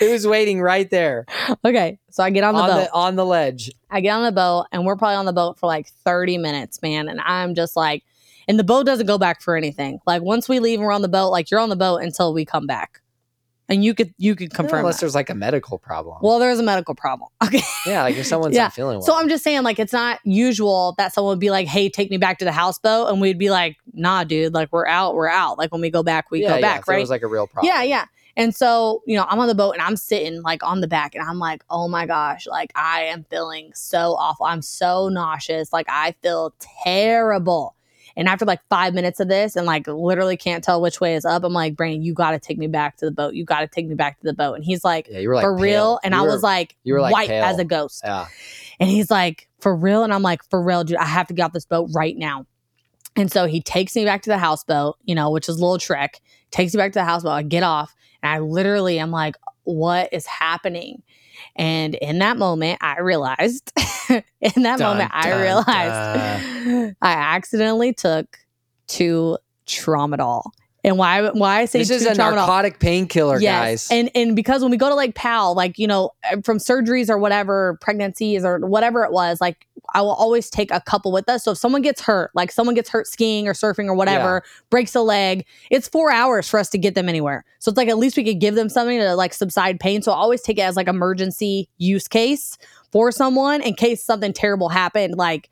it 0.00 0.10
was 0.10 0.26
waiting 0.26 0.60
right 0.60 0.90
there 0.90 1.24
Okay. 1.64 1.98
So 2.10 2.22
I 2.24 2.30
get 2.30 2.42
on 2.44 2.54
the 2.54 2.60
on 2.60 2.68
boat. 2.68 2.84
the 2.84 2.92
on 2.92 3.16
the 3.16 3.24
ledge. 3.24 3.70
I 3.90 4.00
get 4.00 4.10
on 4.10 4.24
the 4.24 4.32
boat 4.32 4.66
and 4.72 4.84
we're 4.84 4.96
probably 4.96 5.16
on 5.16 5.24
the 5.26 5.32
boat 5.32 5.58
for 5.58 5.66
like 5.66 5.86
30 6.04 6.38
minutes, 6.38 6.82
man. 6.82 7.08
And 7.08 7.20
I'm 7.20 7.54
just 7.54 7.76
like, 7.76 8.02
and 8.48 8.58
the 8.58 8.64
boat 8.64 8.86
doesn't 8.86 9.06
go 9.06 9.18
back 9.18 9.40
for 9.40 9.56
anything. 9.56 10.00
Like 10.06 10.22
once 10.22 10.48
we 10.48 10.58
leave 10.58 10.78
and 10.80 10.86
we're 10.86 10.92
on 10.92 11.02
the 11.02 11.08
boat, 11.08 11.28
like 11.30 11.50
you're 11.50 11.60
on 11.60 11.68
the 11.68 11.76
boat 11.76 11.98
until 11.98 12.32
we 12.34 12.44
come 12.44 12.66
back. 12.66 13.00
And 13.70 13.84
you 13.84 13.94
could 13.94 14.14
you 14.16 14.34
could 14.34 14.52
confirm 14.54 14.80
unless 14.80 14.96
that. 14.96 15.00
there's 15.02 15.14
like 15.14 15.28
a 15.28 15.34
medical 15.34 15.78
problem. 15.78 16.18
Well, 16.22 16.38
there's 16.38 16.58
a 16.58 16.62
medical 16.62 16.94
problem. 16.94 17.28
Okay. 17.44 17.60
yeah, 17.86 18.02
like 18.02 18.16
if 18.16 18.26
someone's 18.26 18.54
Yeah. 18.56 18.64
not 18.64 18.72
feeling 18.72 18.98
well. 18.98 19.06
So 19.06 19.16
I'm 19.16 19.28
just 19.28 19.44
saying, 19.44 19.62
like, 19.62 19.78
it's 19.78 19.92
not 19.92 20.20
usual 20.24 20.94
that 20.98 21.12
someone 21.14 21.32
would 21.32 21.38
be 21.40 21.50
like, 21.50 21.66
hey, 21.66 21.88
take 21.88 22.10
me 22.10 22.16
back 22.16 22.38
to 22.38 22.44
the 22.44 22.52
houseboat. 22.52 23.08
And 23.10 23.20
we'd 23.20 23.38
be 23.38 23.50
like, 23.50 23.76
nah, 23.92 24.24
dude, 24.24 24.54
like 24.54 24.70
we're 24.72 24.86
out, 24.86 25.14
we're 25.14 25.28
out. 25.28 25.58
Like 25.58 25.70
when 25.72 25.80
we 25.80 25.90
go 25.90 26.02
back, 26.02 26.30
we 26.30 26.42
yeah, 26.42 26.48
go 26.48 26.54
yeah, 26.56 26.60
back, 26.60 26.88
right? 26.88 27.00
was 27.00 27.10
like 27.10 27.22
a 27.22 27.26
real 27.26 27.46
problem. 27.46 27.72
Yeah, 27.72 27.82
yeah. 27.82 28.04
And 28.36 28.54
so, 28.54 29.02
you 29.06 29.16
know, 29.16 29.26
I'm 29.28 29.40
on 29.40 29.48
the 29.48 29.54
boat 29.54 29.72
and 29.72 29.82
I'm 29.82 29.96
sitting 29.96 30.42
like 30.42 30.62
on 30.62 30.80
the 30.80 30.86
back 30.86 31.14
and 31.16 31.24
I'm 31.28 31.38
like, 31.40 31.64
oh 31.70 31.88
my 31.88 32.06
gosh, 32.06 32.46
like 32.46 32.70
I 32.76 33.02
am 33.02 33.24
feeling 33.28 33.72
so 33.74 34.14
awful. 34.14 34.46
I'm 34.46 34.62
so 34.62 35.08
nauseous. 35.08 35.72
Like 35.72 35.86
I 35.88 36.14
feel 36.22 36.54
terrible. 36.84 37.74
And 38.18 38.28
after 38.28 38.44
like 38.44 38.60
five 38.68 38.92
minutes 38.92 39.20
of 39.20 39.28
this 39.28 39.56
and 39.56 39.64
like 39.64 39.86
literally 39.86 40.36
can't 40.36 40.62
tell 40.62 40.82
which 40.82 41.00
way 41.00 41.14
is 41.14 41.24
up, 41.24 41.44
I'm 41.44 41.52
like, 41.54 41.74
Brandon, 41.76 42.02
you 42.02 42.12
got 42.12 42.32
to 42.32 42.38
take 42.38 42.58
me 42.58 42.66
back 42.66 42.96
to 42.98 43.06
the 43.06 43.10
boat. 43.12 43.32
You 43.34 43.44
got 43.46 43.60
to 43.60 43.66
take 43.68 43.86
me 43.86 43.94
back 43.94 44.18
to 44.20 44.26
the 44.26 44.34
boat. 44.34 44.54
And 44.54 44.64
he's 44.64 44.84
like, 44.84 45.06
Yeah, 45.08 45.20
you 45.20 45.28
were 45.28 45.36
like 45.36 45.44
for 45.44 45.56
real? 45.56 46.00
And 46.04 46.12
You 46.12 46.20
I 46.20 46.22
were- 46.24 46.28
was 46.32 46.42
like, 46.42 46.76
you 46.84 46.92
were, 46.94 47.00
like, 47.00 47.12
white 47.14 47.28
pale. 47.28 47.44
as 47.44 47.58
a 47.58 47.64
ghost. 47.64 48.02
yeah. 48.04 48.26
And 48.80 48.90
he's 48.90 49.10
like, 49.10 49.48
for 49.60 49.74
real? 49.74 50.02
And 50.04 50.12
I'm 50.12 50.22
like, 50.22 50.42
for 50.50 50.60
real, 50.60 50.84
dude, 50.84 50.96
I 50.98 51.04
have 51.06 51.28
to 51.28 51.34
get 51.34 51.44
off 51.44 51.52
this 51.52 51.64
boat 51.64 51.88
right 51.94 52.16
now. 52.16 52.44
And 53.16 53.30
so 53.32 53.46
he 53.46 53.60
takes 53.60 53.96
me 53.96 54.04
back 54.04 54.22
to 54.22 54.30
the 54.30 54.38
houseboat, 54.38 54.96
you 55.04 55.14
know, 55.14 55.30
which 55.30 55.48
is 55.48 55.56
a 55.56 55.60
little 55.60 55.78
trek, 55.78 56.20
takes 56.50 56.74
me 56.74 56.78
back 56.78 56.92
to 56.92 56.98
the 56.98 57.04
houseboat. 57.04 57.32
I 57.32 57.42
get 57.42 57.62
off 57.62 57.94
and 58.22 58.30
I 58.32 58.38
literally 58.40 58.98
am 58.98 59.10
like, 59.10 59.36
what 59.64 60.08
is 60.12 60.26
happening? 60.26 61.02
And 61.56 61.94
in 61.96 62.18
that 62.18 62.36
moment, 62.38 62.78
I 62.80 63.00
realized, 63.00 63.72
in 64.08 64.62
that 64.62 64.78
Dun, 64.78 64.80
moment, 64.80 65.10
I 65.12 65.30
dun, 65.30 65.40
realized 65.40 66.96
I 67.02 67.12
accidentally 67.12 67.92
took 67.92 68.38
two 68.86 69.38
tramadol. 69.66 70.42
And 70.88 70.96
why 70.96 71.28
why 71.30 71.60
I 71.60 71.64
say 71.66 71.80
This 71.80 71.90
is 71.90 72.06
a 72.06 72.12
tramadol? 72.12 72.36
narcotic 72.36 72.78
painkiller, 72.80 73.38
guys. 73.40 73.88
And 73.90 74.10
and 74.14 74.34
because 74.34 74.62
when 74.62 74.70
we 74.70 74.78
go 74.78 74.88
to 74.88 74.94
like 74.94 75.14
Powell, 75.14 75.54
like 75.54 75.78
you 75.78 75.86
know, 75.86 76.12
uh, 76.30 76.40
from 76.42 76.58
surgeries 76.58 77.10
or 77.10 77.18
whatever, 77.18 77.78
pregnancies 77.82 78.44
or 78.44 78.58
whatever 78.60 79.04
it 79.04 79.12
was, 79.12 79.40
like 79.40 79.66
I 79.94 80.00
will 80.00 80.14
always 80.14 80.48
take 80.50 80.70
a 80.70 80.80
couple 80.80 81.12
with 81.12 81.28
us. 81.28 81.44
So 81.44 81.52
if 81.52 81.58
someone 81.58 81.82
gets 81.82 82.00
hurt, 82.00 82.30
like 82.34 82.50
someone 82.50 82.74
gets 82.74 82.88
hurt 82.88 83.06
skiing 83.06 83.46
or 83.46 83.52
surfing 83.52 83.86
or 83.86 83.94
whatever, 83.94 84.42
breaks 84.70 84.94
a 84.94 85.00
leg, 85.00 85.46
it's 85.70 85.88
four 85.88 86.10
hours 86.10 86.48
for 86.48 86.58
us 86.58 86.68
to 86.70 86.78
get 86.78 86.94
them 86.94 87.08
anywhere. 87.08 87.44
So 87.58 87.70
it's 87.70 87.76
like 87.76 87.88
at 87.88 87.98
least 87.98 88.16
we 88.16 88.24
could 88.24 88.40
give 88.40 88.54
them 88.54 88.68
something 88.70 88.98
to 88.98 89.14
like 89.14 89.34
subside 89.34 89.80
pain. 89.80 90.00
So 90.02 90.12
I 90.12 90.16
always 90.16 90.40
take 90.40 90.58
it 90.58 90.62
as 90.62 90.74
like 90.76 90.88
emergency 90.88 91.68
use 91.76 92.08
case 92.08 92.56
for 92.92 93.12
someone 93.12 93.60
in 93.62 93.74
case 93.74 94.02
something 94.02 94.32
terrible 94.32 94.70
happened, 94.70 95.16
like 95.16 95.50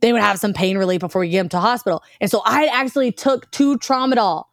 they 0.00 0.12
would 0.12 0.20
have 0.22 0.38
some 0.38 0.52
pain 0.52 0.76
relief 0.76 1.00
before 1.00 1.20
we 1.20 1.28
get 1.28 1.38
them 1.38 1.48
to 1.50 1.60
hospital. 1.60 2.02
And 2.20 2.30
so 2.30 2.42
I 2.44 2.66
actually 2.66 3.12
took 3.12 3.50
two 3.52 3.78
tramadol. 3.78 4.44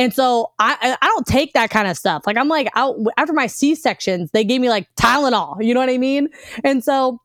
And 0.00 0.14
so 0.14 0.50
I 0.58 0.96
I 1.02 1.06
don't 1.06 1.26
take 1.26 1.52
that 1.52 1.68
kind 1.68 1.86
of 1.86 1.94
stuff. 1.94 2.26
Like 2.26 2.38
I'm 2.38 2.48
like 2.48 2.68
out 2.74 2.96
after 3.18 3.34
my 3.34 3.46
C 3.46 3.74
sections, 3.74 4.30
they 4.30 4.44
gave 4.44 4.58
me 4.62 4.70
like 4.70 4.88
Tylenol. 4.94 5.62
You 5.62 5.74
know 5.74 5.80
what 5.80 5.90
I 5.90 5.98
mean? 5.98 6.30
And 6.64 6.82
so 6.82 7.20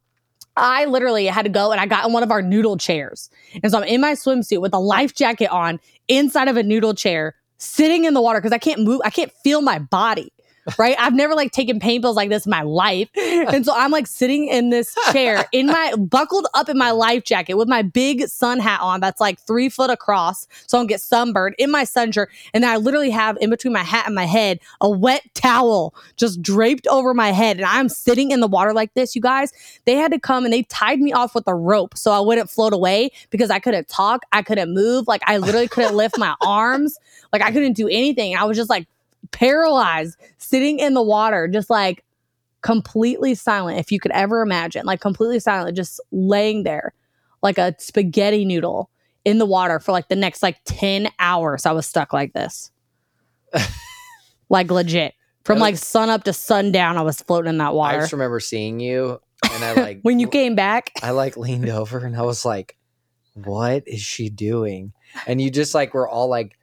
I 0.57 0.83
literally 0.83 1.25
had 1.27 1.43
to 1.43 1.49
go 1.49 1.71
and 1.71 1.79
I 1.79 1.85
got 1.85 2.05
in 2.05 2.11
one 2.11 2.21
of 2.21 2.31
our 2.31 2.41
noodle 2.41 2.75
chairs. 2.75 3.29
And 3.63 3.71
so 3.71 3.77
I'm 3.77 3.85
in 3.85 4.01
my 4.01 4.11
swimsuit 4.11 4.59
with 4.59 4.73
a 4.73 4.79
life 4.79 5.15
jacket 5.15 5.47
on 5.51 5.79
inside 6.09 6.49
of 6.49 6.57
a 6.57 6.63
noodle 6.63 6.93
chair, 6.93 7.35
sitting 7.59 8.03
in 8.03 8.13
the 8.13 8.21
water 8.21 8.41
because 8.41 8.51
I 8.51 8.57
can't 8.57 8.81
move, 8.81 8.99
I 9.05 9.09
can't 9.09 9.31
feel 9.41 9.61
my 9.61 9.79
body. 9.79 10.33
Right. 10.79 10.95
I've 10.97 11.13
never 11.13 11.35
like 11.35 11.51
taken 11.51 11.79
pain 11.79 12.01
pills 12.01 12.15
like 12.15 12.29
this 12.29 12.47
in 12.47 12.49
my 12.49 12.63
life. 12.63 13.09
And 13.15 13.63
so 13.63 13.73
I'm 13.75 13.91
like 13.91 14.07
sitting 14.07 14.47
in 14.47 14.71
this 14.71 14.95
chair 15.11 15.45
in 15.51 15.67
my 15.67 15.93
buckled 15.95 16.47
up 16.55 16.69
in 16.69 16.77
my 16.77 16.89
life 16.89 17.23
jacket 17.23 17.53
with 17.53 17.67
my 17.67 17.83
big 17.83 18.27
sun 18.27 18.59
hat 18.59 18.81
on 18.81 18.99
that's 18.99 19.21
like 19.21 19.39
three 19.39 19.69
foot 19.69 19.91
across. 19.91 20.47
So 20.65 20.77
I 20.77 20.81
don't 20.81 20.87
get 20.87 21.01
sunburned 21.01 21.55
in 21.59 21.69
my 21.69 21.83
sun 21.83 22.11
shirt. 22.11 22.31
And 22.53 22.63
then 22.63 22.71
I 22.71 22.77
literally 22.77 23.11
have 23.11 23.37
in 23.39 23.51
between 23.51 23.73
my 23.73 23.83
hat 23.83 24.07
and 24.07 24.15
my 24.15 24.25
head 24.25 24.59
a 24.81 24.89
wet 24.89 25.21
towel 25.35 25.93
just 26.17 26.41
draped 26.41 26.87
over 26.87 27.13
my 27.13 27.31
head. 27.31 27.57
And 27.57 27.65
I'm 27.65 27.87
sitting 27.87 28.31
in 28.31 28.39
the 28.39 28.47
water 28.47 28.73
like 28.73 28.93
this, 28.95 29.15
you 29.15 29.21
guys. 29.21 29.51
They 29.85 29.93
had 29.95 30.11
to 30.13 30.19
come 30.19 30.45
and 30.45 30.53
they 30.53 30.63
tied 30.63 30.99
me 30.99 31.13
off 31.13 31.35
with 31.35 31.47
a 31.47 31.53
rope 31.53 31.95
so 31.95 32.11
I 32.11 32.19
wouldn't 32.19 32.49
float 32.49 32.73
away 32.73 33.11
because 33.29 33.51
I 33.51 33.59
couldn't 33.59 33.87
talk. 33.87 34.23
I 34.31 34.41
couldn't 34.41 34.73
move. 34.73 35.07
Like 35.07 35.21
I 35.27 35.37
literally 35.37 35.67
couldn't 35.67 35.95
lift 35.95 36.17
my 36.17 36.33
arms. 36.41 36.97
Like 37.31 37.43
I 37.43 37.51
couldn't 37.51 37.73
do 37.73 37.87
anything. 37.87 38.35
I 38.35 38.45
was 38.45 38.57
just 38.57 38.69
like 38.69 38.87
paralyzed, 39.31 40.17
sitting 40.37 40.79
in 40.79 40.93
the 40.93 41.01
water, 41.01 41.47
just 41.47 41.69
like 41.69 42.03
completely 42.61 43.35
silent. 43.35 43.79
If 43.79 43.91
you 43.91 43.99
could 43.99 44.11
ever 44.11 44.41
imagine, 44.41 44.85
like 44.85 45.01
completely 45.01 45.39
silent, 45.39 45.75
just 45.75 45.99
laying 46.11 46.63
there 46.63 46.93
like 47.45 47.57
a 47.57 47.75
spaghetti 47.77 48.43
noodle 48.43 48.89
in 49.23 49.37
the 49.37 49.45
water 49.45 49.79
for 49.79 49.91
like 49.91 50.07
the 50.07 50.15
next 50.15 50.41
like 50.43 50.57
10 50.65 51.09
hours. 51.19 51.65
I 51.65 51.71
was 51.71 51.85
stuck 51.85 52.11
like 52.11 52.33
this. 52.33 52.71
like 54.49 54.71
legit. 54.71 55.13
From 55.43 55.59
like 55.59 55.77
sun 55.77 56.09
up 56.09 56.23
to 56.23 56.33
sundown, 56.33 56.97
I 56.97 57.03
was 57.03 57.21
floating 57.21 57.49
in 57.49 57.59
that 57.59 57.75
water. 57.75 57.97
I 57.97 58.01
just 58.01 58.13
remember 58.13 58.39
seeing 58.39 58.79
you, 58.79 59.21
and 59.51 59.63
I 59.63 59.73
like 59.73 59.99
when 60.01 60.19
you 60.19 60.27
came 60.27 60.55
back, 60.55 60.91
I 61.03 61.11
like 61.11 61.37
leaned 61.37 61.69
over 61.69 61.99
and 61.99 62.17
I 62.17 62.23
was 62.23 62.45
like, 62.45 62.75
"What 63.35 63.87
is 63.87 64.01
she 64.01 64.29
doing?" 64.29 64.91
And 65.27 65.39
you 65.39 65.51
just 65.51 65.75
like 65.75 65.93
were 65.93 66.09
all 66.09 66.29
like 66.29 66.57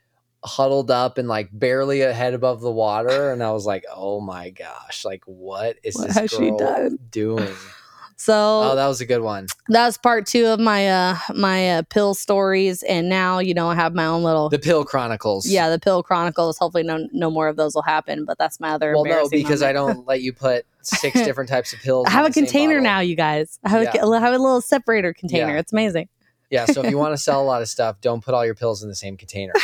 huddled 0.44 0.90
up 0.90 1.18
and 1.18 1.28
like 1.28 1.48
barely 1.52 2.02
a 2.02 2.12
head 2.12 2.34
above 2.34 2.60
the 2.60 2.70
water, 2.72 3.30
and 3.32 3.42
I 3.42 3.52
was 3.52 3.64
like, 3.66 3.84
"Oh 3.94 4.20
my 4.20 4.50
gosh! 4.50 5.04
Like, 5.04 5.22
what 5.26 5.76
is 5.82 5.96
What 5.96 6.14
this 6.14 6.36
girl 6.36 6.56
done? 6.58 6.98
doing?" 7.10 7.54
so 8.16 8.34
Oh, 8.34 8.76
that 8.76 8.86
was 8.86 9.00
a 9.00 9.06
good 9.06 9.22
one. 9.22 9.46
that's 9.68 9.96
part 9.98 10.26
two 10.26 10.46
of 10.46 10.60
my 10.60 10.86
uh 10.88 11.16
my 11.34 11.70
uh, 11.78 11.82
pill 11.90 12.14
stories 12.14 12.82
and 12.84 13.08
now 13.08 13.40
you 13.40 13.52
know 13.52 13.68
i 13.68 13.74
have 13.74 13.94
my 13.94 14.04
own 14.06 14.22
little 14.22 14.48
The 14.48 14.60
Pill 14.60 14.84
Chronicles. 14.84 15.46
yeah 15.48 15.68
the 15.70 15.78
pill 15.80 16.02
chronicles 16.04 16.56
hopefully 16.58 16.84
no 16.84 17.08
no 17.12 17.30
more 17.30 17.48
of 17.48 17.56
those 17.56 17.74
will 17.74 17.82
happen 17.82 18.24
but 18.24 18.38
that's 18.38 18.60
my 18.60 18.70
other 18.70 18.92
Well, 18.94 19.04
no, 19.06 19.28
because 19.28 19.60
I 19.62 19.72
don't 19.72 20.06
let 20.06 20.20
you 20.22 20.32
put 20.32 20.66
six 20.82 21.20
different 21.24 21.48
types 21.50 21.72
of 21.72 21.80
pills. 21.80 22.06
i 22.06 22.10
have 22.10 22.26
a 22.26 22.30
container 22.30 22.80
now 22.80 23.00
you 23.00 23.16
guys 23.16 23.58
i 23.64 23.70
have, 23.70 23.82
Yeah. 23.82 24.04
a, 24.04 24.08
I 24.08 24.20
have 24.20 24.34
a 24.34 24.38
little 24.38 24.60
separator 24.60 25.12
container 25.12 25.54
Yeah. 25.54 25.58
it's 25.58 25.72
amazing 25.72 26.08
Yeah. 26.50 26.66
So 26.66 26.82
if 26.82 26.90
you 26.90 26.98
want 26.98 27.14
to 27.14 27.18
sell 27.18 27.40
a 27.42 27.48
lot 27.48 27.62
of 27.62 27.68
stuff, 27.76 27.96
don't 28.02 28.22
put 28.22 28.34
all 28.34 28.44
your 28.44 28.54
pills 28.54 28.82
in 28.84 28.88
the 28.90 28.94
same 28.94 29.16
container 29.16 29.54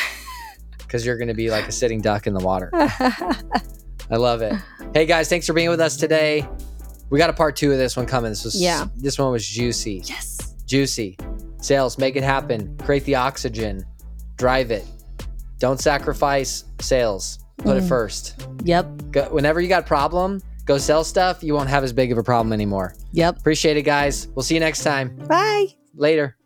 because 0.89 1.07
you're 1.07 1.17
going 1.19 1.29
to 1.29 1.35
be 1.35 1.51
like 1.51 1.69
a 1.69 1.73
sitting 1.73 2.01
duck 2.01 2.27
in 2.27 2.33
the 2.35 2.41
water. 2.41 2.71
I 4.11 4.17
love 4.17 4.43
it. 4.43 4.55
Hey 4.95 5.05
guys, 5.07 5.29
thanks 5.29 5.47
for 5.47 5.53
being 5.53 5.69
with 5.69 5.81
us 5.81 5.97
today. 5.97 6.49
We 7.11 7.19
got 7.19 7.31
a 7.31 7.35
part 7.35 7.55
two 7.57 7.71
of 7.73 7.79
this 7.79 7.97
one 7.97 8.07
coming. 8.07 8.31
This 8.31 8.45
was 8.45 8.61
Yeah. 8.61 8.87
This 8.97 9.19
one 9.19 9.31
was 9.31 9.47
juicy, 9.47 10.03
yes 10.05 10.55
juicy. 10.67 11.17
Sales, 11.61 11.97
make 11.99 12.15
it 12.17 12.23
happen. 12.23 12.77
Create 12.79 13.05
the 13.05 13.15
oxygen. 13.17 13.85
Drive 14.37 14.71
it. 14.71 14.85
Don't 15.59 15.81
sacrifice 15.81 16.65
sales. 16.81 17.39
Put 17.59 17.77
it 17.77 17.83
Mm. 17.85 17.89
first. 17.89 18.47
yep 18.65 18.87
Go, 19.11 19.25
whenever 19.31 19.61
you 19.61 19.69
got 19.69 19.83
a 19.83 19.87
problem, 19.87 20.41
go 20.65 20.79
sell 20.79 21.05
stuff. 21.05 21.43
You 21.43 21.55
won't 21.55 21.69
have 21.69 21.85
as 21.85 21.93
big 21.93 22.13
of 22.13 22.19
a 22.19 22.23
problem 22.23 22.53
anymore. 22.53 22.95
yep 23.13 23.37
Appreciate 23.39 23.77
it, 23.77 23.83
guys. 23.83 24.29
We'll 24.35 24.43
see 24.43 24.55
you 24.55 24.61
next 24.61 24.83
time. 24.85 25.17
bye 25.29 25.67
Later. 25.95 26.38